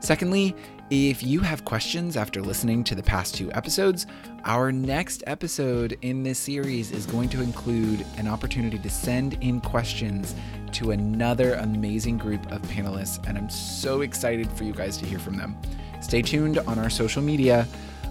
Secondly, 0.00 0.54
if 0.90 1.22
you 1.22 1.40
have 1.40 1.64
questions 1.64 2.16
after 2.16 2.42
listening 2.42 2.82
to 2.84 2.96
the 2.96 3.02
past 3.02 3.36
two 3.36 3.50
episodes, 3.52 4.06
our 4.44 4.72
next 4.72 5.22
episode 5.28 5.96
in 6.02 6.24
this 6.24 6.38
series 6.38 6.90
is 6.90 7.06
going 7.06 7.28
to 7.28 7.40
include 7.40 8.04
an 8.16 8.26
opportunity 8.26 8.78
to 8.78 8.90
send 8.90 9.34
in 9.34 9.60
questions 9.60 10.34
to 10.72 10.90
another 10.90 11.54
amazing 11.54 12.18
group 12.18 12.44
of 12.50 12.60
panelists, 12.62 13.24
and 13.28 13.38
I'm 13.38 13.48
so 13.48 14.00
excited 14.00 14.50
for 14.50 14.64
you 14.64 14.72
guys 14.72 14.96
to 14.98 15.06
hear 15.06 15.20
from 15.20 15.36
them. 15.36 15.56
Stay 16.00 16.22
tuned 16.22 16.58
on 16.58 16.78
our 16.78 16.90
social 16.90 17.22
media 17.22 17.68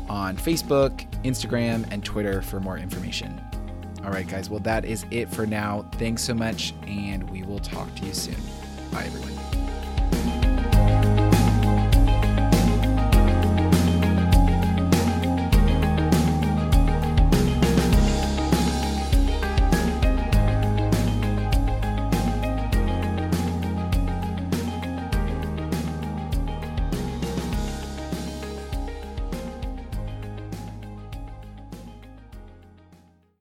on 0.07 0.37
Facebook, 0.37 1.05
Instagram, 1.23 1.85
and 1.91 2.03
Twitter 2.03 2.41
for 2.41 2.61
more 2.61 2.77
information. 2.77 3.41
All 4.05 4.11
right, 4.11 4.27
guys. 4.27 4.49
Well, 4.49 4.61
that 4.61 4.85
is 4.85 5.05
it 5.11 5.29
for 5.29 5.45
now. 5.45 5.85
Thanks 5.95 6.23
so 6.23 6.33
much, 6.33 6.73
and 6.87 7.29
we 7.29 7.43
will 7.43 7.59
talk 7.59 7.93
to 7.95 8.05
you 8.05 8.13
soon. 8.13 8.37
Bye, 8.91 9.03
everyone. 9.05 9.38